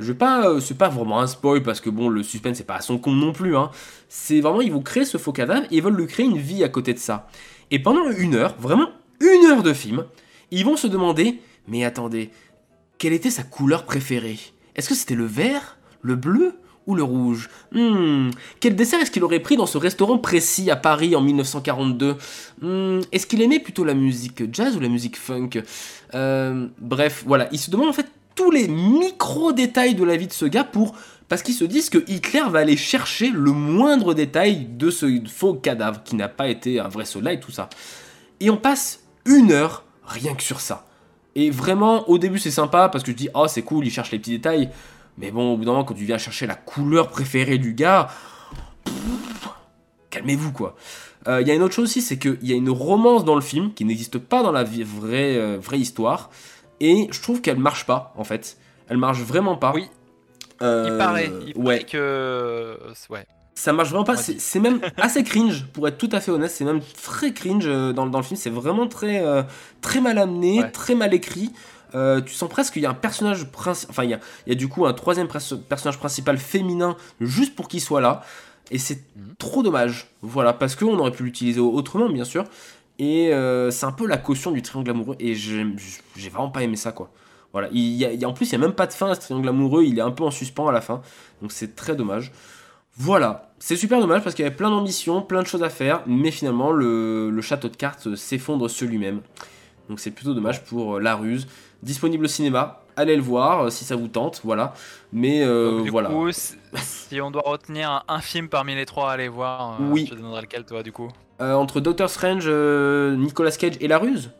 Je 0.00 0.06
vais 0.12 0.18
pas, 0.18 0.48
euh, 0.48 0.58
c'est 0.60 0.76
pas 0.76 0.88
vraiment 0.88 1.20
un 1.20 1.26
spoil 1.28 1.62
parce 1.62 1.80
que 1.80 1.88
bon, 1.88 2.08
le 2.08 2.22
suspense 2.24 2.56
c'est 2.56 2.66
pas 2.66 2.76
à 2.76 2.80
son 2.80 2.98
compte 2.98 3.14
non 3.16 3.32
plus. 3.32 3.56
Hein. 3.56 3.70
C'est 4.08 4.40
vraiment, 4.40 4.60
ils 4.60 4.72
vont 4.72 4.80
créer 4.82 5.04
ce 5.04 5.18
faux 5.18 5.32
cadavre 5.32 5.62
et 5.70 5.76
ils 5.76 5.82
veulent 5.82 5.96
lui 5.96 6.06
créer 6.08 6.26
une 6.26 6.38
vie 6.38 6.64
à 6.64 6.68
côté 6.68 6.94
de 6.94 6.98
ça. 6.98 7.28
Et 7.70 7.78
pendant 7.78 8.10
une 8.10 8.34
heure, 8.34 8.54
vraiment 8.58 8.88
une 9.20 9.46
heure 9.46 9.62
de 9.62 9.72
film, 9.72 10.04
ils 10.50 10.64
vont 10.64 10.76
se 10.76 10.86
demander, 10.86 11.40
mais 11.68 11.84
attendez, 11.84 12.30
quelle 12.98 13.12
était 13.12 13.30
sa 13.30 13.42
couleur 13.42 13.84
préférée? 13.84 14.38
Est-ce 14.76 14.88
que 14.88 14.94
c'était 14.94 15.14
le 15.14 15.24
vert, 15.26 15.78
le 16.02 16.14
bleu 16.16 16.54
ou 16.86 16.94
le 16.94 17.02
rouge? 17.02 17.48
Hmm, 17.72 18.30
Quel 18.60 18.76
dessert 18.76 19.00
est-ce 19.00 19.10
qu'il 19.10 19.24
aurait 19.24 19.40
pris 19.40 19.56
dans 19.56 19.66
ce 19.66 19.78
restaurant 19.78 20.18
précis 20.18 20.70
à 20.70 20.76
Paris 20.76 21.16
en 21.16 21.20
1942 21.20 22.16
Hmm, 22.60 23.00
Est-ce 23.12 23.26
qu'il 23.26 23.40
aimait 23.42 23.60
plutôt 23.60 23.84
la 23.84 23.94
musique 23.94 24.52
jazz 24.52 24.76
ou 24.76 24.80
la 24.80 24.88
musique 24.88 25.16
funk? 25.16 25.50
Euh, 26.14 26.66
Bref, 26.78 27.24
voilà, 27.26 27.48
ils 27.52 27.58
se 27.58 27.70
demandent 27.70 27.88
en 27.88 27.92
fait 27.94 28.06
tous 28.34 28.50
les 28.50 28.66
micro-détails 28.68 29.94
de 29.94 30.04
la 30.04 30.16
vie 30.16 30.26
de 30.26 30.32
ce 30.32 30.44
gars 30.44 30.64
pour... 30.64 30.94
Parce 31.28 31.42
qu'ils 31.42 31.54
se 31.54 31.64
disent 31.64 31.90
que 31.90 32.04
Hitler 32.08 32.42
va 32.50 32.60
aller 32.60 32.76
chercher 32.76 33.30
le 33.30 33.52
moindre 33.52 34.14
détail 34.14 34.66
de 34.66 34.90
ce 34.90 35.20
faux 35.26 35.54
cadavre 35.54 36.02
qui 36.04 36.16
n'a 36.16 36.28
pas 36.28 36.48
été 36.48 36.80
un 36.80 36.88
vrai 36.88 37.04
soldat 37.04 37.32
et 37.32 37.40
tout 37.40 37.50
ça. 37.50 37.68
Et 38.40 38.50
on 38.50 38.56
passe 38.56 39.00
une 39.24 39.52
heure 39.52 39.84
rien 40.04 40.34
que 40.34 40.42
sur 40.42 40.60
ça. 40.60 40.86
Et 41.34 41.50
vraiment, 41.50 42.08
au 42.08 42.18
début 42.18 42.38
c'est 42.38 42.50
sympa 42.50 42.88
parce 42.88 43.02
que 43.02 43.10
je 43.10 43.16
dis, 43.16 43.28
oh 43.34 43.46
c'est 43.48 43.62
cool, 43.62 43.86
il 43.86 43.90
cherche 43.90 44.10
les 44.10 44.18
petits 44.18 44.30
détails. 44.30 44.70
Mais 45.16 45.30
bon, 45.30 45.54
au 45.54 45.56
bout 45.56 45.64
d'un 45.64 45.72
moment, 45.72 45.84
quand 45.84 45.94
tu 45.94 46.04
viens 46.04 46.18
chercher 46.18 46.46
la 46.46 46.54
couleur 46.54 47.08
préférée 47.08 47.58
du 47.58 47.72
gars, 47.72 48.08
calmez-vous 50.10 50.52
quoi. 50.52 50.76
Euh, 51.26 51.40
Il 51.40 51.48
y 51.48 51.50
a 51.50 51.54
une 51.54 51.62
autre 51.62 51.74
chose 51.74 51.84
aussi, 51.84 52.02
c'est 52.02 52.18
qu'il 52.18 52.38
y 52.42 52.52
a 52.52 52.56
une 52.56 52.70
romance 52.70 53.24
dans 53.24 53.34
le 53.34 53.40
film 53.40 53.72
qui 53.72 53.84
n'existe 53.84 54.18
pas 54.18 54.42
dans 54.42 54.52
la 54.52 54.64
vraie, 54.64 55.36
euh, 55.36 55.58
vraie 55.58 55.78
histoire. 55.78 56.30
Et 56.80 57.08
je 57.10 57.20
trouve 57.22 57.40
qu'elle 57.40 57.58
marche 57.58 57.86
pas 57.86 58.12
en 58.16 58.24
fait. 58.24 58.58
Elle 58.88 58.98
marche 58.98 59.20
vraiment 59.20 59.56
pas. 59.56 59.72
Oui. 59.74 59.88
Euh, 60.64 60.88
Il 60.90 60.98
paraît, 60.98 61.30
il 61.46 61.56
ouais. 61.58 61.64
paraît 61.80 61.84
que. 61.84 62.78
Ouais. 63.10 63.26
Ça 63.56 63.72
marche 63.72 63.90
vraiment 63.90 64.04
pas, 64.04 64.16
c'est 64.16 64.58
même 64.58 64.80
assez 64.96 65.22
cringe, 65.22 65.64
pour 65.72 65.86
être 65.86 65.96
tout 65.96 66.08
à 66.10 66.18
fait 66.20 66.32
honnête, 66.32 66.50
c'est 66.50 66.64
même 66.64 66.80
très 67.00 67.32
cringe 67.32 67.62
euh, 67.66 67.92
dans, 67.92 68.04
dans 68.06 68.18
le 68.18 68.24
film, 68.24 68.36
c'est 68.36 68.50
vraiment 68.50 68.88
très, 68.88 69.24
euh, 69.24 69.44
très 69.80 70.00
mal 70.00 70.18
amené, 70.18 70.60
Ouais. 70.62 70.70
très 70.72 70.96
mal 70.96 71.14
écrit. 71.14 71.52
Euh, 71.94 72.20
tu 72.20 72.34
sens 72.34 72.48
presque 72.50 72.72
qu'il 72.72 72.82
y 72.82 72.86
a 72.86 72.90
un 72.90 72.94
personnage 72.94 73.44
principal, 73.52 73.90
enfin 73.92 74.02
il 74.02 74.10
y 74.10 74.14
a, 74.14 74.18
il 74.46 74.52
y 74.52 74.56
a 74.56 74.58
du 74.58 74.66
coup 74.66 74.84
un 74.86 74.92
troisième 74.92 75.28
personnage 75.28 75.98
principal 75.98 76.36
féminin 76.38 76.96
juste 77.20 77.54
pour 77.54 77.68
qu'il 77.68 77.80
soit 77.80 78.00
là. 78.00 78.22
Et 78.72 78.78
c'est 78.78 79.04
Mhm. 79.16 79.34
trop 79.38 79.62
dommage. 79.62 80.08
Voilà, 80.20 80.52
parce 80.52 80.74
qu'on 80.74 80.98
aurait 80.98 81.12
pu 81.12 81.22
l'utiliser 81.22 81.60
autrement, 81.60 82.08
bien 82.08 82.24
sûr. 82.24 82.44
Et 82.98 83.32
euh, 83.32 83.70
c'est 83.70 83.86
un 83.86 83.92
peu 83.92 84.08
la 84.08 84.16
caution 84.16 84.50
du 84.50 84.62
triangle 84.62 84.90
amoureux. 84.90 85.16
Et 85.20 85.34
j'ai 85.36 85.62
vraiment 86.32 86.48
pas 86.50 86.64
aimé 86.64 86.74
ça, 86.76 86.90
quoi. 86.90 87.12
Voilà, 87.54 87.68
il 87.72 87.94
y 87.94 88.04
a, 88.04 88.12
il 88.12 88.20
y 88.20 88.24
a- 88.24 88.28
en 88.28 88.32
plus, 88.34 88.50
il 88.52 88.58
n'y 88.58 88.62
a 88.64 88.66
même 88.66 88.74
pas 88.76 88.86
de 88.86 88.92
fin 88.92 89.08
à 89.10 89.14
ce 89.14 89.20
triangle 89.20 89.48
amoureux. 89.48 89.84
Il 89.84 89.96
est 89.98 90.02
un 90.02 90.10
peu 90.10 90.24
en 90.24 90.30
suspens 90.32 90.68
à 90.68 90.72
la 90.72 90.80
fin. 90.82 91.00
Donc 91.40 91.52
c'est 91.52 91.74
très 91.76 91.94
dommage. 91.96 92.32
Voilà, 92.96 93.52
c'est 93.58 93.76
super 93.76 94.00
dommage 94.00 94.22
parce 94.22 94.34
qu'il 94.34 94.44
y 94.44 94.46
avait 94.46 94.56
plein 94.56 94.70
d'ambitions, 94.70 95.22
plein 95.22 95.40
de 95.40 95.46
choses 95.46 95.62
à 95.62 95.70
faire. 95.70 96.02
Mais 96.06 96.30
finalement, 96.32 96.72
le, 96.72 97.30
le 97.30 97.42
château 97.42 97.68
de 97.68 97.76
cartes 97.76 98.14
s'effondre 98.16 98.68
sur 98.68 98.86
lui-même. 98.88 99.20
Donc 99.88 100.00
c'est 100.00 100.10
plutôt 100.10 100.34
dommage 100.34 100.64
pour 100.64 100.96
euh, 100.96 101.00
La 101.00 101.14
Ruse. 101.14 101.46
Disponible 101.82 102.24
au 102.24 102.28
cinéma. 102.28 102.80
Allez 102.96 103.16
le 103.16 103.22
voir 103.22 103.64
euh, 103.64 103.70
si 103.70 103.84
ça 103.84 103.94
vous 103.96 104.08
tente. 104.08 104.40
Voilà. 104.44 104.74
Mais 105.12 105.44
euh, 105.44 105.82
du 105.82 105.90
voilà. 105.90 106.08
coup, 106.08 106.30
si 106.32 107.20
on 107.20 107.30
doit 107.30 107.42
retenir 107.44 108.04
un, 108.08 108.20
film 108.20 108.48
parmi 108.48 108.74
les 108.74 108.86
trois 108.86 109.10
à 109.10 109.14
aller 109.14 109.28
voir, 109.28 109.78
Oui. 109.80 110.06
je 110.08 110.14
te 110.14 110.20
donnerai 110.20 110.42
lequel 110.42 110.64
toi 110.64 110.82
du 110.82 110.90
coup? 110.90 111.08
Euh, 111.40 111.54
entre 111.54 111.80
Doctor 111.80 112.08
Strange, 112.10 112.44
euh, 112.46 113.16
Nicolas 113.16 113.50
Cage 113.52 113.74
et 113.80 113.88
La 113.88 113.98
Ruse? 113.98 114.30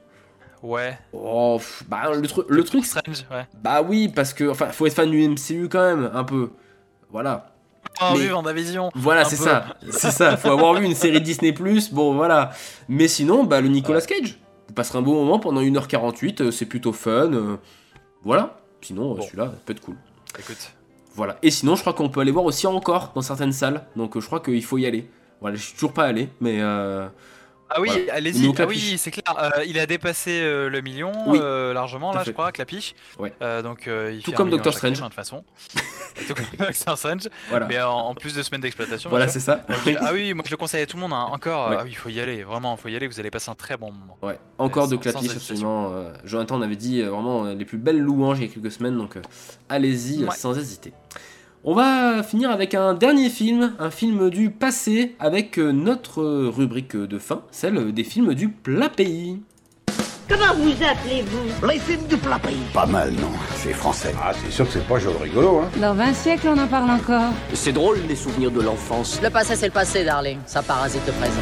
Ouais. 0.64 0.98
Oh, 1.12 1.56
pff, 1.58 1.84
bah, 1.88 2.10
le, 2.14 2.26
tru- 2.26 2.46
le 2.48 2.64
truc, 2.64 2.86
Strange, 2.86 3.26
ouais. 3.30 3.46
bah 3.62 3.82
oui, 3.82 4.08
parce 4.08 4.32
que, 4.32 4.48
enfin, 4.48 4.68
faut 4.68 4.86
être 4.86 4.94
fan 4.94 5.10
du 5.10 5.28
MCU 5.28 5.68
quand 5.68 5.84
même, 5.84 6.10
un 6.14 6.24
peu. 6.24 6.52
Voilà. 7.10 7.50
Oh, 8.00 8.14
Mais- 8.14 8.20
vu 8.20 8.28
Vendavision 8.28 8.90
Voilà, 8.94 9.26
c'est 9.26 9.36
ça. 9.36 9.66
C'est 9.90 10.10
ça. 10.10 10.36
Faut 10.38 10.50
avoir 10.50 10.72
vu 10.74 10.86
une 10.86 10.94
série 10.94 11.20
Disney+, 11.20 11.52
bon, 11.92 12.14
voilà. 12.14 12.52
Mais 12.88 13.08
sinon, 13.08 13.44
bah, 13.44 13.60
le 13.60 13.68
Nicolas 13.68 14.00
Cage. 14.00 14.38
Vous 14.68 14.74
passerez 14.74 14.98
un 14.98 15.02
bon 15.02 15.14
moment 15.22 15.38
pendant 15.38 15.60
1h48, 15.60 16.40
euh, 16.40 16.50
c'est 16.50 16.64
plutôt 16.66 16.92
fun. 16.94 17.32
euh, 17.34 17.56
voilà. 18.22 18.56
Sinon, 18.80 19.12
euh, 19.12 19.16
Bon. 19.16 19.22
celui-là, 19.22 19.44
ça 19.46 19.58
peut 19.66 19.72
être 19.72 19.80
cool. 19.82 19.96
Écoute. 20.38 20.72
Voilà. 21.14 21.36
Et 21.42 21.50
sinon, 21.50 21.76
je 21.76 21.82
crois 21.82 21.92
qu'on 21.92 22.08
peut 22.08 22.20
aller 22.20 22.32
voir 22.32 22.46
aussi 22.46 22.66
encore 22.66 23.12
dans 23.14 23.20
certaines 23.22 23.52
salles. 23.52 23.84
Donc, 23.96 24.18
je 24.18 24.24
crois 24.26 24.40
qu'il 24.40 24.64
faut 24.64 24.78
y 24.78 24.86
aller. 24.86 25.08
Voilà, 25.42 25.56
je 25.56 25.62
suis 25.62 25.74
toujours 25.74 25.92
pas 25.92 26.04
allé, 26.04 26.30
mais 26.40 26.56
euh, 26.60 27.06
Ah 27.76 27.80
oui, 27.80 27.88
Voilà. 27.90 28.14
allez-y. 28.14 28.52
Ah 28.58 28.66
oui, 28.66 28.96
c'est 28.98 29.10
clair. 29.10 29.24
euh, 29.58 29.64
il 29.66 29.78
a 29.80 29.86
dépassé 29.86 30.30
euh, 30.42 30.68
le 30.70 30.80
million 30.80 31.10
Oui. 31.26 31.38
euh, 31.42 31.72
largement 31.72 32.12
Tout 32.12 32.18
là, 32.18 32.24
fait. 32.24 32.30
je 32.30 32.32
crois, 32.32 32.52
Clapiche. 32.52 32.94
Ouais. 33.18 33.32
Donc 33.62 33.86
il 33.88 34.22
Tout 34.22 34.30
fait 34.30 34.36
comme 34.36 34.48
Doctor 34.50 34.72
Strange. 34.72 34.98
de 34.98 35.04
toute 35.04 35.12
façon. 35.14 35.44
Tout 36.28 36.34
comme 36.34 36.66
Doctor 36.68 36.96
Strange. 36.96 37.28
voilà. 37.50 37.66
Mais 37.66 37.80
en, 37.82 37.90
en 37.92 38.14
plus 38.14 38.34
de 38.34 38.42
semaines 38.42 38.60
d'exploitation. 38.60 39.10
Voilà, 39.10 39.26
c'est 39.28 39.40
ça. 39.40 39.56
Donc, 39.68 39.96
ah 40.00 40.10
oui, 40.12 40.32
moi 40.34 40.44
je 40.46 40.50
le 40.52 40.56
conseille 40.56 40.82
à 40.82 40.86
tout 40.86 40.96
le 40.96 41.02
monde. 41.02 41.12
hein. 41.12 41.26
Encore, 41.32 41.70
Ouais. 41.70 41.76
ah 41.80 41.82
oui, 41.84 41.90
il 41.90 41.96
faut 41.96 42.08
y 42.10 42.20
aller. 42.20 42.44
Vraiment, 42.44 42.76
il 42.78 42.80
faut 42.80 42.88
y 42.88 42.94
aller. 42.96 43.08
Vous 43.08 43.18
allez 43.18 43.30
passer 43.30 43.50
un 43.50 43.54
très 43.56 43.76
bon 43.76 43.90
moment. 43.90 44.16
Ouais, 44.22 44.38
encore 44.58 44.86
de 44.88 44.96
clapiche 44.96 45.32
absolument. 45.32 45.92
Jonathan 46.24 46.56
en 46.56 46.62
avait 46.62 46.76
dit 46.76 47.02
vraiment 47.02 47.44
les 47.44 47.64
plus 47.64 47.78
belles 47.78 47.98
louanges 48.00 48.38
il 48.38 48.46
y 48.46 48.50
a 48.50 48.52
quelques 48.54 48.70
semaines, 48.72 48.96
donc 48.96 49.16
allez-y 49.68 50.24
Ouais. 50.24 50.30
sans 50.36 50.56
hésiter. 50.56 50.92
On 51.66 51.72
va 51.72 52.22
finir 52.22 52.50
avec 52.50 52.74
un 52.74 52.92
dernier 52.92 53.30
film, 53.30 53.72
un 53.78 53.90
film 53.90 54.28
du 54.28 54.50
passé, 54.50 55.16
avec 55.18 55.58
euh, 55.58 55.72
notre 55.72 56.22
rubrique 56.22 56.94
de 56.94 57.18
fin, 57.18 57.40
celle 57.50 57.90
des 57.94 58.04
films 58.04 58.34
du 58.34 58.50
plat 58.50 58.90
pays. 58.90 59.40
Comment 60.28 60.54
vous 60.58 60.72
appelez-vous? 60.72 61.66
Les 61.66 61.78
films 61.78 62.06
du 62.06 62.18
plat 62.18 62.38
pays. 62.38 62.60
Pas 62.74 62.84
mal, 62.84 63.12
non 63.12 63.30
C'est 63.56 63.72
français. 63.72 64.14
Ah, 64.22 64.32
c'est 64.34 64.50
sûr 64.50 64.66
que 64.66 64.74
c'est 64.74 64.86
pas 64.86 64.98
joli 64.98 65.16
rigolo, 65.16 65.60
hein. 65.60 65.70
Dans 65.80 65.94
20 65.94 66.12
siècles, 66.12 66.48
on 66.48 66.58
en 66.58 66.66
parle 66.66 66.90
encore. 66.90 67.32
C'est 67.54 67.72
drôle, 67.72 67.96
les 68.06 68.16
souvenirs 68.16 68.50
de 68.50 68.60
l'enfance. 68.60 69.18
Le 69.22 69.30
passé, 69.30 69.56
c'est 69.56 69.68
le 69.68 69.72
passé, 69.72 70.04
darling. 70.04 70.40
Ça 70.44 70.60
parasite 70.62 71.00
le 71.06 71.14
présent. 71.14 71.40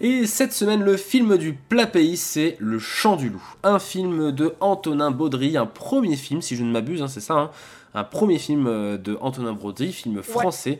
Et 0.00 0.26
cette 0.26 0.52
semaine, 0.52 0.82
le 0.82 0.96
film 0.96 1.38
du 1.38 1.52
plat 1.52 1.86
pays, 1.86 2.16
c'est 2.16 2.56
Le 2.58 2.80
Chant 2.80 3.14
du 3.14 3.30
Loup. 3.30 3.54
Un 3.62 3.78
film 3.78 4.32
de 4.32 4.54
Antonin 4.60 5.12
Baudry, 5.12 5.56
un 5.56 5.64
premier 5.64 6.16
film, 6.16 6.42
si 6.42 6.56
je 6.56 6.64
ne 6.64 6.72
m'abuse, 6.72 7.02
hein, 7.02 7.08
c'est 7.08 7.20
ça, 7.20 7.34
hein, 7.34 7.50
un 7.96 8.04
premier 8.04 8.38
film 8.38 8.66
euh, 8.66 8.98
de 8.98 9.18
Antonin 9.20 9.54
Baudry, 9.54 9.92
film 9.92 10.22
français. 10.22 10.78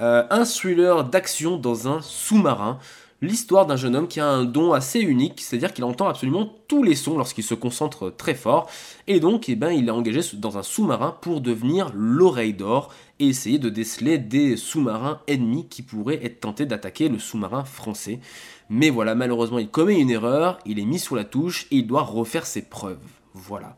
Euh, 0.00 0.24
un 0.30 0.44
thriller 0.44 1.04
d'action 1.04 1.56
dans 1.56 1.86
un 1.86 2.00
sous-marin. 2.00 2.78
L'histoire 3.20 3.64
d'un 3.64 3.76
jeune 3.76 3.94
homme 3.94 4.08
qui 4.08 4.20
a 4.20 4.26
un 4.26 4.44
don 4.44 4.72
assez 4.72 5.00
unique, 5.00 5.40
c'est-à-dire 5.40 5.72
qu'il 5.72 5.84
entend 5.84 6.08
absolument 6.08 6.52
tous 6.68 6.82
les 6.82 6.94
sons 6.94 7.16
lorsqu'il 7.16 7.44
se 7.44 7.54
concentre 7.54 8.10
très 8.10 8.34
fort. 8.34 8.68
Et 9.06 9.20
donc, 9.20 9.48
eh 9.48 9.54
ben, 9.54 9.70
il 9.70 9.88
est 9.88 9.92
engagé 9.92 10.20
dans 10.34 10.58
un 10.58 10.62
sous-marin 10.62 11.16
pour 11.20 11.40
devenir 11.40 11.92
l'oreille 11.94 12.54
d'or 12.54 12.92
et 13.20 13.28
essayer 13.28 13.58
de 13.58 13.68
déceler 13.68 14.18
des 14.18 14.56
sous-marins 14.56 15.20
ennemis 15.26 15.68
qui 15.68 15.82
pourraient 15.82 16.24
être 16.24 16.40
tentés 16.40 16.66
d'attaquer 16.66 17.08
le 17.08 17.18
sous-marin 17.18 17.64
français. 17.64 18.20
Mais 18.68 18.90
voilà, 18.90 19.14
malheureusement, 19.14 19.58
il 19.58 19.68
commet 19.68 20.00
une 20.00 20.10
erreur, 20.10 20.58
il 20.66 20.78
est 20.78 20.84
mis 20.84 20.98
sous 20.98 21.14
la 21.14 21.24
touche 21.24 21.66
et 21.70 21.76
il 21.76 21.86
doit 21.86 22.02
refaire 22.02 22.46
ses 22.46 22.62
preuves. 22.62 22.98
Voilà. 23.32 23.76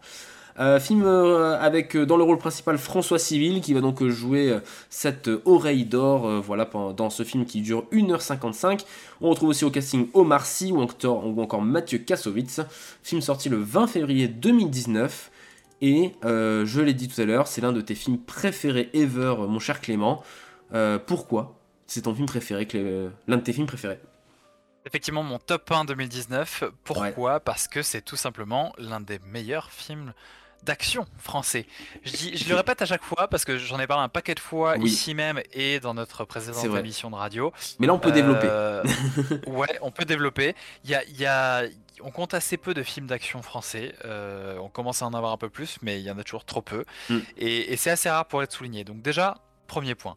Euh, 0.58 0.80
film 0.80 1.04
euh, 1.04 1.60
avec 1.60 1.94
euh, 1.94 2.06
dans 2.06 2.16
le 2.16 2.22
rôle 2.22 2.38
principal 2.38 2.78
François 2.78 3.18
Civil 3.18 3.60
qui 3.60 3.74
va 3.74 3.82
donc 3.82 4.02
jouer 4.06 4.58
cette 4.88 5.28
oreille 5.44 5.84
d'or 5.84 6.40
voilà, 6.40 6.64
dans 6.96 7.10
ce 7.10 7.22
film 7.24 7.44
qui 7.44 7.60
dure 7.60 7.86
1h55. 7.92 8.84
On 9.20 9.30
retrouve 9.30 9.50
aussi 9.50 9.64
au 9.64 9.70
casting 9.70 10.08
Omar 10.14 10.46
Sy 10.46 10.72
ou 10.72 10.80
encore, 10.80 11.26
ou 11.26 11.40
encore 11.42 11.62
Mathieu 11.62 11.98
Kassovitz. 11.98 12.60
Film 13.02 13.20
sorti 13.20 13.48
le 13.48 13.58
20 13.58 13.86
février 13.86 14.28
2019. 14.28 15.30
Et 15.82 16.12
je 16.22 16.80
l'ai 16.80 16.94
dit 16.94 17.06
tout 17.08 17.20
à 17.20 17.24
l'heure, 17.26 17.46
c'est 17.46 17.60
l'un 17.60 17.72
de 17.72 17.82
tes 17.82 17.94
films 17.94 18.18
préférés 18.18 18.88
ever, 18.94 19.34
mon 19.46 19.58
cher 19.58 19.80
Clément. 19.80 20.22
Pourquoi 21.06 21.58
C'est 21.86 22.02
ton 22.02 22.14
film 22.14 22.26
préféré, 22.26 22.66
l'un 23.26 23.36
de 23.36 23.42
tes 23.42 23.52
films 23.52 23.66
préférés? 23.66 24.00
Effectivement, 24.86 25.22
mon 25.22 25.38
top 25.38 25.70
1 25.70 25.84
2019. 25.84 26.64
Pourquoi? 26.84 27.40
Parce 27.40 27.68
que 27.68 27.82
c'est 27.82 28.02
tout 28.02 28.16
simplement 28.16 28.72
l'un 28.78 29.00
des 29.00 29.18
meilleurs 29.18 29.70
films 29.70 30.12
d'action 30.66 31.06
français. 31.18 31.64
Je, 32.04 32.12
dis, 32.12 32.36
je 32.36 32.48
le 32.48 32.56
répète 32.56 32.82
à 32.82 32.86
chaque 32.86 33.02
fois 33.04 33.28
parce 33.28 33.44
que 33.44 33.56
j'en 33.56 33.78
ai 33.80 33.86
parlé 33.86 34.02
un 34.04 34.08
paquet 34.08 34.34
de 34.34 34.40
fois 34.40 34.74
Oui. 34.78 34.90
ici 34.90 35.14
même 35.14 35.40
et 35.52 35.80
dans 35.80 35.94
notre 35.94 36.24
précédente 36.24 36.64
émission 36.76 37.10
de 37.10 37.14
radio. 37.16 37.52
Mais 37.78 37.86
là, 37.86 37.94
on 37.94 37.98
peut 37.98 38.12
développer. 38.12 38.48
Euh, 38.50 38.82
ouais, 39.46 39.78
on 39.80 39.90
peut 39.90 40.04
développer. 40.04 40.54
Il 40.84 40.90
y 40.90 40.94
a, 40.94 41.04
il 41.04 41.16
y 41.18 41.24
a- 41.24 41.62
on 42.02 42.10
compte 42.10 42.34
assez 42.34 42.58
peu 42.58 42.74
de 42.74 42.82
films 42.82 43.06
d'action 43.06 43.40
français. 43.40 43.94
Euh, 44.04 44.58
on 44.58 44.68
commence 44.68 45.00
à 45.00 45.06
en 45.06 45.14
avoir 45.14 45.32
un 45.32 45.38
peu 45.38 45.48
plus, 45.48 45.78
mais 45.80 45.98
il 45.98 46.04
y 46.04 46.10
en 46.10 46.18
a 46.18 46.24
toujours 46.24 46.44
trop 46.44 46.60
peu. 46.60 46.84
Mm. 47.08 47.18
Et, 47.38 47.72
et 47.72 47.76
c'est 47.76 47.90
assez 47.90 48.10
rare 48.10 48.26
pour 48.26 48.42
être 48.42 48.52
souligné. 48.52 48.84
Donc 48.84 49.00
déjà, 49.00 49.38
premier 49.66 49.94
point. 49.94 50.16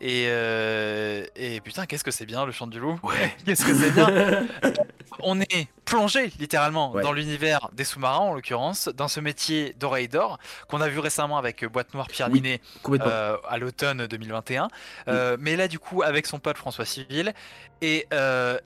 Et, 0.00 0.26
euh, 0.28 1.24
et 1.36 1.60
putain, 1.62 1.86
qu'est-ce 1.86 2.04
que 2.04 2.10
c'est 2.10 2.26
bien 2.26 2.44
le 2.44 2.52
chant 2.52 2.66
du 2.66 2.78
loup 2.78 2.98
Ouais. 3.02 3.34
Qu'est-ce 3.46 3.64
que 3.64 3.74
c'est 3.74 3.90
bien 3.92 4.46
On 5.20 5.40
est 5.40 5.68
plongé 5.86 6.30
littéralement 6.38 6.92
Ouais. 6.92 7.02
dans 7.02 7.12
l'univers 7.12 7.70
des 7.72 7.84
sous-marins 7.84 8.18
en 8.18 8.34
l'occurrence, 8.34 8.88
dans 8.88 9.08
ce 9.08 9.20
métier 9.20 9.74
d'oreille 9.80 10.08
d'or 10.08 10.38
qu'on 10.68 10.82
a 10.82 10.88
vu 10.88 10.98
récemment 10.98 11.38
avec 11.38 11.62
euh, 11.64 11.68
Boîte 11.70 11.94
Noire 11.94 12.08
Pierre 12.08 12.28
Oui, 12.30 12.42
Ninet 12.42 12.60
euh, 13.00 13.36
à 13.48 13.56
l'automne 13.56 14.06
2021. 14.06 14.68
Euh, 15.08 15.36
Mais 15.40 15.56
là, 15.56 15.66
du 15.68 15.78
coup, 15.78 16.02
avec 16.02 16.26
son 16.26 16.38
pote 16.40 16.58
François 16.58 16.84
Civil, 16.84 17.32
et, 17.80 18.06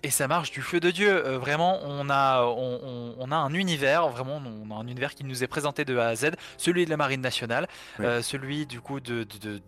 et 0.02 0.10
ça 0.10 0.26
marche 0.28 0.50
du 0.50 0.62
feu 0.62 0.80
de 0.80 0.90
Dieu. 0.90 1.20
Vraiment, 1.36 1.78
on 1.84 2.08
a, 2.10 2.42
on, 2.44 2.80
on- 2.82 3.14
on 3.18 3.30
a 3.32 3.36
un 3.36 3.52
univers, 3.54 4.08
vraiment, 4.08 4.40
on 4.62 4.70
a 4.70 4.74
un 4.78 4.86
univers 4.86 5.14
qui 5.14 5.24
nous 5.24 5.42
est 5.44 5.48
présenté 5.48 5.84
de 5.84 5.96
A 5.98 6.08
à 6.08 6.14
Z, 6.16 6.30
celui 6.56 6.84
de 6.84 6.90
la 6.90 6.96
Marine 6.96 7.20
nationale, 7.20 7.68
celui 8.22 8.66
du 8.66 8.80
coup 8.80 8.98
de, 9.00 9.24
de- 9.24 9.38
de- 9.58 9.62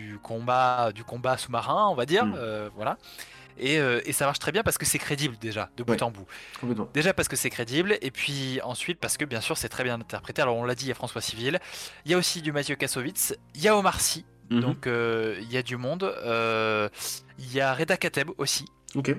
du 0.00 0.18
combat, 0.22 0.92
du 0.94 1.04
combat 1.04 1.36
sous-marin, 1.38 1.88
on 1.88 1.94
va 1.94 2.04
dire, 2.06 2.24
Mm. 2.26 2.34
euh, 2.36 2.68
voilà. 2.76 2.96
Et, 3.58 3.78
euh, 3.80 4.02
et 4.04 4.12
ça 4.12 4.26
marche 4.26 4.38
très 4.38 4.52
bien 4.52 4.62
parce 4.62 4.76
que 4.76 4.84
c'est 4.84 4.98
crédible 4.98 5.36
déjà, 5.40 5.70
de 5.78 5.82
bout 5.82 5.92
Ouais. 5.92 6.02
en 6.02 6.10
bout. 6.10 6.26
Déjà 6.92 7.14
parce 7.14 7.26
que 7.28 7.36
c'est 7.36 7.48
crédible, 7.48 7.96
et 8.02 8.10
puis 8.10 8.60
ensuite 8.62 8.98
parce 9.00 9.16
que 9.16 9.24
bien 9.24 9.40
sûr 9.40 9.56
c'est 9.56 9.70
très 9.70 9.82
bien 9.84 9.94
interprété. 9.98 10.42
Alors 10.42 10.56
on 10.56 10.64
l'a 10.64 10.74
dit, 10.74 10.84
il 10.84 10.88
y 10.88 10.92
a 10.92 10.94
François 10.94 11.22
Civil, 11.22 11.58
il 12.04 12.10
y 12.10 12.14
a 12.14 12.18
aussi 12.18 12.42
du 12.42 12.52
Mathieu 12.52 12.76
Kassovitz, 12.76 13.34
il 13.54 13.62
y 13.62 13.68
a 13.68 13.74
Omar 13.76 13.98
Sy, 14.00 14.26
Mhm. 14.50 14.60
donc 14.60 14.86
euh, 14.86 15.38
il 15.40 15.50
y 15.50 15.56
a 15.56 15.62
du 15.62 15.76
monde. 15.78 16.04
euh, 16.04 16.88
il 17.38 17.50
y 17.54 17.60
a 17.62 17.72
Reda 17.74 17.96
Kateb 17.96 18.28
aussi. 18.38 18.66
Ok. 18.94 19.14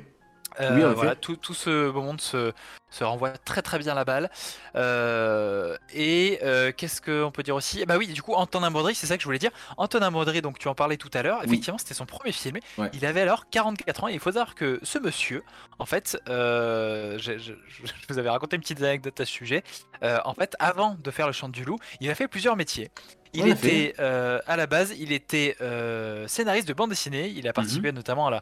Euh, 0.59 0.75
Oui, 0.89 0.93
voilà, 0.95 1.15
tout, 1.15 1.35
tout 1.35 1.53
ce 1.53 1.89
beau 1.89 2.01
monde 2.01 2.19
se, 2.21 2.51
se 2.89 3.03
renvoie 3.03 3.31
très 3.31 3.61
très 3.61 3.77
bien 3.79 3.93
la 3.93 4.05
balle. 4.05 4.29
Euh, 4.75 5.77
et 5.93 6.39
euh, 6.43 6.71
qu'est-ce 6.75 7.01
qu'on 7.01 7.31
peut 7.31 7.43
dire 7.43 7.55
aussi? 7.55 7.85
Bah 7.85 7.97
oui, 7.97 8.07
du 8.07 8.21
coup, 8.21 8.33
Antonin 8.33 8.71
Baudry, 8.71 8.95
c'est 8.95 9.07
ça 9.07 9.17
que 9.17 9.21
je 9.21 9.27
voulais 9.27 9.39
dire. 9.39 9.51
Antonin 9.77 10.11
Baudry, 10.11 10.41
donc 10.41 10.59
tu 10.59 10.67
en 10.67 10.75
parlais 10.75 10.97
tout 10.97 11.11
à 11.13 11.21
l'heure, 11.23 11.39
Oui. 11.41 11.45
effectivement, 11.47 11.77
c'était 11.77 11.93
son 11.93 12.05
premier 12.05 12.31
film. 12.31 12.57
Ouais. 12.77 12.89
Il 12.93 13.05
avait 13.05 13.21
alors 13.21 13.49
44 13.49 14.03
ans, 14.03 14.07
et 14.07 14.13
il 14.13 14.19
faut 14.19 14.31
savoir 14.31 14.55
que 14.55 14.79
ce 14.83 14.99
monsieur, 14.99 15.43
en 15.79 15.85
fait, 15.85 16.17
je, 16.27 17.17
je- 17.17 17.37
je- 17.37 17.53
je 17.85 17.93
vous 18.09 18.17
avais 18.19 18.29
raconté 18.29 18.55
une 18.55 18.61
petite 18.61 18.81
anecdote 18.81 19.19
à 19.19 19.25
ce 19.25 19.31
sujet. 19.31 19.63
En 20.01 20.33
fait, 20.33 20.55
avant 20.59 20.95
de 20.99 21.11
faire 21.11 21.27
le 21.27 21.33
chant 21.33 21.49
du 21.49 21.63
loup, 21.65 21.77
il 22.01 22.09
a 22.09 22.15
fait 22.15 22.27
plusieurs 22.27 22.55
métiers. 22.55 22.89
Il 23.33 23.47
était 23.47 23.93
euh, 23.99 24.39
à 24.47 24.55
la 24.55 24.65
base, 24.67 24.93
il 24.97 25.11
était 25.11 25.55
euh, 25.61 26.27
scénariste 26.27 26.67
de 26.67 26.73
bande 26.73 26.89
dessinée. 26.89 27.27
Il 27.27 27.47
a 27.47 27.53
participé 27.53 27.91
notamment 27.91 28.27
à 28.27 28.31
la, 28.31 28.41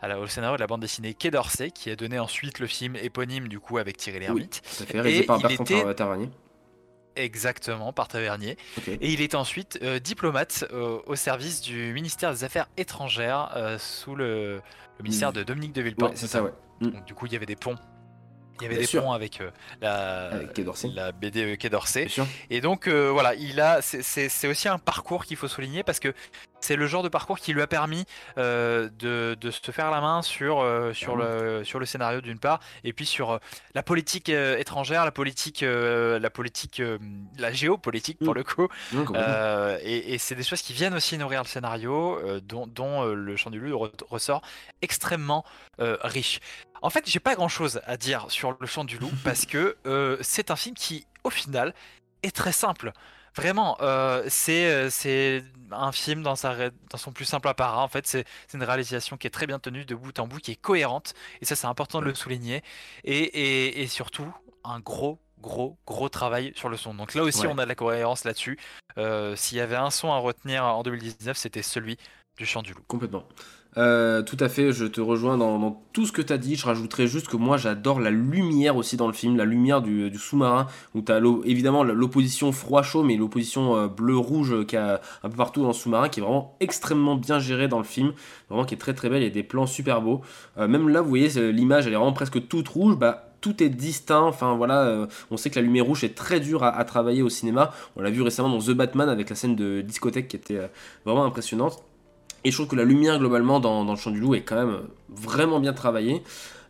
à 0.00 0.08
la- 0.08 0.18
au 0.20 0.26
scénario 0.26 0.56
de 0.56 0.60
la 0.60 0.66
bande 0.66 0.80
dessinée 0.80 1.14
Quai 1.14 1.30
d'Orsay, 1.30 1.70
qui 1.70 1.90
a 1.90 1.96
donné 1.96 2.18
ensuite 2.18 2.58
le 2.60 2.66
film 2.66 2.96
éponyme 2.96 3.48
du 3.48 3.58
coup 3.60 3.78
avec 3.78 3.96
Thierry 3.96 4.20
Lhermitte. 4.20 4.62
À 4.80 4.84
fait. 4.84 5.00
Réalisé 5.00 5.22
Et 5.22 5.26
par 5.26 5.38
Bertrand 5.40 5.64
était- 5.64 5.94
Tavernier. 5.94 6.30
Exactement, 7.16 7.92
par 7.92 8.06
Tavernier. 8.06 8.56
Et 8.86 9.12
il 9.12 9.20
était 9.20 9.34
ensuite 9.36 9.78
euh, 9.82 9.98
diplomate 9.98 10.64
euh, 10.72 11.00
au 11.06 11.16
service 11.16 11.60
du 11.60 11.92
ministère 11.92 12.30
des 12.32 12.44
Affaires 12.44 12.68
étrangères 12.76 13.50
euh, 13.56 13.76
sous 13.78 14.14
le, 14.14 14.54
le 14.98 15.02
ministère 15.02 15.32
de 15.32 15.42
Dominique 15.42 15.72
de 15.72 15.82
Villepin. 15.82 16.06
Ouais, 16.06 16.12
c'est 16.14 16.28
ça, 16.28 16.42
ouais. 16.44 16.52
Mm. 16.80 16.90
Donc, 16.90 17.04
du 17.06 17.14
coup, 17.14 17.26
il 17.26 17.32
y 17.32 17.36
avait 17.36 17.44
des 17.46 17.56
ponts 17.56 17.74
Il 18.60 18.62
y 18.62 18.66
avait 18.66 18.76
Bien 18.76 18.82
des 18.82 18.86
sûr. 18.86 19.02
ponts 19.02 19.10
avec 19.12 19.40
la, 19.80 20.26
Avec 20.28 20.52
Quai 20.52 20.62
d'Orsay. 20.62 20.90
la 20.94 21.10
BD 21.10 21.56
Quai 21.56 21.70
d'Orsay. 21.70 22.06
Et 22.50 22.60
donc 22.60 22.86
voilà, 22.86 23.34
il 23.34 23.60
a, 23.60 23.82
c'est 23.82 24.46
aussi 24.48 24.68
un 24.68 24.78
parcours 24.78 25.24
qu'il 25.24 25.36
faut 25.36 25.48
souligner 25.48 25.82
parce 25.82 25.98
que 25.98 26.14
c'est 26.60 26.76
le 26.76 26.86
genre 26.86 27.02
de 27.02 27.08
parcours 27.08 27.38
qui 27.38 27.52
lui 27.52 27.62
a 27.62 27.66
permis 27.66 28.04
euh, 28.36 28.88
de, 28.98 29.36
de 29.40 29.50
se 29.50 29.70
faire 29.70 29.90
la 29.90 30.00
main 30.00 30.22
sur, 30.22 30.60
euh, 30.60 30.92
sur, 30.92 31.16
le, 31.16 31.62
sur 31.64 31.78
le 31.78 31.86
scénario 31.86 32.20
d'une 32.20 32.38
part, 32.38 32.60
et 32.84 32.92
puis 32.92 33.06
sur 33.06 33.30
euh, 33.32 33.38
la 33.74 33.82
politique 33.82 34.28
étrangère, 34.28 35.04
la 35.04 35.12
politique, 35.12 35.62
la 35.64 36.30
politique, 36.30 36.82
la 37.38 37.52
géopolitique 37.52 38.18
pour 38.18 38.34
Mm. 38.34 38.38
le 38.38 38.44
coup. 38.44 38.68
Euh, 39.14 39.78
et 39.82 40.14
et 40.14 40.18
c'est 40.18 40.34
des 40.34 40.42
choses 40.42 40.62
qui 40.62 40.72
viennent 40.72 40.94
aussi 40.94 41.16
nourrir 41.18 41.42
le 41.42 41.48
scénario, 41.48 42.20
dont, 42.42 42.66
dont, 42.66 43.04
le 43.04 43.36
chant 43.36 43.50
du 43.50 43.60
loup 43.60 43.76
re- 43.76 43.90
ressort 44.10 44.42
extrêmement 44.82 45.44
riche. 45.78 46.40
En 46.82 46.90
fait, 46.90 47.04
j'ai 47.06 47.20
pas 47.20 47.34
grand 47.34 47.48
chose 47.48 47.80
à 47.86 47.96
dire 47.96 48.26
sur 48.28 48.56
le 48.60 48.66
chant 48.66 48.84
du 48.84 48.98
loup 48.98 49.10
parce 49.24 49.46
que 49.46 49.76
c'est 50.20 50.50
un 50.50 50.56
film 50.56 50.74
qui, 50.74 51.06
au 51.24 51.30
final, 51.30 51.74
est 52.22 52.34
très 52.34 52.52
simple. 52.52 52.92
Vraiment, 53.36 53.76
euh, 53.82 54.24
c'est 54.28 54.66
euh, 54.66 54.90
c'est 54.90 55.44
un 55.70 55.92
film 55.92 56.22
dans, 56.22 56.34
sa, 56.36 56.50
ré- 56.52 56.70
dans 56.90 56.98
son 56.98 57.12
plus 57.12 57.24
simple 57.24 57.46
apparat. 57.48 57.82
En 57.82 57.88
fait, 57.88 58.06
c'est 58.06 58.24
c'est 58.48 58.56
une 58.58 58.64
réalisation 58.64 59.16
qui 59.16 59.26
est 59.26 59.30
très 59.30 59.46
bien 59.46 59.58
tenue 59.58 59.84
de 59.84 59.94
bout 59.94 60.18
en 60.18 60.26
bout, 60.26 60.38
qui 60.38 60.52
est 60.52 60.56
cohérente. 60.56 61.14
Et 61.40 61.44
ça, 61.44 61.54
c'est 61.56 61.66
important 61.66 62.00
de 62.00 62.06
le 62.06 62.14
souligner. 62.14 62.62
Et, 63.04 63.18
et, 63.18 63.82
et 63.82 63.86
surtout, 63.86 64.32
un 64.64 64.80
gros, 64.80 65.20
gros, 65.40 65.78
gros 65.86 66.08
travail 66.08 66.52
sur 66.56 66.68
le 66.68 66.76
son. 66.76 66.94
Donc 66.94 67.14
là 67.14 67.22
aussi, 67.22 67.46
Ouais. 67.46 67.52
on 67.52 67.58
a 67.58 67.64
de 67.64 67.68
la 67.68 67.74
cohérence 67.76 68.24
là-dessus. 68.24 68.58
Euh, 68.98 69.36
S'il 69.36 69.58
y 69.58 69.60
avait 69.60 69.76
un 69.76 69.90
son 69.90 70.12
à 70.12 70.18
retenir 70.18 70.64
en 70.64 70.82
2019, 70.82 71.36
c'était 71.36 71.62
celui 71.62 71.96
du 72.36 72.46
chant 72.46 72.62
du 72.62 72.72
loup. 72.74 72.82
Complètement. 72.88 73.24
Euh, 73.76 74.22
tout 74.22 74.36
à 74.40 74.48
fait, 74.48 74.72
je 74.72 74.86
te 74.86 75.00
rejoins 75.00 75.36
dans, 75.36 75.82
tout 75.92 76.06
ce 76.06 76.12
que 76.12 76.22
tu 76.22 76.32
as 76.32 76.38
dit. 76.38 76.56
Je 76.56 76.64
rajouterais 76.64 77.06
juste 77.06 77.28
que 77.28 77.36
moi 77.36 77.56
j'adore 77.56 78.00
la 78.00 78.10
lumière 78.10 78.76
aussi 78.76 78.96
dans 78.96 79.06
le 79.06 79.12
film, 79.12 79.36
la 79.36 79.44
lumière 79.44 79.82
du, 79.82 80.16
sous-marin, 80.18 80.66
où 80.94 81.02
tu 81.02 81.12
as 81.12 81.20
évidemment 81.44 81.84
l'opposition 81.84 82.50
froid-chaud, 82.52 83.02
mais 83.02 83.16
l'opposition 83.16 83.76
euh, 83.76 83.88
bleu-rouge 83.88 84.66
qu'il 84.66 84.78
y 84.78 84.82
a 84.82 85.00
un 85.22 85.28
peu 85.28 85.36
partout 85.36 85.62
dans 85.62 85.68
le 85.68 85.74
sous-marin, 85.74 86.08
qui 86.08 86.20
est 86.20 86.22
vraiment 86.22 86.56
extrêmement 86.60 87.16
bien 87.16 87.38
gérée 87.38 87.68
dans 87.68 87.78
le 87.78 87.84
film, 87.84 88.12
vraiment 88.48 88.64
qui 88.64 88.74
est 88.74 88.78
très 88.78 88.94
très 88.94 89.08
belle, 89.08 89.22
il 89.22 89.26
y 89.26 89.30
a 89.30 89.34
des 89.34 89.42
plans 89.42 89.66
super 89.66 90.02
beaux. 90.02 90.22
Euh, 90.56 90.66
même 90.66 90.88
là, 90.88 91.02
vous 91.02 91.08
voyez, 91.08 91.28
l'image 91.52 91.86
elle 91.86 91.92
est 91.92 91.96
vraiment 91.96 92.12
presque 92.12 92.48
toute 92.48 92.68
rouge, 92.68 92.96
bah, 92.96 93.32
tout 93.40 93.62
est 93.62 93.68
distinct, 93.68 94.24
enfin 94.24 94.56
voilà, 94.56 95.06
on 95.30 95.36
sait 95.36 95.48
que 95.48 95.54
la 95.54 95.62
lumière 95.62 95.84
rouge 95.84 96.02
est 96.02 96.16
très 96.16 96.40
dure 96.40 96.64
à, 96.64 96.84
travailler 96.84 97.22
au 97.22 97.28
cinéma, 97.28 97.70
on 97.94 98.02
l'a 98.02 98.10
vu 98.10 98.20
récemment 98.22 98.48
dans 98.48 98.58
The 98.58 98.72
Batman 98.72 99.08
avec 99.08 99.30
la 99.30 99.36
scène 99.36 99.54
de 99.54 99.80
discothèque 99.80 100.26
qui 100.26 100.34
était 100.34 100.58
vraiment 101.04 101.24
impressionnante. 101.24 101.84
Et 102.44 102.50
je 102.50 102.56
trouve 102.56 102.68
que 102.68 102.76
la 102.76 102.84
lumière 102.84 103.18
globalement 103.18 103.60
dans, 103.60 103.84
dans 103.84 103.92
le 103.92 103.98
champ 103.98 104.10
du 104.10 104.20
loup 104.20 104.34
est 104.34 104.42
quand 104.42 104.56
même 104.56 104.80
vraiment 105.08 105.60
bien 105.60 105.72
travaillée. 105.72 106.22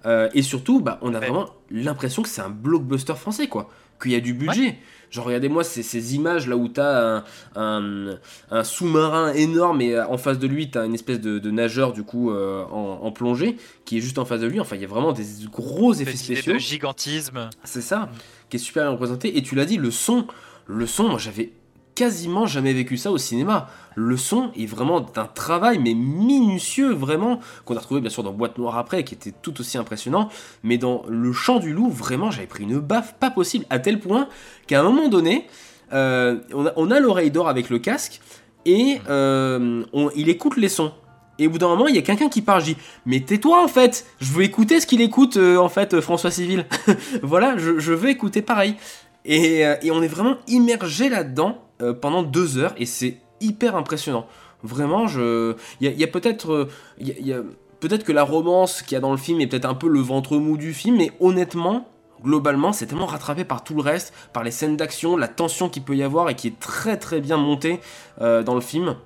Euh, 0.06 0.28
et 0.32 0.42
surtout, 0.42 0.80
bah, 0.80 0.98
on 1.02 1.12
a 1.14 1.18
vraiment 1.18 1.50
l'impression 1.70 2.22
que 2.22 2.28
c'est 2.28 2.40
un 2.40 2.50
blockbuster 2.50 3.14
français, 3.14 3.48
quoi. 3.48 3.68
Qu'il 4.00 4.12
y 4.12 4.14
a 4.14 4.20
du 4.20 4.32
budget. 4.32 4.78
Genre, 5.10 5.24
regardez-moi 5.24 5.64
ces, 5.64 5.82
ces 5.82 6.14
images 6.14 6.46
là 6.46 6.56
où 6.56 6.68
t'as 6.68 7.16
un, 7.16 7.24
un, 7.56 8.18
un 8.50 8.62
sous-marin 8.64 9.32
énorme 9.32 9.80
et 9.80 9.94
euh, 9.94 10.06
en 10.06 10.18
face 10.18 10.38
de 10.38 10.46
lui, 10.46 10.70
t'as 10.70 10.86
une 10.86 10.94
espèce 10.94 11.20
de, 11.20 11.38
de 11.38 11.50
nageur 11.50 11.92
du 11.92 12.04
coup 12.04 12.30
euh, 12.30 12.64
en, 12.70 13.00
en 13.02 13.10
plongée 13.10 13.56
qui 13.86 13.98
est 13.98 14.00
juste 14.00 14.18
en 14.18 14.24
face 14.24 14.40
de 14.40 14.46
lui. 14.46 14.60
Enfin, 14.60 14.76
il 14.76 14.82
y 14.82 14.84
a 14.84 14.88
vraiment 14.88 15.12
des 15.12 15.24
gros 15.50 15.94
effets 15.94 16.14
spéciaux. 16.16 16.52
de 16.52 16.58
gigantisme. 16.58 17.48
C'est 17.64 17.80
ça, 17.80 18.10
qui 18.50 18.56
est 18.56 18.60
super 18.60 18.84
bien 18.84 18.92
représenté. 18.92 19.36
Et 19.36 19.42
tu 19.42 19.54
l'as 19.54 19.64
dit, 19.64 19.78
le 19.78 19.90
son, 19.90 20.26
le 20.66 20.86
son, 20.86 21.08
moi 21.08 21.18
j'avais 21.18 21.52
quasiment 21.98 22.46
jamais 22.46 22.72
vécu 22.72 22.96
ça 22.96 23.10
au 23.10 23.18
cinéma. 23.18 23.66
Le 23.96 24.16
son 24.16 24.52
est 24.56 24.66
vraiment 24.66 25.00
d'un 25.00 25.24
travail, 25.24 25.80
mais 25.80 25.94
minutieux, 25.94 26.92
vraiment, 26.92 27.40
qu'on 27.64 27.74
a 27.74 27.80
retrouvé 27.80 28.00
bien 28.00 28.08
sûr 28.08 28.22
dans 28.22 28.30
Boîte 28.30 28.56
Noire 28.56 28.78
après, 28.78 29.02
qui 29.02 29.14
était 29.14 29.32
tout 29.32 29.58
aussi 29.58 29.78
impressionnant. 29.78 30.28
Mais 30.62 30.78
dans 30.78 31.02
Le 31.08 31.32
Chant 31.32 31.58
du 31.58 31.72
Loup, 31.72 31.90
vraiment, 31.90 32.30
j'avais 32.30 32.46
pris 32.46 32.62
une 32.62 32.78
baffe 32.78 33.14
pas 33.14 33.32
possible, 33.32 33.66
à 33.68 33.80
tel 33.80 33.98
point 33.98 34.28
qu'à 34.68 34.78
un 34.78 34.84
moment 34.84 35.08
donné, 35.08 35.48
euh, 35.92 36.38
on 36.52 36.90
a, 36.92 37.00
l'oreille 37.00 37.32
d'or 37.32 37.48
avec 37.48 37.68
le 37.68 37.80
casque, 37.80 38.20
et 38.64 39.00
euh, 39.08 39.82
il 40.14 40.28
écoute 40.28 40.56
les 40.56 40.68
sons. 40.68 40.92
Et 41.40 41.48
au 41.48 41.50
bout 41.50 41.58
d'un 41.58 41.68
moment, 41.68 41.88
il 41.88 41.96
y 41.96 41.98
a 41.98 42.02
quelqu'un 42.02 42.28
qui 42.28 42.42
parle. 42.42 42.60
Je 42.60 42.66
dis, 42.66 42.76
mais 43.06 43.20
tais-toi 43.20 43.60
en 43.60 43.68
fait. 43.68 44.06
Je 44.20 44.30
veux 44.32 44.44
écouter 44.44 44.78
ce 44.80 44.86
qu'il 44.86 45.00
écoute 45.00 45.36
euh, 45.36 45.56
en 45.56 45.68
fait, 45.68 46.00
François 46.00 46.30
Civil. 46.30 46.64
voilà, 47.22 47.56
je, 47.58 47.92
veux 47.92 48.08
écouter 48.08 48.40
pareil. 48.40 48.76
Et 49.24 49.64
on 49.90 50.00
est 50.00 50.08
vraiment 50.08 50.36
immergé 50.46 51.08
là-dedans 51.08 51.67
euh, 51.82 51.92
pendant 51.94 52.22
deux 52.22 52.58
heures 52.58 52.74
et 52.76 52.86
c'est 52.86 53.18
hyper 53.40 53.76
impressionnant. 53.76 54.26
Vraiment, 54.62 55.06
je, 55.06 55.54
il 55.80 55.92
y 55.92 56.04
a, 56.04 56.06
peut-être, 56.08 56.52
euh, 56.52 56.68
il 56.98 57.44
peut-être 57.80 58.04
que 58.04 58.12
la 58.12 58.24
romance 58.24 58.82
qu'il 58.82 58.94
y 58.94 58.96
a 58.96 59.00
dans 59.00 59.12
le 59.12 59.16
film 59.16 59.40
est 59.40 59.46
peut-être 59.46 59.66
un 59.66 59.74
peu 59.74 59.88
le 59.88 60.00
ventre 60.00 60.36
mou 60.36 60.56
du 60.56 60.74
film, 60.74 60.96
mais 60.96 61.12
honnêtement, 61.20 61.86
globalement, 62.24 62.72
c'est 62.72 62.86
tellement 62.86 63.06
rattrapé 63.06 63.44
par 63.44 63.62
tout 63.62 63.74
le 63.74 63.82
reste, 63.82 64.12
par 64.32 64.42
les 64.42 64.50
scènes 64.50 64.76
d'action, 64.76 65.16
la 65.16 65.28
tension 65.28 65.68
qu'il 65.68 65.82
peut 65.84 65.96
y 65.96 66.02
avoir 66.02 66.28
et 66.28 66.34
qui 66.34 66.48
est 66.48 66.58
très 66.58 66.96
très 66.96 67.20
bien 67.20 67.36
montée 67.36 67.80
euh, 68.20 68.42
dans 68.42 68.54
le 68.54 68.60
film. 68.60 68.96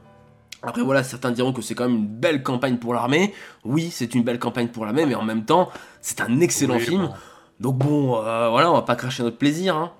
Après 0.62 0.82
voilà, 0.82 1.02
certains 1.02 1.32
diront 1.32 1.52
que 1.52 1.60
c'est 1.60 1.74
quand 1.74 1.88
même 1.88 1.96
une 1.98 2.06
belle 2.06 2.42
campagne 2.42 2.76
pour 2.78 2.94
l'armée. 2.94 3.34
Oui, 3.64 3.90
c'est 3.90 4.14
une 4.14 4.22
belle 4.22 4.38
campagne 4.38 4.68
pour 4.68 4.84
l'armée, 4.84 5.04
mais 5.06 5.16
en 5.16 5.24
même 5.24 5.44
temps, 5.44 5.68
c'est 6.00 6.20
un 6.20 6.40
excellent 6.40 6.76
Oui, 6.76 6.80
film. 6.80 7.06
bon. 7.08 7.12
Donc 7.60 7.78
bon, 7.78 8.16
euh, 8.16 8.48
voilà, 8.48 8.70
on 8.70 8.74
va 8.74 8.82
pas 8.82 8.96
cracher 8.96 9.22
notre 9.22 9.38
plaisir. 9.38 9.76
Hein. 9.76 9.92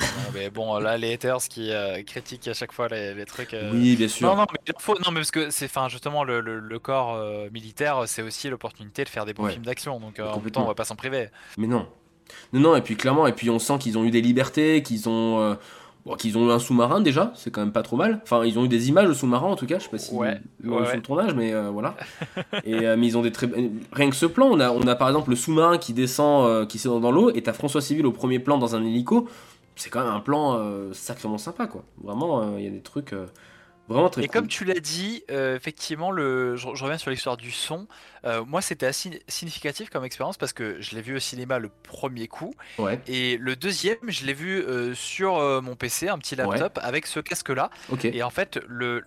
Non, 0.00 0.30
mais 0.34 0.50
bon, 0.50 0.78
là, 0.78 0.96
les 0.96 1.12
haters 1.14 1.38
qui 1.48 1.70
euh, 1.72 2.02
critiquent 2.02 2.48
à 2.48 2.54
chaque 2.54 2.72
fois 2.72 2.88
les, 2.88 3.14
les 3.14 3.24
trucs. 3.26 3.54
euh, 3.54 3.70
Oui, 3.72 3.96
bien 3.96 4.08
sûr. 4.08 4.28
Non, 4.28 4.36
non, 4.36 4.46
mais 4.52 4.72
faut- 4.78 4.94
non, 5.04 5.10
mais 5.10 5.20
parce 5.20 5.30
que 5.30 5.50
c'est, 5.50 5.66
enfin, 5.66 5.88
justement, 5.88 6.24
le, 6.24 6.40
le- 6.40 6.58
le 6.58 6.78
corps 6.78 7.14
euh, 7.14 7.48
militaire, 7.52 8.02
c'est 8.06 8.22
aussi 8.22 8.48
l'opportunité 8.48 9.04
de 9.04 9.08
faire 9.08 9.24
des 9.26 9.34
bons 9.34 9.44
Ouais. 9.44 9.52
films 9.52 9.64
d'action. 9.64 10.00
Donc, 10.00 10.18
euh, 10.18 10.22
en 10.22 10.26
même 10.26 10.34
Complètement. 10.34 10.62
temps, 10.62 10.66
on 10.66 10.68
va 10.70 10.74
pas 10.74 10.84
s'en 10.84 10.96
priver. 10.96 11.28
Mais 11.58 11.66
non. 11.66 11.86
Non, 12.52 12.60
non, 12.60 12.76
et 12.76 12.80
puis 12.82 12.96
clairement, 12.96 13.26
et 13.26 13.32
puis 13.32 13.50
on 13.50 13.58
sent 13.58 13.78
qu'ils 13.80 13.98
ont 13.98 14.04
eu 14.04 14.10
des 14.10 14.20
libertés, 14.20 14.82
qu'ils 14.84 15.08
ont, 15.08 15.40
euh, 15.40 15.54
bon, 16.06 16.14
qu'ils 16.14 16.38
ont 16.38 16.48
eu 16.48 16.52
un 16.52 16.60
sous-marin 16.60 17.00
déjà, 17.00 17.32
c'est 17.34 17.50
quand 17.50 17.60
même 17.60 17.72
pas 17.72 17.82
trop 17.82 17.96
mal. 17.96 18.20
Enfin, 18.22 18.44
ils 18.44 18.56
ont 18.56 18.64
eu 18.64 18.68
des 18.68 18.88
images 18.88 19.08
de 19.08 19.12
sous-marin 19.14 19.48
en 19.48 19.56
tout 19.56 19.66
cas, 19.66 19.78
je 19.80 19.84
sais 19.84 19.90
pas 19.90 19.98
si 19.98 20.14
Ouais, 20.14 20.40
ils 20.62 20.68
ouais, 20.70 20.76
ont 20.76 20.78
eu 20.78 20.82
ouais. 20.82 20.86
sur 20.86 20.96
le 20.96 21.02
tournage, 21.02 21.34
mais 21.34 21.52
euh, 21.52 21.70
voilà. 21.70 21.96
et 22.64 22.86
euh, 22.86 22.96
mais 22.96 23.08
ils 23.08 23.18
ont 23.18 23.22
des 23.22 23.32
très, 23.32 23.48
rien 23.92 24.10
que 24.10 24.14
ce 24.16 24.26
plan, 24.26 24.46
on 24.46 24.60
a, 24.60 24.70
on 24.70 24.82
a 24.86 24.94
par 24.94 25.08
exemple 25.08 25.30
le 25.30 25.36
sous-marin 25.36 25.76
qui 25.78 25.92
descend, 25.92 26.46
euh, 26.46 26.66
qui 26.66 26.76
descend 26.78 27.02
dans 27.02 27.10
l'eau, 27.10 27.30
et 27.34 27.42
t'as 27.42 27.52
François 27.52 27.80
Civil 27.80 28.06
au 28.06 28.12
premier 28.12 28.38
plan 28.38 28.58
dans 28.58 28.76
un 28.76 28.84
hélico. 28.84 29.28
C'est 29.80 29.90
quand 29.90 30.04
même 30.04 30.12
un 30.12 30.20
plan 30.20 30.58
euh, 30.58 30.92
sacrément 30.92 31.38
sympa, 31.38 31.66
quoi. 31.66 31.84
Vraiment, 32.02 32.42
euh, 32.42 32.58
il 32.58 32.64
y 32.64 32.68
a 32.68 32.70
des 32.70 32.82
trucs 32.82 33.12
euh, 33.14 33.26
vraiment 33.88 34.10
très 34.10 34.22
Et 34.22 34.26
cool. 34.28 34.32
comme 34.42 34.46
tu 34.48 34.64
l'as 34.64 34.78
dit, 34.78 35.24
effectivement, 35.28 36.10
le, 36.10 36.54
je, 36.56 36.68
je 36.74 36.84
reviens 36.84 36.98
sur 36.98 37.10
l'histoire 37.10 37.36
du 37.36 37.50
son. 37.50 37.88
Moi, 38.46 38.60
c'était 38.60 38.86
assez 38.86 39.20
significatif 39.26 39.88
comme 39.90 40.04
expérience 40.04 40.36
parce 40.36 40.52
que 40.52 40.80
je 40.80 40.94
l'ai 40.94 41.00
vu 41.02 41.16
au 41.16 41.18
cinéma 41.18 41.58
le 41.58 41.70
premier 41.82 42.28
coup. 42.28 42.52
Ouais, 42.78 43.00
Et 43.08 43.36
le 43.38 43.56
deuxième, 43.56 43.96
je 44.06 44.26
l'ai 44.26 44.34
vu 44.34 44.64
sur 44.94 45.32
mon 45.62 45.74
PC, 45.76 46.08
un 46.08 46.18
petit 46.18 46.36
laptop, 46.36 46.78
avec 46.82 47.06
ce 47.06 47.18
casque-là. 47.20 47.70
Et 48.14 48.22
en 48.22 48.30
fait, 48.30 48.60
le- 48.68 49.02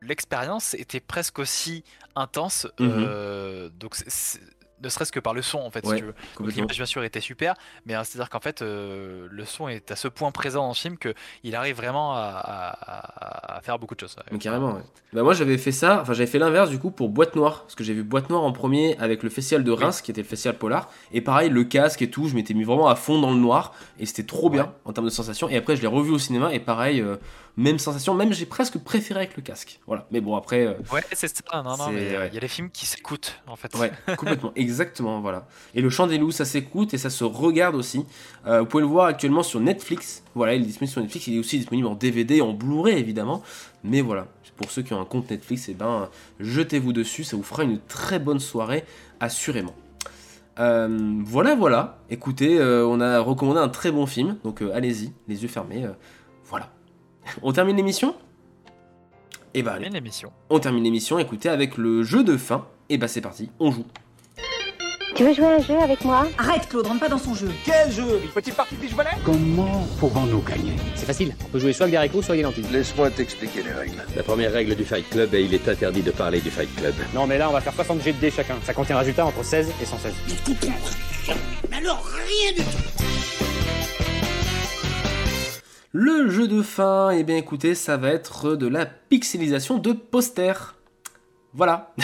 l'expérience 0.00 0.74
était 0.74 1.00
presque 1.00 1.38
aussi 1.38 1.84
intense. 2.14 2.66
Mhm. 2.78 2.90
euh, 3.06 3.68
donc, 3.78 3.96
c'est- 3.96 4.08
c'est- 4.10 4.40
ne 4.82 4.88
serait-ce 4.88 5.12
que 5.12 5.20
par 5.20 5.34
le 5.34 5.42
son, 5.42 5.58
en 5.58 5.70
fait, 5.70 5.84
Ouais, 5.86 5.96
si 5.96 6.02
tu 6.02 6.06
veux. 6.06 6.14
L'image, 6.50 6.76
bien 6.76 6.86
sûr, 6.86 7.04
était 7.04 7.20
super, 7.20 7.54
mais 7.86 7.94
hein, 7.94 8.04
c'est-à-dire 8.04 8.30
qu'en 8.30 8.40
fait, 8.40 8.62
euh, 8.62 9.28
le 9.30 9.44
son 9.44 9.68
est 9.68 9.90
à 9.90 9.96
ce 9.96 10.08
point 10.08 10.30
présent 10.32 10.62
dans 10.62 10.68
le 10.68 10.74
film 10.74 10.96
qu'il 10.98 11.54
arrive 11.54 11.76
vraiment 11.76 12.14
à, 12.14 12.20
à- 12.20 13.56
à 13.56 13.60
faire 13.60 13.78
beaucoup 13.78 13.94
de 13.94 14.00
choses. 14.00 14.16
Mais 14.30 14.38
carrément, 14.38 14.74
ouais. 14.74 14.82
Bah 15.12 15.22
moi 15.22 15.34
j'avais 15.34 15.58
fait 15.58 15.72
ça, 15.72 16.00
enfin 16.00 16.14
j'avais 16.14 16.26
fait 16.26 16.38
l'inverse 16.38 16.70
du 16.70 16.78
coup 16.78 16.90
pour 16.90 17.10
Boîte 17.10 17.36
Noire, 17.36 17.62
parce 17.62 17.74
que 17.74 17.84
j'ai 17.84 17.92
vu 17.92 18.02
Boîte 18.02 18.30
Noire 18.30 18.42
en 18.44 18.52
premier 18.52 18.96
avec 18.98 19.22
le 19.22 19.28
festival 19.28 19.62
de 19.62 19.70
Reims, 19.70 20.00
qui 20.00 20.10
était 20.10 20.22
le 20.22 20.26
festival 20.26 20.56
polar, 20.56 20.88
et 21.12 21.20
pareil, 21.20 21.50
le 21.50 21.64
casque 21.64 22.00
et 22.00 22.08
tout, 22.10 22.28
je 22.28 22.34
m'étais 22.34 22.54
mis 22.54 22.64
vraiment 22.64 22.88
à 22.88 22.94
fond 22.96 23.20
dans 23.20 23.30
le 23.30 23.36
noir, 23.38 23.74
et 24.00 24.06
c'était 24.06 24.22
trop 24.24 24.48
bien 24.48 24.72
en 24.86 24.92
termes 24.94 25.06
de 25.06 25.10
sensation, 25.12 25.48
et 25.50 25.56
après 25.58 25.76
je 25.76 25.82
l'ai 25.82 25.86
revu 25.86 26.12
au 26.12 26.18
cinéma, 26.18 26.54
et 26.54 26.60
pareil, 26.60 27.00
euh, 27.02 27.16
même 27.56 27.78
sensation, 27.78 28.14
même 28.14 28.32
j'ai 28.32 28.46
presque 28.46 28.78
préféré 28.78 29.20
avec 29.20 29.36
le 29.36 29.42
casque, 29.42 29.80
voilà. 29.86 30.06
Mais 30.10 30.20
bon 30.20 30.36
après, 30.36 30.66
euh, 30.66 30.74
Ouais, 30.92 31.02
c'est 31.12 31.28
ça. 31.28 31.42
Non, 31.54 31.62
non, 31.62 31.76
C'est- 31.76 31.92
mais 31.92 32.00
euh, 32.00 32.10
il 32.12 32.18
ouais. 32.18 32.30
y 32.34 32.36
a 32.38 32.40
des 32.40 32.48
films 32.48 32.70
qui 32.70 32.86
s'écoutent, 32.86 33.40
en 33.46 33.56
fait. 33.56 33.74
ouais, 33.76 33.92
complètement, 34.16 34.52
exactement, 34.56 35.20
voilà. 35.20 35.46
Et 35.74 35.80
le 35.82 35.90
chant 35.90 36.06
des 36.06 36.16
loups, 36.18 36.32
ça 36.32 36.44
s'écoute 36.44 36.94
et 36.94 36.98
ça 36.98 37.10
se 37.10 37.24
regarde 37.24 37.74
aussi. 37.74 38.06
Euh, 38.46 38.60
vous 38.60 38.66
pouvez 38.66 38.82
le 38.82 38.88
voir 38.88 39.06
actuellement 39.06 39.42
sur 39.42 39.60
Netflix, 39.60 40.22
voilà, 40.34 40.54
il 40.54 40.62
est 40.62 40.66
disponible 40.66 40.92
sur 40.92 41.02
Netflix, 41.02 41.26
il 41.26 41.36
est 41.36 41.40
aussi 41.40 41.58
disponible 41.58 41.86
en 41.88 41.94
DVD, 41.94 42.40
en 42.40 42.52
Blu-ray 42.54 42.96
évidemment, 42.98 43.42
mais 43.84 44.00
voilà. 44.00 44.26
Pour 44.56 44.70
ceux 44.70 44.82
qui 44.82 44.92
ont 44.94 45.00
un 45.00 45.04
compte 45.06 45.30
Netflix, 45.30 45.68
et 45.68 45.74
ben, 45.74 46.08
jetez-vous 46.38 46.92
dessus, 46.92 47.24
ça 47.24 47.36
vous 47.36 47.42
fera 47.42 47.64
une 47.64 47.80
très 47.80 48.18
bonne 48.18 48.38
soirée, 48.38 48.84
assurément. 49.18 49.74
Euh, 50.58 51.20
voilà, 51.24 51.54
voilà. 51.54 51.98
Écoutez, 52.10 52.58
euh, 52.58 52.86
on 52.86 53.00
a 53.00 53.18
recommandé 53.20 53.58
un 53.60 53.68
très 53.70 53.90
bon 53.90 54.06
film, 54.06 54.36
donc 54.44 54.62
euh, 54.62 54.70
allez-y, 54.74 55.12
les 55.26 55.42
yeux 55.42 55.48
fermés. 55.48 55.86
voilà. 56.44 56.70
On 57.42 57.52
termine 57.52 57.76
l'émission 57.76 58.14
Et 59.54 59.62
bah 59.62 59.72
allez, 59.76 59.86
Une 59.88 59.96
émission. 59.96 60.32
on 60.50 60.58
termine 60.58 60.84
l'émission. 60.84 61.18
Écoutez, 61.18 61.48
avec 61.48 61.76
le 61.76 62.02
jeu 62.02 62.24
de 62.24 62.36
fin. 62.36 62.66
Et 62.88 62.98
bah 62.98 63.08
c'est 63.08 63.20
parti, 63.20 63.50
on 63.60 63.70
joue. 63.70 63.84
Tu 65.14 65.24
veux 65.24 65.34
jouer 65.34 65.44
à 65.44 65.56
un 65.56 65.60
jeu 65.60 65.78
avec 65.78 66.02
moi? 66.06 66.26
Arrête, 66.38 66.66
Claude, 66.70 66.86
rentre 66.86 67.00
pas 67.00 67.08
dans 67.10 67.18
son 67.18 67.34
jeu. 67.34 67.50
Quel 67.66 67.92
jeu? 67.92 68.18
Une 68.24 68.30
petite 68.30 68.54
partie 68.54 68.76
de 68.76 68.86
volley? 68.94 69.10
Comment 69.26 69.86
pouvons-nous 70.00 70.40
gagner? 70.40 70.72
C'est 70.94 71.04
facile, 71.04 71.36
on 71.44 71.48
peut 71.48 71.58
jouer 71.58 71.74
soit 71.74 71.84
avec 71.84 71.90
des 71.92 71.96
haricots, 71.98 72.22
soit 72.22 72.34
avec 72.34 72.40
des 72.46 72.50
lentilles. 72.50 72.72
Laisse-moi 72.72 73.10
t'expliquer 73.10 73.62
les 73.62 73.72
règles. 73.72 74.02
La 74.16 74.22
première 74.22 74.50
règle 74.52 74.74
du 74.74 74.84
Fight 74.86 75.06
Club 75.10 75.34
est 75.34 75.44
il 75.44 75.52
est 75.52 75.68
interdit 75.68 76.00
de 76.02 76.12
parler 76.12 76.40
du 76.40 76.50
Fight 76.50 76.74
Club. 76.76 76.94
Non, 77.14 77.26
mais 77.26 77.36
là, 77.36 77.50
on 77.50 77.52
va 77.52 77.60
faire 77.60 77.74
60 77.74 78.02
G 78.02 78.14
de 78.14 78.18
dés 78.18 78.30
chacun. 78.30 78.56
Ça 78.64 78.72
contient 78.72 78.96
un 78.96 79.00
résultat 79.00 79.26
entre 79.26 79.44
16 79.44 79.70
et 79.82 79.84
116. 79.84 80.14
Les 80.28 80.34
petites 80.34 80.64
lettres. 80.64 80.96
Mais 81.70 81.76
alors, 81.76 82.02
rien 82.06 82.52
du 82.52 82.62
tout 82.64 83.01
Le 85.92 86.30
jeu 86.30 86.48
de 86.48 86.62
fin, 86.62 87.10
eh 87.10 87.22
bien 87.22 87.36
écoutez, 87.36 87.74
ça 87.74 87.98
va 87.98 88.08
être 88.08 88.56
de 88.56 88.66
la 88.66 88.86
pixelisation 88.86 89.76
de 89.76 89.92
posters. 89.92 90.74
Voilà. 91.52 91.94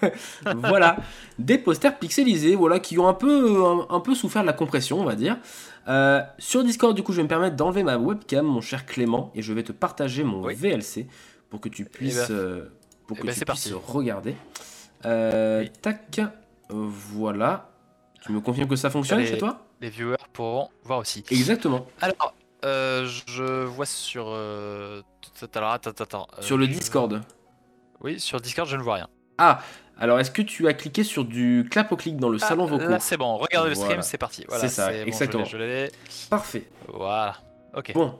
voilà. 0.56 0.98
Des 1.38 1.56
posters 1.56 1.98
pixelisés, 1.98 2.54
voilà, 2.54 2.78
qui 2.78 2.98
ont 2.98 3.08
un 3.08 3.14
peu, 3.14 3.64
un, 3.64 3.86
un 3.88 4.00
peu 4.00 4.14
souffert 4.14 4.42
de 4.42 4.46
la 4.46 4.52
compression, 4.52 5.00
on 5.00 5.04
va 5.04 5.14
dire. 5.14 5.38
Euh, 5.88 6.20
sur 6.38 6.62
Discord, 6.62 6.94
du 6.94 7.02
coup, 7.02 7.12
je 7.12 7.18
vais 7.18 7.22
me 7.22 7.28
permettre 7.28 7.56
d'enlever 7.56 7.82
ma 7.82 7.96
webcam, 7.96 8.44
mon 8.44 8.60
cher 8.60 8.84
Clément, 8.84 9.32
et 9.34 9.40
je 9.40 9.54
vais 9.54 9.62
te 9.62 9.72
partager 9.72 10.24
mon 10.24 10.44
Oui. 10.44 10.54
VLC 10.54 11.06
pour 11.48 11.62
que 11.62 11.70
tu 11.70 11.86
puisses, 11.86 12.28
ben, 12.28 12.34
euh, 12.34 12.64
pour 13.06 13.16
eh 13.16 13.20
que 13.22 13.26
ben, 13.28 13.34
tu 13.34 13.44
puisses 13.46 13.72
regarder. 13.72 14.34
Euh, 15.06 15.62
Oui. 15.62 15.70
Tac. 15.80 16.20
Voilà. 16.68 17.70
Tu 18.20 18.32
me 18.32 18.40
confirmes 18.40 18.68
que 18.68 18.76
ça 18.76 18.90
fonctionne 18.90 19.24
chez 19.24 19.38
toi? 19.38 19.64
Les 19.80 19.88
viewers 19.88 20.16
pourront 20.34 20.68
voir 20.84 20.98
aussi. 20.98 21.24
Exactement. 21.30 21.86
Alors, 22.02 22.34
euh, 22.64 23.06
je 23.26 23.64
vois 23.64 23.86
sur. 23.86 24.26
Euh... 24.28 25.02
Alors, 25.54 25.70
attends, 25.70 25.90
attends, 25.90 26.04
attends. 26.04 26.26
euh, 26.38 26.42
Sur 26.42 26.56
le 26.56 26.66
je- 26.66 26.70
Discord. 26.72 27.20
Oui, 28.00 28.18
sur 28.20 28.40
Discord, 28.40 28.68
je 28.68 28.76
ne 28.76 28.82
vois 28.82 28.94
rien. 28.94 29.08
Ah, 29.38 29.60
alors 29.98 30.18
est-ce 30.20 30.30
que 30.30 30.42
tu 30.42 30.66
as 30.68 30.74
cliqué 30.74 31.04
sur 31.04 31.24
du 31.24 31.66
clap 31.70 31.90
au 31.92 31.96
clic 31.96 32.16
dans 32.16 32.28
le 32.28 32.38
salon 32.38 32.64
Ah, 32.66 32.70
vocaux 32.70 32.88
Là, 32.88 33.00
c'est 33.00 33.16
bon. 33.16 33.36
Regardez 33.36 33.70
le 33.70 33.74
stream, 33.74 34.02
c'est 34.02 34.18
parti. 34.18 34.44
Voilà, 34.48 34.62
C'est 34.68 34.74
ça, 34.74 34.86
bon, 34.86 34.92
je 34.92 34.96
l'ai, 35.02 35.08
exactement. 35.08 35.44
Je. 35.44 35.88
Parfait. 36.30 36.64
Voilà. 36.92 37.36
Ok. 37.76 37.92
Bon, 37.94 38.14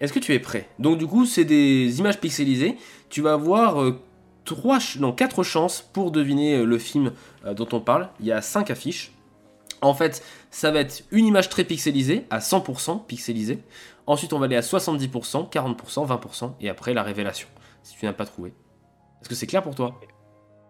est-ce 0.00 0.12
que 0.12 0.18
tu 0.18 0.32
es 0.34 0.38
prêt? 0.38 0.68
Donc 0.78 0.98
du 0.98 1.06
coup, 1.06 1.24
c'est 1.26 1.44
des 1.44 1.98
images 1.98 2.18
pixelisées. 2.20 2.76
Tu 3.10 3.20
vas 3.22 3.32
avoir 3.34 3.82
euh, 3.82 4.00
trois, 4.44 4.80
ch- 4.80 4.98
non, 4.98 5.12
quatre 5.12 5.42
chances 5.42 5.80
pour 5.80 6.10
deviner 6.10 6.64
le 6.64 6.78
film 6.78 7.12
dont 7.44 7.68
on 7.72 7.80
parle. 7.80 8.08
Il 8.20 8.26
y 8.26 8.32
a 8.32 8.40
cinq 8.42 8.70
affiches. 8.70 9.12
En 9.80 9.94
fait, 9.94 10.24
ça 10.50 10.70
va 10.70 10.80
être 10.80 11.04
une 11.10 11.26
image 11.26 11.48
très 11.48 11.64
pixelisée, 11.64 12.26
à 12.30 12.38
100% 12.38 13.06
pixelisée. 13.06 13.62
Ensuite, 14.06 14.32
on 14.32 14.38
va 14.38 14.46
aller 14.46 14.56
à 14.56 14.60
70%, 14.60 15.50
40%, 15.50 16.06
20%, 16.06 16.52
et 16.60 16.68
après 16.68 16.94
la 16.94 17.02
révélation, 17.02 17.48
si 17.82 17.96
tu 17.96 18.06
n'as 18.06 18.12
pas 18.12 18.26
trouvé. 18.26 18.52
Est-ce 19.20 19.28
que 19.28 19.34
c'est 19.34 19.46
clair 19.46 19.62
pour 19.62 19.74
toi? 19.74 20.00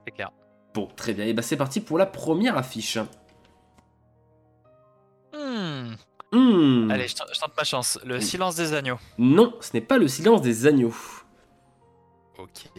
C'est 0.07 0.13
clair. 0.13 0.31
Bon, 0.75 0.89
très 0.97 1.15
bien. 1.15 1.25
Et 1.25 1.33
bah 1.33 1.43
c'est 1.43 1.57
parti 1.57 1.81
pour 1.81 1.99
la 1.99 2.07
première 2.07 2.57
affiche. 2.57 2.99
Hmm. 6.31 6.91
Allez, 6.91 7.09
je 7.09 7.17
tente, 7.17 7.29
je 7.33 7.41
tente 7.41 7.57
ma 7.57 7.65
chance. 7.65 7.99
Le 8.05 8.21
silence 8.21 8.55
des 8.57 8.75
agneaux. 8.75 8.99
Non, 9.17 9.55
ce 9.61 9.71
n'est 9.73 9.81
pas 9.81 9.97
le 9.97 10.09
silence 10.09 10.43
des 10.43 10.67
agneaux. 10.67 10.95
Ok. 12.39 12.71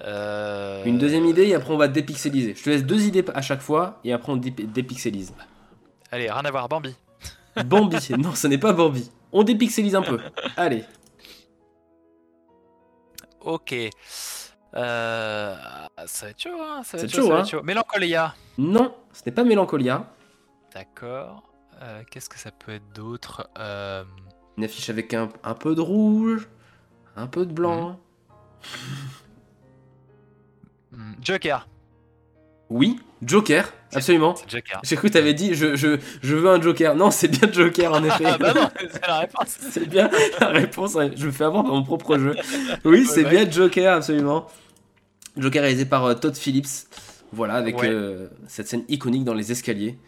Euh, 0.00 0.82
Une 0.84 0.98
deuxième 0.98 1.26
idée 1.26 1.46
et 1.48 1.54
après 1.54 1.72
on 1.72 1.76
va 1.76 1.86
dépixeliser. 1.88 2.54
Je 2.56 2.62
te 2.64 2.70
laisse 2.70 2.84
deux 2.84 3.04
idées 3.06 3.24
à 3.34 3.42
chaque 3.42 3.60
fois 3.60 4.00
et 4.04 4.12
après 4.12 4.32
on 4.32 4.36
dé- 4.36 4.50
dépixelise. 4.50 5.34
Allez, 6.10 6.30
rien 6.30 6.44
à 6.44 6.50
voir, 6.50 6.68
Bambi. 6.68 6.94
Bambi, 7.66 7.96
non 8.18 8.34
ce 8.34 8.46
n'est 8.46 8.58
pas 8.58 8.72
Bambi. 8.72 9.10
On 9.32 9.42
dépixelise 9.44 9.94
un 9.94 10.02
peu. 10.02 10.18
Allez. 10.56 10.84
Ok. 13.40 13.74
Euh, 14.74 15.56
ça 16.06 16.26
va 16.26 16.30
être 16.30 16.40
chaud, 16.40 16.58
hein. 16.62 16.82
Ça 16.84 16.96
va 16.96 17.02
être 17.02 17.10
chaud, 17.10 17.16
chaud, 17.22 17.26
ça 17.28 17.32
va 17.32 17.38
hein. 17.38 17.42
être 17.42 17.48
chaud. 17.50 17.62
Mélancolia. 17.62 18.34
Non, 18.58 18.94
ce 19.12 19.22
n'est 19.26 19.32
pas 19.32 19.44
Mélancolia. 19.44 20.06
D'accord. 20.74 21.42
Euh, 21.82 22.02
Qu'est-ce 22.10 22.28
que 22.28 22.38
ça 22.38 22.50
peut 22.50 22.72
être 22.72 22.92
d'autre 22.94 23.48
Une 24.56 24.64
affiche 24.64 24.88
avec 24.90 25.12
un, 25.14 25.28
un 25.44 25.54
peu 25.54 25.74
de 25.74 25.80
rouge, 25.80 26.48
un 27.16 27.26
peu 27.26 27.44
de 27.44 27.52
blanc. 27.52 27.98
hmm, 28.62 28.66
Joker. 31.22 31.68
Oui, 32.70 32.98
Joker, 33.22 33.70
absolument. 33.92 34.34
Joker. 34.48 34.80
J'ai 34.82 34.96
cru 34.96 35.08
que 35.08 35.12
t'avais 35.12 35.34
dit 35.34 35.54
je, 35.54 35.76
je, 35.76 35.98
je 36.22 36.34
veux 36.36 36.48
un 36.48 36.60
Joker. 36.60 36.96
Non, 36.96 37.10
c'est 37.10 37.28
bien 37.28 37.50
Joker 37.52 37.92
en 37.92 38.02
effet. 38.04 38.24
Ah 38.26 38.38
bah 38.38 38.54
non, 38.54 38.68
c'est 38.90 39.06
la 39.06 39.18
réponse. 39.20 39.46
c'est 39.70 39.86
bien 39.88 40.10
la 40.40 40.48
réponse. 40.48 40.96
Je 41.16 41.26
me 41.26 41.30
fais 41.32 41.44
avoir 41.44 41.64
par 41.64 41.72
mon 41.74 41.82
propre 41.84 42.16
jeu. 42.18 42.34
Oui, 42.84 43.04
c'est 43.06 43.24
ouais. 43.24 43.30
bien 43.44 43.50
Joker, 43.50 43.96
absolument. 43.96 44.46
Joker 45.36 45.62
réalisé 45.62 45.84
par 45.84 46.04
euh, 46.06 46.14
Todd 46.14 46.34
Phillips. 46.36 46.86
Voilà, 47.32 47.54
avec 47.54 47.78
Ouais. 47.78 47.88
euh, 47.88 48.28
cette 48.46 48.68
scène 48.68 48.84
iconique 48.88 49.24
dans 49.24 49.34
les 49.34 49.52
escaliers. 49.52 49.98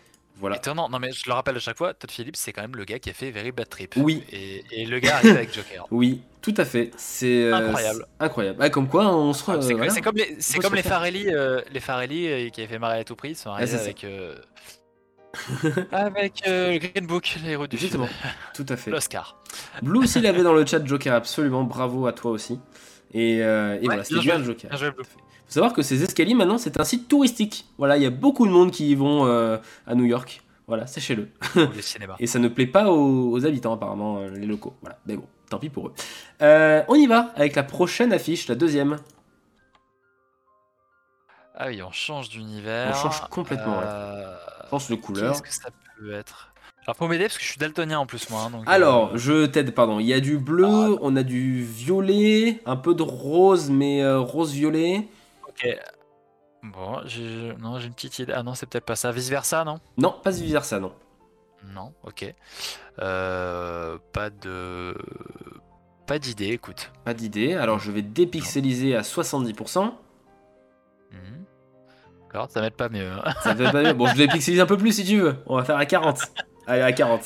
Voilà. 0.41 0.57
Étonnant, 0.57 0.89
non 0.89 0.99
mais 0.99 1.13
je 1.13 1.23
le 1.27 1.33
rappelle 1.33 1.57
à 1.57 1.61
chaque 1.61 1.79
fois, 1.79 1.95
Todd 1.95 2.11
Phillips 2.11 2.37
c'est 2.37 2.53
quand 2.53 2.61
même 2.63 2.75
le 2.77 2.85
gars 2.85 2.99
qui 2.99 3.09
a 3.09 3.13
fait 3.13 3.31
Very 3.31 3.53
Bad 3.53 3.69
Trip. 3.69 3.95
Oui. 3.97 4.23
Et, 4.33 4.65
et 4.73 4.85
le 4.85 4.99
gars 4.99 5.17
arrive 5.17 5.31
avec 5.37 5.55
Joker. 5.55 5.87
Oui, 5.91 6.23
tout 6.45 6.55
à 6.59 6.65
fait. 6.67 6.91
C'est 6.99 7.45
euh, 7.45 7.55
Incroyable. 7.55 8.07
incroyable. 8.21 8.59
Ah, 8.61 8.69
comme 8.69 8.87
quoi, 8.87 9.17
on 9.17 9.33
se. 9.33 9.51
Ouais, 9.51 9.57
c'est 9.63 9.73
euh, 9.73 9.77
voilà. 9.77 10.01
comme 10.03 10.17
les, 10.17 10.37
c'est 10.39 10.59
comme 10.59 10.73
se 10.73 10.77
les. 10.77 10.83
Farelli, 10.83 11.25
euh, 11.29 11.63
les 11.73 11.81
Farelli 11.81 12.29
euh, 12.29 12.49
qui 12.51 12.61
avaient 12.61 12.69
fait 12.75 12.79
marrer 12.79 12.99
à 12.99 13.05
tout 13.05 13.17
prix, 13.17 13.35
sont 13.35 13.49
arrivés 13.51 13.67
ça. 13.67 13.81
avec 13.81 14.05
euh, 14.05 14.35
euh, 16.47 16.79
Green 16.79 17.07
Book, 17.07 17.37
les 17.43 17.53
héros 17.53 17.67
du 17.67 17.77
film, 17.79 17.89
Justement, 17.91 18.09
tout 18.55 18.67
à 18.69 18.77
fait. 18.77 18.91
l'Oscar. 18.91 19.43
Blue 19.83 20.01
aussi 20.01 20.21
l'avait 20.21 20.43
dans 20.43 20.53
le 20.53 20.67
chat 20.67 20.85
Joker, 20.85 21.15
absolument. 21.15 21.65
Bravo 21.65 22.07
à 22.07 22.13
toi 22.13 22.31
aussi. 22.31 22.61
Et, 23.13 23.43
euh, 23.43 23.79
et 23.81 23.87
voilà, 23.87 24.05
c'était 24.05 24.21
bien 24.21 24.43
Joker. 24.43 24.71
Blue. 24.71 25.05
Faut 25.47 25.53
savoir 25.61 25.73
que 25.73 25.83
ces 25.83 26.03
escaliers 26.03 26.35
maintenant 26.35 26.59
c'est 26.59 26.79
un 26.81 26.85
site 26.85 27.09
touristique. 27.09 27.67
Voilà, 27.79 27.97
il 27.97 28.03
y 28.03 28.07
a 28.07 28.11
beaucoup 28.11 28.47
de 28.47 28.53
monde 28.53 28.71
qui 28.71 28.91
y 28.91 28.95
vont 28.95 29.27
euh, 29.27 29.57
à 29.87 29.95
New 29.95 30.05
York. 30.05 30.43
Voilà, 30.67 30.87
sachez-le. 30.87 31.29
Cinémas. 31.81 32.17
Et 32.19 32.27
ça 32.27 32.39
ne 32.39 32.49
plaît 32.49 32.67
pas 32.67 32.91
aux, 32.91 33.31
aux 33.33 33.45
habitants 33.47 33.75
apparemment, 33.75 34.19
euh, 34.19 34.31
les 34.31 34.47
locaux. 34.47 34.75
Voilà, 34.81 34.99
mais 35.07 35.17
bon, 35.17 35.27
tant 35.51 35.59
pis 35.59 35.69
pour 35.71 35.89
eux. 35.89 35.93
Euh, 36.43 36.83
on 36.89 36.95
y 36.95 37.07
va 37.07 37.33
avec 37.37 37.55
la 37.57 37.63
prochaine 37.63 38.13
affiche, 38.13 38.49
la 38.49 38.55
deuxième. 38.55 38.99
Ah 41.57 41.67
oui, 41.69 41.83
on 41.83 41.93
change 41.93 42.29
d'univers. 42.31 42.91
On 42.91 42.95
change 43.03 43.21
complètement, 43.31 43.79
ouais. 43.79 43.85
Euh, 43.87 44.37
Change 44.71 44.89
de 44.89 44.97
couleur. 44.97 45.31
Qu'est-ce 45.33 45.43
que 45.43 45.53
ça 45.53 45.69
peut 45.99 46.13
être? 46.13 46.51
Alors 46.87 46.97
faut 46.97 47.09
m'aider 47.09 47.25
parce 47.25 47.39
que 47.39 47.45
je 47.45 47.49
suis 47.49 47.59
daltonien 47.59 47.99
en 47.99 48.05
plus 48.07 48.29
moi. 48.29 48.43
hein, 48.43 48.51
donc, 48.51 48.65
Alors, 48.67 49.13
euh, 49.15 49.17
je 49.17 49.47
t'aide, 49.47 49.73
pardon. 49.75 50.01
Il 50.01 50.07
y 50.07 50.13
a 50.13 50.21
du 50.21 50.37
bleu, 50.37 50.99
on 51.01 51.17
a 51.17 51.23
du 51.23 51.63
violet, 51.65 52.61
un 52.67 52.77
peu 52.77 52.95
de 52.95 53.03
rose, 53.03 53.71
mais 53.71 54.03
euh, 54.03 54.19
rose-violet. 54.21 55.09
Ok. 55.49 55.67
Bon, 56.65 57.01
j'ai 57.07 57.55
non, 57.61 57.79
j'ai 57.79 57.87
une 57.87 57.95
petite 57.95 58.19
idée. 58.19 58.33
Ah 58.35 58.43
non, 58.43 58.55
c'est 58.55 58.67
peut-être 58.67 58.85
pas 58.85 58.97
ça. 58.97 59.13
Vice 59.13 59.29
versa, 59.31 59.65
non? 59.65 59.79
Non, 59.97 60.15
pas 60.23 60.31
vice 60.31 60.51
versa, 60.51 60.79
non. 60.81 60.93
Non, 61.73 61.93
ok. 62.05 62.35
Euh, 63.01 63.99
pas 64.13 64.31
de. 64.31 64.95
Pas 66.07 66.19
d'idée, 66.19 66.49
écoute. 66.49 66.93
Pas 67.05 67.15
d'idée. 67.15 67.55
Alors, 67.55 67.79
je 67.79 67.91
vais 67.91 68.03
dépixeliser 68.03 68.95
à 68.95 69.01
70%. 69.03 69.95
Mhm. 71.11 71.45
D'accord, 72.23 72.51
ça 72.51 72.61
m'aide 72.61 72.75
pas 72.75 72.89
mieux. 72.89 73.11
hein. 73.11 73.33
Ça 73.43 73.55
pas 73.55 73.83
mieux. 73.83 73.93
Bon, 73.95 74.07
je 74.09 74.17
dépixelise 74.17 74.61
un 74.61 74.67
peu 74.67 74.77
plus 74.77 74.93
si 74.93 75.05
tu 75.05 75.19
veux. 75.21 75.37
On 75.47 75.57
va 75.57 75.65
faire 75.65 75.77
à 75.77 75.87
40. 75.87 76.21
Allez, 76.67 76.83
à 76.83 76.93
40. 76.93 77.23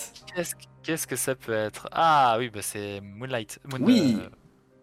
Qu'est-ce 0.83 1.07
que- 1.07 1.17
ça 1.17 1.35
peut 1.35 1.53
être? 1.53 1.89
Ah 1.93 2.37
oui, 2.39 2.51
bah 2.51 2.61
c'est 2.63 3.01
Moonlight. 3.03 3.59
Moon- 3.65 3.85
Oui, 3.85 4.19
euh, 4.21 4.29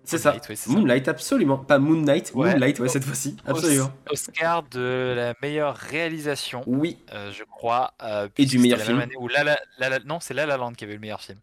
C'est 0.06 0.18
ça. 0.18 0.36
Moonlight, 0.68 1.06
ça. 1.06 1.12
Absolument. 1.12 1.58
Pas 1.58 1.80
Moon 1.80 2.02
Knight, 2.02 2.32
Ouais. 2.36 2.52
Moonlight, 2.52 2.80
ouais, 2.80 2.90
cette 2.90 3.04
fois-ci. 3.04 3.36
Absolument. 3.46 3.92
Os- 4.10 4.28
Oscar 4.30 4.64
de 4.64 5.14
la 5.16 5.34
meilleure 5.42 5.76
réalisation, 5.76 6.62
Oui. 6.68 6.98
euh, 7.14 7.32
je 7.32 7.44
crois. 7.44 7.94
euh, 8.04 8.28
Et 8.38 8.46
du 8.46 8.60
meilleur 8.60 8.80
film. 8.80 9.04
La 9.34 9.44
La- 9.44 9.58
La 9.90 10.00
Non, 10.00 10.20
c'est 10.20 10.34
La 10.34 10.46
La 10.46 10.58
Land 10.58 10.74
qui 10.74 10.84
avait 10.84 10.94
eu 10.94 10.98
le 10.98 11.02
meilleur 11.02 11.22
film. 11.22 11.40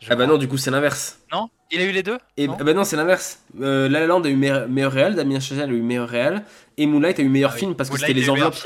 Je 0.00 0.06
Ah 0.06 0.14
bah 0.14 0.24
crois. 0.24 0.34
non, 0.34 0.38
du 0.38 0.46
coup, 0.48 0.58
c'est 0.58 0.70
l'inverse. 0.70 1.20
Non? 1.32 1.48
Il 1.70 1.80
a 1.80 1.84
eu 1.84 1.90
les 1.90 2.02
deux? 2.02 2.18
Et 2.36 2.46
Non? 2.46 2.56
ah 2.60 2.64
bah 2.64 2.74
non, 2.74 2.84
c'est 2.84 2.96
l'inverse. 2.96 3.40
Euh, 3.60 3.88
La 3.88 4.00
La 4.00 4.06
Land 4.06 4.22
a 4.24 4.28
eu 4.28 4.36
meilleur, 4.36 4.68
meilleur 4.68 4.92
réel, 4.92 5.14
Damien 5.14 5.40
Chazelle 5.40 5.70
a 5.70 5.72
eu 5.72 5.80
meilleur 5.82 6.08
réel, 6.08 6.44
et 6.76 6.86
Moonlight 6.86 7.18
a 7.18 7.22
eu 7.22 7.28
meilleur 7.28 7.52
Ah 7.54 7.56
film 7.58 7.74
parce 7.74 7.88
que 7.90 7.98
c'était 7.98 8.12
les 8.12 8.28
enveloppes. 8.28 8.56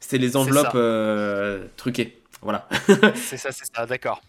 C'était 0.00 0.18
les 0.18 0.36
enveloppes 0.36 0.74
euh, 0.74 1.66
truquées. 1.76 2.16
Voilà. 2.42 2.66
C'est 3.14 3.36
ça, 3.36 3.52
c'est 3.52 3.66
ça, 3.74 3.84
d'accord. 3.86 4.22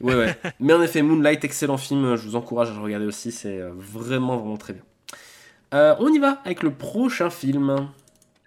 Ouais, 0.00 0.14
ouais. 0.14 0.36
Mais 0.60 0.72
en 0.72 0.82
effet, 0.82 1.02
Moonlight, 1.02 1.44
excellent 1.44 1.76
film. 1.78 2.16
Je 2.16 2.26
vous 2.28 2.36
encourage 2.36 2.70
à 2.70 2.74
le 2.74 2.80
regarder 2.80 3.06
aussi. 3.06 3.32
C'est 3.32 3.58
euh, 3.60 3.72
vraiment, 3.74 4.36
vraiment 4.36 4.56
très 4.56 4.72
bien. 4.72 4.82
Euh, 5.72 5.94
on 5.98 6.08
y 6.12 6.18
va 6.18 6.40
avec 6.44 6.62
le 6.62 6.72
prochain 6.72 7.30
film. 7.30 7.88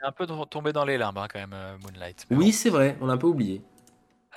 Un 0.04 0.12
peu 0.12 0.26
tombé 0.50 0.72
dans 0.74 0.86
les 0.86 0.98
limbes 0.98 1.18
hein, 1.18 1.28
quand 1.32 1.40
même, 1.40 1.54
euh, 1.54 1.76
Moonlight. 1.84 2.26
Oui, 2.32 2.52
c'est 2.52 2.70
vrai. 2.70 2.98
On 3.02 3.08
l'a 3.08 3.14
un 3.14 3.18
peu 3.18 3.28
oublié. 3.28 3.62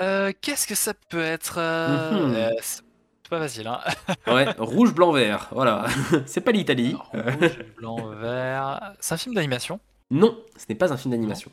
Euh, 0.01 0.33
Qu'est-ce 0.41 0.67
que 0.67 0.75
ça 0.75 0.95
peut 1.09 1.21
être 1.21 1.57
euh, 1.59 2.11
Mhm. 2.29 2.35
euh, 2.35 2.51
C'est 2.63 2.83
pas 3.29 3.39
facile, 3.39 3.69
hein. 3.69 3.81
Ouais, 4.27 4.49
rouge, 4.59 4.95
blanc, 4.95 5.13
vert. 5.13 5.49
Voilà. 5.53 5.87
c'est 6.27 6.41
pas 6.41 6.51
l'Italie. 6.53 6.97
Euh, 7.15 7.23
Rouge, 7.39 7.59
blanc, 7.77 8.07
vert. 8.15 8.95
C'est 9.01 9.15
un 9.15 9.19
film 9.19 9.35
d'animation? 9.35 9.79
non, 10.11 10.37
ce 10.57 10.65
n'est 10.69 10.75
pas 10.75 10.93
un 10.93 10.97
film 10.97 11.13
d'animation. 11.13 11.53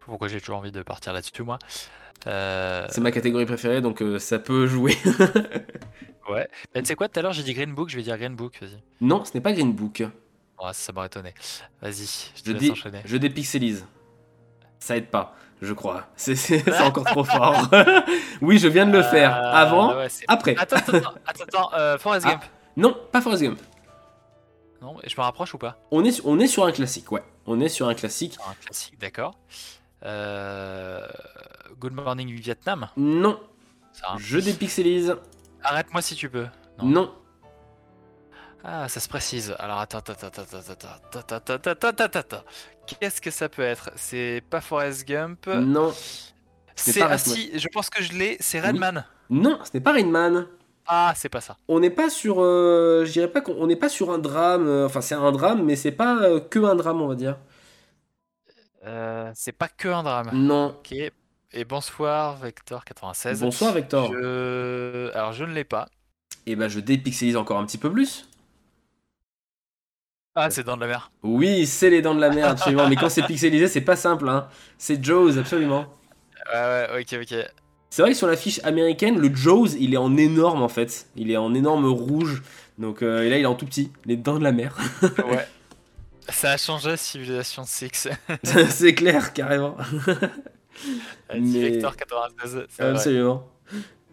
Pourquoi 0.00 0.28
j'ai 0.28 0.40
toujours 0.40 0.56
envie 0.56 0.72
de 0.72 0.82
partir 0.82 1.12
là-dessus, 1.12 1.42
moi? 1.42 1.58
Euh, 2.26 2.86
C'est 2.90 3.00
ma 3.00 3.12
catégorie 3.12 3.46
préférée, 3.46 3.80
donc 3.80 4.02
euh, 4.02 4.18
ça 4.18 4.38
peut 4.38 4.66
jouer. 4.66 4.96
Ouais. 6.28 6.48
Mais 6.74 6.82
tu 6.82 6.88
sais 6.88 6.96
quoi, 6.96 7.08
tout 7.08 7.20
à 7.20 7.22
l'heure 7.22 7.32
j'ai 7.32 7.44
dit 7.44 7.54
Green 7.54 7.72
Book, 7.72 7.88
je 7.88 7.94
vais 7.96 8.02
dire 8.02 8.18
Green 8.18 8.34
Book, 8.34 8.58
vas-y. 8.60 8.82
non, 9.00 9.24
ce 9.24 9.30
n'est 9.34 9.40
pas 9.40 9.52
Green 9.52 9.72
Book. 9.72 10.00
Ouais, 10.00 10.70
ça 10.72 10.92
m'aurait 10.92 11.06
étonné. 11.06 11.32
Vas-y, 11.80 12.32
je 12.34 12.42
te 12.42 12.48
Je, 12.48 12.52
laisse 12.52 12.62
dé- 12.62 12.70
enchaîner. 12.72 13.00
je 13.04 13.16
dépixelise. 13.16 13.86
Ça 14.80 14.96
aide 14.96 15.06
pas, 15.06 15.36
je 15.62 15.72
crois. 15.72 16.08
C'est 16.16 16.80
encore 16.82 17.04
trop 17.04 17.22
fort. 17.22 17.68
oui, 18.40 18.58
je 18.58 18.66
viens 18.66 18.86
de 18.86 18.92
le 18.96 19.04
faire. 19.04 19.36
Euh, 19.36 19.52
Avant, 19.52 19.96
ouais, 19.96 20.08
c'est- 20.08 20.24
après. 20.26 20.56
Attends, 20.58 20.76
attends, 20.78 20.96
attends, 21.26 21.70
attends, 21.70 21.98
Forrest 22.00 22.26
Ah. 22.28 22.32
Gump. 22.32 22.42
Non, 22.76 22.96
pas 23.12 23.20
Forrest 23.20 23.44
Gump. 23.44 23.60
Non, 24.82 24.96
je 25.06 25.14
me 25.16 25.22
rapproche 25.22 25.54
ou 25.54 25.58
pas? 25.58 25.78
On 25.92 26.04
est, 26.04 26.20
on 26.24 26.40
est 26.40 26.48
sur 26.48 26.64
un 26.66 26.72
classique, 26.72 27.12
ouais. 27.12 27.22
On 27.46 27.60
est 27.60 27.68
sur 27.68 27.86
un 27.86 27.94
classique. 27.94 28.36
Un 28.50 28.54
classique, 28.64 28.98
d'accord. 28.98 29.38
Euh. 30.06 31.06
Good 31.78 31.92
Morning 31.92 32.30
Vietnam 32.30 32.88
Non. 32.96 33.40
Je 34.18 34.38
dépixelise. 34.38 35.16
Arrête-moi 35.62 36.00
si 36.00 36.14
tu 36.14 36.30
peux. 36.30 36.46
Non. 36.82 37.12
Ah, 38.62 38.88
ça 38.88 39.00
se 39.00 39.08
précise. 39.08 39.54
Alors 39.58 39.78
attends, 39.78 39.98
attends, 39.98 40.12
attends, 40.12 40.42
attends, 40.42 40.58
attends, 40.58 41.36
attends, 41.36 41.70
attends, 41.70 41.88
attends. 41.88 42.18
attends. 42.18 42.44
Qu'est-ce 42.86 43.20
que 43.20 43.30
ça 43.30 43.48
peut 43.48 43.62
être 43.62 43.90
C'est 43.96 44.42
pas 44.48 44.60
Forrest 44.60 45.06
Gump 45.06 45.46
Non. 45.46 45.92
C'est 46.74 47.00
ah, 47.02 47.18
si, 47.18 47.58
je 47.58 47.68
pense 47.68 47.90
que 47.90 48.02
je 48.02 48.12
l'ai. 48.12 48.36
C'est 48.40 48.60
Redman. 48.60 49.04
Non, 49.30 49.58
ce 49.64 49.70
n'est 49.74 49.80
pas 49.80 49.92
Redman. 49.92 50.46
Ah, 50.86 51.12
c'est 51.16 51.28
pas 51.28 51.40
ça. 51.40 51.56
On 51.68 51.80
n'est 51.80 51.90
pas 51.90 52.10
sur, 52.10 52.36
je 52.36 53.10
dirais 53.10 53.30
pas 53.30 53.40
qu'on 53.40 53.66
n'est 53.66 53.76
pas 53.76 53.88
sur 53.88 54.12
un 54.12 54.18
drame. 54.18 54.68
Enfin, 54.84 55.00
c'est 55.00 55.14
un 55.14 55.32
drame, 55.32 55.64
mais 55.64 55.74
c'est 55.74 55.92
pas 55.92 56.40
que 56.40 56.58
un 56.60 56.76
drame, 56.76 57.00
on 57.00 57.08
va 57.08 57.16
dire. 57.16 57.38
Euh, 58.86 59.30
c'est 59.34 59.52
pas 59.52 59.68
que 59.68 59.88
un 59.88 60.02
drame. 60.02 60.30
Non. 60.32 60.76
Ok. 60.78 60.94
Et 61.52 61.64
bonsoir 61.64 62.36
Vector 62.36 62.84
96. 62.84 63.40
Bonsoir 63.40 63.72
Vector. 63.72 64.12
Je... 64.12 65.10
Alors 65.14 65.32
je 65.32 65.44
ne 65.44 65.52
l'ai 65.52 65.64
pas. 65.64 65.88
Et 66.46 66.54
ben 66.54 66.68
je 66.68 66.80
dépixelise 66.80 67.36
encore 67.36 67.58
un 67.58 67.66
petit 67.66 67.78
peu 67.78 67.90
plus. 67.90 68.28
Ah, 70.34 70.50
c'est 70.50 70.64
Dents 70.64 70.76
de 70.76 70.82
la 70.82 70.86
Mer. 70.86 71.10
Oui, 71.22 71.66
c'est 71.66 71.88
les 71.88 72.02
dents 72.02 72.14
de 72.14 72.20
la 72.20 72.28
mer, 72.28 72.50
absolument. 72.50 72.86
mais 72.90 72.96
quand 72.96 73.08
c'est 73.08 73.22
pixelisé, 73.22 73.68
c'est 73.68 73.80
pas 73.80 73.96
simple. 73.96 74.28
Hein. 74.28 74.48
C'est 74.76 75.02
Jaws, 75.02 75.38
absolument. 75.38 75.86
Ouais, 76.52 76.60
ouais, 76.60 77.00
ok, 77.00 77.22
ok. 77.22 77.38
C'est 77.88 78.02
vrai 78.02 78.10
que 78.10 78.18
sur 78.18 78.26
la 78.26 78.36
fiche 78.36 78.60
américaine, 78.62 79.18
le 79.18 79.34
Jaws, 79.34 79.68
il 79.80 79.94
est 79.94 79.96
en 79.96 80.14
énorme 80.18 80.62
en 80.62 80.68
fait. 80.68 81.06
Il 81.16 81.30
est 81.30 81.38
en 81.38 81.54
énorme 81.54 81.86
rouge. 81.86 82.42
Donc 82.78 83.00
euh, 83.02 83.22
et 83.22 83.30
là, 83.30 83.38
il 83.38 83.42
est 83.42 83.46
en 83.46 83.54
tout 83.54 83.64
petit. 83.64 83.90
Les 84.04 84.16
dents 84.16 84.38
de 84.38 84.44
la 84.44 84.52
mer. 84.52 84.76
ouais. 85.02 85.46
Ça 86.28 86.52
a 86.52 86.56
changé 86.56 86.96
Civilization 86.96 87.64
6. 87.64 88.08
c'est 88.68 88.94
clair, 88.94 89.32
carrément. 89.32 89.76
Mais... 91.34 91.70
Vector 91.70 91.96
96. 91.96 92.66
Absolument. 92.78 93.46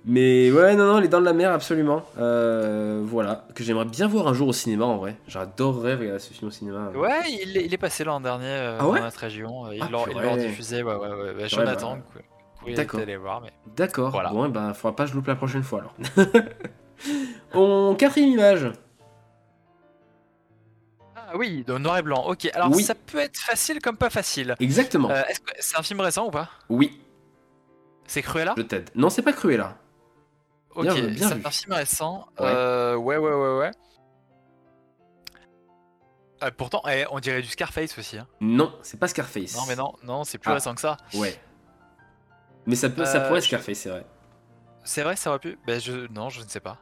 Mais 0.06 0.52
ouais, 0.52 0.76
non, 0.76 0.86
non, 0.86 1.00
les 1.00 1.08
dents 1.08 1.22
de 1.22 1.26
la 1.26 1.32
mer, 1.34 1.52
absolument. 1.52 2.04
Euh, 2.20 3.02
voilà, 3.06 3.46
que 3.56 3.64
j'aimerais 3.64 3.86
bien 3.86 4.06
voir 4.08 4.28
un 4.28 4.34
jour 4.34 4.50
au 4.50 4.54
cinéma 4.54 4.84
en 4.86 4.98
vrai. 4.98 5.16
J'adorerais 5.28 5.96
regarder 5.96 6.20
ce 6.20 6.34
film 6.34 6.50
au 6.50 6.52
cinéma. 6.52 6.90
Ouais, 6.94 7.22
il 7.42 7.56
est, 7.58 7.66
il 7.66 7.74
est 7.74 7.78
passé 7.78 8.04
l'an 8.04 8.20
dernier 8.20 8.48
euh, 8.48 8.78
ah 8.82 8.88
ouais 8.90 9.00
dans 9.00 9.06
notre 9.06 9.20
région. 9.20 9.72
Ils 9.72 9.82
Ah, 9.82 9.88
l'ont 9.90 10.04
purée. 10.04 10.38
diffusé. 10.48 10.84
Ouais, 10.84 10.96
ouais, 10.96 11.08
ouais. 11.08 11.34
Bah, 11.34 11.48
Jonathan, 11.48 11.98
bah, 12.16 12.74
d'accord. 12.76 13.00
Mais... 13.44 13.54
D'accord, 13.78 14.12
Voilà. 14.12 14.30
bon, 14.32 14.46
et 14.46 14.50
ben, 14.50 14.74
faudra 14.74 14.94
pas 14.96 15.06
que 15.06 15.12
je 15.12 15.16
loupe 15.16 15.28
la 15.28 15.36
prochaine 15.36 15.64
fois 15.64 15.80
alors. 15.80 15.96
On 17.54 17.96
quatrième 17.96 18.30
image. 18.32 18.72
Ah 21.34 21.38
oui, 21.38 21.64
de 21.66 21.76
noir 21.80 21.98
et 21.98 22.02
blanc. 22.04 22.24
Ok, 22.28 22.48
alors 22.54 22.70
Oui. 22.72 22.84
ça 22.84 22.94
peut 22.94 23.18
être 23.20 23.38
facile 23.40 23.80
comme 23.82 23.98
pas 23.98 24.12
facile. 24.12 24.56
Exactement. 24.60 25.10
Euh, 25.10 25.24
est-ce 25.28 25.40
que 25.40 25.52
c'est 25.60 25.78
un 25.80 25.82
film 25.82 26.00
récent 26.02 26.28
ou 26.28 26.32
pas? 26.32 26.50
Oui, 26.70 27.02
C'est 28.06 28.22
Cruella? 28.22 28.54
Je 28.58 28.62
t'aide. 28.62 28.90
Non, 28.96 29.10
c'est 29.10 29.22
pas 29.24 29.34
Cruella. 29.34 29.78
Ok, 30.76 30.88
c'est 31.18 31.24
un 31.46 31.50
film 31.52 31.74
récent. 31.74 32.28
Ouais. 32.40 32.46
Euh, 32.46 32.96
ouais, 32.96 33.18
ouais, 33.18 33.32
ouais, 33.34 33.58
ouais. 33.58 33.72
Euh, 36.44 36.52
pourtant, 36.56 36.82
eh, 36.92 37.06
on 37.12 37.20
dirait 37.20 37.42
du 37.42 37.48
Scarface 37.48 37.98
aussi. 37.98 38.18
hein. 38.18 38.28
Non, 38.42 38.76
c'est 38.84 39.00
pas 39.00 39.08
Scarface. 39.08 39.56
Non, 39.56 39.64
mais 39.68 39.76
non, 39.76 39.94
non, 40.04 40.24
c'est 40.26 40.38
plus 40.38 40.52
Ah. 40.52 40.56
récent 40.56 40.76
que 40.76 40.82
ça. 40.82 40.98
Ouais. 41.16 41.40
Mais 42.66 42.76
ça, 42.76 42.90
peut, 42.90 43.06
ça 43.06 43.18
Euh, 43.24 43.28
pourrait 43.28 43.38
être 43.40 43.44
je- 43.46 43.48
Scarface, 43.50 43.78
c'est 43.80 43.90
vrai. 43.90 44.06
C'est 44.84 45.02
vrai, 45.04 45.16
ça 45.16 45.30
aurait 45.30 45.40
pu. 45.40 45.58
Ben 45.66 45.80
je, 45.80 46.08
non, 46.12 46.30
je 46.30 46.42
ne 46.42 46.48
sais 46.50 46.60
pas. 46.60 46.78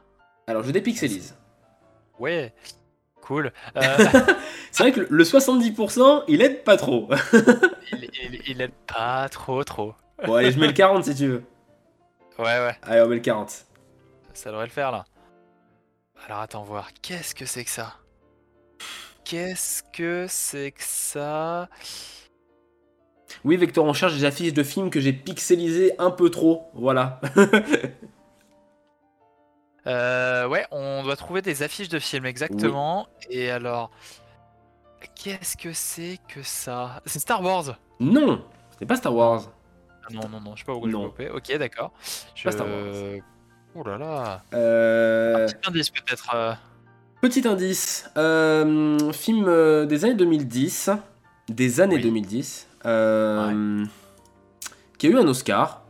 Alors, 0.46 0.62
je 0.64 0.70
dépixelise. 0.72 1.36
Ouais, 2.18 2.52
cool. 3.22 3.52
Euh, 3.76 3.80
C'est 4.70 4.82
vrai 4.82 4.92
que 4.92 5.00
le- 5.00 5.06
le 5.10 5.24
70%, 5.24 6.24
il 6.28 6.42
aide 6.42 6.62
pas 6.64 6.76
trop. 6.76 7.08
il, 7.92 8.10
il, 8.22 8.40
il 8.48 8.60
aide 8.60 8.72
pas 8.86 9.28
trop, 9.30 9.64
trop. 9.64 9.94
bon, 10.26 10.34
allez, 10.34 10.52
je 10.52 10.58
mets 10.60 10.66
le 10.66 10.72
40 10.74 11.04
si 11.04 11.14
tu 11.14 11.26
veux. 11.28 11.42
Ouais, 12.38 12.44
ouais, 12.44 12.76
Allez, 12.82 13.00
on 13.02 13.08
met 13.08 13.16
le 13.16 13.20
40. 13.20 13.64
ça 14.34 14.50
devrait 14.50 14.66
le 14.66 14.70
faire 14.72 14.90
là. 14.92 15.04
Alors 16.26 16.40
attends 16.40 16.62
voir. 16.62 16.88
Qu'est-ce 17.02 17.34
que 17.34 17.46
c'est 17.46 17.64
que 17.64 17.70
ça? 17.70 17.94
Qu'est-ce 19.24 19.82
que 19.92 20.26
c'est 20.28 20.70
que 20.72 20.82
ça? 20.82 21.68
Oui, 23.44 23.56
Vector, 23.56 23.84
on 23.84 23.92
cherche 23.92 24.14
des 24.14 24.24
affiches 24.24 24.52
de 24.52 24.62
films 24.62 24.90
que 24.90 25.00
j'ai 25.00 25.12
pixelisées 25.12 25.92
un 25.98 26.10
peu 26.10 26.30
trop. 26.30 26.70
Voilà. 26.74 27.20
Euh, 29.86 30.46
ouais, 30.48 30.64
on 30.70 31.02
doit 31.02 31.16
trouver 31.16 31.42
des 31.42 31.62
affiches 31.62 31.88
de 31.88 31.98
films 31.98 32.26
exactement. 32.26 33.08
Et 33.30 33.50
alors, 33.50 33.90
qu'est-ce 35.14 35.56
que 35.56 35.72
c'est 35.72 36.18
que 36.28 36.42
ça? 36.42 37.00
C'est 37.06 37.18
Star 37.18 37.42
Wars. 37.42 37.76
non, 38.00 38.44
c'est 38.78 38.86
pas 38.86 38.96
Star 38.96 39.14
Wars. 39.14 39.42
Ah 40.04 40.08
non, 40.12 40.28
non, 40.28 40.40
non, 40.40 40.54
je 40.56 40.60
sais 40.60 40.64
pas 40.66 40.74
où 40.74 40.88
je. 40.88 40.96
Ok, 41.30 41.56
d'accord. 41.58 41.92
Je... 42.34 42.44
Pas 42.44 42.52
Star 42.52 42.66
Wars. 42.66 43.20
Oh 43.74 43.82
là 43.84 43.96
là. 43.98 44.42
Euh, 44.54 45.46
Petit 45.46 45.68
indice 45.68 45.90
peut-être. 45.90 46.34
euh, 46.34 46.52
Petit 47.20 47.46
indice. 47.48 48.10
Euh, 48.16 49.12
film 49.12 49.86
des 49.86 50.04
années 50.04 50.14
2010. 50.14 50.90
Des 51.48 51.80
années 51.80 51.96
Oui. 51.96 52.02
2010. 52.02 52.68
euh, 52.86 53.84
Qui 54.98 55.06
a 55.06 55.10
eu 55.10 55.16
un 55.18 55.26
Oscar. 55.26 55.82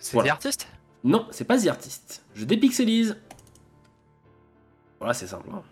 C'est 0.00 0.14
Voilà. 0.14 0.30
The 0.30 0.32
Artist 0.32 0.66
Non, 1.04 1.26
c'est 1.30 1.44
pas 1.44 1.58
The 1.58 1.66
Artist. 1.68 2.22
Je 2.34 2.44
dépixelise. 2.44 3.16
Voilà, 4.98 5.14
c'est 5.14 5.26
simple. 5.26 5.48
hein. 5.52 5.62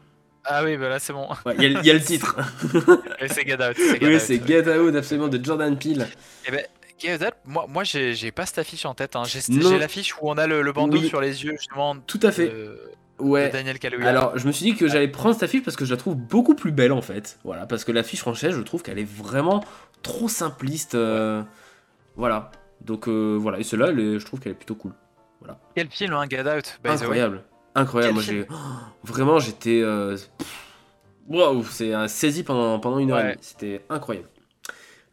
Ah 0.44 0.64
oui, 0.64 0.76
bah 0.76 0.88
là 0.88 0.98
c'est 0.98 1.12
bon. 1.12 1.28
Ouais, 1.46 1.54
Il 1.58 1.62
y, 1.62 1.66
a 1.66 1.68
le- 1.68 1.80
il 1.80 1.86
y 1.86 1.90
a 1.90 1.94
le 1.94 2.00
titre. 2.02 2.36
Oui, 3.22 3.28
c'est 3.30 3.46
Get 3.46 3.54
Out. 3.62 3.76
Get 3.76 3.98
oui, 4.06 4.18
c'est 4.18 4.44
Get 4.46 4.68
Out, 4.78 4.94
absolument, 4.96 5.28
de 5.28 5.42
Jordan 5.44 5.78
Peele. 5.78 6.08
Eh 6.48 6.50
ben, 6.50 6.64
Get 6.98 7.24
Out, 7.26 7.34
moi, 7.44 7.66
moi 7.68 7.84
j'ai 7.84 8.32
pas 8.32 8.46
cette 8.46 8.58
affiche 8.58 8.86
en 8.86 8.94
tête. 8.94 9.14
hein. 9.16 9.22
J'ai 9.24 9.78
l'affiche 9.78 10.14
où 10.16 10.28
on 10.30 10.34
a 10.38 10.46
le, 10.46 10.62
le 10.62 10.72
bandeau 10.72 10.96
Oui. 10.98 11.08
sur 11.08 11.20
les 11.20 11.44
yeux 11.44 11.52
justement 11.52 11.96
Tout 11.96 12.20
à 12.22 12.32
fait. 12.32 12.46
de, 12.48 12.52
de 12.54 12.80
Ouais. 13.24 13.50
Daniel 13.50 13.78
Kaluuya. 13.78 14.08
Alors, 14.08 14.38
je 14.38 14.46
me 14.46 14.52
suis 14.52 14.64
dit 14.64 14.74
que 14.74 14.88
j'allais 14.88 15.06
prendre 15.08 15.34
cette 15.34 15.42
affiche 15.42 15.62
parce 15.62 15.76
que 15.76 15.84
je 15.84 15.90
la 15.90 15.98
trouve 15.98 16.14
beaucoup 16.16 16.54
plus 16.54 16.72
belle 16.72 16.92
en 16.92 17.02
fait. 17.02 17.38
Voilà, 17.44 17.66
parce 17.66 17.84
que 17.84 17.92
l'affiche 17.92 18.20
française, 18.20 18.54
je 18.56 18.62
trouve 18.62 18.82
qu'elle 18.82 18.98
est 18.98 19.04
vraiment 19.08 19.62
trop 20.02 20.26
simpliste. 20.28 20.94
euh, 20.94 21.42
Voilà. 22.16 22.50
Donc 22.80 23.08
euh, 23.08 23.36
voilà, 23.38 23.58
et 23.60 23.62
celle-là, 23.62 23.92
je 23.94 24.24
trouve 24.24 24.40
qu'elle 24.40 24.52
est 24.52 24.56
plutôt 24.56 24.74
cool. 24.74 24.92
Quel 25.74 25.88
film, 25.88 26.12
hein, 26.14 26.26
Get 26.28 26.40
Out 26.42 26.78
by 26.82 26.90
the 26.96 27.00
way. 27.08 27.20
Incroyable. 27.20 27.44
Incroyable. 27.74 28.14
Moi, 28.14 28.22
j'ai. 28.22 28.46
oh, 28.50 28.54
vraiment, 29.04 29.38
j'étais. 29.38 29.80
euh, 29.82 30.16
Waouh, 31.28 31.64
c'est 31.64 31.92
un 31.94 32.08
saisi 32.08 32.42
pendant, 32.42 32.80
pendant 32.80 32.98
une 32.98 33.10
heure 33.12 33.20
et 33.20 33.32
demie. 33.32 33.38
C'était 33.40 33.84
incroyable. 33.88 34.28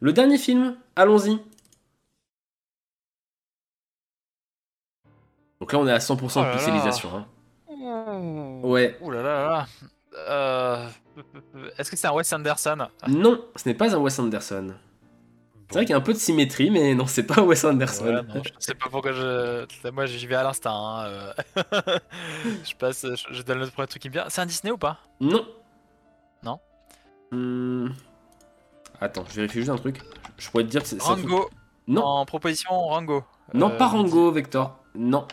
Le 0.00 0.12
dernier 0.12 0.38
film, 0.38 0.76
allons-y. 0.96 1.38
Donc 5.60 5.72
là, 5.72 5.78
on 5.78 5.86
est 5.86 5.92
à 5.92 5.98
100% 5.98 6.12
Oh 6.14 6.44
de 6.44 6.52
pixelisation. 6.52 7.10
hein. 7.16 7.26
Ouais. 8.62 8.96
Ouh 9.00 9.10
là 9.10 9.22
là 9.22 9.48
là. 9.48 9.66
Euh, 10.28 10.88
Est-ce 11.78 11.90
que 11.90 11.96
c'est 11.96 12.06
un 12.08 12.12
Wes 12.12 12.32
Anderson? 12.32 12.88
Non, 13.08 13.44
ce 13.56 13.68
n'est 13.68 13.74
pas 13.74 13.94
un 13.94 13.98
Wes 13.98 14.18
Anderson. 14.18 14.74
C'est 15.68 15.74
vrai 15.74 15.84
qu'il 15.84 15.90
y 15.90 15.94
a 15.94 15.98
un 15.98 16.00
peu 16.02 16.14
de 16.14 16.18
symétrie, 16.18 16.70
mais 16.70 16.94
non, 16.94 17.06
c'est 17.06 17.24
pas 17.24 17.42
Wes 17.42 17.62
Anderson. 17.64 18.04
Ouais, 18.06 18.22
non, 18.22 18.42
je 18.42 18.50
sais 18.58 18.74
pas 18.74 18.88
pourquoi 18.90 19.12
je. 19.12 19.66
Moi, 19.90 20.06
j'y 20.06 20.26
vais 20.26 20.34
à 20.36 20.42
l'instinct. 20.42 20.72
hein, 20.72 21.06
euh. 21.06 21.32
je 22.64 22.74
passe, 22.74 23.04
je, 23.30 23.42
donne 23.42 23.58
le 23.58 23.66
premier 23.66 23.86
truc 23.86 24.00
qui 24.00 24.08
me 24.08 24.14
vient. 24.14 24.24
C'est 24.28 24.40
un 24.40 24.46
Disney 24.46 24.70
ou 24.72 24.78
pas? 24.78 24.98
Non. 25.20 25.46
Non? 26.42 26.58
Hmm. 27.32 27.88
Attends, 29.00 29.24
je 29.28 29.34
vérifie 29.36 29.58
juste 29.58 29.70
un 29.70 29.76
truc. 29.76 30.00
Je 30.38 30.48
pourrais 30.50 30.64
te 30.64 30.70
dire 30.70 30.82
que 30.82 30.88
c'est. 30.88 31.00
ça 31.00 31.08
Rango. 31.14 31.50
Non. 31.86 32.02
En 32.04 32.24
proposition, 32.24 32.70
Rango. 32.70 33.24
Non, 33.52 33.70
Euh, 33.70 33.76
pas 33.76 33.88
Rango, 33.88 34.30
Vector. 34.32 34.78
Non. 34.94 35.26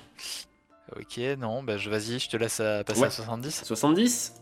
Ok, 0.98 1.18
non, 1.40 1.64
bah 1.64 1.78
je 1.78 1.90
vas-y, 1.90 2.20
je 2.20 2.30
te 2.30 2.38
laisse 2.38 2.60
à 2.60 2.84
passer 2.84 3.00
Ouais. 3.02 3.08
à 3.08 3.12
70. 3.12 3.64
70 3.66 4.42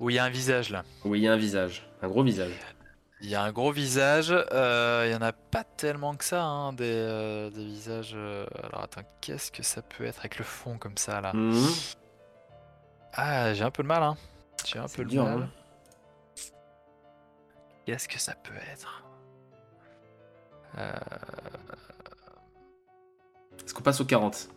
Où 0.00 0.10
il 0.10 0.14
y 0.16 0.18
a 0.18 0.24
un 0.24 0.30
visage 0.30 0.70
là. 0.70 0.84
Oui, 1.04 1.20
il 1.20 1.22
y 1.24 1.28
a 1.28 1.32
un 1.32 1.36
visage. 1.36 1.88
Un 2.02 2.08
gros 2.08 2.22
visage. 2.22 2.52
Il 3.20 3.28
y 3.28 3.34
a 3.34 3.42
un 3.42 3.50
gros 3.52 3.72
visage. 3.72 4.30
euh, 4.32 5.04
Il 5.06 5.12
y 5.12 5.16
en 5.16 5.22
a 5.22 5.32
pas 5.32 5.64
tellement 5.64 6.14
que 6.14 6.24
ça, 6.24 6.42
hein, 6.42 6.72
des, 6.72 6.84
euh, 6.94 7.50
des 7.50 7.64
visages. 7.64 8.12
euh, 8.14 8.46
Alors 8.62 8.82
attends, 8.84 9.02
qu'est-ce 9.20 9.50
que 9.50 9.62
ça 9.62 9.82
peut 9.82 10.04
être 10.04 10.20
avec 10.20 10.38
le 10.38 10.44
fond 10.44 10.78
comme 10.78 10.96
ça 10.96 11.20
là 11.20 11.32
Mhm. 11.34 11.68
Ah, 13.14 13.52
j'ai 13.54 13.64
un 13.64 13.70
peu 13.70 13.82
de 13.82 13.88
mal, 13.88 14.02
hein. 14.02 14.16
J'ai 14.64 14.78
un 14.78 14.86
peu 14.86 15.02
de 15.04 15.08
dur, 15.08 15.24
mal. 15.24 15.42
hein. 15.42 15.50
Qu'est-ce 17.86 18.06
que 18.08 18.18
ça 18.20 18.34
peut 18.34 18.54
être? 18.72 19.02
Euh, 20.76 20.92
Est-ce 23.64 23.74
qu'on 23.74 23.82
passe 23.82 24.00
au 24.00 24.04
40 24.04 24.48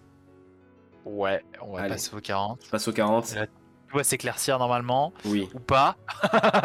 Ouais, 1.05 1.43
on 1.61 1.71
va 1.73 1.81
Allez. 1.83 1.93
passer 1.95 2.13
au 2.15 2.19
40. 2.21 2.63
Je 2.65 2.69
passe 2.69 2.87
au 2.87 2.93
40 2.93 3.33
Là, 3.33 3.47
Tu 3.47 3.93
vois 3.93 4.03
s'éclaircir 4.03 4.59
normalement, 4.59 5.13
Oui. 5.25 5.49
ou 5.55 5.59
pas? 5.59 5.95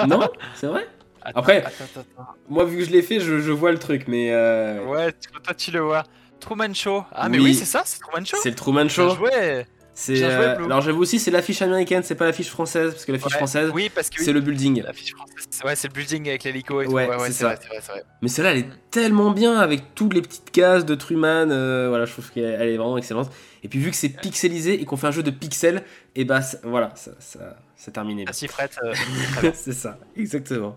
non 0.07 0.21
C'est 0.55 0.67
vrai? 0.67 0.87
Attends, 1.29 1.41
Après- 1.41 1.59
attends, 1.65 1.69
attends, 1.85 2.01
attends. 2.19 2.29
Moi, 2.49 2.65
vu 2.65 2.79
que 2.79 2.85
je 2.85 2.91
l'ai 2.91 3.03
fait, 3.03 3.21
je, 3.21 3.41
je 3.41 3.53
vois 3.53 3.73
le 3.73 3.79
truc, 3.79 4.05
mais. 4.09 4.31
euh, 4.33 4.85
Ouais, 4.87 5.13
tu- 5.13 5.31
toi 5.43 5.55
tu 5.55 5.71
le 5.71 5.81
vois. 5.81 6.05
Truman 6.41 6.73
Show. 6.75 7.05
Ah, 7.13 7.29
mais 7.29 7.39
Oui. 7.39 7.45
oui, 7.45 7.55
c'est 7.55 7.65
ça, 7.65 7.83
c'est 7.85 7.99
Truman 7.99 8.25
Show. 8.25 8.37
C'est 8.43 8.51
le 8.51 8.55
Truman 8.57 8.81
Bien 8.83 8.89
Show. 8.89 9.15
joué. 9.17 9.65
C'est 9.99 10.13
Bien 10.13 10.29
joué, 10.31 10.45
euh, 10.45 10.65
alors 10.67 10.83
j'avoue 10.83 11.01
aussi 11.01 11.19
c'est 11.19 11.31
l'affiche 11.31 11.63
américaine, 11.63 12.03
c'est 12.03 12.17
pas 12.17 12.27
l'affiche 12.27 12.51
française 12.51 12.93
parce 12.93 13.07
que 13.07 13.13
l'affiche 13.13 13.33
Ouais. 13.33 13.39
française 13.39 13.71
Oui, 13.73 13.91
parce 13.95 14.11
que 14.11 14.23
c'est 14.23 14.35
le 14.35 14.43
building. 14.43 14.83
la 14.83 14.93
fiche 14.93 15.15
française, 15.15 15.47
c'est- 15.49 15.65
Ouais, 15.65 15.75
c'est 15.75 15.89
le 15.89 15.95
building 15.95 16.29
avec 16.29 16.45
l'hélico 16.45 16.83
et 16.83 16.87
Ouais, 16.87 17.07
tout. 17.07 17.13
Ouais, 17.13 17.17
ouais, 17.17 17.27
c'est 17.29 17.33
ça. 17.33 17.47
vrai, 17.47 17.59
c'est 17.63 17.69
vrai, 17.69 17.79
c'est 17.81 17.93
vrai. 17.93 18.05
Mais 18.21 18.29
celle-là 18.29 18.51
elle 18.53 18.59
est 18.59 18.63
Mm. 18.65 18.77
tellement 18.91 19.31
bien 19.31 19.57
avec 19.59 19.95
toutes 19.95 20.13
les 20.13 20.21
petites 20.21 20.51
cases 20.51 20.85
de 20.85 20.95
Truman, 20.95 21.51
euh, 21.51 21.87
voilà 21.89 22.05
je 22.05 22.13
trouve 22.13 22.31
qu'elle 22.31 22.45
elle 22.45 22.69
est 22.69 22.77
vraiment 22.77 22.99
excellente. 22.99 23.33
Et 23.63 23.69
puis 23.69 23.79
vu 23.79 23.89
que 23.91 23.97
c'est 23.97 24.11
pixelisé 24.11 24.79
et 24.79 24.85
qu'on 24.85 24.99
fait 24.99 25.07
un 25.07 25.13
jeu 25.13 25.23
de 25.23 25.31
pixels, 25.31 25.83
et 26.15 26.27
bah 26.27 26.43
ça- 26.43 26.59
voilà 26.63 26.93
ça, 26.95 27.13
ça, 27.19 27.57
c'est 27.75 27.93
terminé. 27.93 28.27
La 28.27 28.33
euh, 28.33 28.93
c'est 29.55 29.73
ça, 29.73 29.99
exactement. 30.15 30.77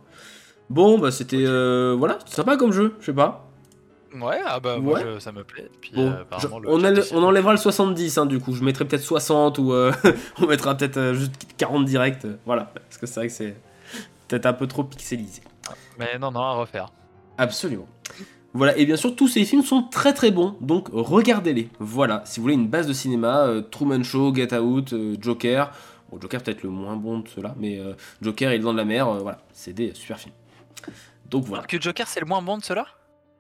Bon 0.70 1.00
bah 1.00 1.12
c'était 1.12 1.44
euh, 1.46 1.96
voilà 1.98 2.20
c'était 2.20 2.36
sympa 2.36 2.58
comme 2.58 2.72
jeu, 2.72 2.96
je 3.00 3.08
sais 3.08 3.14
pas. 3.14 3.46
Ouais, 4.14 4.40
ah 4.46 4.60
bah 4.60 4.78
moi 4.80 5.00
je- 5.04 5.20
ça 5.20 5.32
me 5.32 5.44
plaît. 5.44 5.70
Puis, 5.82 5.92
Bon, 5.94 6.08
euh, 6.10 6.24
je- 6.40 6.48
on, 7.16 7.24
enlèvera 7.24 7.52
le 7.52 7.58
70 7.60 8.18
hein, 8.18 8.26
du 8.26 8.40
coup, 8.40 8.54
je 8.54 8.64
mettrai 8.64 8.86
peut-être 8.86 9.04
60 9.04 9.60
ou 9.60 9.72
euh, 9.74 9.92
on 10.42 10.48
mettra 10.48 10.76
peut-être 10.76 11.14
juste 11.14 11.34
40 11.58 11.86
direct, 11.86 12.28
voilà, 12.46 12.72
parce 12.74 12.98
que 12.98 13.06
c'est 13.06 13.20
vrai 13.20 13.28
que 13.28 13.34
c'est 13.34 13.56
peut-être 14.28 14.46
un 14.48 14.54
peu 14.54 14.66
trop 14.68 14.84
pixelisé. 14.84 15.42
Mais 16.00 16.18
non, 16.20 16.32
non, 16.32 16.42
à 16.42 16.54
refaire. 16.54 16.88
Absolument. 17.38 17.88
Voilà, 18.54 18.76
et 18.78 18.86
bien 18.88 18.96
sûr, 18.96 19.16
tous 19.16 19.28
ces 19.28 19.46
films 19.46 19.62
sont 19.64 19.84
très 19.84 20.14
très 20.14 20.32
bons, 20.32 20.56
donc 20.60 20.90
regardez-les. 20.92 21.70
Voilà, 21.80 22.24
si 22.26 22.40
vous 22.40 22.44
voulez 22.46 22.56
une 22.56 22.68
base 22.68 22.88
de 22.88 22.94
cinéma, 22.94 23.48
Truman 23.70 24.02
Show, 24.04 24.34
Get 24.34 24.56
Out, 24.58 24.96
Joker, 25.22 25.72
bon, 26.12 26.20
Joker 26.20 26.42
peut-être 26.42 26.64
le 26.64 26.70
moins 26.70 26.96
bon 26.96 27.20
de 27.20 27.28
ceux-là, 27.28 27.54
mais 27.60 27.80
euh, 27.80 27.94
Joker 28.24 28.52
et 28.52 28.58
Le 28.58 28.64
de 28.72 28.78
la 28.78 28.86
Mer, 28.86 29.08
voilà, 29.22 29.38
c'est 29.54 29.74
des 29.74 29.94
super 29.94 30.18
films. 30.18 30.34
Donc 31.30 31.46
voilà. 31.46 31.60
Alors 31.62 31.68
que 31.68 31.80
Joker, 31.82 32.08
c'est 32.08 32.20
le 32.20 32.26
moins 32.26 32.42
bon 32.42 32.58
de 32.58 32.64
ceux-là? 32.64 32.86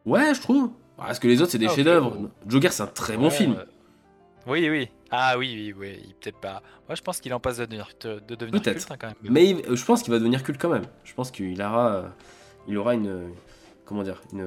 Ouais, 0.06 0.34
je 0.34 0.41
trouve. 0.41 0.72
Parce 0.98 1.18
que 1.20 1.28
les 1.28 1.41
autres, 1.41 1.52
c'est 1.52 1.57
des 1.57 1.68
Ah, 1.68 1.76
chefs-d'œuvre. 1.76 2.30
Joker, 2.48 2.72
c'est 2.74 2.84
un 2.84 2.88
très 2.88 3.16
bon 3.18 3.26
Ouais, 3.26 3.30
film. 3.32 3.56
euh, 3.57 3.64
Oui, 4.48 4.70
oui. 4.70 4.90
Ah 5.11 5.38
oui, 5.38 5.53
oui, 5.56 5.74
oui. 5.98 6.16
Peut-être 6.22 6.38
pas. 6.40 6.61
Moi, 6.88 6.95
je 6.95 7.02
pense 7.02 7.20
qu'il 7.20 7.34
en 7.34 7.40
passe 7.40 7.57
de 7.57 7.66
devenir, 7.66 7.88
de 8.03 8.20
devenir 8.36 8.61
Peut-être. 8.61 8.78
culte 8.78 8.91
hein, 8.91 8.95
quand 8.99 9.07
même. 9.07 9.16
Mais 9.24 9.49
il- 9.49 9.76
je 9.76 9.86
pense 9.86 10.03
qu'il 10.03 10.11
va 10.11 10.20
devenir 10.20 10.44
culte 10.44 10.60
quand 10.61 10.70
même. 10.70 10.86
Je 11.03 11.14
pense 11.14 11.32
qu'il 11.32 11.60
aura, 11.61 11.95
euh, 11.95 12.07
il 12.68 12.78
aura 12.78 12.94
une, 12.95 13.30
comment 13.86 14.03
dire, 14.03 14.22
une, 14.34 14.41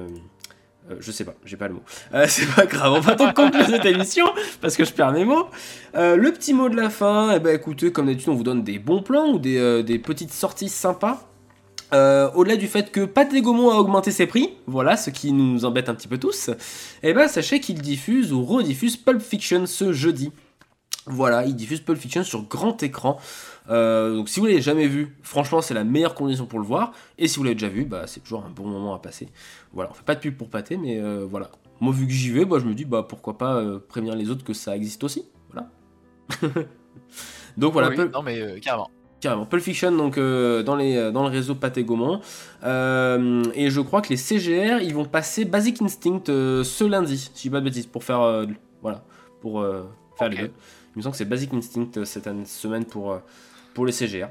euh, 0.89 0.95
je 0.99 1.11
sais 1.11 1.25
pas, 1.25 1.33
j'ai 1.43 1.57
pas 1.57 1.67
le 1.67 1.75
mot. 1.75 1.83
Euh, 2.13 2.25
c'est 2.29 2.45
pas 2.55 2.65
grave, 2.65 2.93
on 2.93 2.99
va 2.99 3.15
donc 3.15 3.33
conclure 3.33 3.65
cette 3.65 3.85
émission 3.85 4.25
parce 4.61 4.75
que 4.77 4.85
je 4.85 4.93
perds 4.93 5.11
mes 5.11 5.25
mots. 5.25 5.47
Euh, 5.95 6.15
le 6.15 6.31
petit 6.31 6.53
mot 6.53 6.69
de 6.69 6.75
la 6.75 6.89
fin, 6.89 7.31
eh 7.35 7.39
ben 7.39 7.55
écoutez, 7.55 7.91
comme 7.91 8.05
d'habitude, 8.05 8.29
on 8.29 8.35
vous 8.35 8.43
donne 8.43 8.63
des 8.63 8.79
bons 8.79 9.01
plans 9.01 9.31
ou 9.31 9.39
des, 9.39 9.83
des 9.83 9.99
petites 9.99 10.31
sorties 10.33 10.69
sympas. 10.69 11.29
Euh, 11.93 12.31
Au-delà 12.33 12.55
du 12.55 12.67
fait 12.67 12.91
que 12.91 13.05
Pathé 13.05 13.41
Gaumont 13.41 13.69
a 13.69 13.75
augmenté 13.75 14.11
ses 14.11 14.25
prix, 14.25 14.49
voilà 14.65 14.97
ce 14.97 15.09
qui 15.09 15.31
nous 15.31 15.65
embête 15.65 15.89
un 15.89 15.95
petit 15.95 16.07
peu 16.07 16.17
tous, 16.17 16.49
eh 17.03 17.13
ben 17.13 17.27
sachez 17.27 17.59
qu'il 17.59 17.81
diffuse 17.81 18.33
ou 18.33 18.43
rediffuse 18.43 18.97
Pulp 18.97 19.21
Fiction 19.21 19.65
ce 19.65 19.93
jeudi. 19.93 20.31
Voilà, 21.05 21.45
il 21.45 21.55
diffuse 21.55 21.81
Pulp 21.81 21.99
Fiction 21.99 22.23
sur 22.23 22.43
grand 22.43 22.81
écran. 22.81 23.19
Euh, 23.69 24.15
donc 24.15 24.29
si 24.29 24.39
vous 24.39 24.45
l'avez 24.45 24.61
jamais 24.61 24.87
vu, 24.87 25.17
franchement 25.21 25.61
c'est 25.61 25.73
la 25.73 25.83
meilleure 25.83 26.15
condition 26.15 26.45
pour 26.45 26.59
le 26.59 26.65
voir. 26.65 26.93
Et 27.17 27.27
si 27.27 27.37
vous 27.37 27.43
l'avez 27.43 27.55
déjà 27.55 27.69
vu, 27.69 27.85
bah 27.85 28.07
c'est 28.07 28.21
toujours 28.21 28.43
un 28.45 28.49
bon 28.49 28.65
moment 28.67 28.95
à 28.95 28.99
passer. 28.99 29.27
Voilà, 29.73 29.89
on 29.91 29.93
fait 29.93 30.05
pas 30.05 30.15
de 30.15 30.21
pub 30.21 30.37
pour 30.37 30.49
pâté, 30.49 30.77
mais 30.77 30.99
euh, 30.99 31.25
voilà. 31.29 31.49
Moi 31.81 31.93
vu 31.93 32.07
que 32.07 32.13
j'y 32.13 32.31
vais, 32.31 32.45
bah, 32.45 32.57
je 32.59 32.65
me 32.65 32.73
dis 32.73 32.85
bah 32.85 33.05
pourquoi 33.07 33.37
pas 33.37 33.55
euh, 33.55 33.79
prévenir 33.79 34.15
les 34.15 34.29
autres 34.29 34.45
que 34.45 34.53
ça 34.53 34.75
existe 34.75 35.03
aussi. 35.03 35.25
Voilà. 35.51 35.69
donc 37.57 37.73
voilà, 37.73 37.89
Oui, 37.89 37.97
Non, 38.13 38.23
mais 38.23 38.59
carrément. 38.61 38.89
Carrément. 39.23 39.45
Pulp 39.45 39.63
Fiction, 39.63 39.91
donc 39.93 40.17
euh, 40.17 40.63
dans, 40.63 40.75
les, 40.75 41.11
dans 41.13 41.23
le 41.23 41.29
réseau 41.29 41.55
Pathé 41.55 41.85
Gaumont. 41.85 42.19
Euh, 42.65 43.43
et 43.53 43.69
je 43.69 43.79
crois 43.79 44.01
que 44.01 44.09
les 44.09 44.17
CGR, 44.17 44.81
ils 44.81 44.93
vont 44.93 45.05
passer 45.05 45.45
Basic 45.45 45.81
Instinct 45.81 46.23
euh, 46.27 46.63
ce 46.65 46.83
lundi, 46.83 47.17
si 47.17 47.31
je 47.33 47.41
dis 47.43 47.49
pas 47.49 47.59
de 47.61 47.65
bêtises, 47.65 47.87
pour 47.87 48.03
faire, 48.03 48.19
euh, 48.19 48.45
voilà, 48.81 49.01
pour 49.39 49.61
euh, 49.61 49.83
faire 50.17 50.27
les 50.27 50.37
deux. 50.37 50.51
Il 50.93 50.97
me 50.97 51.01
semble 51.03 51.13
que 51.13 51.17
c'est 51.17 51.25
Basic 51.25 51.53
Instinct 51.53 51.91
euh, 51.97 52.03
cette 52.05 52.29
semaine 52.47 52.83
pour, 52.83 53.13
euh, 53.13 53.19
pour 53.73 53.85
les 53.85 53.93
CGR. 53.93 54.27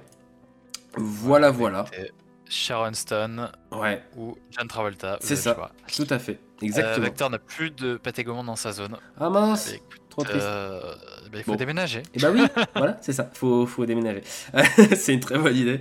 Voilà, 0.97 1.51
voilà. 1.51 1.87
Sharon 2.49 2.93
Stone 2.93 3.51
Ouais, 3.71 4.03
ou 4.19 4.37
John 4.51 4.69
Travolta. 4.69 5.17
c'est 5.23 5.37
ça. 5.37 5.71
Tout 5.97 6.07
à 6.11 6.19
fait. 6.19 6.33
Euh, 6.33 6.67
Exactement. 6.67 7.07
Vector 7.07 7.31
n'a 7.31 7.39
plus 7.39 7.71
de 7.71 7.99
gourmand 8.23 8.45
dans 8.45 8.57
sa 8.57 8.73
zone. 8.73 8.97
ah 9.19 9.31
mince, 9.31 9.75
trop 10.13 10.25
triste. 10.25 10.47
euh, 10.47 10.81
bah, 11.33 11.39
il 11.39 11.43
faut 11.43 11.53
Bon. 11.53 11.57
déménager. 11.59 12.03
Et 12.15 12.19
bah 12.21 12.29
oui, 12.33 12.43
voilà, 12.77 12.99
c'est 13.01 13.13
ça, 13.13 13.31
faut, 13.33 13.67
faut 13.67 13.87
déménager. 13.87 14.23
c'est 14.95 15.15
une 15.15 15.21
très 15.21 15.39
bonne 15.39 15.57
idée. 15.57 15.81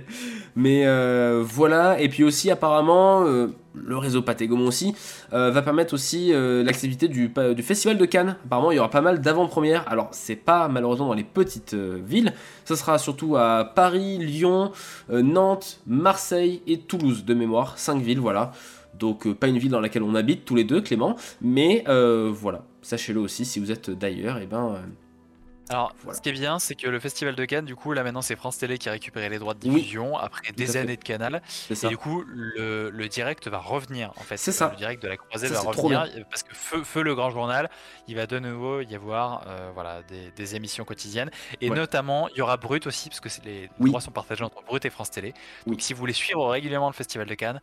Mais 0.56 0.86
euh, 0.86 1.42
voilà, 1.46 2.00
et 2.00 2.08
puis 2.08 2.24
aussi 2.24 2.50
apparemment, 2.50 3.24
euh, 3.26 3.48
le 3.74 3.96
réseau 3.98 4.22
Pathé 4.22 4.46
Gaumont 4.48 4.66
aussi 4.66 4.94
va 5.30 5.62
permettre 5.62 5.94
aussi 5.94 6.30
l'accessibilité 6.34 7.08
du, 7.08 7.32
du 7.54 7.62
Festival 7.62 7.96
de 7.96 8.04
Cannes. 8.04 8.36
Apparemment, 8.44 8.70
il 8.70 8.76
y 8.76 8.78
aura 8.78 8.90
pas 8.90 9.00
mal 9.00 9.20
d'avant-premières. 9.22 9.88
Alors, 9.88 10.08
c'est 10.12 10.36
pas 10.36 10.68
malheureusement 10.68 11.06
dans 11.08 11.14
les 11.14 11.24
petites 11.24 11.72
villes, 11.74 12.34
ça 12.66 12.76
sera 12.76 12.98
surtout 12.98 13.36
à 13.36 13.64
Paris, 13.74 14.18
Lyon, 14.18 14.72
Nantes, 15.10 15.80
Marseille 15.86 16.60
et 16.66 16.80
Toulouse 16.80 17.24
de 17.24 17.32
mémoire. 17.32 17.78
Cinq 17.78 18.02
villes, 18.02 18.20
voilà. 18.20 18.52
Donc, 18.94 19.26
euh, 19.26 19.34
pas 19.34 19.48
une 19.48 19.58
ville 19.58 19.70
dans 19.70 19.80
laquelle 19.80 20.02
on 20.02 20.14
habite 20.14 20.44
tous 20.44 20.54
les 20.54 20.64
deux, 20.64 20.80
Clément, 20.80 21.16
mais 21.40 21.84
euh, 21.88 22.30
voilà. 22.32 22.62
Sachez-le 22.82 23.20
aussi, 23.20 23.44
si 23.44 23.60
vous 23.60 23.70
êtes 23.70 23.90
d'ailleurs, 23.90 24.38
et 24.38 24.46
ben. 24.46 24.74
euh, 24.74 24.80
Alors, 25.68 25.94
Voilà. 26.02 26.16
ce 26.16 26.20
qui 26.20 26.28
est 26.28 26.32
bien, 26.32 26.58
c'est 26.58 26.74
que 26.74 26.88
le 26.88 26.98
festival 27.00 27.34
de 27.34 27.44
Cannes, 27.44 27.64
du 27.64 27.76
coup, 27.76 27.92
là 27.92 28.02
maintenant, 28.02 28.20
c'est 28.20 28.36
France 28.36 28.58
Télé 28.58 28.76
qui 28.76 28.88
a 28.88 28.92
récupéré 28.92 29.28
les 29.30 29.38
droits 29.38 29.54
de 29.54 29.66
Oui, 29.66 29.76
diffusion 29.76 30.18
après 30.18 30.52
des 30.52 30.76
années 30.76 30.96
de 30.96 31.02
canal. 31.04 31.40
c'est 31.46 31.84
Et 31.84 31.88
du 31.88 31.96
coup, 31.96 32.24
le, 32.26 32.90
le 32.90 33.08
direct 33.08 33.46
va 33.48 33.58
revenir, 33.58 34.12
en 34.16 34.22
fait. 34.24 34.36
C'est 34.36 34.52
ça. 34.52 34.70
Le 34.72 34.76
direct 34.76 35.02
de 35.02 35.08
la 35.08 35.16
croisée 35.16 35.48
Ça, 35.48 35.54
va 35.54 35.70
revenir 35.70 36.06
parce 36.28 36.42
que 36.42 36.54
feu, 36.54 36.82
feu 36.82 37.02
le 37.02 37.14
grand 37.14 37.30
journal, 37.30 37.70
il 38.08 38.16
va 38.16 38.26
de 38.26 38.38
nouveau 38.40 38.80
y 38.82 38.94
avoir 38.94 39.44
euh, 39.46 39.70
voilà, 39.72 40.02
des, 40.02 40.30
des 40.32 40.56
émissions 40.56 40.84
quotidiennes. 40.84 41.30
Et 41.60 41.70
Ouais. 41.70 41.76
notamment, 41.76 42.28
il 42.30 42.38
y 42.38 42.42
aura 42.42 42.56
Brut 42.58 42.86
aussi, 42.88 43.08
parce 43.08 43.20
que 43.20 43.28
les 43.46 43.70
Oui. 43.78 43.90
droits 43.90 44.00
sont 44.02 44.10
partagés 44.10 44.44
entre 44.44 44.62
Brut 44.64 44.84
et 44.84 44.90
France 44.90 45.10
Télé. 45.12 45.32
Oui. 45.66 45.72
Donc, 45.72 45.80
si 45.80 45.94
vous 45.94 46.00
voulez 46.00 46.12
suivre 46.12 46.46
régulièrement 46.50 46.88
le 46.88 46.94
festival 46.94 47.26
de 47.28 47.34
Cannes, 47.34 47.60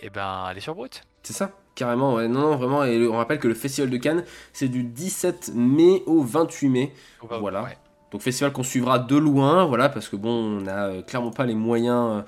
eh 0.00 0.10
ben, 0.10 0.44
allez 0.46 0.60
sur 0.60 0.74
Brut. 0.74 1.02
C'est 1.22 1.32
ça, 1.32 1.50
carrément. 1.74 2.14
ouais. 2.14 2.28
Non, 2.28 2.40
non, 2.40 2.56
vraiment. 2.56 2.84
Et 2.84 3.06
on 3.06 3.16
rappelle 3.16 3.38
que 3.38 3.48
le 3.48 3.54
Festival 3.54 3.90
de 3.90 3.96
Cannes, 3.96 4.24
c'est 4.52 4.68
du 4.68 4.82
17 4.84 5.52
mai 5.54 6.02
au 6.06 6.22
28 6.22 6.68
mai. 6.68 6.92
Voilà. 7.22 7.62
ouais. 7.62 7.76
Donc 8.10 8.20
festival 8.22 8.52
qu'on 8.52 8.62
suivra 8.62 9.00
de 9.00 9.16
loin, 9.16 9.64
voilà, 9.64 9.88
parce 9.88 10.08
que 10.08 10.14
bon, 10.14 10.30
on 10.30 10.60
n'a 10.60 10.84
euh, 10.86 11.02
clairement 11.02 11.32
pas 11.32 11.46
les 11.46 11.56
moyens, 11.56 12.18
euh, 12.18 12.22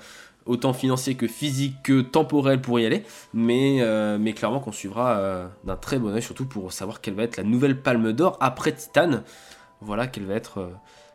autant 0.45 0.73
financiers 0.73 1.15
que 1.15 1.27
physiques 1.27 1.77
que 1.81 2.01
temporels 2.01 2.59
pour 2.61 2.77
y 2.77 2.85
aller, 2.85 3.03
mais, 3.33 3.77
euh, 3.79 4.17
mais 4.19 4.33
clairement 4.33 4.59
qu'on 4.59 4.73
suivra 4.73 5.17
euh, 5.17 5.47
d'un 5.63 5.77
très 5.77 5.97
bon 5.97 6.13
oeil, 6.13 6.21
surtout 6.21 6.45
pour 6.45 6.73
savoir 6.73 6.99
quelle 6.99 7.13
va 7.13 7.23
être 7.23 7.37
la 7.37 7.43
nouvelle 7.43 7.81
Palme 7.81 8.11
d'Or 8.11 8.35
après 8.41 8.73
Titan. 8.73 9.21
Voilà, 9.79 10.07
quel 10.07 10.25
va 10.25 10.33
être 10.33 10.57
euh, 10.59 10.69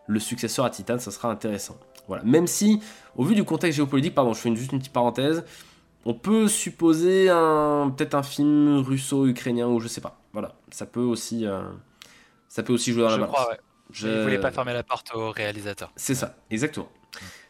le 0.07 0.19
successeur 0.19 0.65
à 0.65 0.71
Titan, 0.71 0.99
ça 0.99 1.11
sera 1.11 1.31
intéressant. 1.31 1.77
Voilà, 2.09 2.23
même 2.25 2.47
si, 2.47 2.81
au 3.17 3.25
vu 3.25 3.35
du 3.35 3.45
contexte 3.45 3.77
géopolitique, 3.77 4.15
pardon, 4.15 4.33
je 4.33 4.39
fais 4.41 4.49
une- 4.49 4.57
juste 4.57 4.73
une 4.73 4.79
petite 4.79 4.93
parenthèse, 4.95 5.45
on 6.05 6.15
peut 6.15 6.49
supposer 6.49 7.29
un 7.31 7.93
peut-être 7.97 8.15
un 8.15 8.23
film 8.23 8.79
russo-ukrainien 8.79 9.67
ou 9.69 9.81
je 9.81 9.89
sais 9.89 10.01
pas. 10.01 10.19
Voilà, 10.33 10.55
ça 10.71 10.87
peut 10.87 11.01
aussi, 11.01 11.47
euh, 11.47 11.63
ça 12.49 12.63
peut 12.63 12.73
aussi 12.73 12.93
jouer 12.93 13.03
dans 13.03 13.11
la 13.11 13.17
balance. 13.19 13.35
crois, 13.35 13.51
ouais. 13.51 13.61
Je- 13.93 14.09
Il 14.09 14.23
voulait 14.23 14.41
pas 14.41 14.51
fermer 14.51 14.73
la 14.73 14.83
porte 14.83 15.15
au 15.15 15.31
réalisateur. 15.31 15.93
c'est 15.97 16.15
ça, 16.15 16.37
exactement. 16.51 16.89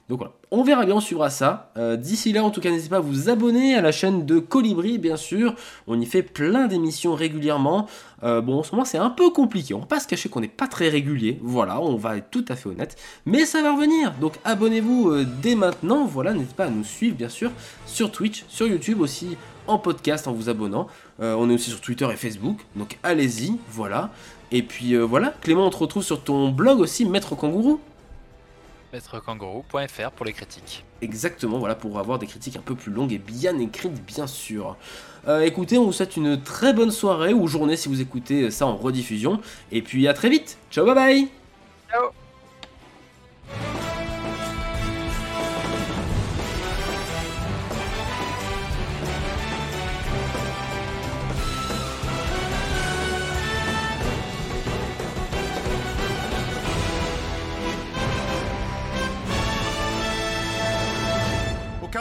Donc 0.09 0.19
voilà, 0.19 0.33
on 0.51 0.63
verra 0.63 0.85
bien, 0.85 0.97
on 0.97 1.01
suivra 1.01 1.31
ça. 1.31 1.71
Euh, 1.79 1.97
D'ici 1.97 2.33
là, 2.33 2.45
en 2.45 2.51
tout 2.51 2.61
cas, 2.61 2.71
n'hésitez 2.71 2.91
pas 2.91 2.97
à 2.97 3.01
vous 3.01 3.31
abonner 3.31 3.77
à 3.77 3.81
la 3.81 3.93
chaîne 3.93 4.27
de 4.27 4.41
Colibri, 4.41 4.99
bien 4.99 5.17
sûr. 5.17 5.55
On 5.87 5.99
y 6.01 6.05
fait 6.07 6.23
plein 6.23 6.67
d'émissions 6.67 7.15
régulièrement. 7.15 7.87
Euh, 8.25 8.41
bon, 8.41 8.59
en 8.59 8.63
ce 8.63 8.73
moment, 8.73 8.85
c'est 8.85 8.99
un 8.99 9.11
peu 9.11 9.31
compliqué. 9.31 9.75
On 9.75 9.79
va 9.79 9.87
pas 9.87 10.01
se 10.01 10.09
cacher 10.09 10.29
qu'on 10.29 10.41
n'est 10.41 10.49
pas 10.49 10.67
très 10.67 10.89
régulier. 10.89 11.39
Voilà, 11.43 11.81
on 11.81 11.97
va 11.97 12.17
être 12.19 12.31
tout 12.31 12.45
à 12.49 12.57
fait 12.57 12.69
honnête. 12.69 12.97
Mais 13.27 13.47
ça 13.47 13.63
va 13.63 13.75
revenir. 13.75 14.13
Donc 14.21 14.35
abonnez-vous 14.45 15.09
euh, 15.11 15.27
dès 15.41 15.55
maintenant. 15.55 16.05
Voilà, 16.05 16.35
n'hésitez 16.35 16.55
pas 16.57 16.67
à 16.67 16.71
nous 16.71 16.85
suivre, 16.85 17.17
bien 17.17 17.29
sûr, 17.31 17.51
sur 17.87 18.11
Twitch, 18.11 18.45
sur 18.49 18.67
YouTube 18.67 19.01
aussi, 19.01 19.39
en 19.67 19.79
podcast 19.79 20.27
en 20.29 20.33
vous 20.33 20.49
abonnant. 20.49 20.89
On 21.21 21.49
est 21.49 21.55
aussi 21.55 21.71
sur 21.71 21.81
Twitter 21.81 22.09
et 22.13 22.17
Facebook. 22.17 22.59
Donc 22.75 22.99
allez-y, 23.05 23.57
voilà. 23.71 24.11
Et 24.51 24.63
puis 24.63 24.97
voilà, 24.97 25.33
Clément, 25.41 25.67
on 25.67 25.71
te 25.71 25.77
retrouve 25.77 26.03
sur 26.03 26.23
ton 26.25 26.49
blog 26.51 26.81
aussi, 26.81 27.05
Maître 27.05 27.37
Kangourou. 27.37 27.79
Maîtrekangourou.fr 28.93 30.11
pour 30.11 30.27
les 30.27 30.33
critiques. 30.33 30.85
Exactement, 31.01 31.59
voilà, 31.59 31.75
pour 31.75 31.99
avoir 31.99 32.19
des 32.19 32.27
critiques 32.27 32.57
un 32.57 32.63
peu 32.63 32.75
plus 32.75 32.93
longues 32.93 33.13
et 33.13 33.19
bien 33.19 33.59
écrites, 33.59 34.05
bien 34.05 34.27
sûr. 34.27 34.77
Euh, 35.29 35.41
écoutez, 35.41 35.79
on 35.79 35.85
vous 35.85 35.93
souhaite 35.93 36.17
une 36.17 36.41
très 36.41 36.73
bonne 36.73 36.91
soirée 36.91 37.33
ou 37.33 37.47
journée 37.47 37.77
si 37.77 37.89
vous 37.89 38.01
écoutez 38.01 38.51
ça 38.51 38.67
en 38.67 38.77
rediffusion. 38.77 39.41
Et 39.71 39.83
puis 39.83 40.09
à 40.09 40.15
très 40.15 40.29
vite. 40.29 40.59
Ciao, 40.71 40.85
bye 40.85 40.95
bye 40.95 41.29
Ciao 41.91 42.11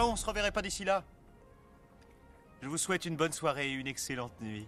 on 0.10 0.16
se 0.16 0.26
reverrait 0.26 0.52
pas 0.52 0.62
d'ici 0.62 0.84
là, 0.84 1.04
je 2.62 2.68
vous 2.68 2.78
souhaite 2.78 3.06
une 3.06 3.16
bonne 3.16 3.32
soirée 3.32 3.70
et 3.70 3.74
une 3.74 3.88
excellente 3.88 4.40
nuit. 4.42 4.68